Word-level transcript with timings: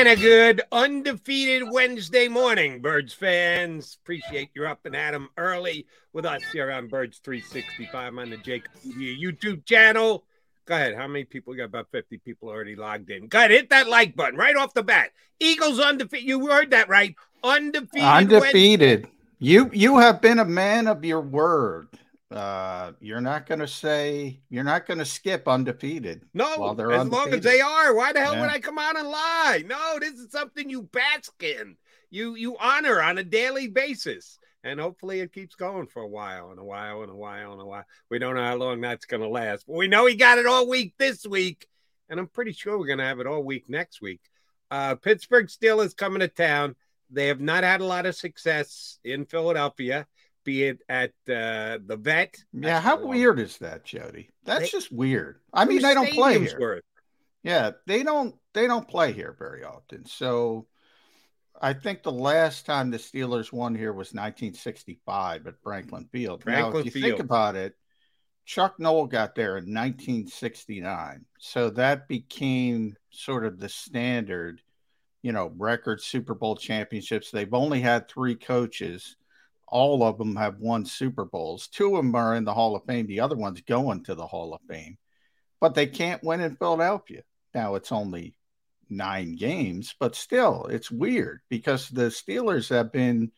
And 0.00 0.08
a 0.08 0.16
good 0.16 0.62
undefeated 0.72 1.70
Wednesday 1.70 2.26
morning, 2.26 2.80
Birds 2.80 3.12
fans. 3.12 3.98
Appreciate 4.02 4.48
you're 4.54 4.66
up 4.66 4.86
and 4.86 4.96
at 4.96 5.12
'em 5.12 5.28
early 5.36 5.86
with 6.14 6.24
us 6.24 6.42
here 6.54 6.72
on 6.72 6.88
Birds 6.88 7.18
365 7.18 8.16
on 8.16 8.30
the 8.30 8.38
JAKIB 8.38 9.20
YouTube 9.20 9.66
channel. 9.66 10.24
Go 10.64 10.74
ahead. 10.74 10.94
How 10.94 11.06
many 11.06 11.24
people? 11.26 11.50
We 11.50 11.58
got 11.58 11.64
about 11.64 11.90
50 11.92 12.16
people 12.16 12.48
already 12.48 12.76
logged 12.76 13.10
in. 13.10 13.28
Go 13.28 13.40
ahead, 13.40 13.50
hit 13.50 13.68
that 13.68 13.90
like 13.90 14.16
button 14.16 14.38
right 14.38 14.56
off 14.56 14.72
the 14.72 14.82
bat. 14.82 15.10
Eagles 15.38 15.78
undefeated. 15.78 16.26
You 16.26 16.46
heard 16.46 16.70
that 16.70 16.88
right. 16.88 17.14
Undefeated. 17.44 18.08
undefeated. 18.08 19.06
You 19.38 19.68
you 19.70 19.98
have 19.98 20.22
been 20.22 20.38
a 20.38 20.46
man 20.46 20.86
of 20.86 21.04
your 21.04 21.20
word. 21.20 21.88
Uh, 22.30 22.92
you're 23.00 23.20
not 23.20 23.46
going 23.46 23.58
to 23.58 23.66
say 23.66 24.40
you're 24.50 24.62
not 24.64 24.86
going 24.86 24.98
to 24.98 25.04
skip 25.04 25.48
undefeated. 25.48 26.24
No, 26.32 26.56
while 26.58 26.74
they're 26.74 26.92
as 26.92 27.08
long 27.08 27.32
as 27.32 27.40
they 27.40 27.60
are. 27.60 27.94
Why 27.94 28.12
the 28.12 28.20
hell 28.20 28.34
Yeah. 28.34 28.42
would 28.42 28.50
I 28.50 28.60
come 28.60 28.78
out 28.78 28.96
and 28.96 29.08
lie? 29.08 29.64
No, 29.66 29.98
this 29.98 30.12
is 30.14 30.30
something 30.30 30.70
you 30.70 30.82
bask 30.82 31.42
in. 31.42 31.76
You 32.10 32.36
you 32.36 32.56
honor 32.58 33.02
on 33.02 33.18
a 33.18 33.24
daily 33.24 33.66
basis. 33.68 34.38
And 34.62 34.78
hopefully 34.78 35.20
it 35.20 35.32
keeps 35.32 35.54
going 35.54 35.86
for 35.86 36.02
a 36.02 36.08
while 36.08 36.50
and 36.50 36.60
a 36.60 36.64
while 36.64 37.00
and 37.02 37.10
a 37.10 37.14
while 37.14 37.52
and 37.52 37.62
a 37.62 37.64
while. 37.64 37.84
We 38.10 38.18
don't 38.18 38.34
know 38.34 38.44
how 38.44 38.56
long 38.56 38.82
that's 38.82 39.06
going 39.06 39.22
to 39.22 39.28
last, 39.28 39.66
but 39.66 39.74
we 39.76 39.88
know 39.88 40.04
he 40.04 40.14
got 40.16 40.36
it 40.38 40.44
all 40.44 40.68
week 40.68 40.92
this 40.98 41.26
week. 41.26 41.66
And 42.10 42.20
I'm 42.20 42.26
pretty 42.26 42.52
sure 42.52 42.78
we're 42.78 42.86
going 42.86 42.98
to 42.98 43.04
have 43.06 43.20
it 43.20 43.26
all 43.26 43.42
week 43.42 43.70
next 43.70 44.02
week. 44.02 44.20
Uh, 44.70 44.96
Pittsburgh 44.96 45.46
Steelers 45.46 45.96
coming 45.96 46.20
to 46.20 46.28
town. 46.28 46.76
They 47.08 47.28
have 47.28 47.40
not 47.40 47.64
had 47.64 47.80
a 47.80 47.86
lot 47.86 48.04
of 48.04 48.14
success 48.14 48.98
in 49.02 49.24
Philadelphia, 49.24 50.06
be 50.44 50.64
it 50.64 50.78
at 50.88 51.10
uh, 51.28 51.78
the 51.86 51.98
vet. 52.00 52.36
Yeah, 52.52 52.80
how 52.80 53.04
weird 53.04 53.38
is 53.38 53.58
that, 53.58 53.84
Jody? 53.84 54.30
That's 54.44 54.62
They- 54.62 54.68
just 54.78 54.92
weird. 54.92 55.40
I 55.52 55.64
mean, 55.64 55.82
they 55.82 55.94
don't 55.94 56.10
play 56.10 56.38
here. 56.38 56.58
worth? 56.58 56.82
Yeah, 57.42 57.72
they 57.86 58.02
don't 58.02 58.34
they 58.52 58.66
don't 58.66 58.88
play 58.88 59.12
here 59.12 59.34
very 59.38 59.64
often. 59.64 60.04
So 60.06 60.66
I 61.60 61.72
think 61.72 62.02
the 62.02 62.12
last 62.12 62.66
time 62.66 62.90
the 62.90 62.98
Steelers 62.98 63.52
won 63.52 63.74
here 63.74 63.92
was 63.92 64.08
1965 64.14 65.46
at 65.46 65.54
Franklin 65.62 66.08
Field. 66.12 66.40
now, 66.46 66.52
Franklin 66.52 66.86
if 66.86 66.94
you 66.94 67.02
Field. 67.02 67.04
think 67.18 67.20
about 67.24 67.56
it, 67.56 67.74
Chuck 68.44 68.78
Noll 68.80 69.06
got 69.06 69.34
there 69.34 69.56
in 69.58 69.72
1969. 69.72 71.24
So 71.38 71.70
that 71.70 72.08
became 72.08 72.96
sort 73.10 73.44
of 73.44 73.58
the 73.58 73.68
standard, 73.68 74.60
you 75.22 75.32
know, 75.32 75.52
record 75.56 76.02
Super 76.02 76.34
Bowl 76.34 76.56
championships. 76.56 77.30
They've 77.30 77.52
only 77.54 77.80
had 77.80 78.08
three 78.08 78.34
coaches. 78.34 79.16
All 79.70 80.02
of 80.02 80.18
them 80.18 80.36
have 80.36 80.58
won 80.58 80.84
Super 80.84 81.24
Bowls. 81.24 81.68
Two 81.68 81.96
of 81.96 82.04
them 82.04 82.14
are 82.14 82.34
in 82.34 82.44
the 82.44 82.54
Hall 82.54 82.74
of 82.76 82.84
Fame. 82.84 83.06
The 83.06 83.20
other 83.20 83.36
one's 83.36 83.60
going 83.62 84.02
to 84.04 84.14
the 84.14 84.26
Hall 84.26 84.52
of 84.52 84.60
Fame. 84.68 84.98
But 85.60 85.74
they 85.74 85.86
can't 85.86 86.22
win 86.24 86.40
in 86.40 86.56
Philadelphia. 86.56 87.22
Now 87.54 87.74
it's 87.76 87.92
only 87.92 88.34
nine 88.88 89.36
games, 89.36 89.94
but 90.00 90.16
still, 90.16 90.66
it's 90.66 90.90
weird 90.90 91.40
because 91.48 91.88
the 91.88 92.08
Steelers 92.10 92.68
have 92.70 92.90
been 92.90 93.30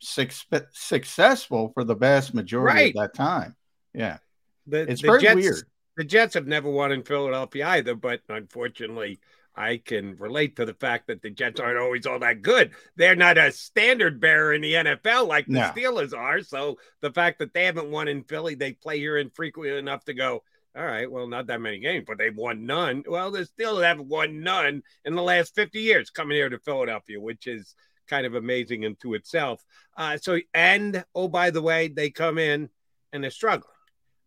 suc- 0.00 0.32
successful 0.72 1.70
for 1.74 1.84
the 1.84 1.94
vast 1.94 2.34
majority 2.34 2.76
Right. 2.80 2.94
of 2.96 3.00
that 3.02 3.14
time. 3.14 3.56
Yeah, 3.94 4.18
The, 4.66 4.82
it's 4.90 5.00
the 5.02 5.08
very 5.08 5.20
Jets, 5.22 5.34
weird. 5.36 5.64
The 5.96 6.04
Jets 6.04 6.34
have 6.34 6.46
never 6.46 6.70
won 6.70 6.92
in 6.92 7.02
Philadelphia 7.02 7.66
either, 7.68 7.94
but 7.94 8.20
unfortunately, 8.28 9.20
I 9.60 9.76
can 9.76 10.16
relate 10.16 10.56
to 10.56 10.64
the 10.64 10.72
fact 10.72 11.08
that 11.08 11.20
the 11.20 11.28
Jets 11.28 11.60
aren't 11.60 11.78
always 11.78 12.06
all 12.06 12.18
that 12.20 12.40
good. 12.40 12.70
They're 12.96 13.14
not 13.14 13.36
a 13.36 13.52
standard 13.52 14.18
bearer 14.18 14.54
in 14.54 14.62
the 14.62 14.72
NFL 14.72 15.28
like 15.28 15.44
the 15.46 15.52
No. 15.52 15.72
Steelers 15.76 16.16
are. 16.16 16.40
So 16.40 16.78
the 17.02 17.12
fact 17.12 17.40
that 17.40 17.52
they 17.52 17.66
haven't 17.66 17.90
won 17.90 18.08
in 18.08 18.24
Philly, 18.24 18.54
they 18.54 18.72
play 18.72 18.98
here 18.98 19.18
infrequently 19.18 19.76
enough 19.76 20.04
to 20.06 20.14
go, 20.14 20.42
all 20.74 20.86
right, 20.86 21.10
well, 21.10 21.26
not 21.26 21.48
that 21.48 21.60
many 21.60 21.78
games, 21.78 22.04
but 22.06 22.16
they've 22.16 22.36
won 22.36 22.64
none. 22.64 23.04
Well, 23.06 23.30
the 23.30 23.40
Steelers 23.40 23.84
haven't 23.84 24.08
won 24.08 24.40
none 24.40 24.82
in 25.04 25.14
the 25.14 25.22
last 25.22 25.54
50 25.54 25.78
years 25.78 26.08
coming 26.08 26.36
here 26.36 26.48
to 26.48 26.58
Philadelphia, 26.58 27.20
which 27.20 27.46
is 27.46 27.74
kind 28.08 28.24
of 28.24 28.34
amazing 28.34 28.84
into 28.84 29.12
itself. 29.12 29.62
Uh, 29.94 30.16
so, 30.16 30.38
and 30.54 31.04
oh, 31.14 31.28
by 31.28 31.50
the 31.50 31.60
way, 31.60 31.88
they 31.88 32.08
come 32.08 32.38
in 32.38 32.70
and 33.12 33.22
they're 33.22 33.30
struggling. 33.30 33.74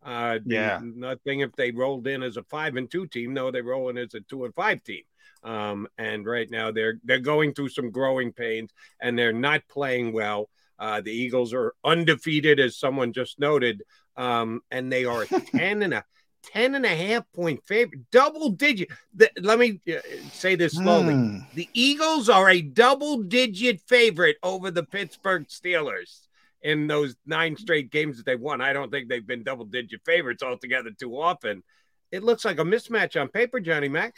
Uh, 0.00 0.38
Yeah. 0.44 0.80
Nothing 0.82 1.40
if 1.40 1.56
they 1.56 1.72
rolled 1.72 2.06
in 2.06 2.22
as 2.22 2.36
a 2.36 2.44
five 2.44 2.76
and 2.76 2.88
two 2.88 3.06
team. 3.08 3.34
No, 3.34 3.50
they 3.50 3.62
roll 3.62 3.88
in 3.88 3.98
as 3.98 4.14
a 4.14 4.20
two 4.20 4.44
and 4.44 4.54
five 4.54 4.84
team. 4.84 5.02
Um, 5.44 5.86
and 5.98 6.24
right 6.24 6.50
now 6.50 6.72
they're 6.72 6.98
they're 7.04 7.18
going 7.18 7.52
through 7.52 7.68
some 7.68 7.90
growing 7.90 8.32
pains 8.32 8.72
and 9.00 9.18
they're 9.18 9.32
not 9.32 9.68
playing 9.68 10.12
well. 10.12 10.48
Uh, 10.78 11.00
the 11.00 11.12
Eagles 11.12 11.52
are 11.52 11.74
undefeated, 11.84 12.58
as 12.58 12.76
someone 12.76 13.12
just 13.12 13.38
noted, 13.38 13.82
um, 14.16 14.60
and 14.70 14.90
they 14.90 15.04
are 15.04 15.24
10 15.54 15.82
and 15.82 15.94
a 15.94 16.04
10 16.52 16.74
and 16.74 16.84
a 16.84 16.88
half 16.88 17.24
point 17.32 17.62
favorite, 17.64 18.10
double 18.10 18.50
digit. 18.50 18.88
The, 19.14 19.30
let 19.40 19.58
me 19.58 19.80
uh, 19.88 20.00
say 20.32 20.56
this 20.56 20.74
slowly. 20.74 21.14
Hmm. 21.14 21.38
The 21.54 21.68
Eagles 21.72 22.28
are 22.28 22.50
a 22.50 22.60
double 22.60 23.22
digit 23.22 23.80
favorite 23.86 24.36
over 24.42 24.70
the 24.70 24.82
Pittsburgh 24.82 25.46
Steelers 25.48 26.26
in 26.62 26.86
those 26.86 27.14
nine 27.26 27.56
straight 27.56 27.90
games 27.90 28.16
that 28.16 28.26
they 28.26 28.36
won. 28.36 28.60
I 28.60 28.72
don't 28.72 28.90
think 28.90 29.08
they've 29.08 29.26
been 29.26 29.42
double 29.42 29.66
digit 29.66 30.00
favorites 30.04 30.42
altogether 30.42 30.90
too 30.90 31.18
often. 31.18 31.62
It 32.10 32.22
looks 32.22 32.44
like 32.44 32.58
a 32.58 32.64
mismatch 32.64 33.20
on 33.20 33.28
paper, 33.28 33.60
Johnny 33.60 33.88
Mac. 33.88 34.14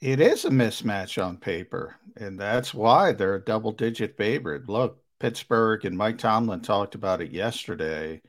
It 0.00 0.20
is 0.20 0.44
a 0.44 0.50
mismatch 0.50 1.22
on 1.22 1.38
paper, 1.38 1.96
and 2.16 2.38
that's 2.38 2.72
why 2.74 3.12
they're 3.12 3.36
a 3.36 3.44
double 3.44 3.72
digit 3.72 4.16
favorite. 4.16 4.68
Look, 4.68 5.02
Pittsburgh 5.18 5.84
and 5.84 5.96
Mike 5.96 6.18
Tomlin 6.18 6.60
talked 6.60 6.94
about 6.94 7.20
it 7.22 7.30
yesterday. 7.32 8.22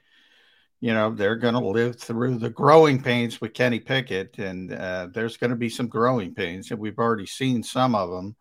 you 0.79 0.93
know, 0.93 1.11
they're 1.13 1.35
going 1.37 1.55
to 1.55 1.59
live 1.59 1.99
through 1.99 2.37
the 2.37 2.49
growing 2.51 3.01
pains 3.01 3.41
with 3.41 3.53
Kenny 3.53 3.79
Pickett, 3.79 4.37
and 4.37 4.71
uh, 4.73 5.07
there's 5.13 5.37
going 5.37 5.49
to 5.49 5.55
be 5.55 5.69
some 5.69 5.87
growing 5.87 6.33
pains, 6.35 6.69
and 6.71 6.79
we've 6.79 6.99
already 6.99 7.25
seen 7.25 7.63
some 7.63 7.95
of 7.95 8.09
them. 8.11 8.35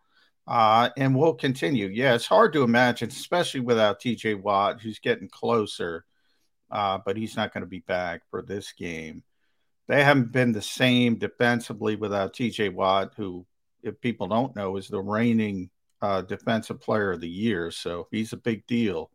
Uh, 0.47 0.91
and 0.97 1.17
we'll 1.17 1.35
continue. 1.35 1.89
Yeah, 1.89 2.15
it's 2.15 2.27
hard 2.27 2.53
to 2.53 2.63
imagine, 2.63 3.09
especially 3.09 3.61
without 3.61 4.01
TJ 4.01 4.41
Watt, 4.43 4.81
who's 4.81 4.99
getting 5.01 5.29
closer, 5.29 6.05
uh, 6.71 6.99
but 7.05 7.17
he's 7.17 7.37
not 7.37 7.53
going 7.55 7.63
to 7.63 7.69
be 7.69 7.81
back 7.81 8.23
for 8.31 8.43
this 8.43 8.73
game. 8.73 9.25
They 9.89 10.03
haven't 10.03 10.33
been 10.33 10.53
the 10.53 10.63
same 10.63 11.17
defensively 11.17 11.97
without 11.97 12.35
TJ 12.35 12.75
Watt, 12.75 13.13
who, 13.17 13.47
if 13.83 14.01
people 14.01 14.27
don't 14.27 14.57
know, 14.57 14.77
is 14.77 14.89
the 14.89 15.01
reigning 15.01 15.71
uh, 16.03 16.23
defensive 16.23 16.81
player 16.81 17.13
of 17.13 17.21
the 17.21 17.29
year. 17.29 17.71
So 17.71 18.09
he's 18.11 18.33
a 18.33 18.37
big 18.37 18.67
deal. 18.67 19.11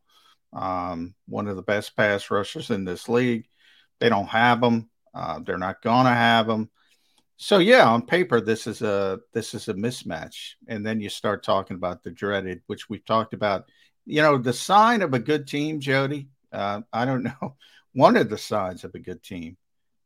Um, 0.54 1.14
one 1.28 1.48
of 1.48 1.56
the 1.56 1.62
best 1.62 1.96
pass 1.96 2.32
rushers 2.32 2.72
in 2.72 2.86
this 2.86 3.10
league. 3.10 3.48
They 4.00 4.10
don't 4.10 4.28
have 4.28 4.64
him. 4.64 4.90
Uh, 5.14 5.40
they're 5.40 5.58
not 5.58 5.82
going 5.82 6.06
to 6.06 6.12
have 6.12 6.50
him. 6.50 6.70
So 7.38 7.58
yeah, 7.58 7.88
on 7.88 8.06
paper 8.06 8.40
this 8.40 8.68
is 8.68 8.84
a 8.84 9.20
this 9.34 9.56
is 9.56 9.68
a 9.68 9.74
mismatch, 9.74 10.54
and 10.68 10.86
then 10.86 11.00
you 11.00 11.10
start 11.10 11.44
talking 11.44 11.76
about 11.76 12.04
the 12.04 12.12
dreaded, 12.12 12.62
which 12.68 12.88
we've 12.88 13.04
talked 13.04 13.34
about. 13.34 13.66
You 14.06 14.22
know, 14.22 14.38
the 14.38 14.54
sign 14.54 15.02
of 15.02 15.16
a 15.16 15.20
good 15.20 15.48
team, 15.48 15.80
Jody. 15.80 16.30
Uh, 16.52 16.82
I 16.94 17.06
don't 17.06 17.24
know. 17.42 17.56
One 17.94 18.16
of 18.16 18.30
the 18.30 18.38
signs 18.38 18.84
of 18.84 18.94
a 18.94 19.00
good 19.00 19.24
team 19.24 19.58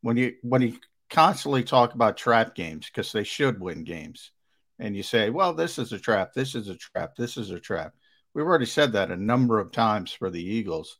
when 0.06 0.16
you 0.16 0.34
when 0.42 0.62
you 0.62 0.78
constantly 1.10 1.64
talk 1.64 1.94
about 1.94 2.16
trap 2.16 2.54
games 2.54 2.86
because 2.86 3.12
they 3.12 3.24
should 3.24 3.60
win 3.60 3.84
games, 3.84 4.30
and 4.78 4.96
you 4.96 5.02
say, 5.02 5.30
"Well, 5.30 5.52
this 5.52 5.78
is 5.78 5.92
a 5.92 5.98
trap. 5.98 6.32
This 6.32 6.54
is 6.54 6.68
a 6.68 6.76
trap. 6.76 7.16
This 7.16 7.36
is 7.36 7.50
a 7.50 7.60
trap." 7.60 7.94
We've 8.32 8.46
already 8.46 8.66
said 8.66 8.92
that 8.92 9.10
a 9.10 9.16
number 9.16 9.58
of 9.58 9.72
times 9.72 10.12
for 10.12 10.30
the 10.30 10.42
Eagles. 10.42 10.98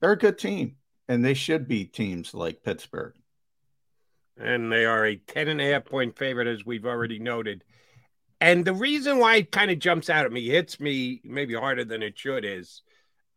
They're 0.00 0.12
a 0.12 0.18
good 0.18 0.38
team, 0.38 0.76
and 1.08 1.24
they 1.24 1.34
should 1.34 1.68
be 1.68 1.84
teams 1.84 2.34
like 2.34 2.62
Pittsburgh 2.62 3.14
and 4.36 4.72
they 4.72 4.84
are 4.84 5.06
a 5.06 5.16
10 5.16 5.48
and 5.48 5.60
a 5.60 5.72
half 5.72 5.84
point 5.84 6.16
favorite, 6.16 6.46
as 6.46 6.64
we've 6.64 6.86
already 6.86 7.18
noted. 7.18 7.64
And 8.40 8.64
the 8.64 8.74
reason 8.74 9.18
why 9.18 9.36
it 9.36 9.52
kind 9.52 9.70
of 9.70 9.78
jumps 9.78 10.10
out 10.10 10.26
at 10.26 10.32
me, 10.32 10.48
hits 10.48 10.80
me 10.80 11.20
maybe 11.22 11.54
harder 11.54 11.84
than 11.84 12.02
it 12.02 12.18
should, 12.18 12.44
is 12.44 12.82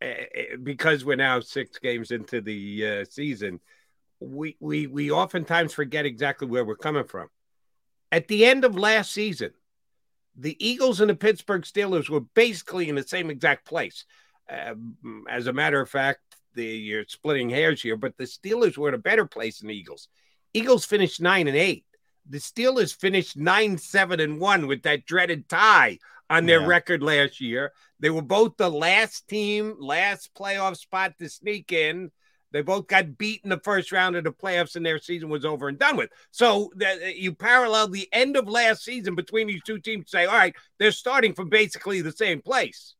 uh, 0.02 0.56
because 0.62 1.04
we're 1.04 1.16
now 1.16 1.40
six 1.40 1.78
games 1.78 2.10
into 2.10 2.40
the 2.40 2.86
uh, 2.86 3.04
season. 3.04 3.60
We, 4.20 4.56
we 4.60 4.86
we 4.86 5.10
oftentimes 5.10 5.74
forget 5.74 6.06
exactly 6.06 6.48
where 6.48 6.64
we're 6.64 6.76
coming 6.76 7.04
from. 7.04 7.28
At 8.10 8.28
the 8.28 8.46
end 8.46 8.64
of 8.64 8.78
last 8.78 9.12
season, 9.12 9.50
the 10.36 10.56
Eagles 10.66 11.00
and 11.00 11.10
the 11.10 11.14
Pittsburgh 11.14 11.62
Steelers 11.62 12.08
were 12.08 12.20
basically 12.20 12.88
in 12.88 12.94
the 12.94 13.02
same 13.02 13.30
exact 13.30 13.66
place. 13.66 14.04
Um, 14.48 15.24
as 15.28 15.46
a 15.46 15.52
matter 15.52 15.80
of 15.80 15.90
fact, 15.90 16.20
the, 16.54 16.64
you're 16.64 17.04
splitting 17.08 17.50
hairs 17.50 17.82
here, 17.82 17.96
but 17.96 18.16
the 18.16 18.24
Steelers 18.24 18.78
were 18.78 18.88
in 18.88 18.94
a 18.94 18.98
better 18.98 19.26
place 19.26 19.58
than 19.58 19.68
the 19.68 19.76
Eagles. 19.76 20.08
Eagles 20.54 20.84
finished 20.84 21.20
nine 21.20 21.48
and 21.48 21.56
eight. 21.56 21.84
The 22.28 22.38
Steelers 22.38 22.94
finished 22.94 23.36
nine, 23.36 23.78
seven, 23.78 24.20
and 24.20 24.40
one 24.40 24.66
with 24.66 24.82
that 24.82 25.04
dreaded 25.04 25.48
tie 25.48 25.98
on 26.28 26.46
their 26.46 26.60
yeah. 26.60 26.66
record 26.66 27.02
last 27.02 27.40
year. 27.40 27.72
They 28.00 28.10
were 28.10 28.22
both 28.22 28.56
the 28.56 28.70
last 28.70 29.28
team, 29.28 29.76
last 29.78 30.34
playoff 30.34 30.76
spot 30.76 31.14
to 31.18 31.28
sneak 31.28 31.72
in. 31.72 32.10
They 32.52 32.62
both 32.62 32.86
got 32.86 33.18
beat 33.18 33.40
in 33.44 33.50
the 33.50 33.60
first 33.60 33.92
round 33.92 34.16
of 34.16 34.24
the 34.24 34.32
playoffs, 34.32 34.76
and 34.76 34.86
their 34.86 34.98
season 34.98 35.28
was 35.28 35.44
over 35.44 35.68
and 35.68 35.78
done 35.78 35.96
with. 35.96 36.10
So 36.30 36.70
the, 36.76 37.12
you 37.14 37.34
parallel 37.34 37.88
the 37.88 38.08
end 38.12 38.36
of 38.36 38.48
last 38.48 38.84
season 38.84 39.14
between 39.14 39.46
these 39.46 39.62
two 39.62 39.78
teams. 39.78 40.10
Say, 40.10 40.26
all 40.26 40.36
right, 40.36 40.54
they're 40.78 40.92
starting 40.92 41.34
from 41.34 41.48
basically 41.48 42.00
the 42.00 42.12
same 42.12 42.40
place. 42.40 42.94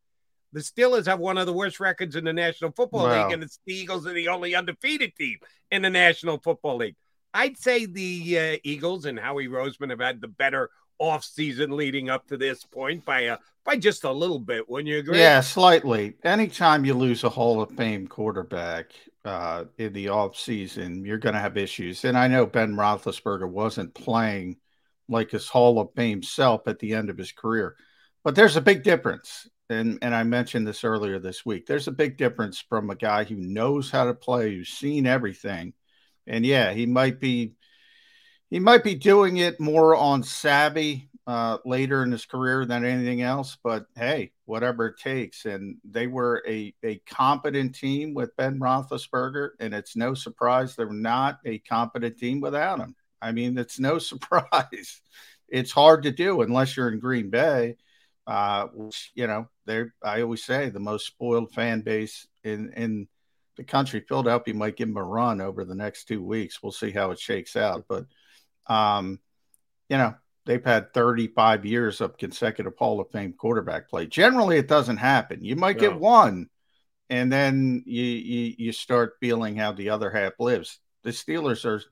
The 0.53 0.61
Steelers 0.61 1.07
have 1.07 1.19
one 1.19 1.39
of 1.39 1.47
the 1.47 1.53
worst 1.53 1.81
records 1.81 2.17
in 2.17 2.25
the 2.25 2.33
National 2.33 2.71
Football 2.73 3.05
wow. 3.05 3.25
League, 3.25 3.35
and 3.35 3.43
the 3.43 3.51
Eagles 3.67 4.07
are 4.07 4.13
the 4.13 4.29
only 4.29 4.55
undefeated 4.55 5.15
team 5.17 5.39
in 5.71 5.83
the 5.83 5.91
National 5.91 6.39
Football 6.39 6.77
League. 6.79 6.97
I'd 7.35 7.59
say 7.59 7.85
the 7.85 8.39
uh, 8.39 8.57
Eagles 8.65 9.05
and 9.05 9.19
Howie 9.19 9.49
Roseman 9.49 9.91
have 9.91 10.01
had 10.01 10.21
the 10.21 10.29
better 10.29 10.71
offseason 11.01 11.73
leading 11.73 12.09
up 12.09 12.27
to 12.29 12.37
this 12.37 12.65
point 12.65 13.05
by 13.05 13.21
a 13.21 13.39
by 13.65 13.77
just 13.77 14.05
a 14.05 14.13
little 14.13 14.39
bit. 14.39 14.69
Wouldn't 14.69 14.89
you 14.89 14.99
agree? 14.99 15.19
Yeah, 15.19 15.41
slightly. 15.41 16.15
Anytime 16.25 16.85
you 16.85 16.95
lose 16.95 17.25
a 17.25 17.29
Hall 17.29 17.61
of 17.61 17.71
Fame 17.73 18.07
quarterback 18.07 18.93
uh, 19.27 19.65
in 19.77 19.93
the 19.93 20.07
offseason, 20.07 21.05
you're 21.05 21.19
going 21.19 21.35
to 21.35 21.41
have 21.41 21.57
issues. 21.57 22.05
And 22.05 22.17
I 22.17 22.29
know 22.29 22.47
Ben 22.47 22.75
Roethlisberger 22.75 23.49
wasn't 23.49 23.95
playing 23.95 24.57
like 25.09 25.31
his 25.31 25.49
Hall 25.49 25.79
of 25.81 25.93
Fame 25.95 26.23
self 26.23 26.67
at 26.67 26.79
the 26.79 26.95
end 26.95 27.11
of 27.11 27.19
his 27.19 27.33
career, 27.33 27.77
but 28.25 28.35
there's 28.35 28.57
a 28.57 28.61
big 28.61 28.83
difference. 28.83 29.49
And 29.69 29.99
and 30.01 30.15
I 30.15 30.23
mentioned 30.23 30.67
this 30.67 30.85
earlier 30.85 31.19
this 31.19 31.45
week. 31.45 31.67
There's 31.67 31.89
a 31.89 31.93
big 31.93 32.17
difference 32.17 32.65
from 32.69 32.89
a 32.89 32.95
guy 32.95 33.25
who 33.25 33.35
knows 33.35 33.91
how 33.91 34.05
to 34.05 34.15
play, 34.15 34.55
who's 34.55 34.69
seen 34.69 35.07
everything 35.07 35.75
and 36.27 36.45
yeah, 36.45 36.73
he 36.73 36.87
might 36.87 37.21
be 37.21 37.55
he 38.51 38.61
might 38.61 38.85
be 38.85 38.95
doing 38.95 39.39
it 39.39 39.61
more 39.61 39.95
on 39.95 40.23
savvy 40.23 41.09
uh, 41.27 41.59
later 41.65 42.03
in 42.03 42.13
his 42.13 42.25
career 42.25 42.65
than 42.65 42.85
anything 42.85 43.23
else. 43.23 43.57
But 43.63 43.87
hey, 43.97 44.33
whatever 44.45 44.87
it 44.87 44.99
takes. 44.99 45.45
And 45.45 45.77
they 45.85 46.07
were 46.07 46.43
a, 46.47 46.75
a 46.85 47.01
competent 47.07 47.75
team 47.75 48.15
with 48.15 48.37
Ben 48.37 48.59
Roethlisberger, 48.61 49.51
and 49.61 49.75
it's 49.75 49.97
no 49.97 50.15
surprise 50.15 50.77
they're 50.77 50.93
not 50.93 51.39
a 51.45 51.59
competent 51.59 52.19
team 52.19 52.41
without 52.41 52.79
him. 52.79 52.95
I 53.21 53.33
mean, 53.33 53.59
it's 53.59 53.79
no 53.79 53.99
surprise. 54.01 55.01
It's 55.49 55.73
hard 55.73 56.05
to 56.05 56.11
do 56.11 56.43
unless 56.43 56.77
you're 56.77 56.91
in 56.91 56.99
Green 56.99 57.31
Bay, 57.31 57.77
uh, 58.27 58.67
which 58.73 59.13
you 59.15 59.27
know 59.27 59.49
they're. 59.65 59.95
I 60.03 60.23
always 60.23 60.45
say 60.45 60.71
the 60.71 60.81
most 60.81 61.07
spoiled 61.07 61.53
fan 61.53 61.83
base 61.83 62.27
in 62.43 62.73
in 62.73 63.09
the 63.57 63.65
country. 63.65 64.05
Philadelphia 64.07 64.55
might 64.55 64.77
give 64.77 64.89
him 64.89 64.97
a 64.97 65.03
run 65.03 65.41
over 65.41 65.65
the 65.65 65.75
next 65.75 66.05
two 66.05 66.23
weeks. 66.23 66.63
We'll 66.63 66.73
see 66.73 66.91
how 66.91 67.11
it 67.11 67.19
shakes 67.19 67.57
out. 67.57 67.87
But, 67.89 68.07
um, 68.67 69.19
you 69.89 69.97
know, 69.97 70.15
they've 70.47 70.65
had 70.65 70.95
35 70.95 71.67
years 71.67 72.01
of 72.01 72.17
consecutive 72.17 72.77
Hall 72.79 73.01
of 73.01 73.11
Fame 73.11 73.35
quarterback 73.35 73.91
play. 73.91 74.07
Generally, 74.07 74.59
it 74.59 74.69
doesn't 74.69 74.97
happen. 74.97 75.45
You 75.45 75.57
might 75.57 75.79
get 75.79 75.99
one, 75.99 76.49
and 77.11 77.31
then 77.31 77.83
you, 77.85 78.03
you 78.03 78.55
you 78.57 78.73
start 78.73 79.17
feeling 79.21 79.57
how 79.57 79.73
the 79.73 79.91
other 79.91 80.11
half 80.11 80.33
lives. 80.39 80.79
The 81.03 81.11
Steelers 81.11 81.65
are 81.65 81.83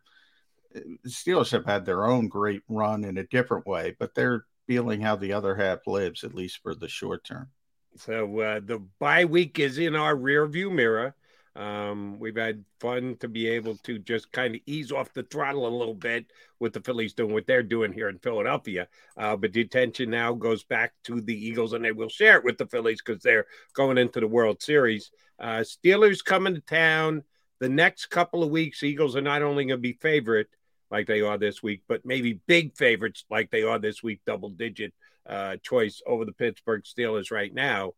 the 0.73 1.11
Steelers 1.11 1.51
have 1.51 1.67
had 1.67 1.85
their 1.85 2.07
own 2.07 2.29
great 2.29 2.63
run 2.69 3.05
in 3.05 3.19
a 3.19 3.27
different 3.27 3.67
way, 3.67 3.95
but 3.99 4.15
they're 4.15 4.45
feeling 4.67 5.01
how 5.01 5.17
the 5.17 5.33
other 5.33 5.55
half 5.55 5.87
lives, 5.87 6.25
at 6.25 6.35
least 6.35 6.61
for 6.63 6.75
the 6.75 6.89
short 6.89 7.25
term. 7.25 7.49
So 7.97 8.41
uh, 8.41 8.61
the 8.65 8.83
bye 8.99 9.25
week 9.25 9.59
is 9.59 9.79
in 9.79 9.95
our 9.95 10.17
rear 10.17 10.47
view 10.47 10.71
mirror. 10.71 11.15
Um, 11.57 12.19
we've 12.19 12.37
had 12.37 12.65
fun 12.81 13.17
to 13.21 13.29
be 13.29 13.47
able 13.49 13.77
to 13.85 13.99
just 13.99 14.33
kind 14.33 14.57
of 14.57 14.61
ease 14.67 14.91
off 14.91 15.13
the 15.13 15.23
throttle 15.23 15.69
a 15.69 15.77
little 15.77 15.95
bit 15.95 16.27
with 16.59 16.73
the 16.73 16.81
Phillies 16.81 17.15
doing 17.15 17.33
what 17.33 17.47
they're 17.47 17.63
doing 17.63 17.93
here 17.93 18.09
in 18.09 18.19
Philadelphia. 18.19 18.89
Uh, 19.17 19.37
but 19.37 19.53
the 19.53 19.61
attention 19.61 20.11
now 20.11 20.33
goes 20.33 20.65
back 20.65 20.93
to 21.05 21.21
the 21.21 21.35
Eagles, 21.35 21.73
and 21.73 21.85
they 21.85 21.93
will 21.93 22.09
share 22.09 22.39
it 22.39 22.45
with 22.45 22.59
the 22.59 22.67
Phillies 22.67 23.01
because 23.05 23.23
they're 23.23 23.47
going 23.73 23.99
into 23.99 24.21
the 24.21 24.27
World 24.27 24.63
Series. 24.63 25.13
Uh, 25.39 25.63
Steelers 25.63 26.25
coming 26.25 26.55
to 26.55 26.61
town 26.61 27.23
the 27.61 27.69
next 27.69 28.07
couple 28.07 28.43
of 28.43 28.51
weeks. 28.51 28.83
Eagles 28.83 29.15
are 29.15 29.21
not 29.21 29.43
only 29.43 29.65
going 29.65 29.79
to 29.79 29.79
be 29.79 29.93
favorite 29.93 30.49
like 30.91 31.07
they 31.07 31.21
are 31.21 31.39
this 31.39 31.63
week, 31.63 31.83
but 31.89 32.05
maybe 32.05 32.41
big 32.47 32.77
favorites 32.77 33.25
like 33.31 33.51
they 33.51 33.63
are 33.63 33.79
this 33.79 34.03
week, 34.03 34.21
double 34.27 34.51
digit 34.51 34.93
uh, 35.27 35.57
choice 35.63 36.03
over 36.07 36.25
the 36.25 36.33
Pittsburgh 36.33 36.83
Steelers 36.85 37.31
right 37.31 37.53
now. 37.53 37.93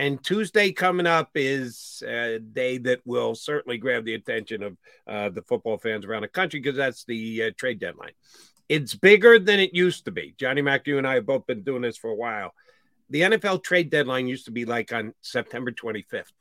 And 0.00 0.24
Tuesday 0.24 0.72
coming 0.72 1.06
up 1.06 1.32
is 1.34 2.02
a 2.08 2.38
day 2.38 2.78
that 2.78 3.02
will 3.04 3.34
certainly 3.34 3.76
grab 3.76 4.06
the 4.06 4.14
attention 4.14 4.62
of 4.62 4.78
uh, 5.06 5.28
the 5.28 5.42
football 5.42 5.76
fans 5.76 6.06
around 6.06 6.22
the 6.22 6.28
country 6.28 6.58
because 6.58 6.78
that's 6.78 7.04
the 7.04 7.42
uh, 7.42 7.50
trade 7.54 7.80
deadline. 7.80 8.12
It's 8.66 8.94
bigger 8.94 9.38
than 9.38 9.60
it 9.60 9.74
used 9.74 10.06
to 10.06 10.10
be. 10.10 10.34
Johnny 10.38 10.62
Mac, 10.62 10.86
you 10.86 10.96
and 10.96 11.06
I 11.06 11.16
have 11.16 11.26
both 11.26 11.46
been 11.46 11.60
doing 11.64 11.82
this 11.82 11.98
for 11.98 12.08
a 12.08 12.14
while. 12.14 12.54
The 13.10 13.20
NFL 13.20 13.62
trade 13.62 13.90
deadline 13.90 14.26
used 14.26 14.46
to 14.46 14.52
be 14.52 14.64
like 14.64 14.90
on 14.90 15.12
September 15.20 15.70
25th. 15.70 16.32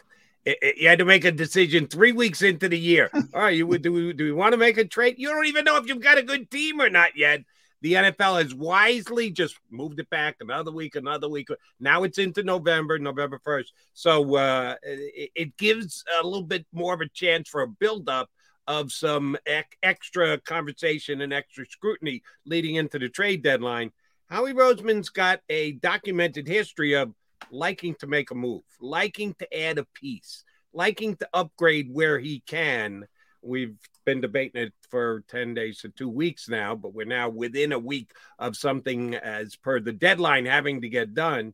It, 0.46 0.58
it, 0.62 0.78
you 0.78 0.88
had 0.88 1.00
to 1.00 1.06
make 1.06 1.26
a 1.26 1.32
decision 1.32 1.88
three 1.88 2.14
weeks 2.14 2.42
into 2.42 2.70
the 2.70 2.80
year. 2.80 3.10
All 3.34 3.42
right, 3.42 3.58
you 3.58 3.78
do 3.78 3.92
we, 3.92 4.14
do 4.14 4.24
we 4.24 4.32
want 4.32 4.54
to 4.54 4.58
make 4.58 4.78
a 4.78 4.86
trade? 4.86 5.16
You 5.18 5.28
don't 5.28 5.48
even 5.48 5.66
know 5.66 5.76
if 5.76 5.86
you've 5.86 6.00
got 6.00 6.18
a 6.18 6.24
good 6.24 6.50
team 6.50 6.80
or 6.80 6.90
not 6.90 7.18
yet. 7.18 7.44
The 7.82 7.94
NFL 7.94 8.42
has 8.44 8.54
wisely 8.54 9.32
just 9.32 9.58
moved 9.70 10.00
it 10.00 10.10
back 10.10 10.36
another 10.42 10.72
week, 10.72 10.96
another 10.96 11.30
week. 11.30 11.48
Now 11.80 12.04
it's 12.04 12.18
into 12.18 12.44
November, 12.44 13.00
November 13.00 13.40
1st. 13.46 13.68
So 13.94 14.36
uh, 14.36 14.76
it, 14.84 15.32
it, 15.36 15.58
gives 15.58 16.04
a 16.22 16.26
little 16.26 16.44
bit 16.44 16.66
more 16.74 16.94
of 16.94 17.02
a 17.02 17.08
chance 17.08 17.48
for 17.48 17.62
a 17.62 17.68
buildup 17.68 18.30
of 18.68 18.92
some 18.92 19.38
ec- 19.46 19.78
extra 19.82 20.38
conversation 20.40 21.22
and 21.22 21.34
extra 21.34 21.66
scrutiny 21.66 22.22
leading 22.46 22.76
into 22.76 23.00
the 23.00 23.10
trade 23.10 23.44
deadline. 23.44 23.92
Howie 24.30 24.54
Roseman's 24.54 25.10
got 25.10 25.40
a 25.50 25.72
documented 25.74 26.48
history 26.48 26.94
of 26.94 27.14
liking 27.50 27.96
to 27.96 28.08
make 28.08 28.30
a 28.32 28.36
move, 28.36 28.62
liking 28.80 29.34
to 29.40 29.58
add 29.58 29.78
a 29.78 29.86
piece, 29.96 30.44
liking 30.74 31.16
to 31.16 31.30
upgrade 31.34 31.90
where 31.92 32.20
he 32.20 32.42
can. 32.46 33.08
We've 33.42 33.78
been 34.06 34.22
debating 34.22 34.62
it 34.62 34.74
for 34.90 35.24
10 35.30 35.54
days 35.54 35.80
to 35.82 35.90
two 35.90 36.10
weeks 36.10 36.50
now, 36.50 36.76
but 36.76 36.94
we're 36.94 37.06
now 37.06 37.30
within 37.30 37.72
a 37.72 37.80
week 37.80 38.12
of 38.38 38.56
something 38.56 39.16
as 39.16 39.56
per 39.56 39.80
the 39.80 39.94
deadline 39.94 40.46
having 40.46 40.82
to 40.82 40.90
get 40.90 41.14
done. 41.14 41.54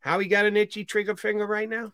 How 0.00 0.18
he 0.18 0.26
got 0.26 0.46
an 0.46 0.56
itchy 0.56 0.84
trigger 0.84 1.16
finger 1.16 1.46
right 1.46 1.68
now? 1.68 1.92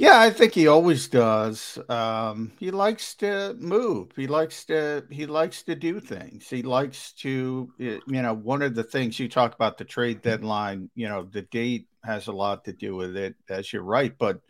Yeah, 0.00 0.18
I 0.18 0.30
think 0.30 0.54
he 0.54 0.66
always 0.66 1.08
does. 1.08 1.78
Um, 1.90 2.52
he 2.58 2.70
likes 2.70 3.14
to 3.16 3.54
move. 3.58 4.12
He 4.16 4.26
likes 4.26 4.64
to 4.64 5.04
he 5.10 5.26
likes 5.26 5.62
to 5.64 5.74
do 5.74 6.00
things. 6.00 6.48
He 6.48 6.62
likes 6.62 7.12
to 7.14 7.70
you 7.76 8.00
know 8.06 8.32
one 8.32 8.62
of 8.62 8.74
the 8.74 8.82
things 8.82 9.18
you 9.18 9.28
talk 9.28 9.54
about 9.54 9.76
the 9.76 9.84
trade 9.84 10.22
deadline. 10.22 10.88
You 10.94 11.08
know 11.08 11.24
the 11.24 11.42
date 11.42 11.86
has 12.02 12.28
a 12.28 12.32
lot 12.32 12.64
to 12.64 12.72
do 12.72 12.96
with 12.96 13.14
it, 13.14 13.34
as 13.50 13.74
you're 13.74 13.82
right. 13.82 14.16
But 14.16 14.40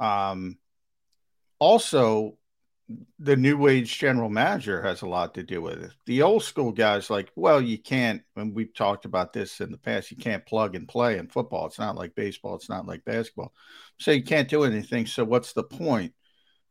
um, 0.00 0.58
also 1.60 2.36
the 3.18 3.36
new 3.36 3.68
age 3.68 3.98
general 3.98 4.28
manager 4.28 4.82
has 4.82 5.02
a 5.02 5.08
lot 5.08 5.34
to 5.34 5.42
do 5.42 5.62
with 5.62 5.82
it. 5.82 5.92
The 6.06 6.22
old 6.22 6.42
school 6.42 6.72
guys 6.72 7.10
like, 7.10 7.30
well, 7.36 7.60
you 7.60 7.78
can't, 7.78 8.22
and 8.36 8.54
we've 8.54 8.74
talked 8.74 9.04
about 9.04 9.32
this 9.32 9.60
in 9.60 9.70
the 9.70 9.78
past, 9.78 10.10
you 10.10 10.16
can't 10.16 10.46
plug 10.46 10.74
and 10.74 10.88
play 10.88 11.18
in 11.18 11.28
football. 11.28 11.66
It's 11.66 11.78
not 11.78 11.96
like 11.96 12.14
baseball, 12.14 12.54
it's 12.54 12.68
not 12.68 12.86
like 12.86 13.04
basketball. 13.04 13.52
So 13.98 14.10
you 14.10 14.22
can't 14.22 14.48
do 14.48 14.64
anything. 14.64 15.06
So 15.06 15.24
what's 15.24 15.52
the 15.52 15.64
point? 15.64 16.12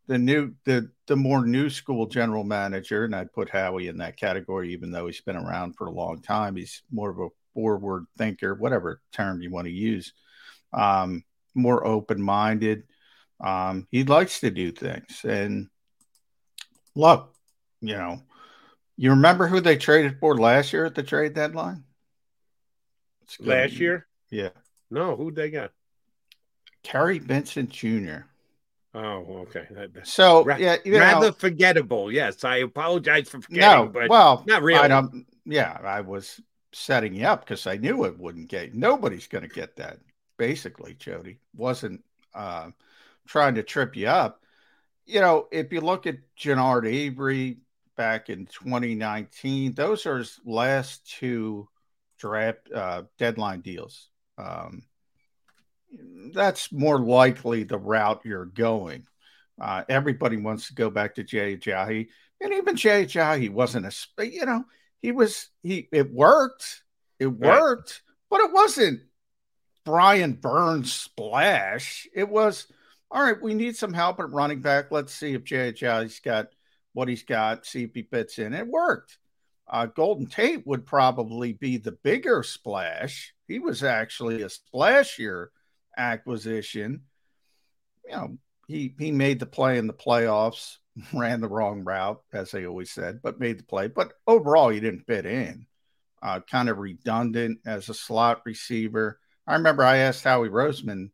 The 0.08 0.18
new 0.18 0.54
the 0.66 0.90
the 1.06 1.16
more 1.16 1.46
new 1.46 1.70
school 1.70 2.08
general 2.08 2.44
manager, 2.44 3.06
and 3.06 3.16
I'd 3.16 3.32
put 3.32 3.50
Howie 3.50 3.88
in 3.88 4.00
that 4.00 4.18
category, 4.18 4.74
even 4.74 4.92
though 4.92 5.06
he's 5.06 5.22
been 5.22 5.36
around 5.36 5.74
for 5.74 5.86
a 5.86 5.92
long 5.92 6.24
time. 6.24 6.56
He's 6.56 6.82
more 6.92 7.12
of 7.12 7.20
a 7.20 7.28
forward 7.54 8.06
thinker, 8.18 8.56
whatever 8.56 9.02
term 9.14 9.42
you 9.42 9.52
want 9.52 9.66
to 9.66 9.72
use. 9.72 10.14
Um, 10.74 11.24
more 11.54 11.86
open 11.86 12.22
minded. 12.22 12.84
Um, 13.40 13.88
he 13.92 14.04
likes 14.04 14.40
to 14.42 14.50
do 14.50 14.72
things. 14.72 15.22
And 15.24 15.68
look, 16.96 17.34
you 17.82 17.96
know, 17.96 18.22
you 18.98 19.12
remember 19.12 19.48
who 19.48 19.62
they 19.62 19.78
traded 19.78 20.20
for 20.20 20.38
last 20.38 20.74
year 20.74 20.86
at 20.86 20.96
the 20.96 21.04
trade 21.04 21.34
deadline? 21.34 21.84
Last 23.40 23.80
year? 23.80 24.08
Yeah. 24.30 24.50
No, 24.92 25.16
who 25.16 25.32
they 25.32 25.50
got? 25.50 25.72
Kary 26.84 27.20
Vincent 27.20 27.70
Jr. 27.70 28.26
Oh, 28.94 29.46
okay. 29.48 29.68
So 30.04 30.44
Ra- 30.44 30.58
yeah, 30.58 30.78
rather 30.86 31.28
know, 31.28 31.32
forgettable. 31.32 32.12
Yes, 32.12 32.44
I 32.44 32.58
apologize 32.58 33.30
for 33.30 33.40
forgetting. 33.40 33.86
No, 33.86 33.88
but 33.88 34.10
well, 34.10 34.44
not 34.48 34.64
really. 34.64 34.80
I 34.80 34.88
don't, 34.88 35.28
yeah, 35.46 35.78
I 35.84 36.02
was 36.02 36.42
setting 36.74 37.14
you 37.14 37.26
up 37.26 37.42
because 37.42 37.68
I 37.68 37.78
knew 37.78 38.06
it 38.06 38.18
wouldn't 38.18 38.50
get. 38.50 38.74
Nobody's 38.74 39.28
going 39.28 39.44
to 39.44 39.54
get 39.54 39.76
that. 39.76 40.00
Basically, 40.38 40.96
Jody 40.96 41.40
wasn't 41.56 42.04
uh, 42.34 42.72
trying 43.28 43.56
to 43.56 43.64
trip 43.64 43.96
you 43.96 44.08
up 44.08 44.42
you 45.10 45.22
know, 45.22 45.48
if 45.52 45.74
you 45.74 45.82
look 45.82 46.06
at 46.06 46.18
Genard 46.40 46.88
Avery 46.88 47.58
back 47.98 48.30
in 48.30 48.46
2019, 48.46 49.74
those 49.74 50.06
are 50.06 50.20
his 50.20 50.40
last 50.46 51.12
two 51.18 51.68
draft 52.20 52.72
uh, 52.72 53.04
deadline 53.18 53.62
deals. 53.62 54.10
Um, 54.38 54.84
that's 56.32 56.72
more 56.72 57.00
likely 57.00 57.64
the 57.64 57.80
route 57.80 58.22
you're 58.24 58.46
going. 58.46 59.08
Uh, 59.60 59.84
everybody 59.90 60.38
wants 60.38 60.68
to 60.68 60.76
go 60.76 60.92
back 60.92 61.16
to 61.16 61.24
Jay 61.24 61.58
Ajayi, 61.58 62.10
and 62.40 62.54
even 62.54 62.76
Jay 62.76 63.06
Ajayi 63.06 63.50
wasn't 63.50 63.88
a, 63.88 64.26
you 64.26 64.46
know, 64.46 64.64
he 65.02 65.12
was 65.12 65.50
he. 65.64 65.90
It 65.92 66.14
worked, 66.14 66.84
it 67.20 67.28
worked, 67.28 67.90
right. 67.90 68.02
but 68.30 68.42
it 68.42 68.54
wasn't 68.54 69.02
Brian 69.86 70.34
Burns 70.34 70.94
splash. 70.94 72.08
It 72.14 72.30
was 72.30 72.68
all 73.12 73.24
right, 73.24 73.42
we 73.42 73.54
need 73.54 73.76
some 73.76 73.94
help 73.94 74.20
at 74.20 74.32
running 74.32 74.62
back. 74.62 74.92
Let's 74.92 75.14
see 75.14 75.34
if 75.34 75.44
Ajayi's 75.44 76.20
got 76.20 76.48
what 76.94 77.08
he's 77.08 77.24
got, 77.24 77.66
see 77.66 77.84
if 77.84 77.94
he 77.94 78.04
fits 78.04 78.40
in. 78.40 78.54
It 78.54 78.68
worked. 78.68 79.18
Uh, 79.68 79.86
Golden 79.86 80.26
Tate 80.26 80.66
would 80.66 80.86
probably 80.86 81.54
be 81.54 81.78
the 81.78 81.92
bigger 81.92 82.44
splash. 82.44 83.34
He 83.48 83.60
was 83.60 83.84
actually 83.84 84.42
a 84.42 84.50
splashier 84.50 85.48
acquisition. 85.98 87.04
You 88.06 88.12
know, 88.12 88.38
he 88.68 88.96
he 88.98 89.12
made 89.12 89.40
the 89.40 89.46
play 89.46 89.78
in 89.78 89.88
the 89.88 89.94
playoffs, 89.94 90.78
ran 91.14 91.42
the 91.42 91.48
wrong 91.48 91.84
route, 91.84 92.22
as 92.34 92.52
they 92.52 92.66
always 92.66 92.92
said, 92.92 93.22
but 93.22 93.40
made 93.40 93.60
the 93.60 93.64
play. 93.64 93.88
But 93.88 94.14
overall, 94.28 94.70
he 94.70 94.80
didn't 94.80 95.08
fit 95.08 95.26
in. 95.26 95.66
Uh, 96.22 96.42
kind 96.42 96.68
of 96.68 96.78
redundant 96.78 97.60
as 97.66 97.88
a 97.88 97.94
slot 97.94 98.42
receiver. 98.46 99.20
I 99.48 99.54
remember 99.54 99.84
I 99.84 99.98
asked 99.98 100.24
Howie 100.26 100.50
Roseman 100.50 101.12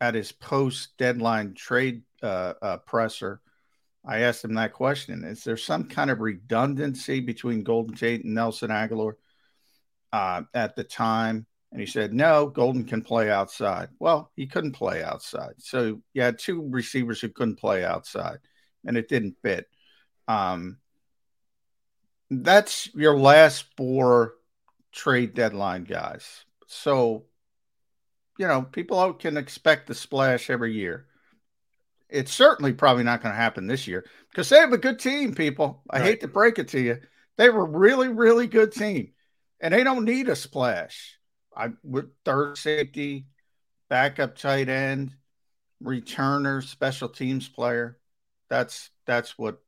at 0.00 0.14
his 0.14 0.32
post 0.32 0.96
deadline 0.96 1.54
trade 1.54 2.02
uh, 2.22 2.54
uh, 2.62 2.76
presser, 2.78 3.40
I 4.04 4.20
asked 4.20 4.44
him 4.44 4.54
that 4.54 4.72
question: 4.72 5.24
Is 5.24 5.44
there 5.44 5.56
some 5.56 5.84
kind 5.84 6.10
of 6.10 6.20
redundancy 6.20 7.20
between 7.20 7.62
Golden 7.62 7.94
Tate 7.94 8.24
and 8.24 8.34
Nelson 8.34 8.70
Agholor 8.70 9.14
uh, 10.12 10.42
at 10.54 10.74
the 10.76 10.84
time? 10.84 11.46
And 11.72 11.80
he 11.80 11.86
said, 11.86 12.12
"No, 12.14 12.46
Golden 12.46 12.84
can 12.84 13.02
play 13.02 13.30
outside." 13.30 13.90
Well, 13.98 14.30
he 14.36 14.46
couldn't 14.46 14.72
play 14.72 15.02
outside, 15.02 15.54
so 15.58 16.00
you 16.14 16.22
had 16.22 16.38
two 16.38 16.68
receivers 16.68 17.20
who 17.20 17.28
couldn't 17.28 17.60
play 17.60 17.84
outside, 17.84 18.38
and 18.84 18.96
it 18.96 19.08
didn't 19.08 19.36
fit. 19.42 19.66
Um, 20.26 20.78
that's 22.30 22.92
your 22.94 23.16
last 23.18 23.66
four 23.76 24.34
trade 24.92 25.34
deadline 25.34 25.84
guys. 25.84 26.44
So 26.66 27.24
you 28.40 28.48
know, 28.48 28.62
people 28.62 29.12
can 29.12 29.36
expect 29.36 29.86
the 29.86 29.94
splash 29.94 30.48
every 30.48 30.72
year. 30.72 31.04
It's 32.08 32.32
certainly 32.32 32.72
probably 32.72 33.04
not 33.04 33.22
going 33.22 33.34
to 33.34 33.38
happen 33.38 33.66
this 33.66 33.86
year 33.86 34.06
because 34.30 34.48
they 34.48 34.56
have 34.56 34.72
a 34.72 34.78
good 34.78 34.98
team, 34.98 35.34
people. 35.34 35.82
I 35.90 35.98
right. 35.98 36.06
hate 36.06 36.20
to 36.22 36.28
break 36.28 36.58
it 36.58 36.68
to 36.68 36.80
you. 36.80 37.00
They 37.36 37.44
have 37.44 37.54
a 37.54 37.62
really, 37.62 38.08
really 38.08 38.46
good 38.46 38.72
team, 38.72 39.12
and 39.60 39.74
they 39.74 39.84
don't 39.84 40.06
need 40.06 40.30
a 40.30 40.34
splash. 40.34 41.18
I 41.54 41.72
with 41.84 42.06
third 42.24 42.56
safety, 42.56 43.26
backup 43.90 44.36
tight 44.36 44.70
end, 44.70 45.12
returner, 45.84 46.62
special 46.62 47.10
teams 47.10 47.46
player. 47.46 47.98
That's 48.48 48.88
that's 49.04 49.36
what 49.36 49.58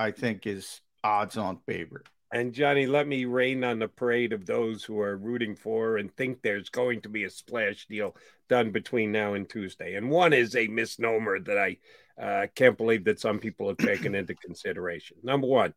I 0.00 0.10
think 0.10 0.48
is 0.48 0.80
odds 1.04 1.36
on 1.36 1.60
favorite. 1.64 2.08
And 2.30 2.52
Johnny, 2.52 2.86
let 2.86 3.08
me 3.08 3.24
rain 3.24 3.64
on 3.64 3.78
the 3.78 3.88
parade 3.88 4.32
of 4.32 4.44
those 4.44 4.84
who 4.84 5.00
are 5.00 5.16
rooting 5.16 5.56
for 5.56 5.96
and 5.96 6.14
think 6.14 6.42
there's 6.42 6.68
going 6.68 7.00
to 7.02 7.08
be 7.08 7.24
a 7.24 7.30
splash 7.30 7.86
deal 7.86 8.14
done 8.48 8.70
between 8.70 9.12
now 9.12 9.34
and 9.34 9.48
Tuesday. 9.48 9.94
And 9.94 10.10
one 10.10 10.34
is 10.34 10.54
a 10.54 10.66
misnomer 10.66 11.40
that 11.40 11.56
I 11.58 11.78
uh, 12.20 12.46
can't 12.54 12.76
believe 12.76 13.04
that 13.04 13.20
some 13.20 13.38
people 13.38 13.68
have 13.68 13.78
taken 13.78 14.14
into 14.14 14.34
consideration. 14.34 15.16
Number 15.22 15.46
one, 15.46 15.72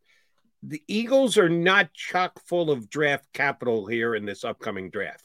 the 0.63 0.83
Eagles 0.87 1.37
are 1.37 1.49
not 1.49 1.93
chock 1.93 2.41
full 2.45 2.69
of 2.69 2.89
draft 2.89 3.31
capital 3.33 3.85
here 3.87 4.13
in 4.13 4.25
this 4.25 4.43
upcoming 4.43 4.89
draft. 4.89 5.23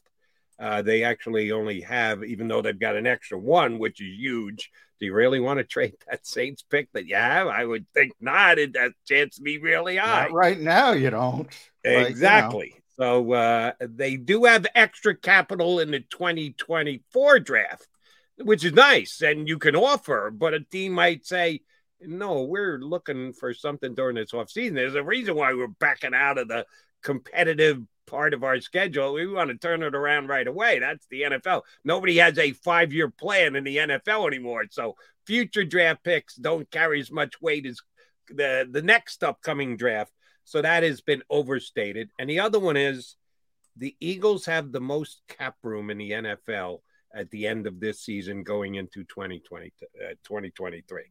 Uh, 0.59 0.83
they 0.83 1.03
actually 1.03 1.53
only 1.53 1.83
have, 1.83 2.25
even 2.25 2.49
though 2.49 2.63
they've 2.63 2.79
got 2.79 2.97
an 2.97 3.07
extra 3.07 3.39
one, 3.39 3.79
which 3.79 4.01
is 4.01 4.09
huge. 4.19 4.71
Do 4.99 5.07
you 5.07 5.15
really 5.15 5.41
want 5.41 5.59
to 5.59 5.65
trade 5.65 5.97
that 6.09 6.27
Saints 6.27 6.63
pick 6.63 6.91
that 6.93 7.07
you 7.07 7.17
have? 7.17 7.49
I 7.49 7.65
would 7.65 7.87
think 7.93 8.13
not. 8.21 8.59
It 8.59 8.77
has 8.77 8.93
chance 9.07 9.37
to 9.37 9.43
be 9.43 9.59
really 9.59 9.97
high. 9.97 10.25
Not 10.25 10.33
right 10.33 10.59
now, 10.59 10.93
you 10.93 11.11
don't. 11.11 11.49
Exactly. 11.85 12.67
you 12.67 12.73
know. 12.73 12.81
So 12.97 13.33
uh, 13.33 13.73
they 13.81 14.17
do 14.17 14.45
have 14.45 14.67
extra 14.75 15.15
capital 15.15 15.81
in 15.81 15.91
the 15.91 16.01
2024 16.01 17.41
draft, 17.41 17.87
which 18.39 18.65
is 18.65 18.73
nice, 18.73 19.21
and 19.21 19.47
you 19.47 19.59
can 19.59 19.77
offer. 19.77 20.31
But 20.31 20.55
a 20.55 20.61
team 20.61 20.93
might 20.93 21.27
say, 21.27 21.61
"No, 22.01 22.45
we're 22.45 22.79
looking 22.79 23.35
for 23.35 23.53
something 23.53 23.95
during 23.95 24.17
this 24.17 24.33
offseason. 24.33 24.75
There's 24.75 24.95
a 24.95 25.03
reason 25.03 25.35
why 25.35 25.53
we're 25.53 25.67
backing 25.67 26.15
out 26.15 26.39
of 26.39 26.49
the 26.49 26.65
competitive 27.03 27.83
part 28.07 28.35
of 28.35 28.45
our 28.45 28.61
schedule. 28.61 29.15
We 29.15 29.27
want 29.27 29.51
to 29.51 29.57
turn 29.57 29.83
it 29.83 29.95
around 29.95 30.29
right 30.29 30.47
away. 30.47 30.79
That's 30.79 31.07
the 31.11 31.23
NFL. 31.23 31.63
Nobody 31.85 32.17
has 32.19 32.39
a 32.39 32.53
five 32.53 32.93
year 32.93 33.11
plan 33.11 33.57
in 33.57 33.65
the 33.65 33.77
NFL 33.77 34.27
anymore. 34.27 34.65
So 34.71 34.97
future 35.27 35.65
draft 35.65 36.05
picks 36.05 36.37
don't 36.37 36.71
carry 36.71 37.01
as 37.01 37.11
much 37.11 37.41
weight 37.41 37.67
as 37.67 37.81
the, 38.29 38.69
the 38.71 38.83
next 38.83 39.23
upcoming 39.25 39.77
draft. 39.77 40.13
So 40.45 40.63
that 40.63 40.83
has 40.83 41.01
been 41.01 41.23
overstated. 41.29 42.11
And 42.19 42.31
the 42.31 42.41
other 42.41 42.61
one 42.61 42.77
is 42.77 43.17
the 43.77 43.97
Eagles 44.01 44.47
have 44.47 44.73
the 44.73 44.81
most 44.81 45.21
cap 45.29 45.57
room 45.63 45.91
in 45.91 45.99
the 45.99 46.13
NFL 46.13 46.81
at 47.15 47.31
the 47.31 47.47
end 47.47 47.67
of 47.67 47.81
this 47.81 48.01
season 48.01 48.43
going 48.43 48.77
into 48.77 49.05
2020, 49.05 49.73
uh, 50.05 50.11
2023. 50.25 51.03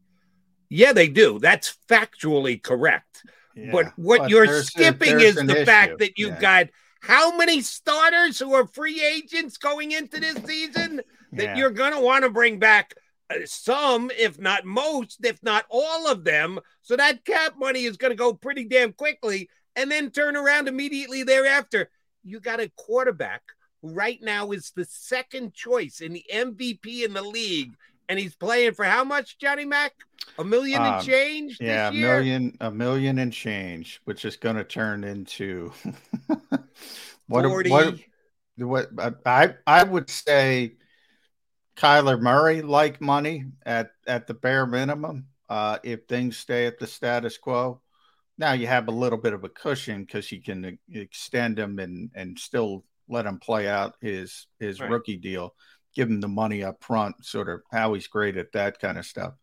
Yeah, 0.70 0.94
they 0.94 1.08
do. 1.08 1.40
That's 1.40 1.78
factually 1.90 2.62
correct. 2.62 3.24
Yeah, 3.56 3.72
but 3.72 3.94
what 3.98 4.20
but 4.22 4.30
you're 4.30 4.64
skipping 4.64 5.22
a, 5.22 5.24
is 5.24 5.36
the 5.36 5.44
issue. 5.44 5.66
fact 5.66 6.00
that 6.00 6.18
you've 6.18 6.36
yeah. 6.36 6.64
got 6.64 6.68
how 7.06 7.38
many 7.38 7.62
starters 7.62 8.40
who 8.40 8.54
are 8.56 8.66
free 8.66 9.04
agents 9.04 9.58
going 9.58 9.92
into 9.92 10.20
this 10.20 10.38
season 10.44 11.02
that 11.34 11.44
yeah. 11.44 11.56
you're 11.56 11.70
going 11.70 11.94
to 11.94 12.00
want 12.00 12.24
to 12.24 12.32
bring 12.32 12.58
back 12.58 12.96
uh, 13.30 13.36
some, 13.46 14.10
if 14.18 14.40
not 14.40 14.66
most, 14.66 15.24
if 15.24 15.42
not 15.44 15.66
all 15.70 16.08
of 16.08 16.24
them. 16.24 16.60
So 16.82 16.96
that 16.96 17.24
cap 17.24 17.54
money 17.60 17.84
is 17.84 17.98
going 17.98 18.10
to 18.10 18.18
go 18.18 18.34
pretty 18.34 18.66
damn 18.66 18.92
quickly 18.92 19.50
and 19.76 19.92
then 19.92 20.10
turn 20.10 20.36
around 20.36 20.68
immediately 20.68 21.22
thereafter. 21.22 21.92
You 22.24 22.40
got 22.40 22.60
a 22.60 22.72
quarterback 22.76 23.44
who 23.84 23.94
right 23.94 24.20
now 24.22 24.52
is 24.52 24.72
the 24.76 24.86
second 24.86 25.54
choice 25.54 26.02
in 26.02 26.12
the 26.12 26.26
MVP 26.34 27.04
in 27.04 27.14
the 27.14 27.22
league 27.22 27.76
and 28.10 28.20
he's 28.20 28.36
playing 28.36 28.74
for 28.74 28.86
how 28.86 29.04
much, 29.04 29.38
Johnny 29.38 29.66
Mack? 29.66 29.94
A 30.38 30.44
million 30.44 30.82
um, 30.82 30.94
and 30.94 31.06
change? 31.06 31.58
Yeah, 31.60 31.90
a 31.90 31.92
million, 31.92 32.58
a 32.60 32.72
million 32.72 33.20
and 33.20 33.32
change, 33.32 34.02
which 34.06 34.26
is 34.26 34.38
going 34.38 34.56
to 34.56 34.64
turn 34.64 35.04
into 35.04 35.72
what, 37.28 37.46
40. 37.46 37.70
what? 37.70 37.96
What? 38.58 38.90
I 39.26 39.56
I 39.68 39.84
would 39.84 40.10
say 40.10 40.76
Kyler 41.76 42.20
Murray 42.20 42.62
like 42.62 43.02
money 43.02 43.46
at 43.66 43.92
at 44.08 44.28
the 44.28 44.34
bare 44.34 44.66
minimum. 44.66 45.28
Uh, 45.48 45.78
if 45.84 46.06
things 46.06 46.38
stay 46.38 46.66
at 46.66 46.80
the 46.80 46.88
status 46.88 47.38
quo, 47.38 47.82
now 48.38 48.54
you 48.54 48.68
have 48.68 48.88
a 48.88 48.92
little 48.92 49.20
bit 49.20 49.34
of 49.34 49.44
a 49.44 49.50
cushion 49.50 50.04
because 50.04 50.32
you 50.32 50.42
can 50.42 50.80
extend 50.92 51.60
him 51.60 51.80
and 51.80 52.10
and 52.16 52.40
still 52.40 52.84
let 53.08 53.26
him 53.26 53.40
play 53.40 53.68
out 53.68 53.96
his 54.02 54.48
his 54.60 54.80
right. 54.80 54.90
rookie 54.90 55.18
deal, 55.18 55.54
give 55.96 56.10
him 56.10 56.22
the 56.22 56.28
money 56.28 56.64
up 56.64 56.84
front, 56.84 57.26
sort 57.26 57.50
of 57.50 57.62
how 57.72 57.94
he's 57.94 58.08
great 58.08 58.38
at 58.38 58.52
that 58.52 58.80
kind 58.80 58.98
of 58.98 59.06
stuff. 59.06 59.34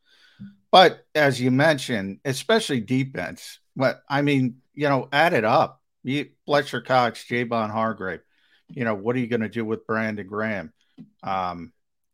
But 0.71 1.05
as 1.15 1.41
you 1.41 1.51
mentioned, 1.51 2.21
especially 2.25 2.81
defense, 2.81 3.59
but 3.77 4.03
I 4.09 4.23
mean, 4.23 4.57
you 4.75 4.89
know, 4.89 5.09
add 5.13 5.33
it 5.33 5.45
up. 5.45 5.81
You, 6.03 6.31
Fletcher 6.47 6.81
Cox, 6.81 7.25
Javon 7.29 7.71
Hargrave. 7.71 8.21
You 8.69 8.85
know, 8.85 8.95
what 8.95 9.17
are 9.17 9.19
you 9.19 9.27
going 9.27 9.43
to 9.43 9.49
do 9.49 9.65
with 9.65 9.87
Brandon 9.87 10.27
Graham, 10.27 10.73
um, 11.23 11.73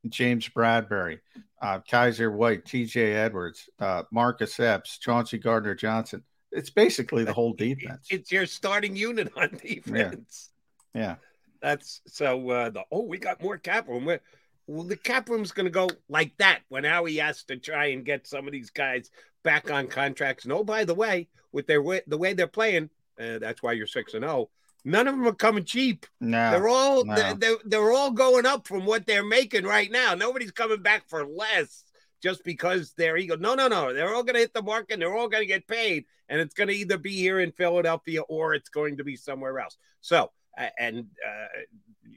James 0.09 0.49
Bradberry, 0.49 1.21
uh, 1.63 1.81
Kyzir 1.89 2.33
White, 2.33 2.65
T.J. 2.65 3.15
Edwards, 3.15 3.69
uh, 3.79 4.03
Marcus 4.11 4.59
Epps, 4.59 4.99
Chauncey 4.99 5.39
Gardner 5.39 5.77
Johnson? 5.77 6.25
It's 6.51 6.71
basically 6.71 7.25
the 7.25 7.33
whole 7.33 7.53
defense. 7.53 8.09
It's 8.11 8.33
your 8.33 8.47
starting 8.47 8.97
unit 8.97 9.33
on 9.37 9.51
defense. 9.63 10.51
Yeah. 10.95 11.01
yeah. 11.01 11.15
That's 11.61 12.01
so. 12.07 12.51
Uh, 12.51 12.71
the 12.71 12.85
oh, 12.91 13.03
we 13.03 13.19
got 13.19 13.43
more 13.43 13.59
cap 13.59 13.89
room. 13.89 14.05
We're, 14.05 14.21
well, 14.67 14.85
the 14.85 14.97
cap 14.97 15.29
room's 15.29 15.53
going 15.53 15.67
to 15.67 15.71
go 15.71 15.89
like 16.09 16.37
that 16.39 16.61
when 16.69 16.85
Howie 16.85 17.17
has 17.17 17.43
to 17.45 17.57
try 17.57 17.87
and 17.87 18.05
get 18.05 18.27
some 18.27 18.47
of 18.47 18.53
these 18.53 18.71
guys 18.71 19.11
back 19.43 19.71
on 19.71 19.87
contracts. 19.87 20.47
No, 20.47 20.63
by 20.63 20.85
the 20.85 20.95
way, 20.95 21.29
with 21.53 21.67
their 21.67 21.83
way, 21.83 22.03
the 22.07 22.19
way 22.19 22.35
they're 22.35 22.47
playing, 22.47 22.91
uh, 23.19 23.39
that's 23.39 23.63
why 23.63 23.73
you're 23.73 23.87
six 23.87 24.15
and 24.15 24.23
zero. 24.23 24.33
Oh, 24.33 24.51
none 24.85 25.09
of 25.09 25.15
them 25.15 25.27
are 25.27 25.33
coming 25.33 25.65
cheap. 25.65 26.07
No, 26.21 26.51
they're 26.51 26.69
all 26.69 27.05
no. 27.05 27.15
they're, 27.15 27.35
they're, 27.35 27.57
they're 27.65 27.93
all 27.93 28.11
going 28.11 28.47
up 28.47 28.67
from 28.67 28.85
what 28.85 29.07
they're 29.07 29.25
making 29.25 29.65
right 29.65 29.91
now. 29.91 30.15
Nobody's 30.15 30.53
coming 30.53 30.83
back 30.83 31.09
for 31.09 31.25
less 31.25 31.85
just 32.23 32.45
because 32.45 32.93
they're 32.97 33.17
ego. 33.17 33.37
No, 33.37 33.55
no, 33.55 33.69
no. 33.69 33.93
They're 33.93 34.15
all 34.15 34.23
going 34.23 34.35
to 34.35 34.41
hit 34.41 34.55
the 34.55 34.63
market 34.63 34.95
and 34.95 35.03
they're 35.03 35.17
all 35.17 35.29
going 35.29 35.43
to 35.43 35.47
get 35.47 35.67
paid. 35.67 36.05
And 36.29 36.41
it's 36.41 36.55
going 36.55 36.69
to 36.69 36.75
either 36.75 36.99
be 36.99 37.13
here 37.13 37.41
in 37.41 37.53
Philadelphia 37.53 38.23
or 38.23 38.55
it's 38.55 38.69
going 38.69 38.97
to 38.99 39.05
be 39.05 39.17
somewhere 39.17 39.59
else. 39.61 39.77
So, 40.01 40.31
and 40.79 41.07
uh, 41.27 41.47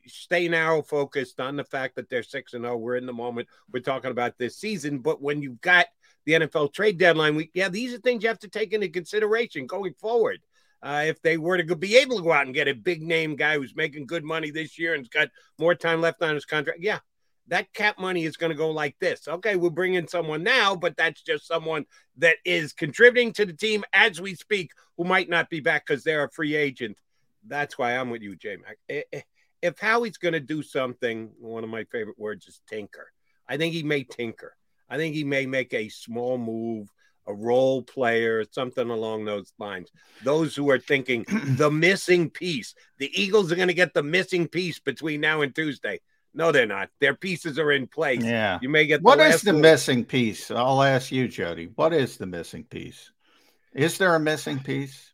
stay 0.07 0.47
narrow 0.47 0.81
focused 0.81 1.39
on 1.39 1.55
the 1.55 1.63
fact 1.63 1.95
that 1.95 2.09
they're 2.09 2.23
6 2.23 2.53
and 2.53 2.63
0. 2.63 2.77
We're 2.77 2.95
in 2.95 3.05
the 3.05 3.13
moment. 3.13 3.47
We're 3.71 3.81
talking 3.81 4.11
about 4.11 4.37
this 4.37 4.57
season. 4.57 4.99
But 4.99 5.21
when 5.21 5.41
you've 5.41 5.61
got 5.61 5.87
the 6.25 6.33
NFL 6.33 6.73
trade 6.73 6.97
deadline 6.97 7.35
week, 7.35 7.51
yeah, 7.53 7.69
these 7.69 7.93
are 7.93 7.99
things 7.99 8.23
you 8.23 8.29
have 8.29 8.39
to 8.39 8.49
take 8.49 8.73
into 8.73 8.89
consideration 8.89 9.67
going 9.67 9.93
forward. 9.93 10.39
Uh, 10.83 11.03
if 11.05 11.21
they 11.21 11.37
were 11.37 11.61
to 11.61 11.75
be 11.75 11.97
able 11.97 12.17
to 12.17 12.23
go 12.23 12.31
out 12.31 12.47
and 12.47 12.55
get 12.55 12.67
a 12.67 12.73
big 12.73 13.03
name 13.03 13.35
guy 13.35 13.55
who's 13.55 13.75
making 13.75 14.07
good 14.07 14.23
money 14.23 14.49
this 14.49 14.79
year 14.79 14.95
and's 14.95 15.09
got 15.09 15.27
more 15.59 15.75
time 15.75 16.01
left 16.01 16.23
on 16.23 16.33
his 16.33 16.45
contract, 16.45 16.79
yeah, 16.81 16.97
that 17.47 17.71
cap 17.73 17.99
money 17.99 18.23
is 18.23 18.37
going 18.37 18.49
to 18.49 18.57
go 18.57 18.71
like 18.71 18.95
this. 18.99 19.27
Okay, 19.27 19.55
we'll 19.55 19.69
bring 19.69 19.93
in 19.93 20.07
someone 20.07 20.41
now, 20.41 20.75
but 20.75 20.97
that's 20.97 21.21
just 21.21 21.45
someone 21.45 21.85
that 22.17 22.37
is 22.45 22.73
contributing 22.73 23.33
to 23.33 23.45
the 23.45 23.53
team 23.53 23.83
as 23.93 24.19
we 24.19 24.33
speak, 24.33 24.71
who 24.97 25.03
might 25.03 25.29
not 25.29 25.49
be 25.49 25.59
back 25.59 25.85
because 25.85 26.03
they're 26.03 26.23
a 26.23 26.31
free 26.31 26.55
agent. 26.55 26.97
That's 27.47 27.77
why 27.77 27.97
I'm 27.97 28.09
with 28.09 28.21
you, 28.21 28.35
J 28.35 28.57
Mac. 28.57 28.77
If 29.61 29.79
Howie's 29.79 30.17
going 30.17 30.33
to 30.33 30.39
do 30.39 30.63
something, 30.63 31.31
one 31.39 31.63
of 31.63 31.69
my 31.69 31.83
favorite 31.85 32.17
words 32.17 32.47
is 32.47 32.61
tinker. 32.67 33.11
I 33.47 33.57
think 33.57 33.73
he 33.73 33.83
may 33.83 34.03
tinker. 34.03 34.55
I 34.89 34.97
think 34.97 35.15
he 35.15 35.23
may 35.23 35.45
make 35.45 35.73
a 35.73 35.89
small 35.89 36.37
move, 36.37 36.89
a 37.27 37.33
role 37.33 37.81
player, 37.83 38.43
something 38.51 38.89
along 38.89 39.25
those 39.25 39.53
lines. 39.59 39.91
Those 40.23 40.55
who 40.55 40.69
are 40.71 40.79
thinking 40.79 41.25
the 41.29 41.71
missing 41.71 42.29
piece, 42.29 42.73
the 42.97 43.09
Eagles 43.13 43.51
are 43.51 43.55
going 43.55 43.67
to 43.67 43.73
get 43.73 43.93
the 43.93 44.03
missing 44.03 44.47
piece 44.47 44.79
between 44.79 45.21
now 45.21 45.41
and 45.41 45.53
Tuesday. 45.53 45.99
No, 46.33 46.51
they're 46.51 46.65
not. 46.65 46.89
Their 46.99 47.13
pieces 47.13 47.59
are 47.59 47.71
in 47.71 47.87
place. 47.87 48.23
Yeah. 48.23 48.57
You 48.61 48.69
may 48.69 48.85
get 48.85 49.01
the 49.01 49.03
what 49.03 49.19
is 49.19 49.41
the 49.41 49.53
missing 49.53 50.05
piece? 50.05 50.49
I'll 50.49 50.81
ask 50.81 51.11
you, 51.11 51.27
Jody. 51.27 51.69
What 51.75 51.93
is 51.93 52.17
the 52.17 52.25
missing 52.25 52.63
piece? 52.63 53.11
Is 53.73 53.97
there 53.97 54.15
a 54.15 54.19
missing 54.19 54.59
piece? 54.59 55.10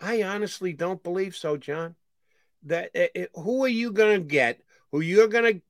I 0.00 0.22
honestly 0.22 0.72
don't 0.72 1.02
believe 1.02 1.36
so, 1.36 1.56
John. 1.56 1.94
That 2.64 2.90
it, 2.94 3.10
eh, 3.14 3.20
eh, 3.22 3.26
who 3.34 3.64
are 3.64 3.68
you 3.68 3.92
going 3.92 4.20
to 4.20 4.26
get? 4.26 4.60
Who 4.92 5.00
you're 5.00 5.28
going 5.28 5.54
to 5.54 5.62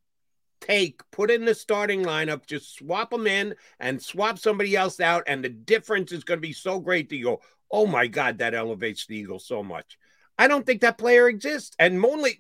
take, 0.61 1.09
put 1.11 1.31
in 1.31 1.45
the 1.45 1.55
starting 1.55 2.03
lineup, 2.05 2.47
just 2.47 2.77
swap 2.77 3.11
them 3.11 3.27
in 3.27 3.55
and 3.79 4.03
swap 4.03 4.39
somebody 4.39 4.77
else 4.77 5.01
out, 5.01 5.25
and 5.27 5.45
the 5.45 5.49
difference 5.49 6.13
is 6.13 6.25
going 6.25 6.39
to 6.39 6.47
be 6.47 6.53
so 6.53 6.81
great 6.81 7.09
that 7.09 7.17
you 7.17 7.25
go, 7.25 7.41
oh 7.71 7.87
my 7.87 8.07
God, 8.07 8.39
that 8.39 8.55
elevates 8.55 9.07
the 9.07 9.17
Eagles 9.17 9.47
so 9.47 9.63
much. 9.63 9.99
I 10.39 10.49
don't 10.49 10.67
think 10.67 10.83
that 10.83 10.99
player 10.99 11.29
exists. 11.29 11.75
And 11.79 12.01
mainly, 12.01 12.37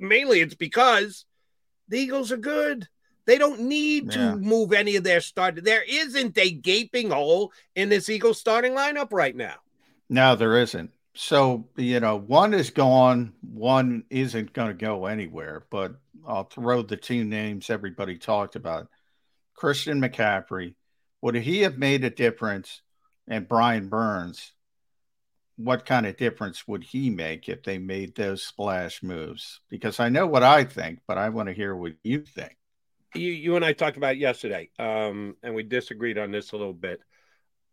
mainly 0.00 0.40
it's 0.40 0.54
because 0.54 1.24
the 1.88 1.98
Eagles 1.98 2.30
are 2.30 2.36
good. 2.36 2.88
They 3.26 3.38
don't 3.38 3.60
need 3.62 4.14
yeah. 4.14 4.30
to 4.30 4.36
move 4.36 4.72
any 4.72 4.96
of 4.96 5.04
their 5.04 5.20
start. 5.20 5.62
There 5.62 5.84
isn't 5.86 6.38
a 6.38 6.50
gaping 6.50 7.10
hole 7.10 7.52
in 7.74 7.88
this 7.88 8.08
Eagles 8.08 8.40
starting 8.40 8.72
lineup 8.72 9.12
right 9.12 9.36
now. 9.36 9.56
No, 10.08 10.36
there 10.36 10.56
isn't. 10.58 10.90
So, 11.20 11.66
you 11.76 11.98
know, 11.98 12.14
one 12.16 12.54
is 12.54 12.70
gone, 12.70 13.32
one 13.40 14.04
isn't 14.08 14.52
going 14.52 14.68
to 14.68 14.74
go 14.74 15.06
anywhere, 15.06 15.64
but 15.68 15.96
I'll 16.24 16.44
throw 16.44 16.82
the 16.82 16.96
two 16.96 17.24
names 17.24 17.70
everybody 17.70 18.16
talked 18.18 18.54
about. 18.54 18.86
Christian 19.52 20.00
McCaffrey, 20.00 20.76
would 21.20 21.34
he 21.34 21.62
have 21.62 21.76
made 21.76 22.04
a 22.04 22.10
difference? 22.10 22.82
And 23.26 23.48
Brian 23.48 23.88
Burns, 23.88 24.52
what 25.56 25.84
kind 25.84 26.06
of 26.06 26.16
difference 26.16 26.68
would 26.68 26.84
he 26.84 27.10
make 27.10 27.48
if 27.48 27.64
they 27.64 27.78
made 27.78 28.14
those 28.14 28.44
splash 28.44 29.02
moves? 29.02 29.60
Because 29.68 29.98
I 29.98 30.10
know 30.10 30.28
what 30.28 30.44
I 30.44 30.62
think, 30.62 31.00
but 31.08 31.18
I 31.18 31.30
want 31.30 31.48
to 31.48 31.52
hear 31.52 31.74
what 31.74 31.94
you 32.04 32.20
think. 32.20 32.56
You, 33.16 33.32
you 33.32 33.56
and 33.56 33.64
I 33.64 33.72
talked 33.72 33.96
about 33.96 34.18
yesterday, 34.18 34.70
um, 34.78 35.34
and 35.42 35.52
we 35.52 35.64
disagreed 35.64 36.16
on 36.16 36.30
this 36.30 36.52
a 36.52 36.56
little 36.56 36.72
bit. 36.72 37.00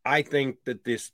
I 0.03 0.23
think 0.23 0.63
that 0.65 0.83
this 0.83 1.11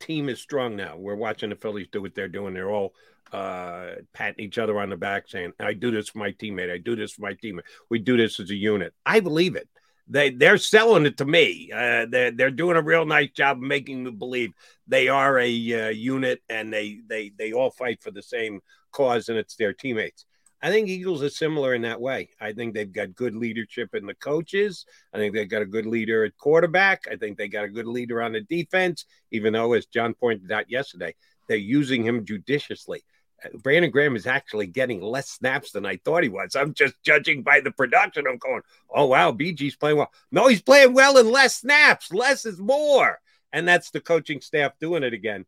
team 0.00 0.28
is 0.28 0.40
strong 0.40 0.76
now. 0.76 0.96
We're 0.96 1.14
watching 1.14 1.50
the 1.50 1.56
Phillies 1.56 1.88
do 1.90 2.02
what 2.02 2.14
they're 2.14 2.28
doing. 2.28 2.54
They're 2.54 2.70
all 2.70 2.94
uh, 3.32 3.90
patting 4.12 4.44
each 4.44 4.58
other 4.58 4.78
on 4.80 4.90
the 4.90 4.96
back, 4.96 5.28
saying, 5.28 5.52
"I 5.60 5.74
do 5.74 5.90
this 5.90 6.08
for 6.08 6.18
my 6.18 6.32
teammate. 6.32 6.70
I 6.70 6.78
do 6.78 6.96
this 6.96 7.12
for 7.12 7.22
my 7.22 7.34
teammate. 7.34 7.64
We 7.88 7.98
do 7.98 8.16
this 8.16 8.40
as 8.40 8.50
a 8.50 8.54
unit." 8.54 8.94
I 9.04 9.20
believe 9.20 9.56
it. 9.56 9.68
They 10.08 10.30
they're 10.30 10.58
selling 10.58 11.06
it 11.06 11.18
to 11.18 11.24
me. 11.24 11.70
Uh, 11.72 12.06
they're 12.10 12.30
they're 12.30 12.50
doing 12.50 12.76
a 12.76 12.82
real 12.82 13.04
nice 13.04 13.30
job 13.30 13.58
of 13.58 13.62
making 13.62 14.04
me 14.04 14.10
believe 14.10 14.52
they 14.86 15.08
are 15.08 15.38
a 15.38 15.46
uh, 15.46 15.88
unit 15.90 16.42
and 16.48 16.72
they 16.72 17.00
they 17.06 17.30
they 17.36 17.52
all 17.52 17.70
fight 17.70 18.02
for 18.02 18.10
the 18.10 18.22
same 18.22 18.60
cause, 18.90 19.28
and 19.28 19.38
it's 19.38 19.56
their 19.56 19.72
teammates. 19.72 20.24
I 20.60 20.70
think 20.70 20.88
Eagles 20.88 21.22
are 21.22 21.30
similar 21.30 21.74
in 21.74 21.82
that 21.82 22.00
way. 22.00 22.30
I 22.40 22.52
think 22.52 22.74
they've 22.74 22.92
got 22.92 23.14
good 23.14 23.36
leadership 23.36 23.94
in 23.94 24.06
the 24.06 24.14
coaches. 24.14 24.86
I 25.14 25.18
think 25.18 25.34
they've 25.34 25.48
got 25.48 25.62
a 25.62 25.66
good 25.66 25.86
leader 25.86 26.24
at 26.24 26.36
quarterback. 26.36 27.04
I 27.10 27.16
think 27.16 27.38
they 27.38 27.48
got 27.48 27.64
a 27.64 27.68
good 27.68 27.86
leader 27.86 28.20
on 28.20 28.32
the 28.32 28.40
defense, 28.40 29.04
even 29.30 29.52
though, 29.52 29.74
as 29.74 29.86
John 29.86 30.14
pointed 30.14 30.50
out 30.50 30.70
yesterday, 30.70 31.14
they're 31.46 31.56
using 31.56 32.04
him 32.04 32.24
judiciously. 32.24 33.04
Uh, 33.44 33.56
Brandon 33.58 33.90
Graham 33.90 34.16
is 34.16 34.26
actually 34.26 34.66
getting 34.66 35.00
less 35.00 35.30
snaps 35.30 35.70
than 35.70 35.86
I 35.86 35.96
thought 35.98 36.24
he 36.24 36.28
was. 36.28 36.56
I'm 36.56 36.74
just 36.74 36.94
judging 37.04 37.42
by 37.42 37.60
the 37.60 37.70
production. 37.70 38.26
I'm 38.26 38.38
going, 38.38 38.62
oh, 38.90 39.06
wow, 39.06 39.30
BG's 39.30 39.76
playing 39.76 39.98
well. 39.98 40.12
No, 40.32 40.48
he's 40.48 40.62
playing 40.62 40.92
well 40.92 41.18
in 41.18 41.30
less 41.30 41.56
snaps. 41.56 42.12
Less 42.12 42.44
is 42.44 42.58
more. 42.58 43.20
And 43.52 43.66
that's 43.66 43.90
the 43.90 44.00
coaching 44.00 44.40
staff 44.40 44.72
doing 44.80 45.04
it 45.04 45.14
again. 45.14 45.46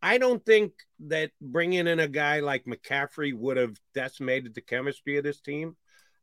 I 0.00 0.18
don't 0.18 0.44
think 0.44 0.72
that 1.00 1.30
bringing 1.40 1.86
in 1.86 2.00
a 2.00 2.08
guy 2.08 2.40
like 2.40 2.64
McCaffrey 2.64 3.34
would 3.34 3.56
have 3.56 3.76
decimated 3.94 4.54
the 4.54 4.60
chemistry 4.60 5.16
of 5.16 5.24
this 5.24 5.40
team. 5.40 5.76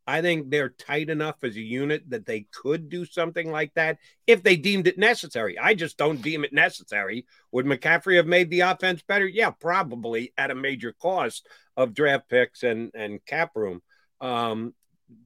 I 0.07 0.21
think 0.21 0.49
they're 0.49 0.69
tight 0.69 1.09
enough 1.09 1.37
as 1.43 1.55
a 1.55 1.61
unit 1.61 2.09
that 2.09 2.27
they 2.27 2.45
could 2.53 2.89
do 2.89 3.05
something 3.05 3.51
like 3.51 3.73
that 3.73 3.97
if 4.27 4.43
they 4.43 4.55
deemed 4.55 4.87
it 4.87 4.99
necessary. 4.99 5.57
I 5.57 5.73
just 5.73 5.97
don't 5.97 6.21
deem 6.21 6.43
it 6.43 6.53
necessary. 6.53 7.25
Would 7.51 7.65
McCaffrey 7.65 8.17
have 8.17 8.27
made 8.27 8.49
the 8.51 8.61
offense 8.61 9.01
better? 9.01 9.27
Yeah, 9.27 9.49
probably 9.49 10.31
at 10.37 10.51
a 10.51 10.55
major 10.55 10.93
cost 10.93 11.47
of 11.75 11.95
draft 11.95 12.29
picks 12.29 12.61
and, 12.61 12.91
and 12.93 13.25
cap 13.25 13.51
room. 13.55 13.81
Um, 14.21 14.75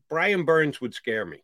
Brian 0.09 0.45
Burns 0.45 0.79
would 0.79 0.93
scare 0.93 1.25
me 1.25 1.43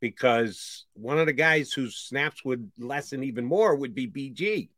because 0.00 0.86
one 0.94 1.18
of 1.18 1.26
the 1.26 1.32
guys 1.32 1.72
whose 1.72 1.96
snaps 1.96 2.44
would 2.44 2.70
lessen 2.78 3.24
even 3.24 3.44
more 3.44 3.74
would 3.74 3.94
be 3.94 4.06
BG. 4.06 4.68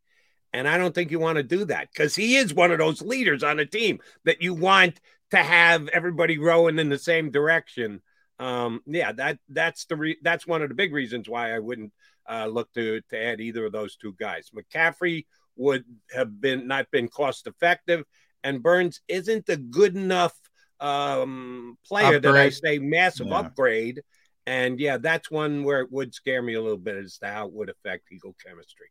And 0.57 0.67
I 0.67 0.79
don't 0.79 0.95
think 0.95 1.11
you 1.11 1.19
want 1.19 1.37
to 1.37 1.43
do 1.43 1.67
that 1.67 1.89
because 1.93 2.17
he 2.17 2.37
is 2.37 2.55
one 2.55 2.71
of 2.71 2.79
those 2.79 3.03
leaders 3.03 3.43
on 3.43 3.61
a 3.61 3.67
team 3.67 4.01
that 4.25 4.41
you 4.41 4.55
want 4.55 4.99
to 5.31 5.37
have 5.37 5.87
everybody 5.89 6.39
rowing 6.39 6.79
in 6.79 6.89
the 6.89 6.99
same 6.99 7.31
direction. 7.31 8.01
Um, 8.39 8.81
yeah, 8.87 9.13
that 9.13 9.39
that's 9.51 9.85
the 9.85 9.97
re- 9.97 10.17
that's 10.23 10.47
one 10.47 10.63
of 10.63 10.71
the 10.71 10.75
big 10.75 10.95
reasons 10.95 11.29
why 11.29 11.55
I 11.55 11.59
wouldn't 11.59 11.93
uh, 12.27 12.47
look 12.47 12.73
to 12.73 13.03
to 13.11 13.23
add 13.23 13.43
either 13.43 13.67
of 13.67 13.73
those 13.73 13.97
two 13.97 14.15
guys. 14.19 14.51
McCaffrey 14.57 15.27
would 15.57 15.85
have 16.11 16.41
been 16.41 16.67
not 16.67 16.91
been 16.91 17.09
cost 17.09 17.47
effective, 17.47 18.05
and 18.43 18.63
Burns 18.63 19.03
isn't 19.09 19.51
a 19.51 19.59
good 19.59 19.95
enough 19.95 20.35
um, 20.81 21.77
player 21.87 22.17
upgrade. 22.17 22.23
that 22.23 22.35
I 22.35 22.49
say 22.49 22.79
massive 22.79 23.27
yeah. 23.27 23.41
upgrade. 23.41 24.01
And 24.47 24.81
yeah, 24.81 24.97
that's 24.97 25.31
one 25.31 25.65
where 25.65 25.81
it 25.81 25.93
would 25.93 26.15
scare 26.15 26.41
me 26.41 26.55
a 26.55 26.63
little 26.63 26.79
bit 26.79 26.97
as 26.97 27.19
to 27.19 27.27
how 27.27 27.47
it 27.47 27.53
would 27.53 27.69
affect 27.69 28.11
Eagle 28.11 28.35
chemistry. 28.43 28.87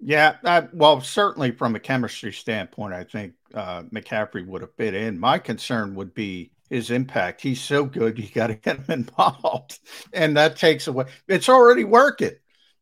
Yeah, 0.00 0.36
I, 0.44 0.68
well, 0.72 1.00
certainly 1.00 1.50
from 1.50 1.74
a 1.74 1.80
chemistry 1.80 2.32
standpoint, 2.32 2.94
I 2.94 3.04
think 3.04 3.34
uh, 3.52 3.82
McCaffrey 3.84 4.46
would 4.46 4.60
have 4.60 4.74
fit 4.76 4.94
in. 4.94 5.18
My 5.18 5.38
concern 5.38 5.94
would 5.96 6.14
be 6.14 6.52
his 6.70 6.90
impact. 6.90 7.40
He's 7.40 7.60
so 7.60 7.84
good, 7.84 8.18
you 8.18 8.28
got 8.28 8.48
to 8.48 8.54
get 8.56 8.76
him 8.78 8.84
involved, 8.90 9.80
and 10.12 10.36
that 10.36 10.56
takes 10.56 10.86
away. 10.86 11.06
It's 11.26 11.48
already 11.48 11.84
working. 11.84 12.32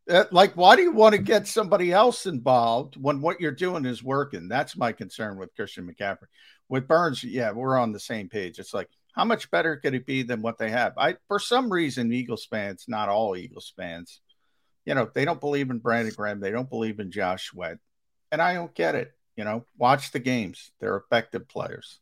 Uh, 0.08 0.24
like, 0.30 0.54
why 0.56 0.76
do 0.76 0.82
you 0.82 0.92
want 0.92 1.14
to 1.14 1.20
get 1.20 1.48
somebody 1.48 1.90
else 1.90 2.26
involved 2.26 2.96
when 2.96 3.20
what 3.20 3.40
you're 3.40 3.50
doing 3.50 3.86
is 3.86 4.02
working? 4.04 4.46
That's 4.48 4.76
my 4.76 4.92
concern 4.92 5.36
with 5.38 5.54
Christian 5.56 5.88
McCaffrey. 5.90 6.26
With 6.68 6.86
Burns, 6.86 7.24
yeah, 7.24 7.52
we're 7.52 7.78
on 7.78 7.92
the 7.92 7.98
same 8.00 8.28
page. 8.28 8.58
It's 8.58 8.74
like, 8.74 8.88
how 9.14 9.24
much 9.24 9.50
better 9.50 9.76
could 9.76 9.94
it 9.94 10.06
be 10.06 10.22
than 10.22 10.42
what 10.42 10.58
they 10.58 10.70
have? 10.70 10.92
I, 10.98 11.16
for 11.28 11.40
some 11.40 11.72
reason, 11.72 12.12
Eagles 12.12 12.46
fans, 12.48 12.84
not 12.86 13.08
all 13.08 13.36
Eagles 13.36 13.72
fans, 13.76 14.20
you 14.86 14.94
know, 14.94 15.10
they 15.12 15.26
don't 15.26 15.40
believe 15.40 15.70
in 15.70 15.78
Brandon 15.78 16.14
Graham. 16.16 16.40
They 16.40 16.50
don't 16.50 16.70
believe 16.70 17.00
in 17.00 17.10
Josh 17.10 17.50
Sweat, 17.50 17.78
and 18.32 18.40
I 18.40 18.54
don't 18.54 18.74
get 18.74 18.94
it. 18.94 19.12
You 19.36 19.44
know, 19.44 19.66
watch 19.76 20.12
the 20.12 20.18
games; 20.18 20.70
they're 20.80 20.96
effective 20.96 21.46
players 21.48 22.00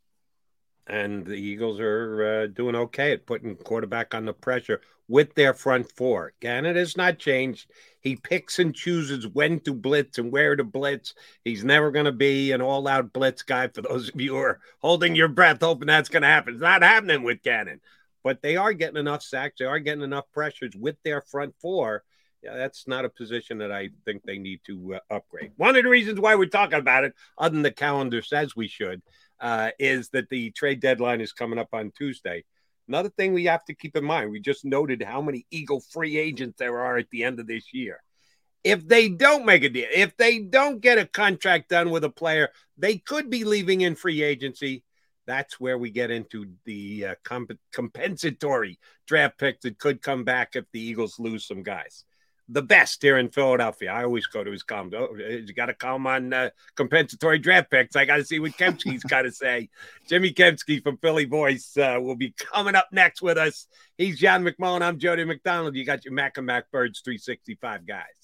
and 0.87 1.25
the 1.25 1.35
Eagles 1.35 1.81
are 1.81 2.43
uh, 2.43 2.47
doing 2.49 2.77
okay 2.77 3.13
at 3.13 3.27
putting 3.27 3.57
quarterback 3.57 4.15
on 4.15 4.27
the 4.27 4.33
pressure 4.33 4.81
with 5.09 5.35
their 5.35 5.55
front 5.55 5.91
four. 5.93 6.33
Gannon 6.41 6.77
has 6.77 6.97
not 6.97 7.19
changed. 7.19 7.71
He 8.01 8.17
picks 8.17 8.59
and 8.59 8.75
chooses 8.75 9.27
when 9.27 9.61
to 9.61 9.73
blitz 9.73 10.19
and 10.19 10.31
where 10.31 10.57
to 10.57 10.65
blitz. 10.65 11.15
He's 11.43 11.65
never 11.65 11.91
going 11.91 12.05
to 12.05 12.13
be 12.13 12.53
an 12.53 12.61
all-out 12.61 13.13
blitz 13.13 13.43
guy. 13.43 13.69
For 13.69 13.83
those 13.83 14.09
of 14.11 14.21
you 14.21 14.33
who 14.33 14.39
are 14.39 14.61
holding 14.81 15.15
your 15.15 15.29
breath, 15.29 15.61
hoping 15.61 15.87
that's 15.87 16.09
going 16.09 16.23
to 16.23 16.29
happen, 16.29 16.55
it's 16.55 16.63
not 16.63 16.83
happening 16.83 17.23
with 17.23 17.43
Gannon. 17.43 17.81
But 18.23 18.43
they 18.43 18.57
are 18.57 18.73
getting 18.73 18.97
enough 18.97 19.23
sacks. 19.23 19.57
They 19.59 19.67
are 19.67 19.79
getting 19.79 20.05
enough 20.05 20.25
pressures 20.33 20.75
with 20.75 20.97
their 21.03 21.21
front 21.21 21.55
four. 21.61 22.03
Yeah, 22.45 22.57
that's 22.57 22.87
not 22.87 23.07
a 23.07 23.09
position 23.09 23.57
that 23.59 23.73
I 23.73 23.89
think 24.05 24.23
they 24.23 24.37
need 24.37 24.61
to 24.67 24.97
uh, 24.97 25.15
upgrade. 25.15 25.53
One 25.57 25.77
of 25.77 25.83
the 25.83 25.89
reasons 25.89 26.21
why 26.21 26.35
we're 26.35 26.45
talking 26.45 26.79
about 26.79 27.05
it, 27.05 27.15
other 27.39 27.55
than 27.55 27.63
the 27.63 27.71
calendar 27.71 28.21
says 28.21 28.55
we 28.55 28.69
should, 28.69 29.01
uh, 29.41 29.71
is 29.79 30.11
that 30.11 30.29
the 30.29 30.51
trade 30.51 30.81
deadline 30.81 31.23
is 31.23 31.33
coming 31.33 31.59
up 31.59 31.71
on 31.73 31.91
Tuesday. 31.97 32.45
Another 32.87 33.09
thing 33.09 33.33
we 33.33 33.47
have 33.47 33.65
to 33.65 33.75
keep 33.75 33.97
in 33.97 34.05
mind, 34.05 34.31
we 34.31 34.41
just 34.41 34.63
noted 34.63 35.03
how 35.03 35.23
many 35.23 35.47
Eagle 35.51 35.81
free 35.81 36.19
agents 36.19 36.57
there 36.59 36.81
are 36.81 36.99
at 36.99 37.09
the 37.09 37.25
end 37.25 37.41
of 37.41 37.47
this 37.47 37.73
year. 37.73 38.03
If 38.63 38.87
they 38.87 39.09
don't 39.09 39.47
make 39.47 39.65
a 39.65 39.71
deal, 39.71 39.89
if 39.91 40.15
they 40.19 40.41
don't 40.41 40.83
get 40.83 40.99
a 40.99 41.07
contract 41.07 41.71
done 41.71 41.89
with 41.89 42.05
a 42.05 42.11
player, 42.11 42.51
they 42.77 42.99
could 42.99 43.31
be 43.31 43.45
leaving 43.45 43.81
in 43.81 43.95
free 43.95 44.23
agency. 44.23 44.85
That's 45.27 45.59
where 45.59 45.79
we 45.79 45.89
get 45.89 46.11
into 46.11 46.53
the 46.67 47.07
uh, 47.07 47.15
comp- 47.25 47.59
compensatory 47.73 48.79
draft 49.07 49.39
picks 49.39 49.63
that 49.63 49.79
could 49.79 50.03
come 50.03 50.25
back 50.25 50.57
if 50.57 50.67
the 50.73 50.81
Eagles 50.81 51.19
lose 51.19 51.47
some 51.47 51.63
guys 51.63 52.05
the 52.49 52.63
best 52.63 53.03
here 53.03 53.17
in 53.19 53.31
Philadelphia. 53.31 53.91
I 53.91 54.05
always 54.05 54.27
go 54.27 54.45
to 54.45 54.51
his 54.51 54.63
column. 54.63 54.93
Oh, 54.95 55.15
you 55.17 55.53
got 55.55 55.67
to 55.67 55.75
call 55.75 55.97
him 55.97 56.07
on 56.07 56.33
uh, 56.33 56.51
compensatory 56.77 57.39
draft 57.39 57.71
picks. 57.71 57.97
I 57.97 58.05
got 58.05 58.17
to 58.17 58.25
see 58.25 58.39
what 58.39 58.53
Kempski's 58.53 59.03
got 59.09 59.23
to 59.23 59.33
say. 59.33 59.71
Jimmy 60.09 60.33
Kempski 60.33 60.83
from 60.83 60.99
Philly 60.99 61.25
Voice 61.25 61.77
uh, 61.77 61.99
will 62.01 62.17
be 62.17 62.33
coming 62.33 62.75
up 62.75 62.89
next 62.93 63.23
with 63.23 63.39
us. 63.39 63.67
He's 63.97 64.19
John 64.19 64.45
McMullen. 64.45 64.83
I'm 64.83 64.99
Jody 64.99 65.25
McDonald. 65.25 65.75
You 65.75 65.85
got 65.85 66.05
your 66.05 66.15
Mac 66.15 66.37
and 66.37 66.47
Mac 66.47 66.71
Birds 66.71 67.01
365 67.01 67.87
guys. 67.87 68.24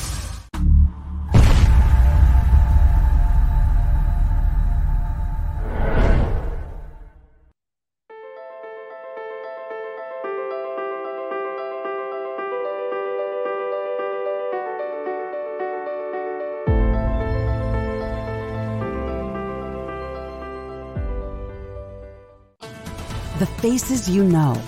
Faces 23.61 24.09
you 24.09 24.23
know, 24.23 24.59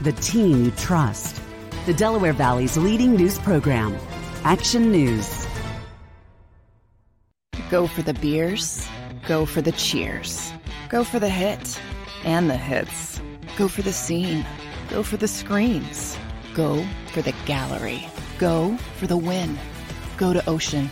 the 0.00 0.12
team 0.12 0.64
you 0.64 0.70
trust. 0.70 1.42
The 1.84 1.92
Delaware 1.92 2.32
Valley's 2.32 2.78
leading 2.78 3.14
news 3.14 3.38
program, 3.38 3.94
Action 4.44 4.90
News. 4.90 5.46
Go 7.70 7.86
for 7.86 8.00
the 8.00 8.14
beers, 8.14 8.88
go 9.28 9.44
for 9.44 9.60
the 9.60 9.72
cheers, 9.72 10.54
go 10.88 11.04
for 11.04 11.18
the 11.18 11.28
hit 11.28 11.78
and 12.24 12.48
the 12.48 12.56
hits, 12.56 13.20
go 13.58 13.68
for 13.68 13.82
the 13.82 13.92
scene, 13.92 14.46
go 14.88 15.02
for 15.02 15.18
the 15.18 15.28
screams, 15.28 16.16
go 16.54 16.82
for 17.12 17.20
the 17.20 17.34
gallery, 17.44 18.08
go 18.38 18.74
for 18.96 19.06
the 19.06 19.18
win, 19.18 19.58
go 20.16 20.32
to 20.32 20.48
Ocean. 20.48 20.90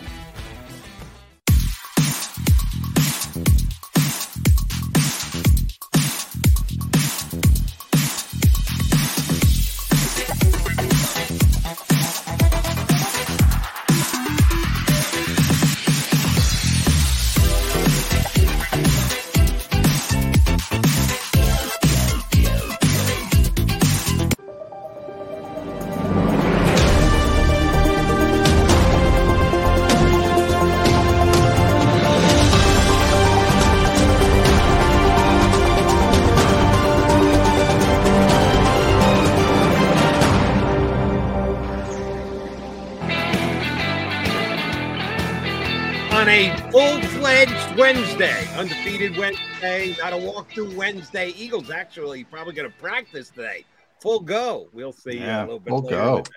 Undefeated 50.57 50.59
Wednesday, 50.59 50.67
not 50.67 50.67
a 50.69 50.73
walkthrough 50.73 50.77
Wednesday. 50.77 51.29
Eagles 51.37 51.71
actually 51.71 52.25
probably 52.25 52.53
going 52.55 52.71
to 52.71 52.77
practice 52.79 53.31
today. 53.31 53.65
full 54.01 54.21
go. 54.21 54.69
We'll 54.73 54.93
see 54.93 55.19
Yeah, 55.19 55.41
a 55.41 55.45
little 55.45 55.59
bit 55.59 55.73
we'll 55.73 55.83
later 55.83 55.97
go. 55.97 56.17
today. 56.19 56.37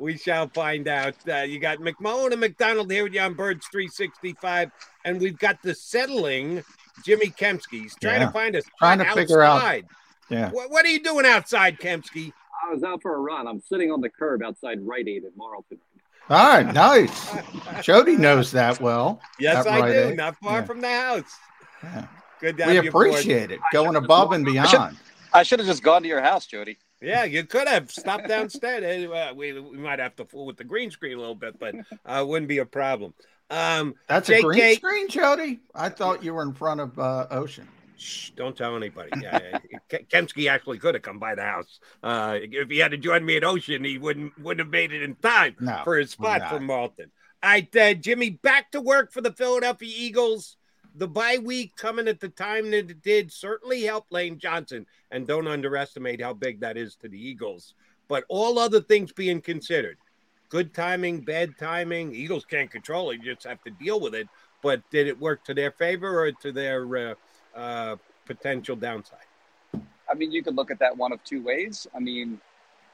We 0.00 0.16
shall 0.18 0.48
find 0.48 0.88
out. 0.88 1.14
Uh, 1.28 1.36
you 1.42 1.60
got 1.60 1.78
McMullen 1.78 2.32
and 2.32 2.40
McDonald 2.40 2.90
here 2.90 3.04
with 3.04 3.12
you 3.14 3.20
on 3.20 3.34
Birds 3.34 3.66
365, 3.70 4.72
and 5.04 5.20
we've 5.20 5.38
got 5.38 5.62
the 5.62 5.74
settling 5.74 6.64
Jimmy 7.04 7.28
Kempski. 7.28 7.82
He's 7.82 7.94
trying 8.00 8.20
Yeah. 8.20 8.26
to 8.26 8.32
find 8.32 8.56
us 8.56 8.64
Trying 8.80 8.98
to 8.98 9.04
figure 9.12 9.42
out- 9.42 9.82
Yeah. 10.28 10.50
What, 10.50 10.70
what 10.70 10.84
are 10.84 10.88
you 10.88 11.00
doing 11.02 11.24
outside, 11.24 11.78
Kempski? 11.78 12.32
I 12.66 12.72
was 12.72 12.82
out 12.82 13.00
for 13.02 13.14
a 13.14 13.18
run. 13.20 13.46
I'm 13.46 13.60
sitting 13.60 13.92
on 13.92 14.00
the 14.00 14.08
curb 14.10 14.42
outside 14.42 14.80
Rite 14.84 15.06
Aid 15.08 15.22
in 15.24 15.30
Marlton. 15.36 15.78
All 16.30 16.48
right, 16.48 16.72
nice. 16.74 17.30
Jody 17.82 18.16
knows 18.16 18.50
that 18.52 18.80
well. 18.80 19.20
Yes, 19.38 19.66
I 19.66 19.80
Rite 19.80 19.92
do. 19.92 19.98
Aid. 20.10 20.16
Not 20.16 20.36
far 20.38 20.60
Yeah. 20.60 20.64
from 20.64 20.80
the 20.80 20.88
house. 20.88 21.36
Yeah. 21.82 22.06
Good 22.42 22.56
to 22.58 22.66
We 22.66 22.74
have 22.74 22.84
you 22.84 22.90
aboard. 22.90 23.08
appreciate 23.10 23.50
it. 23.52 23.60
Going 23.72 23.96
above 23.96 24.32
and 24.32 24.44
beyond. 24.44 24.98
I 25.32 25.44
should 25.44 25.60
have 25.60 25.68
just 25.68 25.82
gone 25.82 26.02
to 26.02 26.08
your 26.08 26.20
house, 26.20 26.44
Jody. 26.44 26.76
Yeah, 27.00 27.24
you 27.24 27.44
could 27.44 27.66
have 27.66 27.90
stopped 27.90 28.28
downstairs. 28.28 28.84
Eh, 28.84 29.06
well, 29.06 29.34
we, 29.34 29.58
we 29.58 29.78
might 29.78 29.98
have 29.98 30.14
to 30.16 30.24
fool 30.24 30.44
with 30.44 30.56
the 30.56 30.64
green 30.64 30.90
screen 30.90 31.16
a 31.16 31.20
little 31.20 31.34
bit, 31.34 31.58
but 31.58 31.74
uh, 32.04 32.24
wouldn't 32.26 32.48
be 32.48 32.58
a 32.58 32.66
problem. 32.66 33.14
Um, 33.48 33.94
That's 34.08 34.28
a 34.28 34.40
green 34.42 34.76
screen, 34.76 35.08
Jody. 35.08 35.60
I 35.74 35.88
thought 35.88 36.22
you 36.22 36.34
were 36.34 36.42
in 36.42 36.52
front 36.52 36.80
of 36.80 36.98
uh, 36.98 37.26
Ocean. 37.30 37.66
Shh, 37.96 38.30
don't 38.30 38.56
tell 38.56 38.76
anybody. 38.76 39.10
Yeah, 39.20 39.58
yeah. 39.70 39.98
Kempski 40.10 40.50
actually 40.50 40.78
could 40.78 40.94
have 40.94 41.02
come 41.02 41.18
by 41.18 41.34
the 41.34 41.42
house. 41.42 41.78
Uh, 42.02 42.38
if 42.40 42.68
he 42.68 42.78
had 42.78 42.90
to 42.90 42.96
join 42.98 43.24
me 43.24 43.36
at 43.36 43.44
Ocean, 43.44 43.84
he 43.84 43.98
wouldn't 43.98 44.36
wouldn't 44.40 44.64
have 44.66 44.70
made 44.72 44.92
it 44.92 45.02
in 45.02 45.14
time 45.16 45.54
No, 45.60 45.80
for 45.84 45.96
his 45.98 46.10
spot 46.10 46.40
not. 46.40 46.50
from 46.50 46.66
Marlton. 46.66 47.10
All 47.42 47.50
right, 47.50 47.76
uh, 47.76 47.94
Jimmy, 47.94 48.30
back 48.30 48.70
to 48.72 48.80
work 48.80 49.12
for 49.12 49.20
the 49.20 49.32
Philadelphia 49.32 49.92
Eagles. 49.94 50.56
The 50.96 51.08
bye 51.08 51.38
week 51.38 51.74
coming 51.76 52.06
at 52.06 52.20
the 52.20 52.28
time 52.28 52.70
that 52.70 52.90
it 52.90 53.02
did 53.02 53.32
certainly 53.32 53.82
helped 53.82 54.12
Lane 54.12 54.38
Johnson, 54.38 54.86
and 55.10 55.26
don't 55.26 55.46
underestimate 55.46 56.20
how 56.20 56.34
big 56.34 56.60
that 56.60 56.76
is 56.76 56.96
to 56.96 57.08
the 57.08 57.18
Eagles. 57.18 57.74
But 58.08 58.24
all 58.28 58.58
other 58.58 58.80
things 58.80 59.10
being 59.10 59.40
considered, 59.40 59.96
good 60.50 60.74
timing, 60.74 61.20
bad 61.20 61.56
timing, 61.58 62.14
Eagles 62.14 62.44
can't 62.44 62.70
control 62.70 63.10
it; 63.10 63.22
you 63.22 63.34
just 63.34 63.46
have 63.46 63.62
to 63.64 63.70
deal 63.70 64.00
with 64.00 64.14
it. 64.14 64.28
But 64.62 64.82
did 64.90 65.06
it 65.06 65.18
work 65.18 65.44
to 65.44 65.54
their 65.54 65.70
favor 65.70 66.20
or 66.20 66.30
to 66.30 66.52
their 66.52 66.96
uh, 66.96 67.14
uh, 67.54 67.96
potential 68.26 68.76
downside? 68.76 69.18
I 70.10 70.14
mean, 70.14 70.30
you 70.30 70.42
could 70.42 70.56
look 70.56 70.70
at 70.70 70.78
that 70.80 70.96
one 70.96 71.12
of 71.12 71.24
two 71.24 71.42
ways. 71.42 71.86
I 71.96 72.00
mean, 72.00 72.38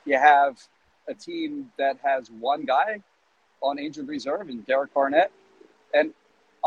you 0.05 0.17
have 0.17 0.57
a 1.09 1.15
team 1.15 1.73
that 1.79 1.99
has 2.05 2.31
one 2.31 2.65
guy 2.65 3.03
on 3.61 3.79
injured 3.79 4.07
reserve 4.07 4.49
and 4.49 4.65
Derek 4.67 4.95
Barnett, 4.95 5.33
and 5.93 6.15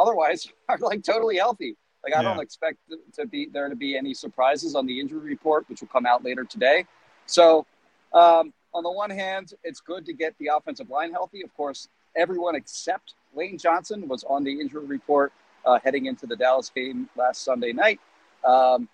otherwise 0.02 0.48
are 0.70 0.78
like 0.80 1.04
totally 1.04 1.38
healthy. 1.38 1.76
Like 2.04 2.16
I 2.16 2.22
Yeah. 2.22 2.30
don't 2.30 2.40
expect 2.42 2.78
to 3.14 3.26
be 3.28 3.48
there 3.48 3.70
to 3.70 3.76
be 3.76 3.96
any 3.96 4.14
surprises 4.14 4.76
on 4.76 4.86
the 4.86 5.00
injury 5.00 5.20
report, 5.20 5.70
which 5.70 5.82
will 5.82 5.88
come 5.90 6.06
out 6.06 6.24
later 6.24 6.44
today. 6.44 6.86
So, 7.28 7.66
um, 8.14 8.54
on 8.74 8.84
the 8.84 8.92
one 8.92 9.10
hand, 9.10 9.54
it's 9.64 9.80
good 9.82 10.06
to 10.06 10.14
get 10.14 10.34
the 10.40 10.48
offensive 10.48 10.90
line 10.90 11.12
healthy. 11.12 11.44
Of 11.44 11.54
course, 11.56 11.90
everyone 12.16 12.56
except 12.56 13.14
Lane 13.36 13.58
Johnson 13.58 14.08
was 14.08 14.24
on 14.24 14.44
the 14.44 14.60
injury 14.60 14.86
report 14.86 15.32
uh, 15.66 15.78
heading 15.84 16.06
into 16.08 16.26
the 16.26 16.36
Dallas 16.36 16.72
game 16.74 17.10
last 17.16 17.44
Sunday 17.44 17.72
night. 17.74 18.00
Um, 18.44 18.90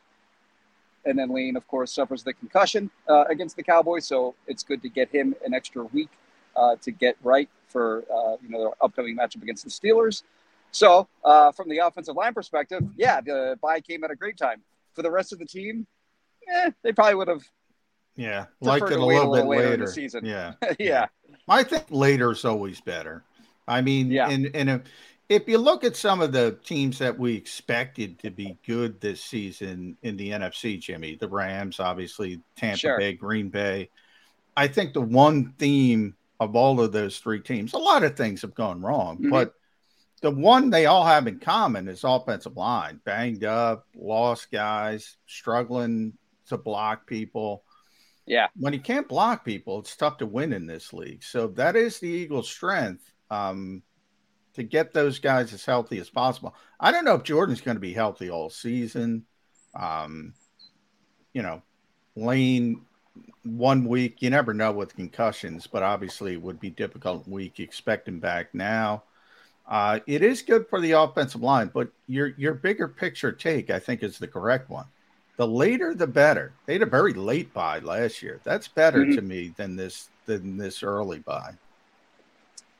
and 1.05 1.17
then 1.17 1.29
Lane, 1.33 1.55
of 1.55 1.65
course, 1.67 1.93
suffers 1.93 2.23
the 2.23 2.33
concussion 2.33 2.89
uh, 3.07 3.23
against 3.29 3.55
the 3.55 3.63
Cowboys. 3.63 4.05
So 4.05 4.35
it's 4.47 4.63
good 4.63 4.81
to 4.81 4.89
get 4.89 5.09
him 5.09 5.33
an 5.45 5.53
extra 5.53 5.83
week 5.85 6.09
uh, 6.55 6.75
to 6.81 6.91
get 6.91 7.15
right 7.23 7.49
for 7.67 8.03
uh, 8.13 8.35
you 8.41 8.49
know 8.49 8.59
their 8.59 8.71
upcoming 8.81 9.15
matchup 9.15 9.43
against 9.43 9.63
the 9.63 9.69
Steelers. 9.69 10.23
So 10.71 11.07
uh, 11.23 11.51
from 11.51 11.69
the 11.69 11.79
offensive 11.79 12.15
line 12.15 12.33
perspective, 12.33 12.83
yeah, 12.97 13.21
the 13.21 13.57
bye 13.61 13.81
came 13.81 14.03
at 14.03 14.11
a 14.11 14.15
great 14.15 14.37
time. 14.37 14.61
For 14.93 15.01
the 15.01 15.11
rest 15.11 15.31
of 15.33 15.39
the 15.39 15.45
team, 15.45 15.85
eh, 16.47 16.71
they 16.83 16.91
probably 16.91 17.15
would 17.15 17.27
have. 17.27 17.43
Yeah, 18.15 18.45
liked 18.61 18.89
it 18.89 18.99
a 18.99 19.05
little 19.05 19.31
bit 19.33 19.45
later 19.45 19.61
later. 19.69 19.73
in 19.75 19.79
the 19.81 19.87
season. 19.87 20.25
Yeah, 20.25 20.53
yeah, 20.79 21.05
I 21.47 21.63
think 21.63 21.85
later 21.89 22.31
is 22.31 22.45
always 22.45 22.81
better. 22.81 23.23
I 23.67 23.81
mean, 23.81 24.09
Yeah. 24.11 24.29
and 24.29 24.49
and 24.55 24.69
if, 24.69 24.81
if 25.29 25.47
you 25.47 25.59
look 25.59 25.83
at 25.83 25.95
some 25.95 26.19
of 26.21 26.31
the 26.31 26.57
teams 26.63 26.97
that 26.99 27.17
we 27.19 27.35
expected 27.35 28.17
to 28.19 28.31
be 28.31 28.57
good 28.65 28.99
this 29.01 29.21
season 29.21 29.97
in 30.01 30.17
the 30.17 30.31
NFC, 30.31 30.79
Jimmy, 30.79 31.15
the 31.15 31.27
Rams, 31.27 31.79
obviously 31.79 32.41
Tampa 32.55 32.77
Sure. 32.77 32.97
Bay, 32.97 33.13
Green 33.13 33.49
Bay. 33.49 33.89
I 34.55 34.67
think 34.67 34.93
the 34.93 35.01
one 35.01 35.53
theme 35.59 36.15
of 36.39 36.55
all 36.55 36.79
of 36.79 36.91
those 36.91 37.19
three 37.19 37.39
teams, 37.41 37.73
a 37.73 37.77
lot 37.77 38.03
of 38.03 38.15
things 38.15 38.41
have 38.41 38.55
gone 38.55 38.81
wrong, 38.81 39.17
Mhm. 39.19 39.29
but 39.29 39.53
the 40.21 40.31
one 40.31 40.69
they 40.69 40.85
all 40.85 41.05
have 41.05 41.27
in 41.27 41.39
common 41.39 41.87
is 41.87 42.03
offensive 42.03 42.57
line, 42.57 42.99
banged 43.05 43.43
up, 43.43 43.85
lost 43.95 44.51
guys, 44.51 45.17
struggling 45.25 46.13
to 46.47 46.57
block 46.57 47.05
people 47.05 47.63
yeah. 48.27 48.47
when 48.57 48.73
you 48.73 48.79
can't 48.81 49.07
block 49.07 49.45
people, 49.45 49.79
it's 49.79 49.95
tough 49.95 50.17
to 50.17 50.25
win 50.25 50.51
in 50.51 50.67
this 50.67 50.91
league. 50.91 51.23
So 51.23 51.47
that 51.47 51.77
is 51.77 51.99
the 51.99 52.09
Eagles' 52.09 52.49
strength 52.49 53.09
um, 53.31 53.81
to 54.53 54.63
get 54.63 54.93
those 54.93 55.17
guys 55.17 55.53
as 55.53 55.63
healthy 55.63 55.97
as 55.99 56.09
possible. 56.09 56.53
I 56.77 56.91
don't 56.91 57.05
know 57.05 57.15
if 57.15 57.23
Jordan's 57.23 57.61
going 57.61 57.77
to 57.77 57.81
be 57.81 57.93
healthy 57.93 58.29
all 58.29 58.49
season. 58.49 59.25
Um, 59.73 60.33
you 61.33 61.41
know, 61.41 61.61
Lane, 62.17 62.81
one 63.43 63.85
week, 63.85 64.21
you 64.21 64.29
never 64.29 64.53
know 64.53 64.73
with 64.73 64.95
concussions, 64.95 65.65
but 65.65 65.81
obviously 65.81 66.33
it 66.33 66.41
would 66.41 66.59
be 66.59 66.69
difficult 66.69 67.27
week. 67.29 67.59
You 67.59 67.63
expect 67.63 68.09
him 68.09 68.19
back 68.19 68.53
now. 68.53 69.03
Uh, 69.67 69.99
it 70.07 70.23
is 70.23 70.41
good 70.41 70.65
for 70.69 70.79
the 70.79 70.91
offensive 70.93 71.41
line, 71.41 71.69
but 71.73 71.89
your 72.07 72.27
your 72.37 72.53
bigger 72.53 72.87
picture 72.87 73.31
take, 73.31 73.69
I 73.69 73.79
think, 73.79 74.01
is 74.01 74.17
the 74.17 74.27
correct 74.27 74.69
one. 74.69 74.85
The 75.35 75.47
later, 75.47 75.93
the 75.93 76.07
better. 76.07 76.53
They 76.65 76.73
had 76.73 76.81
a 76.81 76.87
very 76.87 77.13
late 77.13 77.53
bye 77.53 77.79
last 77.79 78.23
year. 78.23 78.39
That's 78.43 78.67
better 78.67 78.99
Mhm. 79.05 79.15
to 79.15 79.21
me 79.21 79.53
than 79.57 79.75
this 79.75 80.09
than 80.25 80.57
this 80.57 80.83
early 80.83 81.19
bye. 81.19 81.53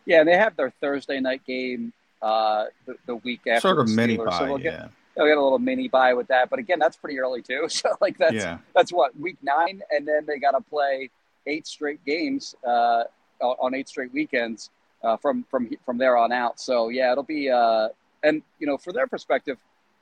Yeah, 0.05 0.23
they 0.23 0.37
have 0.37 0.55
their 0.55 0.71
Thursday 0.81 1.19
night 1.19 1.45
game 1.45 1.91
uh, 2.21 2.65
the, 2.85 2.95
the 3.05 3.15
week 3.17 3.41
after. 3.47 3.59
Sort 3.59 3.79
of 3.79 3.89
mini 3.89 4.15
bye, 4.17 4.39
so 4.39 4.45
we'll 4.45 4.57
get, 4.57 4.73
yeah, 4.73 4.87
they'll 5.15 5.27
get 5.27 5.37
a 5.37 5.43
little 5.43 5.59
mini 5.59 5.89
bye 5.89 6.13
with 6.13 6.27
that. 6.27 6.49
But 6.49 6.59
again, 6.59 6.79
that's 6.79 6.95
pretty 6.95 7.19
early 7.19 7.41
too. 7.41 7.67
So 7.69 7.95
like 7.99 8.17
that's 8.17 8.33
yeah, 8.33 8.59
that's 8.73 8.93
what 8.93 9.17
week 9.19 9.37
nine, 9.41 9.81
and 9.91 10.07
then 10.07 10.25
they 10.25 10.39
got 10.39 10.51
to 10.51 10.61
play 10.61 11.09
eight 11.45 11.67
straight 11.67 12.03
games 12.05 12.55
uh, 12.65 13.03
on 13.41 13.73
eight 13.73 13.89
straight 13.89 14.13
weekends 14.13 14.69
uh, 15.03 15.17
from 15.17 15.45
from 15.49 15.69
from 15.85 15.97
there 15.97 16.17
on 16.17 16.31
out. 16.31 16.59
So 16.59 16.89
yeah, 16.89 17.11
it'll 17.11 17.23
be 17.23 17.49
uh, 17.49 17.89
and 18.23 18.41
you 18.59 18.67
know 18.67 18.77
for 18.77 18.93
their 18.93 19.07
perspective, 19.07 19.57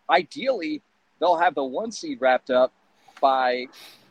ideally 0.09 0.81
they'll 1.19 1.37
have 1.37 1.55
the 1.55 1.63
one 1.63 1.91
seed 1.91 2.19
wrapped 2.21 2.49
up 2.49 2.71
by 3.21 3.67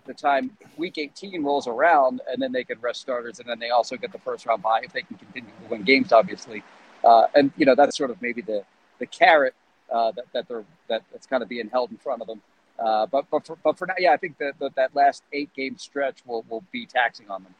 the 0.06 0.14
time 0.14 0.56
week 0.76 0.98
18 0.98 1.42
rolls 1.42 1.66
around, 1.66 2.20
and 2.30 2.40
then 2.40 2.52
they 2.52 2.64
can 2.64 2.78
rest 2.80 3.00
starters, 3.00 3.38
and 3.38 3.48
then 3.48 3.58
they 3.58 3.70
also 3.70 3.96
get 3.96 4.12
the 4.12 4.18
first 4.18 4.46
round 4.46 4.62
bye 4.62 4.80
if 4.82 4.92
they 4.92 5.02
can 5.02 5.16
continue 5.16 5.50
to 5.50 5.70
win 5.70 5.82
games, 5.82 6.12
obviously. 6.12 6.62
Uh, 7.02 7.26
and 7.34 7.52
you 7.56 7.66
know 7.66 7.74
that's 7.74 7.96
sort 7.96 8.10
of 8.10 8.20
maybe 8.22 8.42
the 8.42 8.64
the 8.98 9.06
carrot 9.06 9.54
uh, 9.92 10.10
that 10.12 10.24
that 10.32 10.48
they're 10.48 10.64
that 10.88 11.02
that's 11.12 11.26
kind 11.26 11.42
of 11.42 11.48
being 11.48 11.68
held 11.68 11.90
in 11.90 11.96
front 11.98 12.20
of 12.20 12.26
them. 12.26 12.40
Uh, 12.78 13.06
but 13.06 13.24
but 13.30 13.46
for, 13.46 13.56
but 13.62 13.78
for 13.78 13.86
now, 13.86 13.94
yeah, 13.98 14.12
I 14.12 14.16
think 14.16 14.38
that 14.38 14.58
that, 14.58 14.74
that 14.76 14.94
last 14.94 15.22
eight 15.32 15.52
game 15.54 15.78
stretch 15.78 16.18
will, 16.26 16.44
will 16.48 16.64
be 16.72 16.86
taxing 16.86 17.30
on 17.30 17.44
them. 17.44 17.54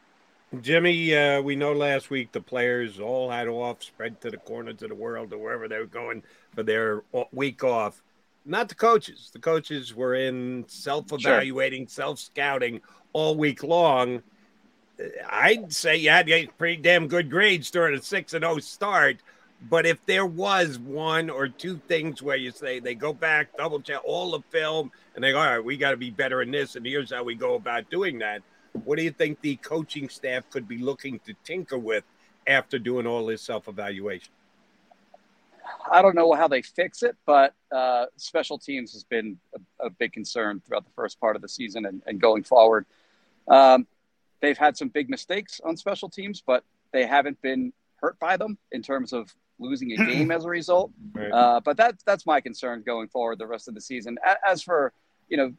Jimmy, 0.63 1.15
uh, 1.15 1.41
we 1.41 1.57
know 1.57 1.73
last 1.73 2.11
week 2.11 2.33
the 2.33 2.41
players 2.41 3.01
all 3.01 3.31
had 3.31 3.49
off, 3.49 3.83
spread 3.83 4.21
to 4.21 4.31
the 4.31 4.37
corners 4.37 4.83
of 4.83 4.89
the 4.89 4.95
world 4.95 5.33
or 5.33 5.39
wherever 5.39 5.69
they 5.69 5.79
were 5.79 5.87
going 5.87 6.23
for 6.55 6.63
their 6.63 7.03
week 7.33 7.65
off. 7.65 8.03
Not 8.45 8.69
the 8.69 8.75
coaches. 8.75 9.31
The 9.33 9.39
coaches 9.39 9.95
were 9.95 10.15
in 10.15 10.65
self 10.69 11.13
evaluating, 11.13 11.89
self 11.89 12.19
scouting 12.19 12.81
all 13.13 13.37
week 13.37 13.63
long. 13.63 14.23
Uh, 15.01 15.05
I'd 15.29 15.73
say 15.73 15.97
you 15.97 16.11
had 16.11 16.29
pretty 16.59 16.81
damn 16.83 17.09
good 17.09 17.31
grades 17.31 17.71
during 17.71 17.99
a 17.99 18.03
6 18.03 18.35
and 18.35 18.45
0 18.45 18.59
start. 18.59 19.19
But 19.69 19.87
if 19.87 20.05
there 20.05 20.27
was 20.27 20.79
one 20.79 21.31
or 21.31 21.49
two 21.49 21.81
things 21.89 22.23
where 22.23 22.37
you 22.37 22.51
say 22.51 22.81
they 22.81 22.95
go 22.95 23.15
back, 23.15 23.57
double 23.57 23.81
check 23.81 24.01
all 24.05 24.33
the 24.33 24.41
film, 24.51 24.91
and 25.15 25.25
they 25.25 25.33
go, 25.33 25.39
all 25.39 25.47
right, 25.47 25.65
we 25.65 25.79
got 25.79 25.93
to 25.93 25.97
be 25.97 26.11
better 26.11 26.43
in 26.43 26.51
this, 26.51 26.77
and 26.77 26.85
here's 26.85 27.13
how 27.13 27.23
we 27.23 27.35
go 27.35 27.55
about 27.55 27.89
doing 27.89 28.19
that. 28.19 28.43
What 28.85 28.99
do 28.99 29.05
you 29.05 29.13
think 29.13 29.41
the 29.41 29.57
coaching 29.57 30.09
staff 30.09 30.49
could 30.51 30.67
be 30.67 30.79
looking 30.79 31.21
to 31.21 31.35
tinker 31.45 31.79
with 31.79 32.05
after 32.47 32.79
doing 32.79 33.07
all 33.07 33.27
this 33.27 33.43
self 33.43 33.69
evaluation? 33.69 34.33
I 35.91 36.03
don't 36.03 36.15
know 36.15 36.33
how 36.33 36.49
they 36.49 36.63
fix 36.63 37.03
it, 37.03 37.17
but 37.25 37.55
uh, 37.73 38.07
special 38.17 38.59
teams 38.59 38.93
has 38.93 39.05
been 39.05 39.39
a, 39.55 39.87
a 39.87 39.91
big 39.91 40.13
concern 40.13 40.61
throughout 40.67 40.85
the 40.85 40.93
first 40.95 41.21
part 41.21 41.37
of 41.37 41.43
the 41.43 41.49
season 41.49 41.87
and, 41.87 42.03
and 42.07 42.21
going 42.21 42.43
forward. 42.43 42.85
Um, 43.49 43.87
they've 44.41 44.59
had 44.59 44.77
some 44.77 44.89
big 44.89 45.09
mistakes 45.09 45.61
on 45.65 45.77
special 45.77 46.09
teams, 46.09 46.43
but 46.45 46.65
they 46.93 47.07
haven't 47.07 47.41
been 47.43 47.73
hurt 47.97 48.19
by 48.19 48.37
them 48.37 48.59
in 48.73 48.83
terms 48.83 49.13
of 49.13 49.35
losing 49.59 49.93
a 49.93 49.97
game 49.97 50.31
as 50.31 50.45
a 50.45 50.49
result. 50.49 50.91
Right. 51.15 51.31
Uh, 51.31 51.61
but 51.65 51.77
that's 51.77 52.03
that's 52.03 52.27
my 52.27 52.41
concern 52.41 52.83
going 52.85 53.07
forward 53.07 53.39
the 53.39 53.47
rest 53.47 53.69
of 53.69 53.75
the 53.75 53.81
season. 53.81 54.19
As 54.45 54.63
for 54.63 54.93
you 55.29 55.37
know 55.37 55.53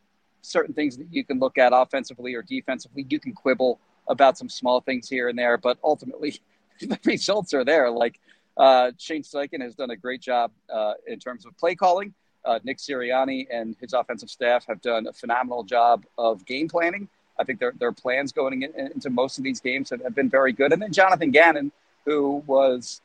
certain 0.46 0.74
things 0.74 0.98
that 0.98 1.08
you 1.12 1.24
can 1.24 1.40
look 1.40 1.58
at 1.58 1.72
offensively 1.74 2.34
or 2.34 2.42
defensively, 2.42 3.06
you 3.10 3.20
can 3.20 3.34
quibble 3.34 3.80
about 4.08 4.38
some 4.38 4.50
small 4.50 4.82
things 4.82 5.10
here 5.10 5.30
and 5.30 5.38
there, 5.38 5.58
but 5.58 5.78
ultimately 5.84 6.40
the 6.82 7.00
results 7.06 7.54
are 7.54 7.64
there. 7.64 7.90
Like 7.90 8.20
uh, 8.58 8.92
Shane 8.98 9.24
Steichen 9.24 9.62
has 9.62 9.76
done 9.76 9.92
a 9.92 9.96
great 9.96 10.22
job 10.22 10.52
uh, 10.72 10.94
in 11.08 11.20
terms 11.20 11.46
of 11.46 11.58
play 11.58 11.76
calling. 11.76 12.14
Uh, 12.44 12.60
Nick 12.64 12.78
Sirianni 12.78 13.48
and 13.52 13.76
his 13.82 13.94
offensive 13.94 14.30
staff 14.30 14.66
have 14.68 14.80
done 14.82 15.08
a 15.08 15.14
phenomenal 15.14 15.64
job 15.64 16.06
of 16.18 16.46
game 16.46 16.68
planning 16.68 17.10
I 17.40 17.44
think 17.44 17.60
their 17.60 17.74
their 17.78 17.92
plans 17.92 18.32
going 18.32 18.64
in, 18.64 18.74
into 18.76 19.10
most 19.10 19.38
of 19.38 19.44
these 19.44 19.60
games 19.60 19.90
have, 19.90 20.02
have, 20.02 20.16
been 20.16 20.30
very 20.30 20.54
good. 20.54 20.72
And 20.72 20.82
then 20.82 20.92
Jonathan 20.92 21.32
Gannon, 21.32 21.72
who 22.06 22.44
was, 22.48 23.02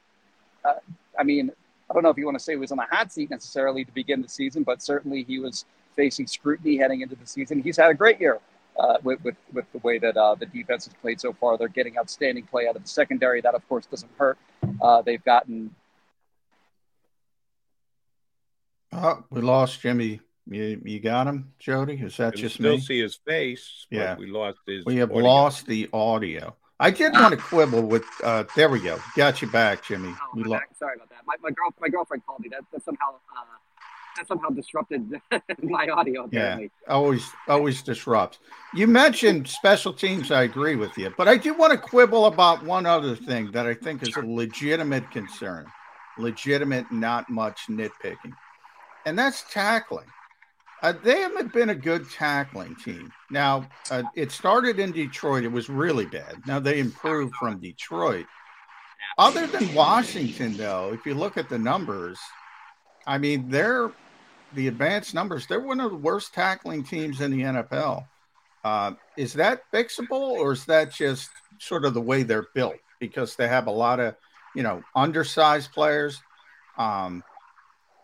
uh, 0.64 0.74
I 1.18 1.24
mean, 1.24 1.50
I 1.88 1.94
don't 1.94 2.02
know 2.02 2.10
if 2.10 2.16
you 2.16 2.24
want 2.24 2.38
to 2.38 2.44
say 2.44 2.52
he 2.52 2.56
was 2.56 2.72
on 2.72 2.78
the 2.78 2.86
hot 2.90 3.12
seat 3.12 3.30
necessarily 3.30 3.84
to 3.84 3.92
begin 3.92 4.22
the 4.22 4.28
season, 4.28 4.62
but 4.62 4.82
certainly 4.82 5.24
he 5.24 5.38
was 5.38 5.64
facing 5.96 6.26
scrutiny 6.26 6.76
heading 6.76 7.00
into 7.00 7.16
the 7.16 7.26
season. 7.26 7.62
He's 7.62 7.76
had 7.76 7.90
a 7.90 7.94
great 7.94 8.20
year 8.20 8.40
uh, 8.78 8.98
with, 9.02 9.22
with, 9.22 9.36
with 9.52 9.64
the 9.72 9.78
way 9.78 9.98
that 9.98 10.16
uh, 10.16 10.34
the 10.34 10.46
defense 10.46 10.86
has 10.86 10.94
played 10.94 11.20
so 11.20 11.32
far. 11.32 11.58
They're 11.58 11.68
getting 11.68 11.98
outstanding 11.98 12.46
play 12.46 12.68
out 12.68 12.76
of 12.76 12.82
the 12.82 12.88
secondary. 12.88 13.40
That, 13.40 13.54
of 13.54 13.66
course, 13.68 13.86
doesn't 13.86 14.10
hurt. 14.18 14.38
Uh, 14.80 15.02
they've 15.02 15.22
gotten. 15.24 15.74
Oh, 18.92 19.22
we 19.30 19.40
lost 19.40 19.80
Jimmy. 19.80 20.20
You 20.48 20.80
you 20.84 20.98
got 20.98 21.28
him, 21.28 21.52
Jody? 21.60 21.94
Is 21.94 22.16
that 22.16 22.34
just 22.34 22.56
still 22.56 22.72
me? 22.72 22.80
see 22.80 23.00
his 23.00 23.20
face. 23.26 23.86
yeah, 23.90 24.16
we 24.16 24.26
lost 24.26 24.58
his. 24.66 24.84
We 24.84 24.96
have 24.96 25.12
audio. 25.12 25.24
lost 25.24 25.66
the 25.66 25.88
audio. 25.92 26.56
I 26.80 26.90
did 26.90 27.12
want 27.12 27.32
to 27.32 27.36
quibble 27.36 27.82
with. 27.82 28.04
Uh, 28.24 28.44
there 28.56 28.68
we 28.68 28.80
go. 28.80 28.98
Got 29.14 29.42
you 29.42 29.48
back, 29.48 29.84
Jimmy. 29.84 30.08
Oh, 30.08 30.32
lo- 30.34 30.58
Sorry 30.76 30.96
about 30.96 31.10
that. 31.10 31.18
My, 31.26 31.34
my 31.42 31.50
girl, 31.50 31.72
my 31.78 31.88
girlfriend 31.88 32.26
called 32.26 32.40
me. 32.40 32.48
That, 32.48 32.62
that 32.72 32.82
somehow 32.82 33.10
uh, 33.36 33.44
that 34.16 34.28
somehow 34.28 34.48
disrupted 34.50 35.20
my 35.62 35.88
audio. 35.88 36.24
Apparently. 36.24 36.70
Yeah, 36.86 36.92
always 36.92 37.28
always 37.48 37.82
disrupts. 37.82 38.38
You 38.74 38.86
mentioned 38.86 39.48
special 39.48 39.92
teams. 39.92 40.30
I 40.30 40.42
agree 40.42 40.76
with 40.76 40.96
you, 40.96 41.12
but 41.16 41.28
I 41.28 41.36
do 41.36 41.54
want 41.54 41.72
to 41.72 41.78
quibble 41.78 42.26
about 42.26 42.64
one 42.64 42.86
other 42.86 43.16
thing 43.16 43.50
that 43.52 43.66
I 43.66 43.74
think 43.74 44.02
is 44.02 44.16
a 44.16 44.20
legitimate 44.20 45.10
concern, 45.10 45.66
legitimate, 46.18 46.90
not 46.92 47.30
much 47.30 47.66
nitpicking, 47.68 48.32
and 49.06 49.18
that's 49.18 49.44
tackling. 49.50 50.06
Uh, 50.82 50.94
they 51.04 51.20
haven't 51.20 51.52
been 51.52 51.70
a 51.70 51.74
good 51.74 52.10
tackling 52.10 52.74
team. 52.76 53.12
Now, 53.30 53.68
uh, 53.90 54.02
it 54.16 54.32
started 54.32 54.78
in 54.78 54.92
Detroit. 54.92 55.44
It 55.44 55.52
was 55.52 55.68
really 55.68 56.06
bad. 56.06 56.40
Now 56.46 56.58
they 56.58 56.80
improved 56.80 57.34
from 57.34 57.60
Detroit. 57.60 58.26
Other 59.18 59.46
than 59.46 59.74
Washington, 59.74 60.56
though, 60.56 60.92
if 60.92 61.04
you 61.04 61.14
look 61.14 61.36
at 61.36 61.48
the 61.48 61.58
numbers, 61.58 62.18
I 63.06 63.18
mean, 63.18 63.48
they're 63.48 63.90
the 64.54 64.68
advanced 64.68 65.14
numbers. 65.14 65.46
They're 65.46 65.60
one 65.60 65.80
of 65.80 65.90
the 65.90 65.96
worst 65.96 66.34
tackling 66.34 66.84
teams 66.84 67.20
in 67.20 67.30
the 67.30 67.42
NFL. 67.42 68.06
Uh, 68.64 68.92
is 69.16 69.32
that 69.34 69.62
fixable, 69.72 70.32
or 70.32 70.52
is 70.52 70.64
that 70.66 70.92
just 70.92 71.30
sort 71.58 71.84
of 71.84 71.94
the 71.94 72.00
way 72.00 72.22
they're 72.22 72.48
built? 72.54 72.76
Because 72.98 73.36
they 73.36 73.48
have 73.48 73.66
a 73.66 73.72
lot 73.72 74.00
of, 74.00 74.14
you 74.54 74.62
know, 74.62 74.82
undersized 74.94 75.72
players. 75.72 76.20
Um, 76.76 77.22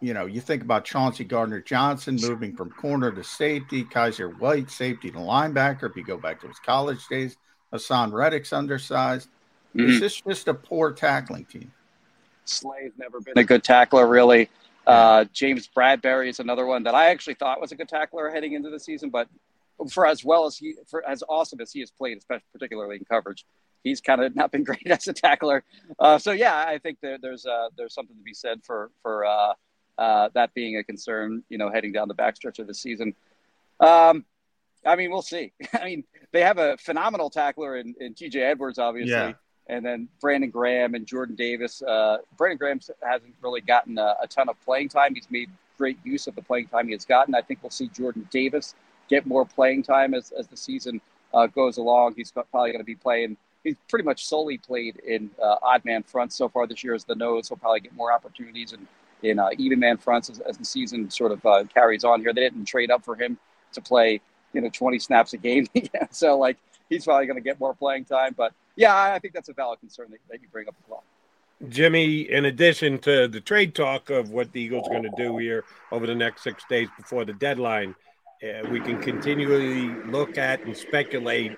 you 0.01 0.15
know, 0.15 0.27
you 0.27 0.41
think 0.41 0.63
about 0.63 0.85
Chauncey 0.85 1.25
Gardner 1.25 1.61
Johnson 1.61 2.17
moving 2.21 2.55
from 2.55 2.71
corner 2.71 3.11
to 3.13 3.25
safety, 3.25 3.85
Kyzir 3.85 4.39
White, 4.39 4.71
safety 4.71 5.11
to 5.11 5.19
linebacker. 5.19 5.91
If 5.91 5.97
you 5.97 6.05
go 6.05 6.17
back 6.17 6.41
to 6.43 6.49
his 6.49 6.59
college 6.59 7.07
days, 7.09 7.37
Haason 7.73 8.13
Reddick's 8.13 8.53
undersized. 8.53 9.29
Mm-hmm. 9.75 9.91
Is 9.91 10.01
this 10.01 10.21
just 10.21 10.49
a 10.49 10.55
poor 10.55 10.93
tackling 10.93 11.45
team? 11.47 11.73
Slay's 12.45 12.93
never 12.97 13.21
been 13.21 13.37
a 13.37 13.45
good 13.45 13.65
tackler, 13.65 14.07
really. 14.07 14.49
Uh, 14.87 15.25
James 15.33 15.69
Bradberry 15.75 16.29
is 16.29 16.39
another 16.39 16.65
one 16.65 16.85
that 16.85 16.95
I 16.95 17.11
actually 17.11 17.35
thought 17.35 17.61
was 17.61 17.73
a 17.73 17.77
good 17.77 17.89
tackler 17.89 18.31
heading 18.31 18.53
into 18.53 18.71
the 18.71 18.79
season, 18.79 19.11
but 19.11 19.29
for 19.91 20.07
as 20.07 20.25
well 20.25 20.47
as 20.47 20.57
he, 20.57 20.75
for 20.87 21.07
as 21.07 21.23
awesome 21.29 21.61
as 21.61 21.73
he 21.73 21.81
has 21.81 21.91
played, 21.91 22.19
especially 22.19 22.47
particularly 22.53 22.97
in 22.97 23.05
coverage, 23.05 23.45
he's 23.83 24.01
kind 24.01 24.23
of 24.23 24.35
not 24.37 24.53
been 24.53 24.65
great 24.65 24.87
as 24.87 25.09
a 25.09 25.13
tackler. 25.13 25.65
Uh, 25.99 26.19
so 26.19 26.31
yeah, 26.33 26.57
I 26.57 26.79
think 26.79 26.99
there, 27.01 27.19
there's 27.21 27.47
uh, 27.47 27.69
there's 27.77 27.95
something 27.95 28.17
to 28.17 28.23
be 28.23 28.35
said 28.35 28.63
for 28.63 28.91
for 29.03 29.27
uh, 29.27 29.55
uh, 29.99 30.29
that 30.35 30.55
being 30.55 30.77
a 30.77 30.85
concern, 30.85 31.43
you 31.49 31.59
know, 31.59 31.71
heading 31.71 31.93
down 31.93 32.07
the 32.07 32.15
backstretch 32.15 32.59
of 32.59 32.69
the 32.69 32.75
season. 32.75 33.15
Um, 33.81 34.25
I 34.85 34.95
mean, 34.95 35.11
we'll 35.11 35.23
see. 35.23 35.53
I 35.73 35.85
mean, 35.85 36.05
they 36.33 36.43
have 36.43 36.59
a 36.59 36.77
phenomenal 36.77 37.29
tackler 37.29 37.77
in, 37.77 37.95
in 38.01 38.15
TJ 38.15 38.37
Edwards, 38.37 38.79
obviously. 38.79 39.11
Yeah 39.11 39.33
and 39.69 39.85
then 39.85 40.09
Brandon 40.21 40.51
Graham 40.51 40.95
and 40.95 41.07
Jordan 41.07 41.35
Davis. 41.35 41.83
Uh, 41.83 42.19
Brandon 42.37 42.59
Graham 42.59 42.81
hasn't 43.03 43.35
really 43.43 43.61
gotten 43.61 43.99
a, 43.99 44.17
a, 44.23 44.27
ton 44.27 44.49
of 44.49 44.61
playing 44.65 44.89
time. 44.89 45.15
He's 45.15 45.31
made 45.31 45.51
great 45.77 45.99
use 46.05 46.27
of 46.27 46.35
the 46.35 46.43
playing 46.43 46.69
time 46.69 46.87
he 46.87 46.93
has 46.93 47.05
gotten. 47.05 47.35
I 47.35 47.43
think 47.43 47.63
we'll 47.63 47.71
see 47.71 47.89
Jordan 47.89 48.29
Davis 48.31 48.75
get 49.09 49.27
more 49.27 49.45
playing 49.45 49.83
time 49.83 50.15
as, 50.15 50.33
as 50.33 50.47
the 50.47 50.57
season 50.57 51.01
uh, 51.35 51.47
goes 51.47 51.77
along. 51.77 52.15
He's 52.17 52.31
probably 52.31 52.71
going 52.71 52.79
to 52.79 52.85
be 52.85 52.95
playing. 52.95 53.37
He's 53.65 53.77
pretty 53.89 54.05
much 54.05 54.27
solely 54.27 54.59
played 54.59 54.97
in 55.07 55.31
uh, 55.43 55.57
odd 55.63 55.85
man 55.85 56.03
fronts 56.03 56.37
so 56.37 56.49
far 56.49 56.67
this 56.67 56.85
year 56.85 56.95
as 56.95 57.05
the 57.05 57.15
nose. 57.15 57.49
He'll 57.49 57.59
probably 57.59 57.81
get 57.81 57.95
more 57.95 58.13
opportunities 58.13 58.73
in, 58.73 58.87
in 59.29 59.39
uh, 59.39 59.51
even 59.59 59.81
man 59.81 59.97
fronts 59.97 60.31
as, 60.31 60.39
as, 60.41 60.57
the 60.57 60.65
season 60.65 61.11
sort 61.11 61.33
of 61.33 61.45
uh, 61.45 61.65
carries 61.65 62.05
on 62.05 62.21
here. 62.21 62.33
They 62.33 62.43
didn't 62.43 62.67
trade 62.67 62.91
up 62.91 63.05
for 63.05 63.17
him 63.17 63.39
to 63.73 63.81
play, 63.81 64.21
you 64.53 64.61
know, 64.61 64.71
20 64.71 64.99
snaps 65.01 65.33
a 65.33 65.37
game. 65.37 65.67
so, 66.11 66.39
like, 66.39 66.57
he's 66.89 67.05
probably 67.05 67.27
going 67.27 67.37
to 67.37 67.43
get 67.43 67.59
more 67.61 67.75
playing 67.75 68.05
time. 68.05 68.35
But 68.37 68.53
yeah, 68.77 68.95
I 68.95 69.19
think 69.19 69.35
that's 69.35 69.49
a 69.49 69.53
valid 69.53 69.81
concern 69.81 70.11
that, 70.11 70.19
that 70.31 70.43
you 70.43 70.49
bring 70.51 70.69
up 70.69 70.75
as 70.83 70.89
well. 70.89 71.03
Jimmy, 71.69 72.31
in 72.31 72.45
addition 72.45 72.99
to 72.99 73.29
the 73.29 73.41
trade 73.41 73.75
talk 73.75 74.11
of 74.11 74.31
what 74.31 74.53
the 74.53 74.61
Eagles 74.61 74.87
are 74.89 74.91
going 74.91 75.03
to 75.05 75.17
do 75.17 75.39
here 75.39 75.65
over 75.91 76.07
the 76.07 76.15
next 76.15 76.43
six 76.43 76.65
days 76.69 76.89
before 76.99 77.25
the 77.25 77.33
deadline, 77.33 77.95
uh, 78.43 78.69
we 78.69 78.79
can 78.79 79.01
continually 79.01 79.89
look 80.07 80.37
at 80.37 80.63
and 80.65 80.77
speculate 80.77 81.53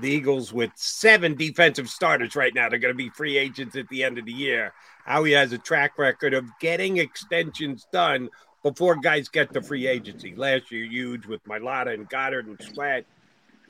the 0.00 0.10
Eagles 0.10 0.52
with 0.52 0.70
seven 0.74 1.34
defensive 1.34 1.88
starters 1.88 2.36
right 2.36 2.54
now. 2.54 2.68
They're 2.68 2.78
going 2.78 2.94
to 2.94 2.98
be 2.98 3.08
free 3.08 3.38
agents 3.38 3.76
at 3.76 3.88
the 3.88 4.04
end 4.04 4.18
of 4.18 4.26
the 4.26 4.32
year. 4.32 4.74
Howie 5.06 5.32
has 5.32 5.52
a 5.52 5.58
track 5.58 5.98
record 5.98 6.34
of 6.34 6.44
getting 6.60 6.98
extensions 6.98 7.86
done 7.92 8.28
before 8.62 8.96
guys 8.96 9.28
get 9.28 9.52
to 9.54 9.62
free 9.62 9.86
agency. 9.86 10.34
Last 10.36 10.70
year, 10.70 10.84
huge 10.84 11.26
with 11.26 11.42
Mailata 11.44 11.94
and 11.94 12.08
Goedert 12.08 12.46
and 12.46 12.60
Sweat. 12.62 13.06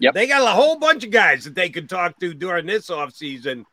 Yep. 0.00 0.14
They 0.14 0.26
got 0.26 0.42
a 0.42 0.52
whole 0.52 0.78
bunch 0.78 1.04
of 1.04 1.10
guys 1.10 1.44
that 1.44 1.54
they 1.54 1.68
could 1.68 1.88
talk 1.88 2.18
to 2.20 2.32
during 2.32 2.66
this 2.66 2.88
offseason. 2.88 3.64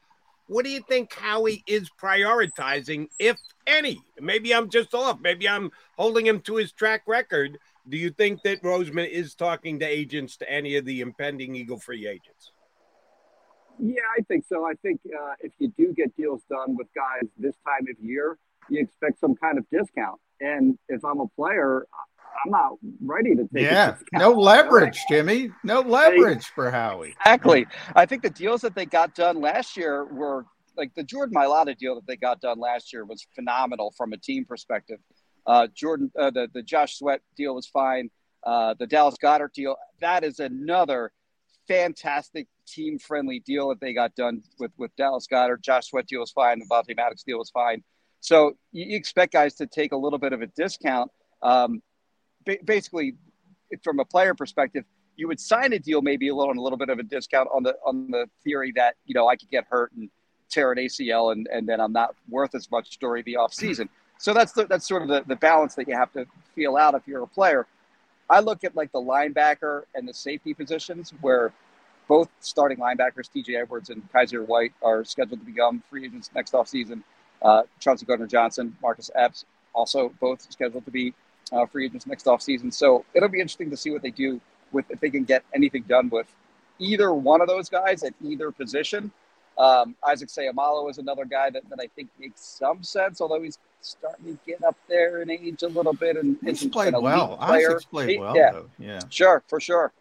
What 0.47 0.65
do 0.65 0.71
you 0.71 0.81
think 0.87 1.13
Howie 1.13 1.63
is 1.67 1.89
prioritizing, 2.01 3.07
if 3.19 3.37
any? 3.65 4.01
Maybe 4.19 4.53
I'm 4.53 4.69
just 4.69 4.93
off. 4.93 5.19
Maybe 5.21 5.47
I'm 5.47 5.71
holding 5.97 6.25
him 6.25 6.41
to 6.41 6.55
his 6.55 6.71
track 6.71 7.03
record. 7.07 7.57
Do 7.87 7.97
you 7.97 8.09
think 8.09 8.43
that 8.43 8.61
Roseman 8.61 9.09
is 9.09 9.35
talking 9.35 9.79
to 9.79 9.85
agents 9.85 10.37
to 10.37 10.51
any 10.51 10.75
of 10.75 10.85
the 10.85 11.01
impending 11.01 11.55
Eagle 11.55 11.79
free 11.79 12.07
agents? 12.07 12.51
Yeah, 13.79 14.01
I 14.17 14.21
think 14.23 14.45
so. 14.47 14.65
I 14.65 14.73
think 14.81 14.99
uh, 15.05 15.33
if 15.39 15.53
you 15.59 15.71
do 15.77 15.93
get 15.93 16.15
deals 16.17 16.41
done 16.49 16.75
with 16.75 16.87
guys 16.93 17.29
this 17.37 17.55
time 17.65 17.87
of 17.89 18.03
year, 18.03 18.37
you 18.69 18.81
expect 18.81 19.19
some 19.19 19.35
kind 19.35 19.57
of 19.57 19.65
discount. 19.69 20.19
And 20.41 20.77
if 20.89 21.05
I'm 21.05 21.19
a 21.19 21.27
player, 21.27 21.87
I'm 22.45 22.51
not 22.51 22.71
ready 23.03 23.35
to 23.35 23.43
take. 23.53 23.63
It. 23.63 23.71
Yeah, 23.71 23.95
no 24.13 24.31
leverage, 24.31 25.03
Jimmy. 25.09 25.49
No 25.63 25.81
leverage 25.81 26.45
for 26.47 26.71
Howie. 26.71 27.15
Exactly. 27.19 27.65
I 27.95 28.05
think 28.05 28.21
the 28.21 28.29
deals 28.29 28.61
that 28.61 28.75
they 28.75 28.85
got 28.85 29.15
done 29.15 29.41
last 29.41 29.77
year 29.77 30.05
were 30.05 30.45
like 30.75 30.93
the 30.95 31.03
Jordan 31.03 31.35
Mailata 31.35 31.77
deal 31.77 31.95
that 31.95 32.05
they 32.07 32.15
got 32.15 32.39
done 32.39 32.59
last 32.59 32.93
year 32.93 33.05
was 33.05 33.25
phenomenal 33.35 33.93
from 33.97 34.13
a 34.13 34.17
team 34.17 34.45
perspective. 34.45 34.99
Uh, 35.45 35.67
Jordan, 35.73 36.11
uh, 36.17 36.29
the 36.29 36.47
the 36.53 36.61
Josh 36.61 36.97
Sweat 36.97 37.21
deal 37.35 37.55
was 37.55 37.67
fine. 37.67 38.09
Uh, 38.43 38.75
the 38.77 38.87
Dallas 38.87 39.15
Goedert 39.21 39.53
deal 39.53 39.75
that 39.99 40.23
is 40.23 40.39
another 40.39 41.11
fantastic 41.67 42.47
team 42.67 42.97
friendly 42.99 43.39
deal 43.39 43.69
that 43.69 43.81
they 43.81 43.93
got 43.93 44.15
done 44.15 44.41
with 44.59 44.71
with 44.77 44.95
Dallas 44.95 45.27
Goedert. 45.27 45.61
Josh 45.61 45.89
Sweat 45.89 46.07
deal 46.07 46.19
was 46.19 46.31
fine. 46.31 46.59
The 46.59 46.65
Vontae 46.65 46.95
Maddox 46.95 47.23
deal 47.23 47.39
was 47.39 47.49
fine. 47.49 47.83
So 48.19 48.57
you 48.71 48.95
expect 48.95 49.33
guys 49.33 49.55
to 49.55 49.67
take 49.67 49.91
a 49.91 49.97
little 49.97 50.19
bit 50.19 50.33
of 50.33 50.41
a 50.41 50.47
discount. 50.47 51.11
Um, 51.41 51.81
basically, 52.63 53.15
from 53.83 53.99
a 53.99 54.05
player 54.05 54.33
perspective, 54.33 54.85
you 55.15 55.27
would 55.27 55.39
sign 55.39 55.73
a 55.73 55.79
deal 55.79 56.01
maybe 56.01 56.29
a 56.29 56.35
little 56.35 56.51
on 56.51 56.57
a 56.57 56.61
little 56.61 56.77
bit 56.77 56.89
of 56.89 56.99
a 56.99 57.03
discount 57.03 57.49
on 57.53 57.63
the 57.63 57.75
on 57.85 58.09
the 58.11 58.27
theory 58.43 58.71
that 58.75 58.95
you 59.05 59.13
know 59.13 59.27
I 59.27 59.35
could 59.35 59.49
get 59.49 59.65
hurt 59.69 59.91
and 59.93 60.09
tear 60.49 60.71
an 60.71 60.77
ACL 60.77 61.31
and 61.31 61.47
and 61.51 61.67
then 61.67 61.81
I'm 61.81 61.93
not 61.93 62.15
worth 62.29 62.55
as 62.55 62.69
much 62.71 62.99
during 62.99 63.23
the 63.25 63.37
off 63.37 63.53
season. 63.53 63.89
So 64.19 64.33
that's 64.33 64.51
the, 64.51 64.65
that's 64.65 64.87
sort 64.87 65.03
of 65.03 65.09
the, 65.09 65.23
the 65.27 65.35
balance 65.35 65.75
that 65.75 65.87
you 65.87 65.95
have 65.95 66.11
to 66.13 66.25
feel 66.55 66.75
out 66.75 66.95
if 66.95 67.03
you're 67.07 67.23
a 67.23 67.27
player. 67.27 67.67
I 68.29 68.39
look 68.39 68.63
at 68.63 68.75
like 68.75 68.91
the 68.91 69.01
linebacker 69.01 69.83
and 69.95 70.07
the 70.07 70.13
safety 70.13 70.53
positions 70.53 71.13
where 71.21 71.53
both 72.07 72.29
starting 72.39 72.77
linebackers, 72.77 73.29
TJ 73.33 73.61
Edwards 73.61 73.89
and 73.89 74.01
Kyzir 74.11 74.45
White, 74.45 74.73
are 74.81 75.03
scheduled 75.03 75.39
to 75.39 75.45
become 75.45 75.83
free 75.89 76.05
agents 76.05 76.31
next 76.33 76.53
offseason. 76.53 77.03
Uh, 77.41 77.63
Chauncey 77.79 78.05
Gardner 78.05 78.27
Johnson, 78.27 78.75
Marcus 78.81 79.11
Epps, 79.13 79.45
also 79.73 80.11
both 80.19 80.51
scheduled 80.51 80.85
to 80.85 80.91
be 80.91 81.13
uh, 81.51 81.65
free 81.65 81.85
agents 81.85 82.07
next 82.07 82.25
offseason. 82.25 82.73
So 82.73 83.05
it'll 83.13 83.29
be 83.29 83.39
interesting 83.39 83.69
to 83.71 83.77
see 83.77 83.91
what 83.91 84.01
they 84.01 84.11
do 84.11 84.39
with 84.71 84.85
if 84.89 84.99
they 84.99 85.09
can 85.09 85.23
get 85.23 85.43
anything 85.53 85.83
done 85.83 86.09
with 86.09 86.27
either 86.79 87.13
one 87.13 87.41
of 87.41 87.47
those 87.47 87.69
guys 87.69 88.03
at 88.03 88.13
either 88.23 88.51
position. 88.51 89.11
Um, 89.57 89.95
Isaac 90.05 90.29
Seumalo 90.29 90.89
is 90.89 90.99
another 90.99 91.25
guy 91.25 91.49
that, 91.49 91.67
that 91.69 91.79
I 91.79 91.87
think 91.95 92.09
makes 92.19 92.41
some 92.41 92.83
sense, 92.83 93.21
although 93.21 93.41
he's 93.41 93.57
starting 93.81 94.25
to 94.25 94.39
get 94.45 94.63
up 94.63 94.75
there 94.87 95.21
in 95.21 95.31
age 95.31 95.63
a 95.63 95.67
little 95.67 95.93
bit. 95.93 96.15
And 96.15 96.37
he's 96.43 96.65
played 96.67 96.93
well. 96.93 97.37
Isaac's 97.41 97.85
played 97.85 98.09
he, 98.09 98.19
well, 98.19 98.35
yeah, 98.35 98.51
though. 98.51 98.69
yeah, 98.77 98.99
sure, 99.09 99.41
for 99.47 99.59
sure. 99.59 99.91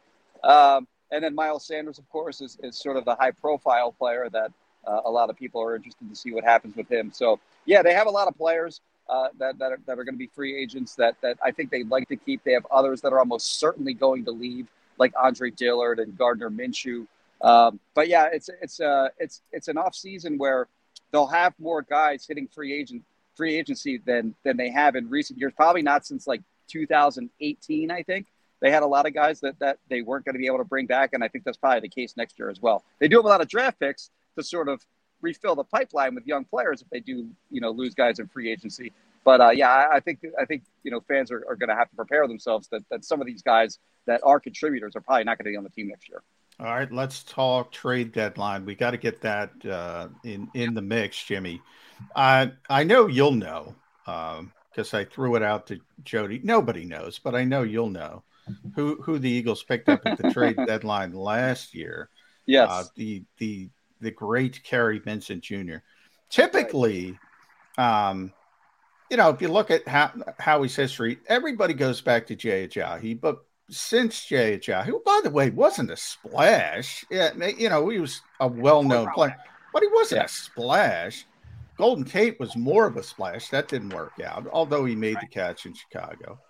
Um, 0.45 0.87
and 1.11 1.25
then 1.25 1.35
Miles 1.35 1.65
Sanders, 1.65 1.99
of 1.99 2.09
course, 2.11 2.41
is, 2.41 2.59
is 2.63 2.77
sort 2.77 2.97
of 2.97 3.05
the 3.05 3.15
high 3.15 3.31
profile 3.31 3.93
player 3.93 4.29
that 4.31 4.53
uh, 4.87 5.01
a 5.05 5.11
lot 5.11 5.31
of 5.31 5.37
people 5.37 5.63
are 5.63 5.75
interested 5.75 6.09
to 6.09 6.15
see 6.17 6.33
what 6.33 6.45
happens 6.45 6.77
with 6.77 6.91
him. 6.91 7.11
So, 7.15 7.41
yeah, 7.65 7.83
they 7.83 7.95
have 7.95 8.07
a 8.07 8.11
lot 8.11 8.29
of 8.29 8.37
players 8.37 8.81
uh, 9.09 9.29
that, 9.39 9.59
that 9.59 9.73
are, 9.73 9.79
that 9.87 9.99
are 9.99 10.05
going 10.05 10.15
to 10.15 10.19
be 10.19 10.31
free 10.35 10.57
agents 10.61 10.95
that, 10.97 11.17
that 11.23 11.39
I 11.45 11.51
think 11.51 11.71
they'd 11.71 11.89
like 11.89 12.09
to 12.09 12.17
keep. 12.17 12.43
They 12.45 12.53
have 12.53 12.67
others 12.71 13.01
that 13.03 13.13
are 13.13 13.19
almost 13.19 13.59
certainly 13.61 13.95
going 13.95 14.25
to 14.25 14.31
leave. 14.31 14.67
like 14.99 15.13
Andre 15.21 15.51
Dillard 15.51 15.99
and 15.99 16.17
Gardner 16.17 16.51
Minshew. 16.51 17.07
Um, 17.41 17.81
but 17.95 18.09
yeah, 18.09 18.29
it's 18.33 18.49
it's 18.63 18.81
uh, 18.81 19.09
it's 19.19 19.43
it's 19.53 19.69
an 19.69 19.77
off 19.77 19.95
season 19.95 20.39
where 20.39 20.69
they'll 21.13 21.27
have 21.27 21.55
more 21.59 21.83
guys 21.83 22.25
hitting 22.27 22.49
free 22.49 22.73
agent 22.73 23.03
free 23.35 23.57
agency 23.57 23.99
than 23.99 24.35
than 24.45 24.57
they 24.57 24.71
have 24.71 24.97
in 24.97 25.09
recent 25.11 25.39
years. 25.39 25.53
Probably 25.55 25.83
not 25.83 26.07
since 26.07 26.27
like 26.27 26.43
2018, 26.69 27.91
I 27.91 28.03
think. 28.03 28.27
They 28.61 28.71
had 28.71 28.83
a 28.83 28.87
lot 28.87 29.07
of 29.07 29.13
guys 29.13 29.41
that 29.41 29.59
that 29.59 29.79
they 29.91 30.01
weren't 30.01 30.25
going 30.25 30.35
to 30.35 30.39
be 30.39 30.47
able 30.47 30.59
to 30.59 30.65
bring 30.65 30.87
back, 30.87 31.11
and 31.13 31.23
I 31.23 31.29
think 31.29 31.45
that's 31.45 31.59
probably 31.59 31.81
the 31.81 31.89
case 31.89 32.17
next 32.17 32.39
year 32.39 32.49
as 32.49 32.61
well. 32.61 32.83
They 32.99 33.09
do 33.09 33.17
have 33.17 33.27
a 33.27 33.29
lot 33.29 33.43
of 33.43 33.49
draft 33.49 33.79
picks 33.79 34.11
to 34.37 34.43
sort 34.43 34.69
of 34.69 34.85
refill 35.27 35.57
the 35.57 35.65
pipeline 35.65 36.15
with 36.15 36.27
young 36.27 36.45
players 36.45 36.83
if 36.83 36.89
they 36.91 37.01
do, 37.01 37.29
you 37.51 37.61
know, 37.61 37.71
lose 37.71 37.95
guys 37.95 38.19
in 38.21 38.29
free 38.29 38.51
agency. 38.51 38.93
But 39.25 39.41
uh, 39.41 39.51
yeah, 39.51 39.71
I, 39.71 39.97
I, 39.97 40.01
think 40.01 40.25
I 40.41 40.45
think 40.45 40.63
you 40.85 40.91
know 40.93 41.01
fans 41.01 41.33
are, 41.33 41.45
are 41.49 41.57
going 41.57 41.69
to 41.69 41.75
have 41.75 41.91
to 41.91 41.97
prepare 41.97 42.29
themselves 42.29 42.69
that, 42.69 42.83
that 42.91 43.05
some 43.05 43.21
of 43.21 43.27
these 43.27 43.43
guys 43.43 43.81
that 44.07 44.21
are 44.23 44.39
contributors 44.39 44.95
are 44.95 45.01
probably 45.01 45.25
not 45.25 45.37
going 45.37 45.47
to 45.47 45.51
be 45.51 45.57
on 45.57 45.65
the 45.65 45.71
team 45.71 45.89
next 45.89 46.09
year. 46.09 46.23
All 46.61 46.67
right, 46.67 46.91
let's 46.91 47.25
talk 47.25 47.73
trade 47.73 48.13
deadline. 48.13 48.65
We 48.65 48.77
got 48.77 48.93
to 48.93 48.97
get 48.97 49.21
that 49.23 49.51
uh, 49.67 50.09
in 50.25 50.49
in 50.55 50.75
the 50.75 50.83
mix, 50.83 51.23
Jimmy. 51.25 51.61
I 52.15 52.53
I 52.71 52.85
know 52.85 53.09
you'll 53.09 53.33
know 53.33 53.75
because 54.05 54.95
um, 54.95 55.01
I 55.01 55.05
threw 55.05 55.35
it 55.35 55.43
out 55.43 55.67
to 55.69 55.81
Jody. 56.05 56.41
Nobody 56.45 56.85
knows, 56.85 57.19
but 57.19 57.35
I 57.35 57.43
know 57.43 57.63
you'll 57.63 57.91
know 57.91 58.23
who 58.77 59.03
who 59.03 59.19
the 59.19 59.29
Eagles 59.29 59.65
picked 59.65 59.89
up 59.89 60.03
at 60.07 60.19
the 60.19 60.31
trade 60.31 60.57
deadline 60.67 61.13
last 61.13 61.75
year. 61.75 62.11
Yes, 62.47 62.69
uh, 62.71 62.85
the 62.95 63.25
the 63.39 63.71
the 64.01 64.11
great 64.11 64.63
Kary 64.63 64.99
Vincent 64.99 65.43
Jr. 65.43 65.77
Typically, 66.31 67.19
um, 67.79 68.33
you 69.11 69.17
know, 69.17 69.31
if 69.31 69.41
you 69.41 69.49
look 69.49 69.71
at 69.71 69.87
how, 69.87 70.13
Howie's 70.39 70.77
history, 70.77 71.19
everybody 71.29 71.75
goes 71.75 72.01
back 72.01 72.27
to 72.27 72.37
Jay 72.37 72.67
Ajayi, 72.67 73.21
but 73.21 73.45
since 73.71 74.25
Jay 74.25 74.59
Ajayi, 74.59 74.85
who, 74.85 75.01
by 75.05 75.21
the 75.23 75.31
way, 75.31 75.51
wasn't 75.51 75.91
a 75.91 75.97
splash, 75.97 77.05
yeah, 77.11 77.33
you 77.57 77.69
know, 77.69 77.89
he 77.89 77.99
was 77.99 78.23
a 78.41 78.49
well-known 78.49 79.11
player, 79.13 79.37
but 79.73 79.83
he 79.83 79.89
wasn't 79.93 80.21
yeah. 80.21 80.25
a 80.25 80.29
splash. 80.29 81.27
Golden 81.77 82.05
Tate 82.05 82.41
was 82.41 82.57
more 82.57 82.87
of 82.87 82.97
a 82.97 83.03
splash. 83.03 83.51
That 83.51 83.69
didn't 83.69 83.91
work 83.91 84.15
out, 84.25 84.47
although 84.51 84.85
he 84.85 84.97
made 84.97 85.19
the 85.21 85.27
catch 85.27 85.67
in 85.67 85.75
Chicago. 85.75 86.41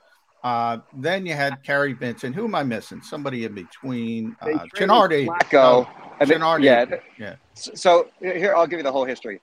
Uh, 0.46 0.78
then 0.92 1.26
you 1.26 1.32
had 1.32 1.60
Kary 1.64 1.92
Vincent. 1.92 2.32
Who 2.36 2.44
am 2.44 2.54
I 2.54 2.62
missing? 2.62 3.02
Somebody 3.02 3.46
in 3.46 3.52
between. 3.52 4.36
Uh, 4.40 4.64
Genardi. 4.76 5.26
Flacco. 5.26 5.88
Oh, 5.88 6.24
Genardi. 6.24 6.62
Yeah. 6.62 6.84
yeah. 7.18 7.34
So 7.54 8.10
here, 8.20 8.54
I'll 8.54 8.68
give 8.68 8.78
you 8.78 8.84
the 8.84 8.92
whole 8.92 9.04
history. 9.04 9.40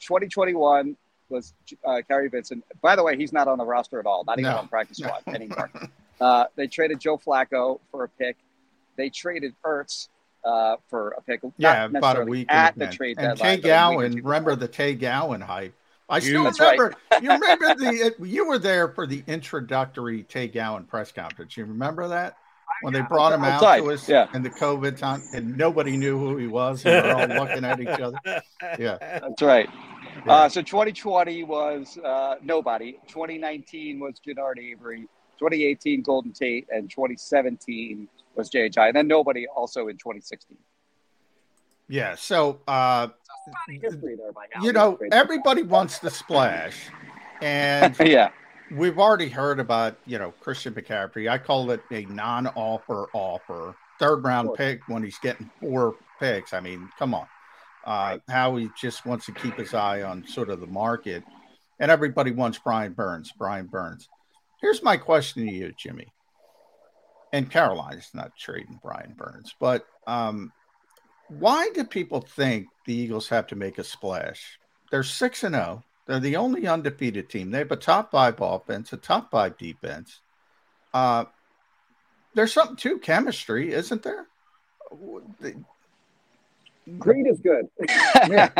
2021 0.00 0.94
was 1.30 1.54
uh, 1.86 2.02
Kary 2.06 2.28
Vincent. 2.28 2.62
By 2.82 2.96
the 2.96 3.02
way, 3.02 3.16
he's 3.16 3.32
not 3.32 3.48
on 3.48 3.56
the 3.56 3.64
roster 3.64 3.98
at 3.98 4.04
all, 4.04 4.24
not 4.24 4.38
even 4.38 4.50
no. 4.50 4.58
on 4.58 4.68
practice 4.68 4.98
squad 4.98 5.22
anymore. 5.26 5.70
uh, 6.20 6.44
they 6.54 6.66
traded 6.66 7.00
Joe 7.00 7.16
Flacco 7.16 7.80
for 7.90 8.04
a 8.04 8.08
pick. 8.10 8.36
They 8.96 9.08
traded 9.08 9.54
Ertz 9.64 10.08
uh, 10.44 10.76
for 10.90 11.14
a 11.16 11.22
pick. 11.22 11.40
Yeah, 11.56 11.86
about 11.86 12.20
a 12.20 12.24
week 12.26 12.52
at 12.52 12.76
the 12.76 12.88
trade 12.88 13.16
and 13.18 13.38
deadline. 13.38 13.56
Tay 13.56 13.62
Gowan, 13.62 14.12
remember 14.16 14.54
the 14.54 14.68
Tay 14.68 14.96
Gowan 14.96 15.40
hype? 15.40 15.72
I 16.10 16.18
still 16.18 16.44
That's 16.44 16.58
remember. 16.58 16.94
Right. 17.12 17.22
you 17.22 17.30
remember 17.40 17.74
the 17.74 18.14
you 18.26 18.46
were 18.46 18.58
there 18.58 18.88
for 18.88 19.06
the 19.06 19.22
introductory 19.26 20.24
Tay 20.24 20.48
Gowan 20.48 20.84
press 20.84 21.12
conference. 21.12 21.56
You 21.56 21.64
remember 21.64 22.08
that 22.08 22.36
when 22.82 22.92
they 22.92 23.02
brought 23.02 23.32
him 23.32 23.44
out 23.44 23.60
to 23.60 23.90
us 23.90 24.08
yeah. 24.08 24.26
in 24.34 24.42
the 24.42 24.50
COVID 24.50 24.96
time, 24.96 25.22
and 25.32 25.56
nobody 25.56 25.96
knew 25.96 26.18
who 26.18 26.36
he 26.36 26.46
was, 26.46 26.84
and 26.84 27.04
we 27.04 27.10
are 27.10 27.20
all 27.20 27.46
looking 27.46 27.64
at 27.64 27.80
each 27.80 27.88
other. 27.88 28.18
Yeah, 28.78 28.98
that's 29.00 29.42
right. 29.42 29.68
Yeah. 30.26 30.32
Uh, 30.32 30.48
so 30.48 30.62
2020 30.62 31.44
was 31.44 31.98
uh, 31.98 32.36
nobody. 32.42 32.92
2019 33.08 33.98
was 33.98 34.20
Genard 34.26 34.58
Avery. 34.58 35.08
2018 35.38 36.02
Golden 36.02 36.32
Tate, 36.32 36.68
and 36.70 36.90
2017 36.90 38.06
was 38.36 38.50
Ajayi, 38.50 38.88
and 38.88 38.96
then 38.96 39.08
nobody 39.08 39.46
also 39.46 39.88
in 39.88 39.96
2016. 39.96 40.56
Yeah. 41.88 42.14
So, 42.14 42.60
uh, 42.68 43.08
you 44.62 44.72
know, 44.72 44.98
everybody 45.12 45.62
wants 45.62 45.98
the 45.98 46.10
splash, 46.10 46.88
and 47.40 47.96
yeah, 48.04 48.30
we've 48.70 48.98
already 48.98 49.28
heard 49.28 49.60
about 49.60 49.96
you 50.06 50.18
know 50.18 50.32
Christian 50.40 50.74
McCaffrey. 50.74 51.30
I 51.30 51.38
call 51.38 51.70
it 51.70 51.80
a 51.90 52.04
non-offer 52.06 53.06
offer, 53.12 53.74
third 53.98 54.24
round 54.24 54.54
pick 54.54 54.88
when 54.88 55.02
he's 55.02 55.18
getting 55.18 55.50
four 55.60 55.94
picks. 56.18 56.52
I 56.52 56.60
mean, 56.60 56.88
come 56.98 57.14
on. 57.14 57.26
Uh, 57.84 58.18
how 58.28 58.56
he 58.56 58.68
just 58.78 59.06
wants 59.06 59.26
to 59.26 59.32
keep 59.32 59.56
his 59.56 59.72
eye 59.72 60.02
on 60.02 60.26
sort 60.26 60.50
of 60.50 60.60
the 60.60 60.66
market, 60.66 61.24
and 61.78 61.90
everybody 61.90 62.30
wants 62.30 62.58
Brian 62.58 62.92
Burns. 62.92 63.32
Brian 63.38 63.66
Burns. 63.66 64.08
Here's 64.60 64.82
my 64.82 64.96
question 64.96 65.46
to 65.46 65.52
you, 65.52 65.72
Jimmy. 65.76 66.06
And 67.32 67.50
Carolina's 67.50 68.10
not 68.12 68.36
trading 68.36 68.78
Brian 68.82 69.14
Burns, 69.16 69.54
but 69.58 69.86
um, 70.06 70.52
why 71.30 71.70
do 71.70 71.84
people 71.84 72.20
think 72.20 72.68
the 72.86 72.94
Eagles 72.94 73.28
have 73.28 73.46
to 73.48 73.56
make 73.56 73.78
a 73.78 73.84
splash? 73.84 74.58
They're 74.90 75.02
6 75.02 75.44
and 75.44 75.54
0. 75.54 75.84
They're 76.06 76.20
the 76.20 76.36
only 76.36 76.66
undefeated 76.66 77.28
team. 77.28 77.50
They 77.50 77.58
have 77.58 77.70
a 77.70 77.76
top 77.76 78.10
five 78.10 78.40
offense, 78.40 78.92
a 78.92 78.96
top 78.96 79.30
five 79.30 79.56
defense. 79.56 80.20
Uh, 80.92 81.26
there's 82.34 82.52
something 82.52 82.76
to 82.76 82.98
chemistry, 82.98 83.72
isn't 83.72 84.02
there? 84.02 84.26
Greed 86.98 87.26
is 87.28 87.40
good. 87.40 87.68
yeah. 88.28 88.50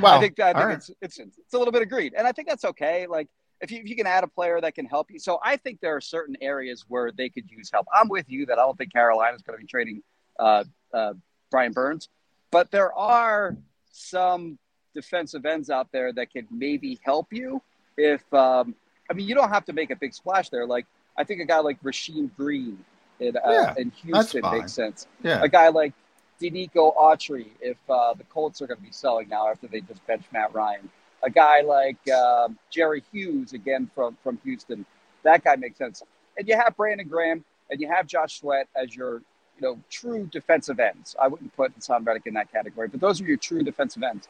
Well, 0.00 0.16
I 0.16 0.20
think, 0.20 0.40
I 0.40 0.52
think 0.54 0.64
right. 0.64 0.76
it's, 0.76 0.90
it's 1.02 1.18
it's 1.18 1.54
a 1.54 1.58
little 1.58 1.72
bit 1.72 1.82
of 1.82 1.90
greed, 1.90 2.14
and 2.16 2.26
I 2.26 2.32
think 2.32 2.48
that's 2.48 2.64
okay. 2.64 3.06
Like 3.06 3.28
if 3.60 3.70
you, 3.70 3.80
if 3.80 3.88
you 3.88 3.96
can 3.96 4.06
add 4.06 4.24
a 4.24 4.28
player 4.28 4.60
that 4.60 4.74
can 4.74 4.86
help 4.86 5.10
you. 5.10 5.18
So 5.18 5.38
I 5.44 5.56
think 5.56 5.80
there 5.80 5.94
are 5.96 6.00
certain 6.00 6.36
areas 6.40 6.84
where 6.88 7.12
they 7.12 7.28
could 7.28 7.50
use 7.50 7.70
help. 7.70 7.86
I'm 7.92 8.08
with 8.08 8.30
you 8.30 8.46
that 8.46 8.58
I 8.58 8.62
don't 8.62 8.78
think 8.78 8.92
Carolina 8.92 9.36
is 9.36 9.42
going 9.42 9.58
to 9.58 9.62
be 9.62 9.68
trading 9.68 10.02
uh, 10.38 10.64
uh, 10.94 11.14
Brian 11.50 11.72
Burns. 11.72 12.08
But 12.50 12.70
there 12.70 12.92
are 12.92 13.56
some 13.92 14.58
defensive 14.94 15.44
ends 15.44 15.70
out 15.70 15.88
there 15.92 16.12
that 16.12 16.32
could 16.32 16.46
maybe 16.50 16.98
help 17.02 17.32
you. 17.32 17.62
If 17.96 18.22
um, 18.32 18.74
I 19.10 19.14
mean, 19.14 19.28
you 19.28 19.34
don't 19.34 19.50
have 19.50 19.64
to 19.66 19.72
make 19.72 19.90
a 19.90 19.96
big 19.96 20.14
splash 20.14 20.48
there. 20.50 20.66
Like 20.66 20.86
I 21.16 21.24
think 21.24 21.40
a 21.40 21.44
guy 21.44 21.58
like 21.60 21.82
Rasheem 21.82 22.30
Green 22.36 22.84
in, 23.20 23.36
uh, 23.36 23.40
yeah, 23.50 23.74
in 23.76 23.90
Houston 23.90 24.42
makes 24.50 24.72
sense. 24.72 25.06
Yeah. 25.22 25.42
A 25.42 25.48
guy 25.48 25.68
like 25.68 25.92
Denico 26.40 26.96
Autry, 26.96 27.48
if 27.60 27.76
uh, 27.88 28.14
the 28.14 28.24
Colts 28.24 28.62
are 28.62 28.66
going 28.66 28.78
to 28.78 28.84
be 28.84 28.92
selling 28.92 29.28
now 29.28 29.48
after 29.48 29.66
they 29.66 29.80
just 29.80 30.04
bench 30.06 30.24
Matt 30.32 30.54
Ryan. 30.54 30.88
A 31.22 31.30
guy 31.30 31.62
like 31.62 31.98
uh, 32.08 32.48
Jerry 32.70 33.02
Hughes, 33.12 33.52
again 33.52 33.90
from, 33.94 34.16
from 34.22 34.38
Houston, 34.44 34.86
that 35.24 35.42
guy 35.42 35.56
makes 35.56 35.78
sense. 35.78 36.02
And 36.36 36.46
you 36.46 36.56
have 36.56 36.76
Brandon 36.76 37.08
Graham 37.08 37.44
and 37.70 37.80
you 37.80 37.88
have 37.88 38.06
Josh 38.06 38.38
Sweat 38.38 38.68
as 38.76 38.94
your 38.94 39.22
you 39.60 39.66
know, 39.66 39.78
true 39.90 40.28
defensive 40.30 40.78
ends. 40.78 41.16
I 41.20 41.28
wouldn't 41.28 41.54
put 41.56 41.76
Haason 41.78 42.06
Reddick 42.06 42.26
in 42.26 42.34
that 42.34 42.52
category, 42.52 42.88
but 42.88 43.00
those 43.00 43.20
are 43.20 43.24
your 43.24 43.36
true 43.36 43.62
defensive 43.62 44.02
ends. 44.02 44.28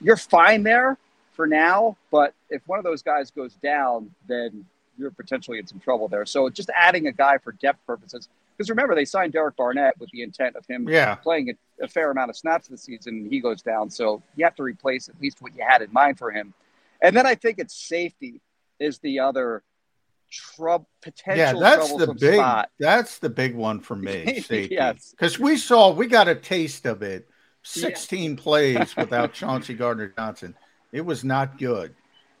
You're 0.00 0.16
fine 0.16 0.62
there 0.62 0.96
for 1.32 1.46
now, 1.46 1.96
but 2.10 2.34
if 2.50 2.62
one 2.66 2.78
of 2.78 2.84
those 2.84 3.02
guys 3.02 3.30
goes 3.30 3.54
down, 3.54 4.10
then 4.26 4.64
you're 4.96 5.10
potentially 5.10 5.58
in 5.58 5.66
some 5.66 5.80
trouble 5.80 6.08
there. 6.08 6.26
So 6.26 6.48
just 6.50 6.70
adding 6.74 7.06
a 7.06 7.12
guy 7.12 7.38
for 7.38 7.52
depth 7.52 7.84
purposes, 7.86 8.28
because 8.56 8.70
remember 8.70 8.94
they 8.94 9.04
signed 9.04 9.32
Derek 9.32 9.56
Barnett 9.56 9.98
with 9.98 10.10
the 10.10 10.22
intent 10.22 10.56
of 10.56 10.66
him 10.66 10.88
yeah. 10.88 11.14
playing 11.16 11.50
a, 11.50 11.84
a, 11.84 11.88
fair 11.88 12.10
amount 12.10 12.30
of 12.30 12.36
snaps 12.36 12.68
this 12.68 12.82
season, 12.82 13.14
and 13.14 13.32
he 13.32 13.40
goes 13.40 13.62
down. 13.62 13.90
So 13.90 14.22
you 14.36 14.44
have 14.44 14.56
to 14.56 14.62
replace 14.62 15.08
at 15.08 15.20
least 15.20 15.40
what 15.40 15.54
you 15.56 15.64
had 15.66 15.82
in 15.82 15.92
mind 15.92 16.18
for 16.18 16.30
him. 16.30 16.54
And 17.00 17.16
then 17.16 17.26
I 17.26 17.36
think 17.36 17.58
it's 17.58 17.74
safety 17.74 18.40
is 18.80 18.98
the 18.98 19.20
other 19.20 19.62
trouble 20.30 20.88
potential. 21.02 21.38
Yeah, 21.38 21.52
that's 21.76 21.94
the 21.94 22.14
big. 22.14 22.36
Spot. 22.36 22.70
That's 22.78 23.18
the 23.18 23.30
big 23.30 23.54
one 23.54 23.80
for 23.80 23.96
me. 23.96 24.44
Yes, 24.50 25.10
because 25.12 25.38
we 25.38 25.56
saw 25.56 25.92
we 25.92 26.06
got 26.06 26.28
a 26.28 26.34
taste 26.34 26.86
of 26.86 27.02
it. 27.02 27.28
Sixteen 27.62 28.32
yeah. 28.32 28.42
plays 28.42 28.96
without 28.96 29.32
Chauncey 29.34 29.74
Gardner 29.74 30.12
Johnson. 30.16 30.54
It 30.92 31.02
was 31.02 31.24
not 31.24 31.58
good 31.58 31.94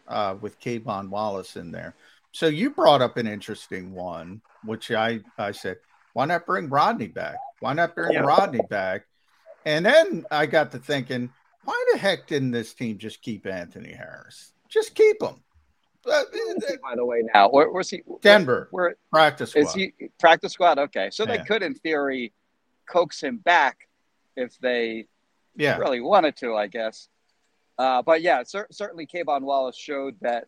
uh, 0.06 0.36
with 0.40 0.60
K'Von 0.60 1.10
Wallace 1.10 1.56
in 1.56 1.70
there. 1.70 1.94
So 2.32 2.46
you 2.46 2.70
brought 2.70 3.02
up 3.02 3.16
an 3.16 3.26
interesting 3.26 3.92
one, 3.92 4.40
which 4.64 4.90
I 4.90 5.20
I 5.36 5.52
said, 5.52 5.78
why 6.12 6.24
not 6.24 6.46
bring 6.46 6.68
Rodney 6.68 7.08
back? 7.08 7.36
Why 7.60 7.72
not 7.72 7.94
bring 7.94 8.12
yeah. 8.12 8.20
Rodney 8.20 8.60
back? 8.68 9.06
And 9.64 9.84
then 9.84 10.24
I 10.30 10.46
got 10.46 10.72
to 10.72 10.78
thinking, 10.78 11.30
why 11.64 11.84
the 11.92 11.98
heck 11.98 12.26
didn't 12.26 12.52
this 12.52 12.72
team 12.72 12.98
just 12.98 13.22
keep 13.22 13.46
Anthony 13.46 13.92
Harris? 13.92 14.52
Just 14.68 14.94
keep 14.94 15.22
him. 15.22 15.42
By 16.04 16.24
the 16.96 17.04
way, 17.04 17.22
now 17.34 17.48
where, 17.50 17.70
where's 17.70 17.90
he? 17.90 18.02
Denver. 18.22 18.68
Where, 18.70 18.96
practice 19.10 19.50
squad. 19.50 19.62
Is 19.62 19.74
he 19.74 19.92
practice 20.18 20.52
squad? 20.52 20.78
Okay, 20.78 21.10
so 21.10 21.24
yeah. 21.24 21.36
they 21.36 21.44
could, 21.44 21.62
in 21.62 21.74
theory, 21.74 22.32
coax 22.88 23.22
him 23.22 23.38
back 23.38 23.88
if 24.36 24.58
they 24.58 25.06
yeah. 25.56 25.76
really 25.76 26.00
wanted 26.00 26.36
to, 26.36 26.54
I 26.54 26.68
guess. 26.68 27.08
Uh, 27.78 28.02
but 28.02 28.22
yeah, 28.22 28.42
cer- 28.42 28.68
certainly 28.70 29.06
K'Von 29.06 29.42
Wallace 29.42 29.76
showed 29.76 30.16
that 30.20 30.46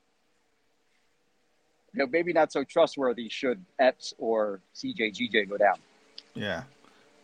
you 1.93 2.01
know 2.01 2.07
maybe 2.07 2.33
not 2.33 2.53
so 2.53 2.65
trustworthy 2.65 3.29
should 3.29 3.65
Epps 3.79 4.15
or 4.19 4.61
CJ 4.75 5.15
GJ 5.15 5.49
go 5.49 5.57
down. 5.57 5.77
Yeah. 6.35 6.63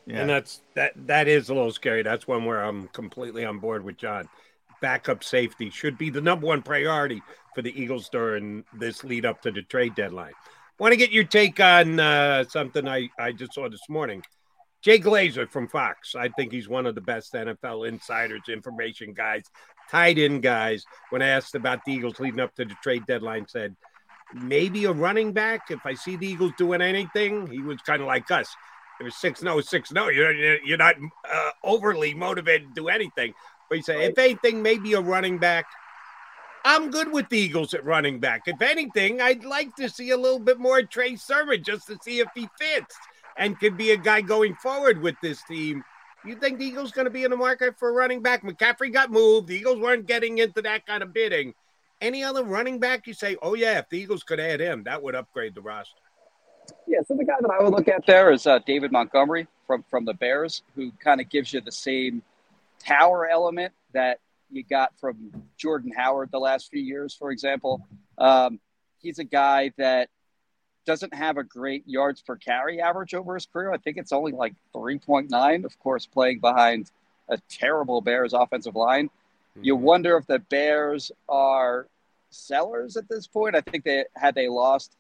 Yeah. 0.07 0.21
And 0.21 0.31
that's 0.31 0.61
that 0.75 0.93
that 1.07 1.27
is 1.27 1.49
a 1.49 1.55
little 1.55 1.73
scary. 1.73 2.03
That's 2.03 2.29
one 2.29 2.45
where 2.45 2.63
I'm 2.63 2.87
completely 2.89 3.45
on 3.45 3.59
board 3.59 3.85
with 3.85 3.97
John 3.97 4.29
backup 4.81 5.25
safety 5.25 5.71
should 5.71 5.99
be 5.99 6.11
the 6.11 6.21
number 6.21 6.47
one 6.47 6.63
priority 6.63 7.23
for 7.57 7.63
the 7.63 7.81
Eagles 7.81 8.11
during 8.11 8.65
this 8.79 9.03
lead 9.03 9.25
up 9.25 9.41
to 9.41 9.51
the 9.51 9.63
trade 9.63 9.95
deadline. 9.95 10.35
want 10.79 10.93
to 10.93 10.97
get 10.97 11.11
your 11.11 11.25
take 11.25 11.59
on 11.59 11.99
uh, 11.99 12.45
something 12.45 12.87
I, 12.87 13.09
I 13.19 13.33
just 13.33 13.55
saw 13.55 13.67
this 13.71 13.89
morning. 13.89 14.23
Jay 14.83 14.99
Glazer 14.99 15.49
from 15.51 15.67
Fox. 15.67 16.15
I 16.15 16.29
think 16.29 16.53
he's 16.53 16.69
one 16.69 16.85
of 16.85 16.95
the 16.95 17.01
best 17.01 17.33
NFL 17.33 17.89
insiders, 17.89 18.43
information 18.51 19.15
guys, 19.15 19.45
tight 19.91 20.19
end 20.19 20.43
guys. 20.43 20.85
When 21.09 21.23
asked 21.23 21.55
about 21.55 21.83
the 21.87 21.95
Eagles 21.95 22.21
leading 22.21 22.41
up 22.41 22.55
to 22.57 22.67
the 22.67 22.77
trade 22.83 23.07
deadline, 23.07 23.49
said 23.49 23.75
maybe 24.35 24.85
a 24.85 24.93
running 24.93 25.33
back. 25.33 25.71
If 25.71 25.81
I 25.87 25.95
see 25.95 26.17
the 26.17 26.27
Eagles 26.27 26.53
doing 26.59 26.83
anything, 26.83 27.47
he 27.47 27.63
was 27.63 27.79
kind 27.87 28.03
of 28.03 28.07
like 28.07 28.31
us. 28.31 28.55
It 29.01 29.05
was 29.05 29.17
6 29.17 29.41
0, 29.41 29.63
6 29.63 29.89
0. 29.89 30.09
You're, 30.09 30.63
you're 30.63 30.77
not 30.77 30.97
uh, 31.27 31.51
overly 31.65 32.13
motivated 32.13 32.69
to 32.69 32.75
do 32.83 32.89
anything. 32.89 33.33
But 33.71 33.77
he 33.77 33.83
said, 33.83 34.03
if 34.03 34.19
anything, 34.19 34.63
maybe 34.63 34.93
a 34.93 35.01
running 35.01 35.39
back. 35.39 35.65
I'm 36.69 36.91
good 36.91 37.13
with 37.13 37.29
the 37.29 37.39
Eagles 37.39 37.75
at 37.75 37.85
running 37.85 38.19
back. 38.19 38.49
If 38.49 38.61
anything, 38.61 39.21
I'd 39.21 39.45
like 39.45 39.77
to 39.77 39.89
see 39.89 40.11
a 40.11 40.17
little 40.17 40.41
bit 40.41 40.59
more 40.59 40.83
Trey 40.83 41.15
Sermon 41.15 41.63
just 41.63 41.87
to 41.87 41.97
see 42.03 42.19
if 42.19 42.27
he 42.35 42.49
fits 42.59 42.97
and 43.37 43.57
could 43.61 43.77
be 43.77 43.93
a 43.93 43.97
guy 43.97 44.21
going 44.21 44.57
forward 44.57 45.01
with 45.01 45.15
this 45.23 45.41
team. 45.45 45.85
You 46.25 46.35
think 46.35 46.59
the 46.59 46.65
Eagles 46.65 46.91
going 46.91 47.05
to 47.05 47.11
be 47.11 47.23
in 47.23 47.31
the 47.31 47.37
market 47.37 47.79
for 47.79 47.93
running 47.93 48.21
back? 48.21 48.43
McCaffrey 48.43 48.93
got 48.93 49.13
moved. 49.13 49.47
The 49.47 49.55
Eagles 49.55 49.79
weren't 49.79 50.07
getting 50.09 50.39
into 50.39 50.61
that 50.63 50.85
kind 50.87 51.05
of 51.05 51.15
bidding. 51.15 51.55
Any 52.01 52.25
other 52.25 52.43
running 52.43 52.81
back 52.81 53.07
you 53.07 53.15
say, 53.15 53.37
oh, 53.43 53.55
yeah, 53.55 53.79
if 53.79 53.89
the 53.89 54.01
Eagles 54.01 54.25
could 54.25 54.41
add 54.41 54.59
him, 54.59 54.83
that 54.87 55.01
would 55.01 55.15
upgrade 55.15 55.55
the 55.55 55.63
roster? 55.63 56.01
Yeah, 56.89 56.99
so 57.07 57.15
the 57.15 57.25
guy 57.25 57.37
that 57.41 57.49
I 57.49 57.63
would 57.63 57.75
look 57.75 57.87
at 57.87 58.05
there 58.09 58.33
is 58.33 58.45
uh, 58.45 58.59
David 58.67 58.91
Montgomery 58.91 59.47
from, 59.69 59.85
from 59.89 60.05
the 60.05 60.15
Bears, 60.15 60.63
who 60.75 60.91
kind 60.99 61.21
of 61.21 61.31
gives 61.31 61.53
you 61.53 61.61
the 61.61 61.71
same 61.71 62.23
power 62.85 63.29
element 63.29 63.73
that 63.93 64.19
you 64.57 64.65
got 64.65 64.99
from 64.99 65.31
Jordan 65.57 65.93
Howard 65.97 66.31
the 66.33 66.39
last 66.39 66.71
few 66.71 66.81
years, 66.81 67.15
for 67.15 67.31
example. 67.31 67.87
Um, 68.19 68.59
he's 69.01 69.19
a 69.19 69.25
guy 69.25 69.73
that 69.77 70.09
doesn't 70.87 71.15
have 71.15 71.37
a 71.37 71.45
great 71.45 71.83
yards 71.87 72.23
per 72.23 72.37
carry 72.37 72.81
average 72.81 73.15
over 73.15 73.35
his 73.35 73.47
career. 73.47 73.73
I 73.73 73.77
think 73.77 73.99
it's 73.99 74.13
only 74.13 74.33
like 74.33 74.55
3.9, 74.75 75.65
of 75.65 75.79
course, 75.81 76.07
playing 76.07 76.41
behind 76.41 76.91
a 77.29 77.39
terrible 77.49 78.01
Bears 78.01 78.33
offensive 78.33 78.77
line. 78.77 79.07
Mm-hmm. 79.09 79.65
You 79.65 79.77
wonder 79.77 80.17
if 80.17 80.27
the 80.27 80.39
Bears 80.39 81.13
are 81.29 81.89
sellers 82.31 82.97
at 82.97 83.09
this 83.09 83.27
point. 83.27 83.57
I 83.57 83.61
think 83.61 83.85
they 83.85 84.05
had 84.15 84.35
they 84.35 84.49
lost, 84.49 84.93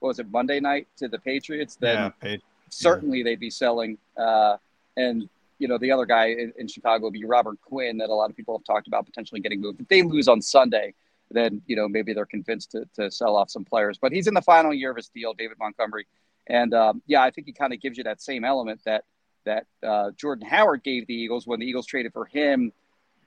what 0.00 0.08
was 0.08 0.18
it, 0.18 0.30
Monday 0.30 0.60
night 0.60 0.88
to 0.98 1.08
the 1.08 1.18
Patriots, 1.18 1.76
then 1.76 2.12
yeah, 2.22 2.36
certainly 2.68 3.18
yeah. 3.18 3.24
they'd 3.24 3.40
be 3.40 3.50
selling. 3.50 3.98
Uh, 4.16 4.56
and 4.96 5.28
you 5.58 5.68
know, 5.68 5.78
the 5.78 5.90
other 5.92 6.06
guy 6.06 6.26
in, 6.26 6.52
in, 6.58 6.68
Chicago 6.68 7.04
would 7.04 7.12
be 7.12 7.24
Robert 7.24 7.60
Quinn 7.60 7.98
that 7.98 8.10
a 8.10 8.14
lot 8.14 8.30
of 8.30 8.36
people 8.36 8.58
have 8.58 8.64
talked 8.64 8.86
about 8.86 9.06
potentially 9.06 9.40
getting 9.40 9.60
moved. 9.60 9.80
If 9.80 9.88
they 9.88 10.02
lose 10.02 10.28
on 10.28 10.42
Sunday, 10.42 10.94
then, 11.30 11.62
you 11.66 11.76
know, 11.76 11.88
maybe 11.88 12.12
they're 12.12 12.26
convinced 12.26 12.72
to, 12.72 12.88
to 12.94 13.10
sell 13.10 13.36
off 13.36 13.50
some 13.50 13.64
players. 13.64 13.98
But 13.98 14.12
he's 14.12 14.26
in 14.26 14.34
the 14.34 14.42
final 14.42 14.74
year 14.74 14.90
of 14.90 14.96
his 14.96 15.08
deal, 15.08 15.32
David 15.32 15.58
Montgomery. 15.58 16.06
And 16.46 16.74
um, 16.74 17.02
yeah, 17.06 17.22
I 17.22 17.30
think 17.30 17.46
he 17.46 17.52
kind 17.52 17.72
of 17.72 17.80
gives 17.80 17.96
you 17.96 18.04
that 18.04 18.20
same 18.20 18.44
element 18.44 18.80
that 18.84 19.04
that 19.44 19.66
uh, 19.82 20.10
Jordan 20.12 20.46
Howard 20.46 20.82
gave 20.82 21.06
the 21.06 21.14
Eagles 21.14 21.46
when 21.46 21.60
the 21.60 21.66
Eagles 21.66 21.86
traded 21.86 22.12
for 22.12 22.24
him. 22.24 22.72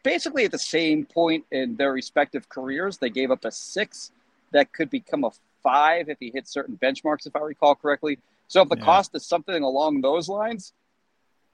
Basically, 0.04 0.46
at 0.46 0.52
the 0.52 0.60
same 0.60 1.06
point 1.06 1.46
in 1.52 1.76
their 1.76 1.94
respective 1.94 2.50
careers, 2.50 2.98
they 2.98 3.10
gave 3.10 3.30
up 3.30 3.46
a 3.46 3.52
six 3.52 4.12
that 4.52 4.74
could 4.74 4.90
become 4.90 5.24
a 5.24 5.32
five 5.62 6.10
if 6.10 6.18
he 6.20 6.32
hit 6.32 6.48
certain 6.48 6.78
benchmarks, 6.78 7.28
if 7.28 7.36
I 7.36 7.40
recall 7.40 7.76
correctly. 7.76 8.18
So 8.48 8.62
if 8.62 8.70
the 8.70 8.78
yeah. 8.78 8.86
cost 8.86 9.14
is 9.16 9.26
something 9.26 9.64
along 9.64 10.02
those 10.02 10.30
lines, 10.30 10.74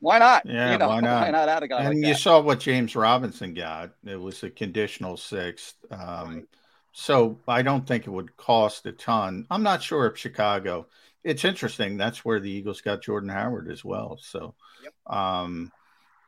why 0.04 0.20
not? 0.20 0.46
Yeah, 0.46 0.74
you 0.74 0.78
know, 0.78 0.90
why 0.90 1.00
not? 1.02 1.22
Why 1.22 1.32
not 1.32 1.48
add 1.48 1.64
a 1.64 1.68
guy 1.68 1.80
and 1.80 1.96
like 1.96 2.08
you 2.08 2.14
that? 2.14 2.20
saw 2.20 2.42
what 2.42 2.60
James 2.60 2.94
Robinson 2.94 3.54
got. 3.54 3.92
It 4.06 4.20
was 4.20 4.44
a 4.44 4.50
conditional 4.50 5.16
sixth. 5.16 5.76
Um, 5.90 6.36
right. 6.36 6.44
So 6.92 7.40
I 7.48 7.62
don't 7.62 7.88
think 7.88 8.06
it 8.06 8.12
would 8.12 8.36
cost 8.36 8.86
a 8.86 8.92
ton. 8.92 9.48
I'm 9.50 9.64
not 9.64 9.82
sure 9.82 10.06
if 10.06 10.18
Chicago. 10.18 10.88
It's 11.24 11.46
interesting. 11.46 11.96
That's 11.96 12.26
where 12.26 12.42
the 12.42 12.52
Eagles 12.52 12.82
got 12.82 13.02
Jordan 13.02 13.30
Howard 13.30 13.72
as 13.72 13.86
well. 13.86 14.20
So 14.22 14.54
yep. 14.84 14.94
um, 15.08 15.72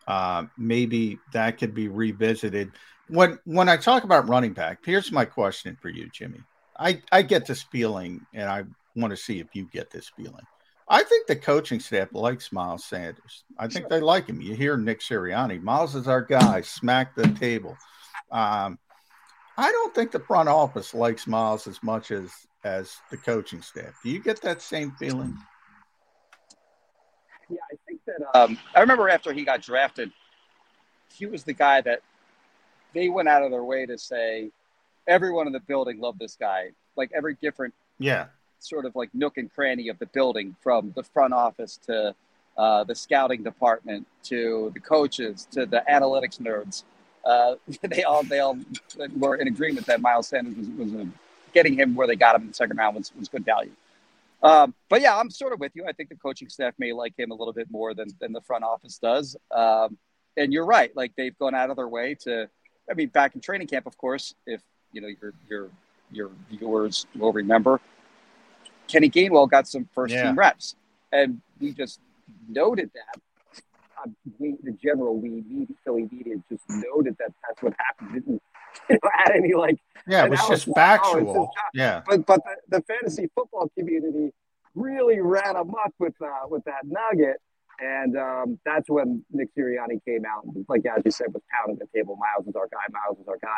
uh, 0.07 0.45
maybe 0.57 1.19
that 1.33 1.57
could 1.57 1.73
be 1.73 1.89
revisited. 1.89 2.71
When 3.09 3.37
when 3.43 3.67
I 3.67 3.75
talk 3.75 4.05
about 4.05 4.29
running 4.29 4.53
back, 4.53 4.79
here's 4.85 5.11
my 5.11 5.25
question 5.25 5.77
for 5.81 5.89
you, 5.89 6.09
Jimmy. 6.13 6.39
I 6.79 7.01
I 7.11 7.23
get 7.23 7.45
this 7.45 7.63
feeling, 7.63 8.25
and 8.33 8.49
I 8.49 8.63
want 8.95 9.11
to 9.11 9.17
see 9.17 9.39
if 9.39 9.47
you 9.53 9.67
get 9.71 9.91
this 9.91 10.09
feeling. 10.15 10.45
I 10.87 11.03
think 11.03 11.25
the 11.25 11.35
coaching 11.35 11.79
staff 11.79 12.13
likes 12.13 12.51
Miles 12.51 12.85
Sanders. 12.85 13.43
I 13.57 13.67
think 13.67 13.89
they 13.89 13.99
like 13.99 14.27
him. 14.27 14.39
You 14.39 14.53
hear 14.53 14.77
Nick 14.77 14.99
Sirianni. 14.99 15.61
Miles 15.61 15.95
is 15.95 16.07
our 16.07 16.21
guy. 16.21 16.61
Smack 16.61 17.15
the 17.15 17.27
table. 17.29 17.75
Um, 18.31 18.77
I 19.57 19.71
don't 19.71 19.95
think 19.95 20.11
the 20.11 20.19
front 20.19 20.47
office 20.47 20.93
likes 20.93 21.25
Miles 21.25 21.67
as 21.67 21.81
much 21.81 22.11
as 22.11 22.31
as 22.63 22.97
the 23.09 23.17
coaching 23.17 23.61
staff. 23.61 23.99
Do 24.03 24.09
you 24.09 24.19
get 24.19 24.41
that 24.41 24.61
same 24.61 24.91
feeling? 24.99 25.37
Yeah, 27.49 27.57
I 27.71 27.75
think 27.87 28.01
that. 28.05 28.37
Um, 28.37 28.57
I 28.75 28.81
remember 28.81 29.09
after 29.09 29.33
he 29.33 29.43
got 29.43 29.61
drafted, 29.61 30.11
he 31.13 31.25
was 31.25 31.43
the 31.43 31.53
guy 31.53 31.81
that 31.81 32.01
they 32.93 33.09
went 33.09 33.27
out 33.27 33.43
of 33.43 33.51
their 33.51 33.63
way 33.63 33.85
to 33.85 33.97
say 33.97 34.51
everyone 35.07 35.47
in 35.47 35.53
the 35.53 35.59
building 35.59 35.99
loved 35.99 36.19
this 36.19 36.35
guy. 36.35 36.71
Like 36.95 37.11
every 37.15 37.35
different 37.41 37.73
yeah 37.97 38.27
sort 38.67 38.85
of 38.85 38.95
like 38.95 39.09
nook 39.13 39.37
and 39.37 39.53
cranny 39.53 39.89
of 39.89 39.99
the 39.99 40.05
building, 40.07 40.55
from 40.61 40.91
the 40.95 41.03
front 41.03 41.33
office 41.33 41.79
to 41.85 42.15
uh, 42.57 42.83
the 42.83 42.95
scouting 42.95 43.43
department 43.43 44.07
to 44.23 44.71
the 44.73 44.79
coaches 44.79 45.47
to 45.51 45.65
the 45.65 45.83
analytics 45.89 46.39
nerds. 46.39 46.83
Uh, 47.25 47.55
they 47.81 48.03
all 48.03 48.23
they 48.23 48.39
all 48.39 48.57
were 49.17 49.35
in 49.35 49.47
agreement 49.47 49.85
that 49.87 50.01
Miles 50.01 50.27
Sanders 50.27 50.55
was, 50.55 50.67
was 50.69 50.93
uh, 50.93 51.05
getting 51.53 51.77
him 51.77 51.95
where 51.95 52.07
they 52.07 52.15
got 52.15 52.35
him 52.35 52.43
in 52.43 52.47
the 52.49 52.53
second 52.53 52.77
round 52.77 52.95
was, 52.95 53.11
was 53.17 53.29
good 53.29 53.45
value. 53.45 53.71
Um, 54.43 54.75
but 54.89 55.01
yeah, 55.01 55.17
I'm 55.17 55.31
sort 55.31 55.53
of 55.53 55.59
with 55.59 55.71
you. 55.75 55.85
I 55.87 55.91
think 55.91 56.09
the 56.09 56.15
coaching 56.15 56.49
staff 56.49 56.73
may 56.77 56.93
like 56.93 57.17
him 57.17 57.31
a 57.31 57.33
little 57.33 57.53
bit 57.53 57.71
more 57.71 57.95
than, 57.95 58.09
than 58.19 58.31
the 58.31 58.41
front 58.41 58.63
office 58.63 58.99
does. 58.99 59.35
Um, 59.49 59.97
and 60.37 60.53
you're 60.53 60.65
right. 60.65 60.95
Like 60.95 61.13
they've 61.15 61.35
gone 61.39 61.55
out 61.55 61.71
of 61.71 61.77
their 61.77 61.87
way 61.87 62.15
to, 62.21 62.47
I 62.89 62.93
mean, 62.93 63.07
back 63.07 63.33
in 63.33 63.41
training 63.41 63.67
camp, 63.67 63.87
of 63.87 63.97
course, 63.97 64.35
if 64.45 64.61
you 64.91 65.01
know 65.01 65.07
your 65.07 65.33
your 65.49 65.69
your 66.11 66.29
viewers 66.49 67.07
will 67.15 67.33
remember, 67.33 67.81
Kenny 68.87 69.09
Gainwell 69.09 69.49
got 69.49 69.67
some 69.67 69.87
first 69.93 70.13
yeah. 70.13 70.23
team 70.23 70.35
reps, 70.35 70.75
and 71.11 71.41
we 71.59 71.71
just 71.71 71.99
noted 72.47 72.91
that. 72.93 73.21
Um, 74.03 74.15
we, 74.39 74.55
the 74.63 74.71
general 74.71 75.17
we 75.17 75.67
Philly 75.83 76.07
media 76.11 76.35
just 76.49 76.63
noted 76.69 77.15
that 77.19 77.31
that's 77.47 77.63
what 77.63 77.73
happened. 77.77 78.13
Didn't 78.13 78.41
you 78.89 78.99
know, 79.01 79.09
add 79.19 79.31
any 79.31 79.53
like 79.53 79.77
yeah, 80.07 80.25
it 80.25 80.31
was 80.31 80.47
just 80.47 80.67
factual. 80.75 81.51
yeah, 81.73 82.01
but 82.05 82.25
but 82.25 82.41
the, 82.43 82.77
the, 82.77 82.83
fantasy 82.83 83.29
football 83.33 83.71
community 83.77 84.33
really 84.75 85.19
ran 85.21 85.55
amok 85.55 85.93
with 85.99 86.13
uh, 86.21 86.47
with 86.47 86.63
that 86.65 86.85
nugget. 86.85 87.37
And 87.77 88.17
um, 88.17 88.57
that's 88.65 88.89
when 88.89 89.25
Nick 89.31 89.49
Sirianni 89.53 90.03
came 90.05 90.23
out 90.25 90.45
and, 90.45 90.65
like 90.69 90.85
as 90.85 91.01
you 91.03 91.11
said, 91.11 91.33
was 91.33 91.43
pounding 91.51 91.77
the 91.77 91.87
table. 91.93 92.15
Miles 92.15 92.47
is 92.47 92.55
our 92.55 92.69
guy. 92.69 92.77
Miles 92.89 93.19
is 93.19 93.27
our 93.27 93.37
guy. 93.37 93.49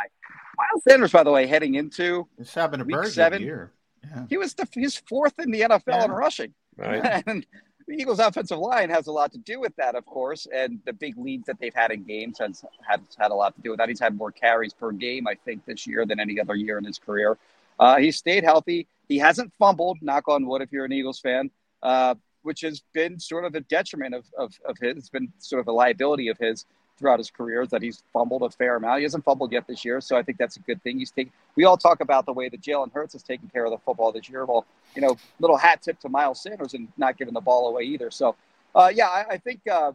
Miles 0.58 0.84
Sanders, 0.88 1.12
by 1.12 1.22
the 1.22 1.30
way, 1.30 1.46
heading 1.46 1.76
into 1.76 2.28
it's 2.40 2.54
having 2.56 2.82
a 2.82 2.84
week 2.84 3.06
seven, 3.06 3.44
year. 3.44 3.74
Yeah. 4.10 4.26
He 4.30 4.38
was 4.38 4.54
the, 4.54 4.68
he's 4.72 4.98
fourth 4.98 5.40
in 5.40 5.52
the 5.52 5.62
NFL 5.62 5.82
yeah. 5.88 6.06
in 6.06 6.12
rushing. 6.12 6.54
Right. 6.76 7.24
And 7.28 7.46
the 7.88 7.94
Eagles' 7.94 8.20
offensive 8.20 8.58
line 8.58 8.90
has 8.90 9.08
a 9.08 9.12
lot 9.12 9.32
to 9.32 9.38
do 9.38 9.60
with 9.60 9.76
that, 9.78 9.96
of 9.96 10.06
course. 10.06 10.46
And 10.54 10.80
the 10.86 10.92
big 10.92 11.18
leads 11.18 11.46
that 11.46 11.58
they've 11.60 11.74
had 11.74 11.92
in 11.92 12.04
games 12.04 12.38
has 12.40 12.64
had, 12.86 13.02
had 13.18 13.32
a 13.32 13.34
lot 13.34 13.56
to 13.56 13.62
do 13.62 13.70
with 13.72 13.78
that. 13.78 13.88
He's 13.88 14.00
had 14.00 14.16
more 14.16 14.32
carries 14.32 14.74
per 14.74 14.92
game, 14.92 15.26
I 15.28 15.36
think, 15.36 15.66
this 15.66 15.88
year 15.88 16.06
than 16.06 16.20
any 16.20 16.40
other 16.40 16.56
year 16.56 16.78
in 16.78 16.84
his 16.84 17.00
career. 17.00 17.38
Uh, 17.80 17.98
he 17.98 18.12
stayed 18.12 18.44
healthy. 18.44 18.88
He 19.08 19.18
hasn't 19.18 19.54
fumbled, 19.58 20.00
knock 20.02 20.28
on 20.28 20.46
wood, 20.46 20.62
if 20.62 20.72
you're 20.72 20.86
an 20.86 20.92
Eagles 20.92 21.20
fan, 21.20 21.50
uh, 21.82 22.16
which 22.42 22.62
has 22.62 22.84
been 22.94 23.20
sort 23.20 23.46
of 23.46 23.56
a 23.56 23.62
detriment 23.62 24.16
of, 24.16 24.26
of, 24.38 24.54
of 24.66 24.78
his. 24.80 24.98
It's 24.98 25.10
been 25.10 25.32
sort 25.40 25.62
of 25.62 25.68
a 25.68 25.72
liability 25.72 26.28
of 26.28 26.38
his 26.38 26.66
throughout 26.98 27.20
his 27.20 27.30
career 27.30 27.62
is 27.62 27.70
that 27.70 27.82
he's 27.82 28.04
fumbled 28.12 28.44
a 28.44 28.50
fair 28.50 28.76
amount. 28.76 29.00
He 29.00 29.04
hasn't 29.04 29.24
fumbled 29.24 29.52
yet 29.52 29.68
this 29.68 29.86
year, 29.86 30.02
so 30.02 30.18
I 30.18 30.24
think 30.24 30.38
that's 30.38 30.58
a 30.58 30.60
good 30.62 30.82
thing. 30.84 31.00
He's 31.00 31.12
taking. 31.12 31.32
We 31.56 31.66
all 31.66 31.78
talk 31.78 32.02
about 32.02 32.26
the 32.26 32.34
way 32.34 32.50
that 32.50 32.62
Jalen 32.62 32.92
Hurts 32.94 33.16
is 33.16 33.24
taking 33.24 33.50
care 33.50 33.66
of 33.66 33.72
the 33.72 33.78
football 33.78 34.12
this 34.12 34.30
year. 34.30 34.46
Well, 34.46 34.66
you 34.96 35.02
know, 35.02 35.18
little 35.40 35.58
hat 35.58 35.82
tip 35.82 36.00
to 36.02 36.10
Miles 36.10 36.42
Sanders 36.42 36.74
and 36.74 36.88
not 36.98 37.18
giving 37.18 37.34
the 37.34 37.42
ball 37.42 37.70
away 37.70 37.84
either. 37.84 38.12
So, 38.12 38.36
uh, 38.76 38.92
yeah, 38.94 39.08
I, 39.08 39.26
I 39.32 39.38
think 39.38 39.62
uh, 39.72 39.92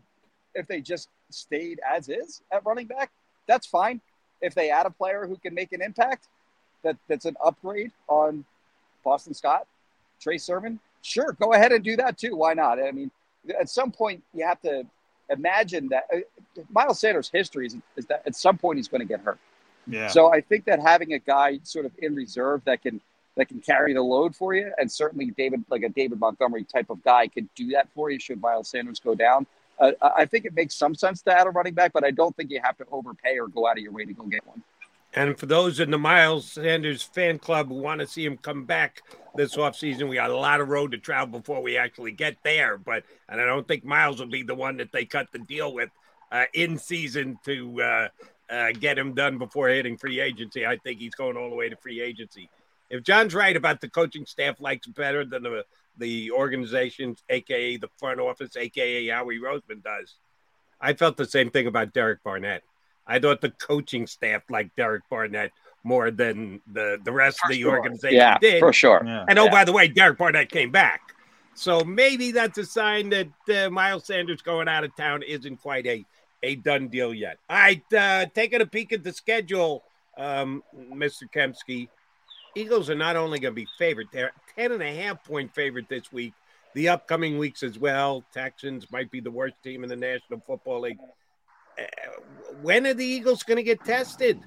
if 0.54 0.66
they 0.66 0.80
just 0.80 1.08
stayed 1.30 1.80
as 1.88 2.08
is 2.08 2.42
at 2.52 2.64
running 2.64 2.86
back, 2.86 3.10
that's 3.46 3.66
fine. 3.66 4.00
If 4.40 4.54
they 4.54 4.70
add 4.70 4.86
a 4.86 4.90
player 4.90 5.26
who 5.26 5.36
can 5.36 5.54
make 5.54 5.72
an 5.72 5.82
impact, 5.82 6.28
that 6.82 6.96
that's 7.08 7.24
an 7.24 7.36
upgrade 7.44 7.92
on 8.08 8.44
Boston 9.04 9.34
Scott, 9.34 9.66
Trey 10.20 10.38
Sermon, 10.38 10.78
sure, 11.02 11.36
go 11.40 11.52
ahead 11.52 11.72
and 11.72 11.84
do 11.84 11.96
that 11.96 12.18
too. 12.18 12.36
Why 12.36 12.54
not? 12.54 12.80
I 12.80 12.90
mean, 12.92 13.10
at 13.58 13.68
some 13.68 13.90
point 13.90 14.22
you 14.34 14.44
have 14.46 14.60
to 14.62 14.84
imagine 15.32 15.88
that 15.88 16.04
uh, 16.12 16.18
Miles 16.70 17.00
Sanders' 17.00 17.30
history 17.32 17.66
is, 17.66 17.76
is, 17.96 18.06
that 18.06 18.22
at 18.26 18.36
some 18.36 18.58
point 18.58 18.78
he's 18.78 18.88
going 18.88 19.00
to 19.00 19.06
get 19.06 19.20
hurt. 19.20 19.38
Yeah. 19.86 20.08
So 20.08 20.32
I 20.32 20.40
think 20.40 20.64
that 20.66 20.80
having 20.80 21.12
a 21.12 21.18
guy 21.18 21.58
sort 21.64 21.86
of 21.86 21.92
in 21.98 22.14
reserve 22.14 22.62
that 22.64 22.82
can 22.82 23.00
that 23.36 23.48
can 23.48 23.60
carry 23.60 23.94
the 23.94 24.02
load 24.02 24.36
for 24.36 24.54
you, 24.54 24.70
and 24.78 24.92
certainly 24.92 25.30
David, 25.30 25.64
like 25.70 25.82
a 25.82 25.88
David 25.88 26.20
Montgomery 26.20 26.64
type 26.64 26.90
of 26.90 27.02
guy, 27.02 27.28
could 27.28 27.48
do 27.54 27.70
that 27.70 27.88
for 27.94 28.10
you 28.10 28.20
should 28.20 28.40
Miles 28.40 28.68
Sanders 28.68 29.00
go 29.00 29.14
down. 29.14 29.46
Uh, 29.78 29.92
I 30.02 30.26
think 30.26 30.44
it 30.44 30.54
makes 30.54 30.74
some 30.74 30.94
sense 30.94 31.22
to 31.22 31.36
add 31.36 31.46
a 31.46 31.50
running 31.50 31.72
back, 31.72 31.92
but 31.94 32.04
I 32.04 32.10
don't 32.10 32.36
think 32.36 32.50
you 32.50 32.60
have 32.62 32.76
to 32.76 32.84
overpay 32.92 33.38
or 33.38 33.48
go 33.48 33.66
out 33.66 33.78
of 33.78 33.82
your 33.82 33.92
way 33.92 34.04
to 34.04 34.12
go 34.12 34.24
get 34.24 34.46
one. 34.46 34.62
And 35.14 35.38
for 35.38 35.46
those 35.46 35.78
in 35.78 35.90
the 35.90 35.98
Miles 35.98 36.52
Sanders 36.52 37.02
fan 37.02 37.38
club 37.38 37.68
who 37.68 37.74
want 37.74 38.00
to 38.00 38.06
see 38.06 38.24
him 38.24 38.38
come 38.38 38.64
back 38.64 39.02
this 39.34 39.56
offseason, 39.56 40.08
we 40.08 40.16
got 40.16 40.30
a 40.30 40.36
lot 40.36 40.60
of 40.60 40.68
road 40.68 40.92
to 40.92 40.98
travel 40.98 41.38
before 41.40 41.62
we 41.62 41.76
actually 41.76 42.12
get 42.12 42.36
there. 42.42 42.78
But 42.78 43.04
and 43.28 43.40
I 43.40 43.44
don't 43.44 43.68
think 43.68 43.84
Miles 43.84 44.20
will 44.20 44.26
be 44.26 44.42
the 44.42 44.54
one 44.54 44.78
that 44.78 44.90
they 44.92 45.04
cut 45.04 45.26
the 45.32 45.38
deal 45.38 45.74
with 45.74 45.90
uh, 46.30 46.44
in 46.54 46.78
season 46.78 47.38
to 47.44 47.82
uh, 47.82 48.08
uh, 48.50 48.72
get 48.72 48.98
him 48.98 49.14
done 49.14 49.36
before 49.36 49.68
hitting 49.68 49.98
free 49.98 50.18
agency. 50.20 50.66
I 50.66 50.78
think 50.78 50.98
he's 50.98 51.14
going 51.14 51.36
all 51.36 51.50
the 51.50 51.56
way 51.56 51.68
to 51.68 51.76
free 51.76 52.00
agency. 52.00 52.48
If 52.88 53.02
John's 53.02 53.34
right 53.34 53.56
about 53.56 53.80
the 53.80 53.88
coaching 53.88 54.26
staff 54.26 54.60
likes 54.60 54.86
better 54.86 55.24
than 55.24 55.42
the 55.42 55.64
the 55.98 56.30
organization, 56.30 57.16
aka 57.28 57.76
the 57.76 57.88
front 57.98 58.18
office, 58.18 58.56
aka 58.56 59.08
Howie 59.08 59.38
Roseman 59.38 59.82
does, 59.82 60.14
I 60.80 60.94
felt 60.94 61.18
the 61.18 61.26
same 61.26 61.50
thing 61.50 61.66
about 61.66 61.92
Derek 61.92 62.22
Barnett. 62.22 62.62
I 63.06 63.18
thought 63.18 63.40
the 63.40 63.50
coaching 63.50 64.06
staff 64.06 64.42
liked 64.48 64.76
Derek 64.76 65.02
Barnett 65.10 65.52
more 65.84 66.10
than 66.10 66.60
the 66.72 66.98
the 67.04 67.12
rest 67.12 67.38
for 67.40 67.46
of 67.46 67.56
the 67.56 67.62
sure. 67.62 67.76
organization 67.76 68.16
yeah, 68.16 68.38
did. 68.38 68.60
For 68.60 68.72
sure. 68.72 69.02
Yeah. 69.04 69.24
And 69.28 69.38
oh, 69.38 69.44
yeah. 69.44 69.50
by 69.50 69.64
the 69.64 69.72
way, 69.72 69.88
Derek 69.88 70.18
Barnett 70.18 70.50
came 70.50 70.70
back. 70.70 71.12
So 71.54 71.80
maybe 71.80 72.32
that's 72.32 72.58
a 72.58 72.64
sign 72.64 73.10
that 73.10 73.28
uh, 73.54 73.70
Miles 73.70 74.06
Sanders 74.06 74.40
going 74.40 74.68
out 74.68 74.84
of 74.84 74.96
town 74.96 75.22
isn't 75.22 75.58
quite 75.58 75.86
a, 75.86 76.04
a 76.42 76.56
done 76.56 76.88
deal 76.88 77.12
yet. 77.12 77.38
All 77.50 77.56
right, 77.56 77.92
uh, 77.92 78.26
taking 78.34 78.62
a 78.62 78.66
peek 78.66 78.92
at 78.92 79.04
the 79.04 79.12
schedule, 79.12 79.82
um, 80.16 80.62
Mr. 80.92 81.24
Kempski. 81.30 81.88
Eagles 82.54 82.90
are 82.90 82.94
not 82.94 83.16
only 83.16 83.38
going 83.38 83.54
to 83.54 83.60
be 83.60 83.68
favored, 83.78 84.08
they're 84.12 84.32
10 84.56 84.72
and 84.72 84.82
a 84.82 84.94
half 84.94 85.24
point 85.24 85.54
favorite 85.54 85.88
this 85.88 86.12
week. 86.12 86.34
The 86.74 86.88
upcoming 86.88 87.38
weeks 87.38 87.62
as 87.62 87.78
well. 87.78 88.24
Texans 88.32 88.90
might 88.90 89.10
be 89.10 89.20
the 89.20 89.30
worst 89.30 89.56
team 89.62 89.82
in 89.82 89.90
the 89.90 89.96
National 89.96 90.40
Football 90.40 90.80
League. 90.80 90.98
Uh, 91.82 92.20
when 92.62 92.86
are 92.86 92.94
the 92.94 93.04
Eagles 93.04 93.42
going 93.42 93.56
to 93.56 93.62
get 93.62 93.84
tested? 93.84 94.40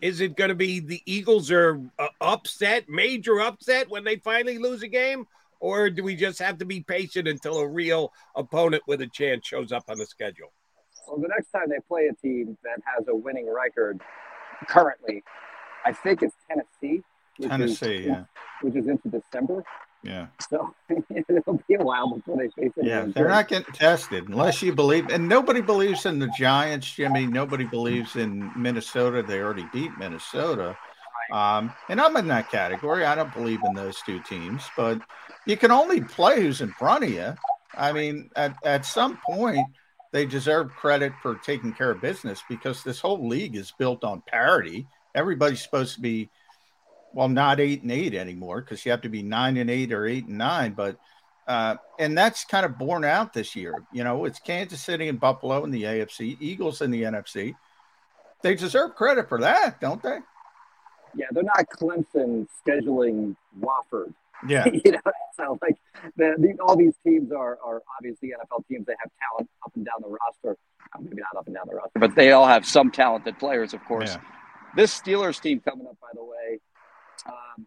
Is 0.00 0.20
it 0.20 0.36
going 0.36 0.48
to 0.48 0.54
be 0.54 0.80
the 0.80 1.00
Eagles 1.06 1.50
are 1.50 1.80
uh, 1.98 2.08
upset, 2.20 2.88
major 2.88 3.40
upset 3.40 3.88
when 3.88 4.04
they 4.04 4.16
finally 4.16 4.58
lose 4.58 4.82
a 4.82 4.88
game? 4.88 5.26
Or 5.60 5.90
do 5.90 6.02
we 6.02 6.16
just 6.16 6.40
have 6.40 6.58
to 6.58 6.64
be 6.64 6.80
patient 6.80 7.28
until 7.28 7.58
a 7.58 7.68
real 7.68 8.12
opponent 8.34 8.82
with 8.88 9.00
a 9.00 9.06
chance 9.06 9.46
shows 9.46 9.70
up 9.70 9.84
on 9.88 9.96
the 9.96 10.06
schedule? 10.06 10.52
Well, 11.06 11.20
the 11.20 11.28
next 11.28 11.50
time 11.52 11.68
they 11.68 11.78
play 11.86 12.08
a 12.08 12.14
team 12.14 12.58
that 12.64 12.82
has 12.96 13.06
a 13.06 13.14
winning 13.14 13.48
record 13.48 14.00
currently, 14.66 15.22
I 15.84 15.92
think 15.92 16.22
it's 16.22 16.34
Tennessee. 16.48 17.02
Tennessee, 17.40 17.94
is, 17.94 18.06
yeah. 18.06 18.24
Which 18.62 18.74
is 18.74 18.88
into 18.88 19.08
December. 19.08 19.64
Yeah. 20.02 20.26
So 20.50 20.74
it'll 20.90 21.62
be 21.66 21.74
a 21.74 21.82
while 21.82 22.14
before 22.14 22.36
they 22.36 22.48
face 22.48 22.72
it. 22.76 22.84
Yeah, 22.84 23.06
they're 23.06 23.28
not 23.28 23.48
getting 23.48 23.72
tested 23.72 24.28
unless 24.28 24.60
you 24.60 24.74
believe, 24.74 25.08
and 25.08 25.28
nobody 25.28 25.60
believes 25.62 26.04
in 26.04 26.18
the 26.18 26.30
Giants, 26.36 26.92
Jimmy. 26.92 27.26
Nobody 27.26 27.64
believes 27.64 28.16
in 28.16 28.50
Minnesota. 28.56 29.22
They 29.22 29.40
already 29.40 29.66
beat 29.72 29.96
Minnesota. 29.98 30.76
Um, 31.32 31.72
and 31.88 32.00
I'm 32.00 32.16
in 32.16 32.28
that 32.28 32.50
category. 32.50 33.06
I 33.06 33.14
don't 33.14 33.32
believe 33.32 33.60
in 33.64 33.72
those 33.72 33.96
two 34.04 34.20
teams, 34.20 34.62
but 34.76 35.00
you 35.46 35.56
can 35.56 35.70
only 35.70 36.02
play 36.02 36.42
who's 36.42 36.60
in 36.60 36.72
front 36.72 37.04
of 37.04 37.10
you. 37.10 37.34
I 37.74 37.92
mean, 37.92 38.28
at, 38.36 38.54
at 38.64 38.84
some 38.84 39.18
point, 39.24 39.66
they 40.12 40.26
deserve 40.26 40.70
credit 40.70 41.12
for 41.22 41.36
taking 41.36 41.72
care 41.72 41.90
of 41.90 42.02
business 42.02 42.42
because 42.48 42.82
this 42.82 43.00
whole 43.00 43.26
league 43.26 43.56
is 43.56 43.72
built 43.78 44.04
on 44.04 44.22
parity. 44.26 44.86
Everybody's 45.14 45.62
supposed 45.62 45.94
to 45.94 46.00
be 46.02 46.28
well, 47.14 47.28
not 47.28 47.60
eight 47.60 47.82
and 47.82 47.92
eight 47.92 48.14
anymore 48.14 48.60
because 48.60 48.84
you 48.84 48.90
have 48.90 49.02
to 49.02 49.08
be 49.08 49.22
nine 49.22 49.56
and 49.56 49.70
eight 49.70 49.92
or 49.92 50.06
eight 50.06 50.26
and 50.26 50.38
nine. 50.38 50.72
But 50.72 50.96
uh, 51.46 51.76
and 51.98 52.16
that's 52.16 52.44
kind 52.44 52.64
of 52.64 52.78
borne 52.78 53.04
out 53.04 53.32
this 53.32 53.56
year. 53.56 53.84
You 53.92 54.04
know, 54.04 54.24
it's 54.24 54.38
Kansas 54.38 54.80
City 54.80 55.08
and 55.08 55.18
Buffalo 55.18 55.64
in 55.64 55.70
the 55.70 55.82
AFC, 55.82 56.36
Eagles 56.40 56.80
in 56.80 56.90
the 56.90 57.02
NFC. 57.02 57.54
They 58.42 58.54
deserve 58.54 58.94
credit 58.94 59.28
for 59.28 59.40
that, 59.40 59.80
don't 59.80 60.02
they? 60.02 60.18
Yeah, 61.14 61.26
they're 61.30 61.42
not 61.42 61.66
Clemson 61.68 62.46
scheduling 62.66 63.36
Wofford. 63.60 64.14
Yeah, 64.48 64.66
you 64.84 64.92
know, 64.92 65.00
so 65.36 65.58
like 65.62 65.76
the, 66.16 66.34
the, 66.38 66.56
all 66.60 66.76
these 66.76 66.94
teams 67.04 67.30
are 67.32 67.58
are 67.64 67.82
obviously 67.98 68.30
NFL 68.30 68.66
teams. 68.68 68.86
They 68.86 68.94
have 68.98 69.10
talent 69.30 69.50
up 69.64 69.72
and 69.76 69.84
down 69.84 69.96
the 70.00 70.08
roster. 70.08 70.56
maybe 71.00 71.22
not 71.22 71.38
up 71.38 71.46
and 71.46 71.54
down 71.54 71.66
the 71.68 71.76
roster, 71.76 71.98
but 71.98 72.14
they 72.14 72.32
all 72.32 72.46
have 72.46 72.66
some 72.66 72.90
talented 72.90 73.38
players, 73.38 73.74
of 73.74 73.84
course. 73.84 74.14
Yeah. 74.14 74.20
This 74.74 74.98
Steelers 74.98 75.40
team 75.40 75.60
coming 75.60 75.86
up, 75.86 75.98
by 76.00 76.08
the 76.14 76.24
way, 76.24 76.58
um, 77.26 77.66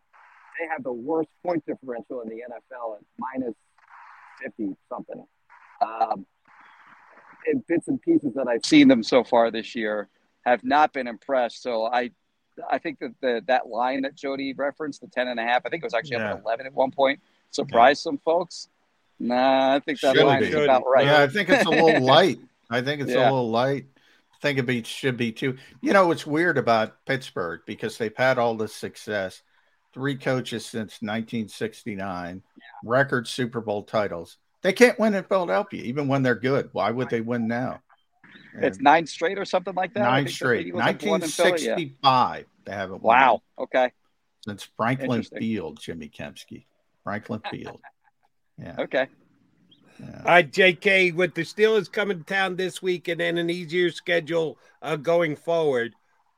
they 0.60 0.68
have 0.68 0.84
the 0.84 0.94
worst 0.94 1.30
point 1.44 1.66
differential 1.66 2.22
in 2.22 2.30
the 2.30 2.36
NFL 2.36 2.98
at 2.98 3.04
minus 3.18 3.56
50 4.42 4.76
something. 4.90 5.26
Um, 5.82 6.26
in 7.48 7.64
bits 7.68 7.88
and 7.88 8.02
pieces 8.02 8.34
that 8.36 8.48
I've 8.48 8.66
seen 8.66 8.88
them 8.88 9.04
so 9.04 9.24
far 9.24 9.52
this 9.52 9.76
year 9.76 10.10
have 10.46 10.64
not 10.64 10.94
been 10.94 11.08
impressed. 11.08 11.62
So 11.62 11.86
I, 11.86 12.12
I 12.70 12.78
think 12.78 13.00
that 13.00 13.14
the, 13.22 13.44
that 13.48 13.68
line 13.68 14.02
that 14.04 14.16
Jody 14.16 14.54
referenced, 14.54 15.02
the 15.02 15.08
10 15.08 15.28
and 15.28 15.40
a 15.40 15.44
half, 15.44 15.64
I 15.66 15.70
think 15.70 15.84
it 15.84 15.86
was 15.86 15.94
actually 15.94 16.18
yeah. 16.18 16.34
up 16.34 16.40
at 16.40 16.44
11 16.44 16.66
at 16.68 16.74
one 16.74 16.92
point, 16.92 17.20
surprised 17.52 18.02
yeah. 18.02 18.12
some 18.12 18.18
folks. 18.20 18.70
Nah, 19.20 19.76
I 19.76 19.80
think 19.80 20.00
that 20.02 20.16
should 20.16 20.26
line 20.26 20.42
be. 20.42 20.48
is 20.48 20.56
about 20.56 20.84
right. 20.86 21.06
Yeah, 21.06 21.22
I 21.22 21.28
think 21.28 21.50
it's 21.50 21.66
a 21.66 21.70
little 21.70 22.02
light. 22.06 22.40
I 22.70 22.82
think 22.82 23.02
it's 23.02 23.12
yeah. 23.12 23.30
a 23.30 23.32
little 23.32 23.50
light. 23.50 23.86
I 24.34 24.38
think 24.42 24.60
it 24.60 24.66
be, 24.66 24.84
should 24.84 25.18
be 25.18 25.32
too. 25.32 25.58
You 25.82 25.94
know, 25.94 26.12
it's 26.12 26.28
weird 26.28 26.58
about 26.58 27.06
Pittsburgh 27.06 27.62
because 27.66 27.98
they've 27.98 28.16
had 28.16 28.38
all 28.38 28.56
this 28.56 28.76
success 28.76 29.42
three 29.96 30.18
coaches 30.18 30.66
since 30.66 31.02
1969, 31.02 32.44
yeah. 32.58 32.64
record 32.84 33.28
Super 33.28 33.62
Bowl 33.62 33.82
titles. 33.82 34.38
They 34.62 34.74
can't 34.74 35.00
win 35.00 35.16
in 35.16 35.24
Philadelphia, 35.24 35.84
even 35.84 36.10
when 36.10 36.22
they're 36.22 36.36
good. 36.36 36.70
Why 36.74 36.92
would 36.92 37.10
they 37.10 37.22
win 37.22 37.48
now? 37.48 37.82
It's 38.62 38.80
nine 38.80 39.08
straight 39.08 39.40
or 39.40 39.46
something 39.46 39.74
like 39.74 39.94
that. 39.94 40.02
Nine 40.02 40.28
straight. 40.28 40.74
1965. 40.74 42.46
They 42.66 42.72
haven't 42.72 43.02
won. 43.02 43.18
Wow. 43.18 43.42
Okay. 43.58 43.92
Since 44.46 44.68
Franklin 44.76 45.24
Field, 45.24 45.80
Jimmy 45.80 46.10
Kempski. 46.10 46.66
Franklin 47.04 47.42
Field. 47.52 47.80
Yeah. 48.58 48.76
Okay. 48.80 49.08
Yeah. 50.00 50.18
All 50.20 50.26
right, 50.26 50.52
JK, 50.52 51.14
with 51.16 51.36
the 51.36 51.44
Steelers 51.44 51.90
coming 51.90 52.18
to 52.18 52.24
town 52.26 52.58
this 52.58 52.82
week 52.82 53.08
and 53.08 53.20
then 53.20 53.38
an 53.38 53.50
easier 53.50 53.92
schedule 53.92 54.58
uh, 54.82 54.98
going 54.98 55.38
forward, 55.38 55.94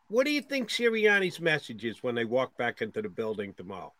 what 0.09 0.25
do 0.25 0.31
you 0.31 0.41
think 0.41 0.69
Sirianni's 0.69 1.39
message 1.39 1.83
is 1.83 2.01
when 2.01 2.15
they 2.15 2.25
walk 2.25 2.55
back 2.57 2.81
into 2.81 3.01
the 3.01 3.09
building 3.09 3.53
tomorrow? 3.53 3.93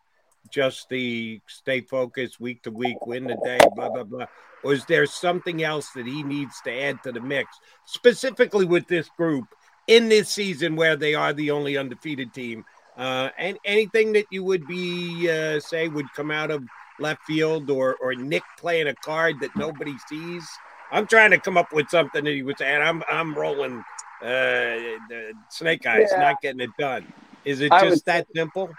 Just 0.50 0.88
the 0.88 1.40
stay 1.46 1.82
focused 1.82 2.40
week 2.40 2.62
to 2.62 2.70
week, 2.70 3.04
win 3.06 3.24
the 3.24 3.36
day, 3.44 3.58
blah, 3.74 3.90
blah, 3.90 4.04
blah. 4.04 4.26
Or 4.64 4.72
is 4.72 4.84
there 4.86 5.04
something 5.04 5.62
else 5.62 5.90
that 5.90 6.06
he 6.06 6.22
needs 6.22 6.60
to 6.62 6.72
add 6.72 7.02
to 7.02 7.12
the 7.12 7.20
mix, 7.20 7.58
specifically 7.84 8.64
with 8.64 8.88
this 8.88 9.08
group 9.10 9.44
in 9.86 10.08
this 10.08 10.30
season 10.30 10.76
where 10.76 10.96
they 10.96 11.14
are 11.14 11.32
the 11.32 11.50
only 11.50 11.76
undefeated 11.76 12.32
team? 12.32 12.64
Uh, 12.96 13.28
and 13.38 13.58
anything 13.64 14.12
that 14.12 14.26
you 14.30 14.42
would 14.42 14.66
be, 14.66 15.30
uh, 15.30 15.60
say, 15.60 15.88
would 15.88 16.06
come 16.16 16.30
out 16.30 16.50
of 16.50 16.64
left 16.98 17.22
field 17.24 17.70
or, 17.70 17.96
or 18.00 18.14
Nick 18.14 18.42
playing 18.58 18.88
a 18.88 18.94
card 18.94 19.36
that 19.40 19.54
nobody 19.54 19.94
sees? 20.08 20.48
I'm 20.90 21.06
trying 21.06 21.32
to 21.32 21.38
come 21.38 21.58
up 21.58 21.72
with 21.72 21.90
something 21.90 22.24
that 22.24 22.30
he 22.32 22.42
was 22.42 22.56
saying. 22.58 22.80
I'm, 22.80 23.02
I'm 23.10 23.34
rolling 23.34 23.84
the 24.20 25.32
Snake 25.50 25.86
Eyes 25.86 26.08
yeah. 26.10 26.20
not 26.20 26.40
getting 26.40 26.60
it 26.60 26.70
done. 26.78 27.12
Is 27.44 27.60
it 27.60 27.70
just 27.72 28.04
that 28.06 28.26
say, 28.26 28.40
simple? 28.40 28.70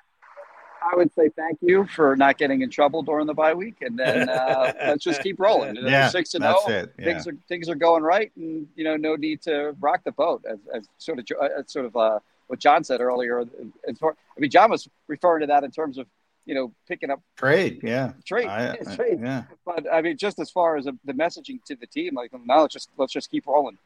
I 0.82 0.96
would 0.96 1.14
say 1.14 1.30
thank 1.30 1.60
you 1.62 1.86
for 1.88 2.16
not 2.16 2.38
getting 2.38 2.62
in 2.62 2.70
trouble 2.70 3.04
during 3.04 3.28
the 3.28 3.34
bye 3.34 3.54
week, 3.54 3.78
and 3.82 3.98
then 3.98 4.30
uh, 4.30 4.74
let's 4.80 5.04
just 5.04 5.22
keep 5.22 5.40
rolling. 5.40 5.76
Yeah, 5.76 6.10
six 6.10 6.34
and 6.34 6.44
zero. 6.44 6.58
Yeah. 6.68 6.86
Things 7.04 7.28
are 7.28 7.34
things 7.48 7.70
are 7.70 7.76
going 7.76 8.04
right, 8.04 8.32
and 8.36 8.68
you 8.76 8.84
know, 8.84 8.96
no 8.96 9.16
need 9.16 9.42
to 9.44 9.76
rock 9.80 10.04
the 10.04 10.12
boat. 10.12 10.44
As, 10.50 10.60
as 10.74 10.88
sort 10.98 11.20
of 11.20 11.26
uh, 11.40 11.64
sort 11.66 11.86
of 11.86 11.96
uh, 11.96 12.20
what 12.48 12.60
John 12.60 12.84
said 12.84 13.02
earlier. 13.02 13.46
As 13.88 13.98
far, 13.98 14.16
I 14.36 14.40
mean, 14.40 14.50
John 14.50 14.72
was 14.72 14.88
referring 15.08 15.42
to 15.42 15.48
that 15.48 15.64
in 15.64 15.72
terms 15.72 15.98
of 15.98 16.08
you 16.46 16.56
know 16.56 16.72
picking 16.88 17.12
up 17.12 17.22
trade, 17.38 17.82
yeah, 17.84 18.14
trade, 18.26 18.48
I, 18.48 18.72
I, 18.72 18.96
trade. 18.96 19.20
Yeah. 19.22 19.44
But 19.66 19.92
I 19.92 20.02
mean, 20.02 20.18
just 20.18 20.40
as 20.40 20.50
far 20.50 20.78
as 20.78 20.86
the 20.86 21.14
messaging 21.14 21.64
to 21.66 21.76
the 21.76 21.88
team, 21.88 22.16
like 22.16 22.32
now 22.46 22.62
let's 22.62 22.74
just 22.74 22.90
let's 22.98 23.14
just 23.14 23.30
keep 23.30 23.48
rolling. 23.48 23.78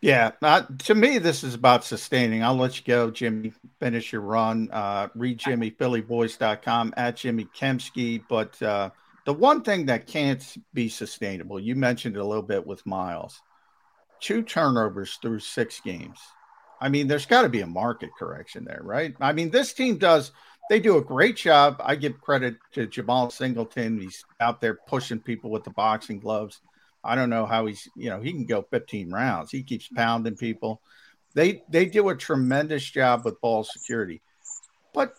Yeah, 0.00 0.30
uh, 0.42 0.62
to 0.80 0.94
me, 0.94 1.18
this 1.18 1.42
is 1.42 1.54
about 1.54 1.84
sustaining. 1.84 2.44
I'll 2.44 2.54
let 2.54 2.78
you 2.78 2.84
go, 2.84 3.10
Jimmy. 3.10 3.52
Finish 3.80 4.12
your 4.12 4.22
run. 4.22 4.70
Uh, 4.70 5.08
read 5.16 5.38
Jimmy, 5.38 5.72
PhillyVoice.com, 5.72 6.94
at 6.96 7.16
Jimmy 7.16 7.46
Kempski. 7.46 8.22
But 8.28 8.62
uh, 8.62 8.90
the 9.26 9.32
one 9.32 9.62
thing 9.62 9.86
that 9.86 10.06
can't 10.06 10.44
be 10.72 10.88
sustainable, 10.88 11.58
you 11.58 11.74
mentioned 11.74 12.14
it 12.16 12.20
a 12.20 12.24
little 12.24 12.44
bit 12.44 12.64
with 12.64 12.86
Miles 12.86 13.42
two 14.20 14.42
turnovers 14.42 15.18
through 15.20 15.40
six 15.40 15.80
games. 15.80 16.18
I 16.80 16.88
mean, 16.88 17.08
there's 17.08 17.26
got 17.26 17.42
to 17.42 17.48
be 17.48 17.60
a 17.60 17.66
market 17.66 18.10
correction 18.18 18.64
there, 18.64 18.80
right? 18.82 19.14
I 19.20 19.32
mean, 19.32 19.50
this 19.50 19.72
team 19.72 19.98
does, 19.98 20.32
they 20.70 20.80
do 20.80 20.96
a 20.96 21.04
great 21.04 21.36
job. 21.36 21.80
I 21.84 21.96
give 21.96 22.20
credit 22.20 22.56
to 22.72 22.86
Jemal 22.86 23.30
Singleton. 23.30 24.00
He's 24.00 24.24
out 24.40 24.60
there 24.60 24.78
pushing 24.86 25.18
people 25.18 25.50
with 25.50 25.64
the 25.64 25.70
boxing 25.70 26.20
gloves. 26.20 26.60
I 27.08 27.14
don't 27.14 27.30
know 27.30 27.46
how 27.46 27.66
he's, 27.66 27.88
you 27.96 28.10
know, 28.10 28.20
he 28.20 28.32
can 28.32 28.44
go 28.46 28.62
15 28.70 29.10
rounds. 29.10 29.50
He 29.50 29.62
keeps 29.62 29.88
pounding 29.88 30.36
people. 30.36 30.82
They 31.34 31.62
they 31.68 31.86
do 31.86 32.08
a 32.08 32.16
tremendous 32.16 32.84
job 32.88 33.24
with 33.24 33.40
ball 33.40 33.64
security. 33.64 34.20
But 34.94 35.14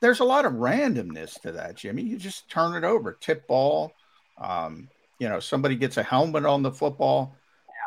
there's 0.00 0.20
a 0.20 0.24
lot 0.24 0.44
of 0.46 0.52
randomness 0.54 1.40
to 1.42 1.52
that, 1.52 1.76
Jimmy. 1.76 2.02
You 2.02 2.16
just 2.18 2.48
turn 2.48 2.74
it 2.76 2.84
over, 2.86 3.12
tip 3.20 3.46
ball. 3.46 3.92
Um, 4.40 4.88
you 5.18 5.28
know, 5.28 5.40
somebody 5.40 5.74
gets 5.76 5.96
a 5.96 6.02
helmet 6.02 6.44
on 6.44 6.62
the 6.62 6.70
football. 6.70 7.34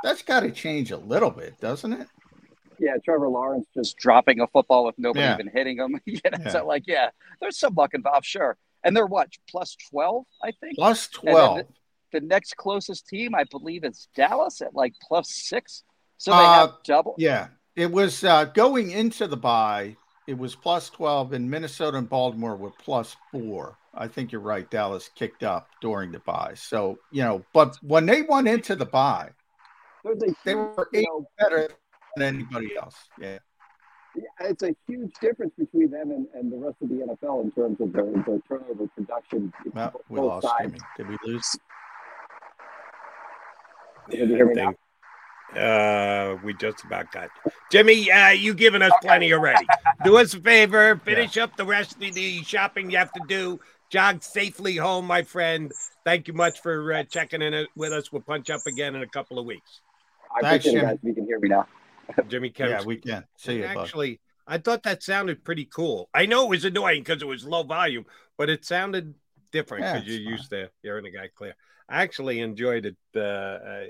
That's 0.04 0.22
got 0.22 0.42
to 0.42 0.52
change 0.52 0.92
a 0.92 0.98
little 0.98 1.30
bit, 1.32 1.60
doesn't 1.62 1.94
it? 1.94 2.08
yeah, 2.80 2.96
Trevor 3.06 3.30
Lawrence 3.30 3.68
just 3.76 3.96
dropping 3.98 4.40
a 4.42 4.48
football 4.48 4.86
with 4.86 4.96
nobody 4.98 5.20
Yeah. 5.26 5.36
even 5.36 5.48
hitting 5.54 5.78
him. 5.78 6.00
you 6.06 6.20
know, 6.26 6.38
Yeah. 6.44 6.50
so 6.50 6.66
like, 6.66 6.84
yeah, 6.88 7.10
there's 7.40 7.58
some 7.60 7.76
luck 7.76 7.94
involved, 7.94 8.26
sure. 8.26 8.58
And 8.84 8.98
they're 8.98 9.06
what 9.06 9.30
plus 9.48 9.78
twelve, 9.90 10.26
I 10.44 10.52
think. 10.60 10.76
Plus 10.76 11.08
12. 11.10 11.62
The, 12.12 12.20
the 12.20 12.26
next 12.26 12.58
closest 12.58 13.08
team, 13.08 13.34
I 13.36 13.44
believe, 13.50 13.84
is 13.84 14.08
Dallas 14.16 14.62
at 14.62 14.74
like 14.74 14.94
plus 15.08 15.30
six. 15.30 15.84
So 16.18 16.32
they 16.32 16.38
Uh, 16.38 16.54
have 16.54 16.74
double. 16.86 17.16
Yeah, 17.18 17.48
it 17.76 17.92
was 17.92 18.24
uh, 18.24 18.46
going 18.46 18.92
into 18.92 19.28
the 19.28 19.38
bye. 19.38 19.96
It 20.28 20.38
was 20.38 20.56
plus 20.56 20.90
twelve, 20.90 21.34
and 21.34 21.50
Minnesota 21.50 21.98
and 21.98 22.08
Baltimore 22.10 22.56
were 22.56 22.72
plus 22.72 23.16
four. 23.32 23.78
I 23.94 24.08
think 24.08 24.32
you're 24.32 24.40
right. 24.42 24.70
Dallas 24.70 25.10
kicked 25.16 25.44
up 25.44 25.68
during 25.82 26.12
the 26.12 26.20
bye, 26.20 26.54
so 26.56 26.98
you 27.12 27.24
know. 27.24 27.44
But 27.54 27.78
when 27.82 28.06
they 28.06 28.22
went 28.22 28.48
into 28.48 28.76
the 28.76 28.86
bye, 28.86 29.30
There's 30.04 30.18
a 30.24 30.28
they 30.46 30.52
huge, 30.52 30.78
were 30.78 30.90
you 30.94 31.02
know, 31.02 31.26
better 31.40 31.70
than 32.16 32.36
anybody 32.36 32.70
else. 32.78 32.96
Yeah, 33.20 33.40
Yeah, 34.16 34.24
it's 34.50 34.64
a 34.64 34.74
huge 34.88 35.12
difference 35.20 35.54
between 35.58 35.90
them 35.92 36.12
and, 36.12 36.28
and 36.34 36.52
the 36.52 36.58
rest 36.58 36.78
of 36.82 36.90
the 36.90 36.96
NFL 36.96 37.44
in 37.44 37.52
terms 37.52 37.82
of 37.82 37.92
their, 37.92 38.06
their 38.06 38.40
turnover 38.48 38.88
production. 38.96 39.52
well, 39.74 39.94
we 40.08 40.20
lost 40.20 40.48
sides. 40.48 40.72
Jimmy. 40.72 40.80
Did 40.98 41.08
we 41.10 41.18
lose? 41.34 41.56
Can 44.10 44.30
you 44.30 44.36
hear 44.36 44.46
me 44.46 44.54
now? 44.56 44.74
Uh, 45.58 46.38
we 46.46 46.54
just 46.54 46.84
about 46.86 47.12
got 47.12 47.30
Jimmy. 47.72 48.10
Uh, 48.10 48.30
you 48.30 48.54
given 48.54 48.82
us 48.82 48.94
plenty 49.02 49.34
already. 49.34 49.66
Do 50.06 50.18
us 50.18 50.34
a 50.34 50.40
favor, 50.40 50.96
finish 51.04 51.38
up 51.38 51.58
the 51.58 51.66
rest 51.66 51.94
of 52.02 52.14
the 52.14 52.44
shopping 52.44 52.90
you 52.90 52.98
have 52.98 53.12
to 53.14 53.22
do. 53.28 53.60
Jog 53.90 54.24
safely 54.24 54.78
home, 54.78 55.06
my 55.06 55.24
friend. 55.24 55.72
Thank 56.06 56.30
you 56.30 56.34
much 56.34 56.62
for 56.62 56.94
uh, 56.94 57.04
checking 57.04 57.42
in 57.42 57.68
with 57.76 57.92
us. 57.92 58.14
We'll 58.14 58.22
punch 58.22 58.50
up 58.50 58.66
again 58.66 58.96
in 58.96 59.02
a 59.02 59.08
couple 59.08 59.38
of 59.40 59.46
weeks. 59.46 59.82
I 60.34 60.42
Thanks, 60.42 60.66
appreciate 60.66 60.78
it, 60.78 60.80
Jim. 60.80 60.90
guys. 60.90 61.00
You 61.04 61.14
can 61.14 61.26
hear 61.26 61.40
me 61.42 61.50
now. 61.50 61.68
Jimmy 62.30 62.50
Kemp. 62.50 62.70
Yeah, 62.72 62.84
we 62.86 62.96
can. 62.98 63.26
See 63.36 63.58
you, 63.58 63.64
bud. 63.64 63.78
Actually, 63.84 64.22
I 64.48 64.58
thought 64.58 64.84
that 64.84 65.04
sounded 65.04 65.44
pretty 65.44 65.66
cool. 65.66 66.10
I 66.14 66.26
know 66.26 66.46
it 66.46 66.50
was 66.50 66.64
annoying 66.64 67.02
because 67.02 67.22
it 67.22 67.28
was 67.28 67.46
low 67.46 67.64
volume, 67.64 68.06
but 68.38 68.50
it 68.50 68.64
sounded 68.64 69.14
different 69.52 69.84
Yeah, 69.84 69.94
because 70.00 70.08
you're 70.08 70.24
fine. 70.24 70.32
used 70.32 70.50
to 70.52 70.70
hearing 70.82 71.04
the 71.04 71.12
guy 71.12 71.28
clear. 71.36 71.56
I 71.92 72.04
actually 72.04 72.40
enjoyed 72.40 72.86
it 72.86 72.98
uh, 73.16 73.20
uh, 73.20 73.84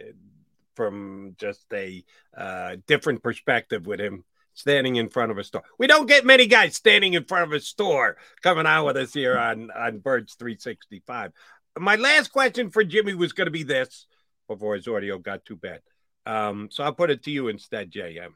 from 0.76 1.36
just 1.38 1.66
a 1.72 2.04
uh, 2.36 2.78
different 2.88 3.22
perspective 3.22 3.86
with 3.86 4.02
him 4.02 4.24
standing 4.54 4.96
in 4.96 5.10
front 5.10 5.32
of 5.32 5.38
a 5.38 5.44
store. 5.44 5.62
We 5.78 5.88
don't 5.88 6.08
get 6.08 6.26
many 6.26 6.48
guys 6.48 6.76
standing 6.76 7.14
in 7.14 7.26
front 7.26 7.46
of 7.46 7.54
a 7.54 7.60
store 7.60 8.18
coming 8.42 8.66
out 8.66 8.88
with 8.88 8.98
us 8.98 9.14
here 9.14 9.38
on 9.38 9.70
on 9.72 10.00
Birds 10.00 10.34
365. 10.34 11.32
My 11.80 11.96
last 11.96 12.30
question 12.30 12.72
for 12.72 12.84
Jimmy 12.84 13.14
was 13.14 13.34
going 13.34 13.46
to 13.46 13.52
be 13.52 13.64
this 13.64 14.08
before 14.48 14.76
his 14.76 14.88
audio 14.88 15.20
got 15.20 15.46
too 15.46 15.56
bad. 15.56 15.82
Um, 16.26 16.70
so 16.72 16.84
I'll 16.84 16.94
put 16.94 17.12
it 17.12 17.24
to 17.24 17.32
you 17.32 17.48
instead, 17.48 17.92
JM. 17.92 18.34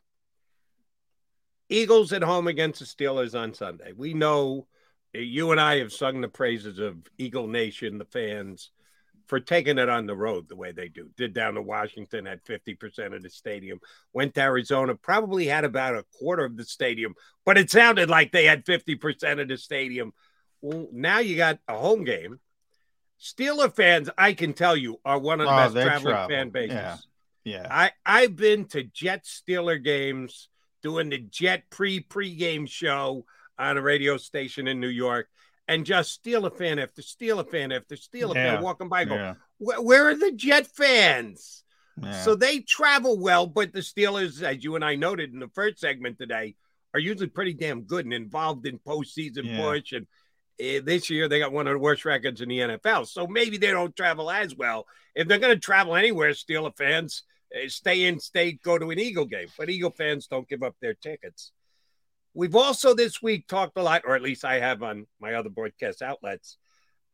Eagles 1.70 2.13
at 2.13 2.24
home 2.24 2.47
against 2.47 2.80
the 2.80 2.86
Steelers 2.86 3.38
on 3.38 3.55
Sunday. 3.55 3.91
We 3.95 4.13
know 4.13 4.68
you 5.13 5.51
and 5.51 5.59
I 5.59 5.80
have 5.80 5.91
sung 5.91 6.22
the 6.22 6.28
praises 6.28 6.78
of 6.78 6.97
Eagle 7.18 7.47
Nation, 7.47 7.97
the 7.97 8.05
fans, 8.05 8.70
for 9.28 9.39
taking 9.39 9.78
it 9.78 9.89
on 9.89 10.05
the 10.05 10.15
road 10.15 10.47
the 10.47 10.55
way 10.55 10.71
they 10.71 10.88
do. 10.88 11.09
Did 11.17 11.34
down 11.34 11.55
to 11.55 11.61
Washington, 11.61 12.26
had 12.26 12.43
50% 12.43 13.15
of 13.15 13.23
the 13.23 13.30
stadium. 13.30 13.80
Went 14.13 14.34
to 14.36 14.41
Arizona, 14.41 14.95
probably 14.95 15.45
had 15.47 15.63
about 15.65 15.95
a 15.95 16.05
quarter 16.17 16.45
of 16.45 16.57
the 16.57 16.63
stadium, 16.65 17.15
but 17.45 17.57
it 17.57 17.69
sounded 17.71 18.09
like 18.09 18.32
they 18.32 18.45
had 18.45 18.65
50% 18.65 19.41
of 19.41 19.47
the 19.47 19.57
stadium. 19.57 20.13
Well, 20.61 20.88
now 20.91 21.19
you 21.19 21.36
got 21.38 21.59
a 21.67 21.78
home 21.78 22.03
game. 22.03 22.39
Steeler 23.19 23.73
fans, 23.73 24.09
I 24.17 24.34
can 24.34 24.53
tell 24.53 24.76
you, 24.76 24.99
are 25.05 25.19
one 25.19 25.39
of 25.41 25.47
the 25.47 25.53
Oh, 25.53 25.57
best 25.57 25.73
traveling 25.73 26.13
travel. 26.13 26.30
fan 26.30 26.49
bases. 26.49 26.73
Yeah. 26.76 26.97
Yeah, 27.47 27.67
I 27.69 27.91
I've 28.03 28.36
been 28.36 28.65
to 28.69 28.82
Jet 28.84 29.23
Steeler 29.23 29.82
games 29.82 30.49
doing 30.82 31.09
the 31.09 31.19
Jet 31.19 31.69
pre 31.69 32.01
pregame 32.01 32.67
show 32.67 33.26
on 33.59 33.78
a 33.78 33.82
radio 33.84 34.17
station 34.17 34.67
in 34.67 34.80
New 34.80 34.88
York, 34.89 35.30
and 35.68 35.86
just 35.86 36.11
steal 36.11 36.45
a 36.45 36.51
fan 36.51 36.80
after 36.80 37.01
steal 37.01 37.39
a 37.39 37.43
fan 37.43 37.72
after 37.72 37.95
Steeler 37.95 38.36
Yeah. 38.36 38.55
fan 38.55 38.63
walking 38.63 38.89
by, 38.89 39.05
go, 39.05 39.16
yeah, 39.16 39.34
where, 39.57 39.82
where 39.82 40.07
are 40.09 40.16
the 40.16 40.32
Jet 40.32 40.68
fans? 40.68 41.63
yeah. 42.01 42.11
So 42.24 42.36
they 42.36 42.59
travel 42.59 43.18
well, 43.20 43.47
but 43.47 43.74
the 43.74 43.80
Steelers, 43.80 44.41
as 44.43 44.63
you 44.63 44.76
and 44.76 44.84
I 44.86 44.95
noted 44.95 45.34
in 45.34 45.39
the 45.39 45.49
first 45.49 45.80
segment 45.80 46.18
today, 46.20 46.55
are 46.93 46.99
usually 46.99 47.28
pretty 47.28 47.53
damn 47.53 47.82
good 47.82 48.05
and 48.05 48.13
involved 48.13 48.66
in 48.68 48.80
postseason 48.80 49.45
Yeah. 49.45 49.61
push. 49.61 49.91
And 49.93 50.05
uh, 50.59 50.82
this 50.86 51.09
year 51.09 51.28
they 51.28 51.39
got 51.39 51.51
one 51.51 51.68
of 51.68 51.74
the 51.74 51.80
worst 51.80 52.05
records 52.05 52.41
in 52.41 52.49
the 52.49 52.59
NFL. 52.59 53.07
So 53.07 53.28
maybe 53.28 53.57
they 53.57 53.72
don't 53.72 53.95
travel 53.95 54.30
as 54.32 54.55
well. 54.55 54.86
If 55.16 55.28
they're 55.28 55.39
going 55.39 55.53
to 55.55 55.59
travel 55.59 55.95
anywhere, 55.95 56.32
Steeler 56.32 56.76
fans 56.78 57.24
uh, 57.55 57.68
stay 57.68 58.03
in 58.05 58.20
state, 58.20 58.61
go 58.61 58.78
to 58.78 58.91
an 58.91 58.99
Eagle 58.99 59.26
game. 59.26 59.47
But 59.57 59.70
Eagle 59.70 59.91
fans 59.91 60.28
don't 60.28 60.47
give 60.47 60.63
up 60.63 60.76
their 60.82 60.93
tickets. 60.93 61.51
We've 62.38 62.55
also 62.55 62.93
this 62.93 63.21
week 63.21 63.47
talked 63.47 63.77
a 63.77 63.81
lot, 63.81 64.01
or 64.05 64.13
at 64.13 64.21
least 64.21 64.43
I 64.43 64.59
have 64.59 64.83
on 64.83 65.07
my 65.21 65.36
other 65.36 65.49
broadcast 65.49 66.01
outlets, 66.01 66.57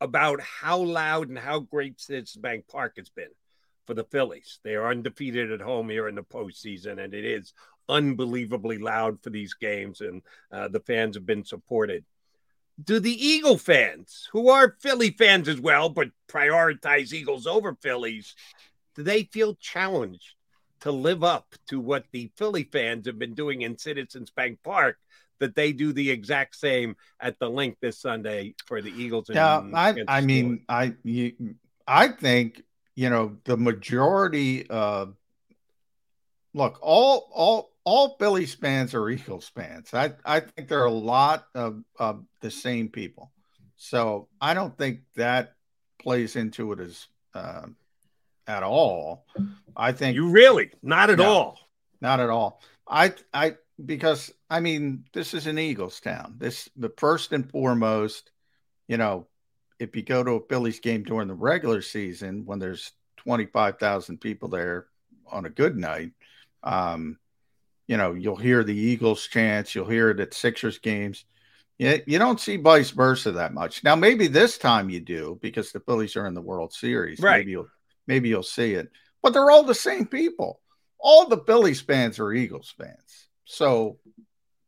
about 0.00 0.40
how 0.40 0.78
loud 0.78 1.28
and 1.28 1.38
how 1.38 1.60
great 1.60 2.00
Citizens 2.00 2.42
Bank 2.42 2.64
Park 2.66 2.94
has 2.96 3.08
been 3.08 3.30
for 3.86 3.94
the 3.94 4.02
Phillies. 4.02 4.58
They 4.64 4.74
are 4.74 4.90
undefeated 4.90 5.52
at 5.52 5.60
home 5.60 5.88
here 5.88 6.08
in 6.08 6.16
the 6.16 6.24
postseason, 6.24 6.98
and 6.98 7.14
it 7.14 7.24
is 7.24 7.54
unbelievably 7.88 8.78
loud 8.78 9.22
for 9.22 9.30
these 9.30 9.54
games, 9.54 10.00
and 10.00 10.22
uh, 10.50 10.66
the 10.66 10.80
fans 10.80 11.14
have 11.14 11.24
been 11.24 11.44
supported. 11.44 12.04
Do 12.82 12.98
the 12.98 13.26
Eagle 13.26 13.58
fans, 13.58 14.28
who 14.32 14.48
are 14.48 14.76
Philly 14.80 15.10
fans 15.10 15.46
as 15.46 15.60
well, 15.60 15.88
but 15.88 16.08
prioritize 16.28 17.12
Eagles 17.12 17.46
over 17.46 17.76
Phillies, 17.80 18.34
do 18.96 19.04
they 19.04 19.22
feel 19.22 19.54
challenged 19.54 20.34
to 20.82 20.92
live 20.92 21.24
up 21.24 21.46
to 21.68 21.80
what 21.80 22.04
the 22.12 22.30
Philly 22.36 22.64
fans 22.64 23.06
have 23.06 23.18
been 23.18 23.34
doing 23.34 23.62
in 23.62 23.78
Citizens 23.78 24.30
Bank 24.30 24.58
Park? 24.62 24.98
That 25.38 25.56
they 25.56 25.72
do 25.72 25.92
the 25.92 26.08
exact 26.08 26.54
same 26.54 26.94
at 27.18 27.36
the 27.40 27.50
Linc 27.50 27.76
this 27.80 27.98
Sunday 27.98 28.54
for 28.66 28.80
the 28.80 28.92
Eagles. 28.92 29.28
and 29.28 29.34
Yeah, 29.34 29.60
I, 29.74 29.96
I 30.06 30.20
mean, 30.20 30.64
I, 30.68 30.94
you, 31.02 31.56
I 31.86 32.08
think 32.08 32.62
you 32.94 33.10
know 33.10 33.36
the 33.44 33.56
majority 33.56 34.68
of 34.68 35.16
look 36.54 36.78
all 36.80 37.28
all 37.32 37.72
all 37.84 38.16
Phillies 38.18 38.54
fans 38.54 38.94
are 38.94 39.08
Eagles 39.08 39.50
fans. 39.54 39.92
I 39.92 40.12
I 40.24 40.40
think 40.40 40.68
there 40.68 40.82
are 40.82 40.86
a 40.86 40.90
lot 40.90 41.46
of 41.54 41.82
of 41.98 42.24
the 42.40 42.50
same 42.50 42.88
people, 42.88 43.32
so 43.76 44.28
I 44.40 44.54
don't 44.54 44.76
think 44.76 45.00
that 45.16 45.54
plays 45.98 46.36
into 46.36 46.72
it 46.72 46.80
as 46.80 47.06
uh, 47.34 47.66
at 48.46 48.62
all. 48.62 49.26
I 49.76 49.92
think 49.92 50.14
you 50.14 50.28
really 50.28 50.70
not 50.82 51.10
at 51.10 51.18
No. 51.18 51.24
all. 51.24 51.58
not 52.00 52.20
at 52.20 52.30
all. 52.30 52.60
I 52.88 53.14
I 53.32 53.56
because 53.84 54.32
I 54.50 54.60
mean 54.60 55.04
this 55.12 55.34
is 55.34 55.46
an 55.46 55.58
Eagles 55.58 56.00
town. 56.00 56.34
This 56.38 56.68
the 56.76 56.92
first 56.96 57.32
and 57.32 57.48
foremost, 57.50 58.30
you 58.88 58.96
know, 58.96 59.26
if 59.78 59.96
you 59.96 60.02
go 60.02 60.22
to 60.22 60.32
a 60.32 60.46
Phillies 60.48 60.80
game 60.80 61.02
during 61.04 61.28
the 61.28 61.34
regular 61.34 61.82
season 61.82 62.44
when 62.46 62.58
there's 62.58 62.92
twenty 63.16 63.46
five 63.46 63.78
thousand 63.78 64.18
people 64.20 64.48
there 64.48 64.86
on 65.30 65.46
a 65.46 65.50
good 65.50 65.76
night, 65.76 66.12
um, 66.62 67.18
you 67.86 67.96
know, 67.96 68.14
you'll 68.14 68.36
hear 68.36 68.62
the 68.64 68.76
Eagles 68.76 69.26
chants, 69.26 69.74
you'll 69.74 69.88
hear 69.88 70.10
it 70.10 70.20
at 70.20 70.34
Sixers 70.34 70.78
games. 70.78 71.24
You, 71.78 72.00
you 72.06 72.18
don't 72.18 72.38
see 72.40 72.56
vice 72.58 72.90
versa 72.90 73.32
that 73.32 73.54
much. 73.54 73.82
Now 73.82 73.96
maybe 73.96 74.26
this 74.28 74.58
time 74.58 74.90
you 74.90 75.00
do 75.00 75.38
because 75.40 75.72
the 75.72 75.80
Phillies 75.80 76.16
are 76.16 76.26
in 76.26 76.34
the 76.34 76.40
World 76.42 76.72
Series. 76.72 77.18
Right. 77.18 77.38
Maybe 77.38 77.52
you'll 77.52 77.68
maybe 78.06 78.28
you'll 78.28 78.42
see 78.42 78.74
it. 78.74 78.90
But 79.22 79.32
they're 79.32 79.50
all 79.50 79.62
the 79.62 79.74
same 79.74 80.06
people 80.06 80.60
all 81.02 81.26
the 81.26 81.38
Phillies 81.38 81.80
fans 81.80 82.18
are 82.18 82.32
Eagles 82.32 82.72
fans. 82.78 83.28
So 83.44 83.98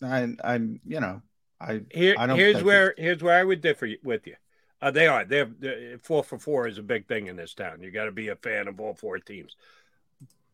I, 0.02 0.34
I'm, 0.42 0.80
you 0.84 1.00
know, 1.00 1.22
I, 1.60 1.82
Here, 1.90 2.16
I 2.18 2.26
don't 2.26 2.36
here's 2.36 2.62
where 2.62 2.94
here's 2.98 3.22
where 3.22 3.38
I 3.38 3.44
would 3.44 3.60
differ 3.60 3.88
with 4.02 4.26
you. 4.26 4.34
Uh, 4.82 4.90
they 4.90 5.06
are. 5.06 5.24
They're, 5.24 5.48
four 6.02 6.22
for 6.24 6.38
four 6.38 6.66
is 6.66 6.76
a 6.76 6.82
big 6.82 7.06
thing 7.06 7.28
in 7.28 7.36
this 7.36 7.54
town. 7.54 7.82
You 7.82 7.90
got 7.90 8.04
to 8.04 8.12
be 8.12 8.28
a 8.28 8.36
fan 8.36 8.68
of 8.68 8.80
all 8.80 8.94
four 8.94 9.18
teams. 9.18 9.56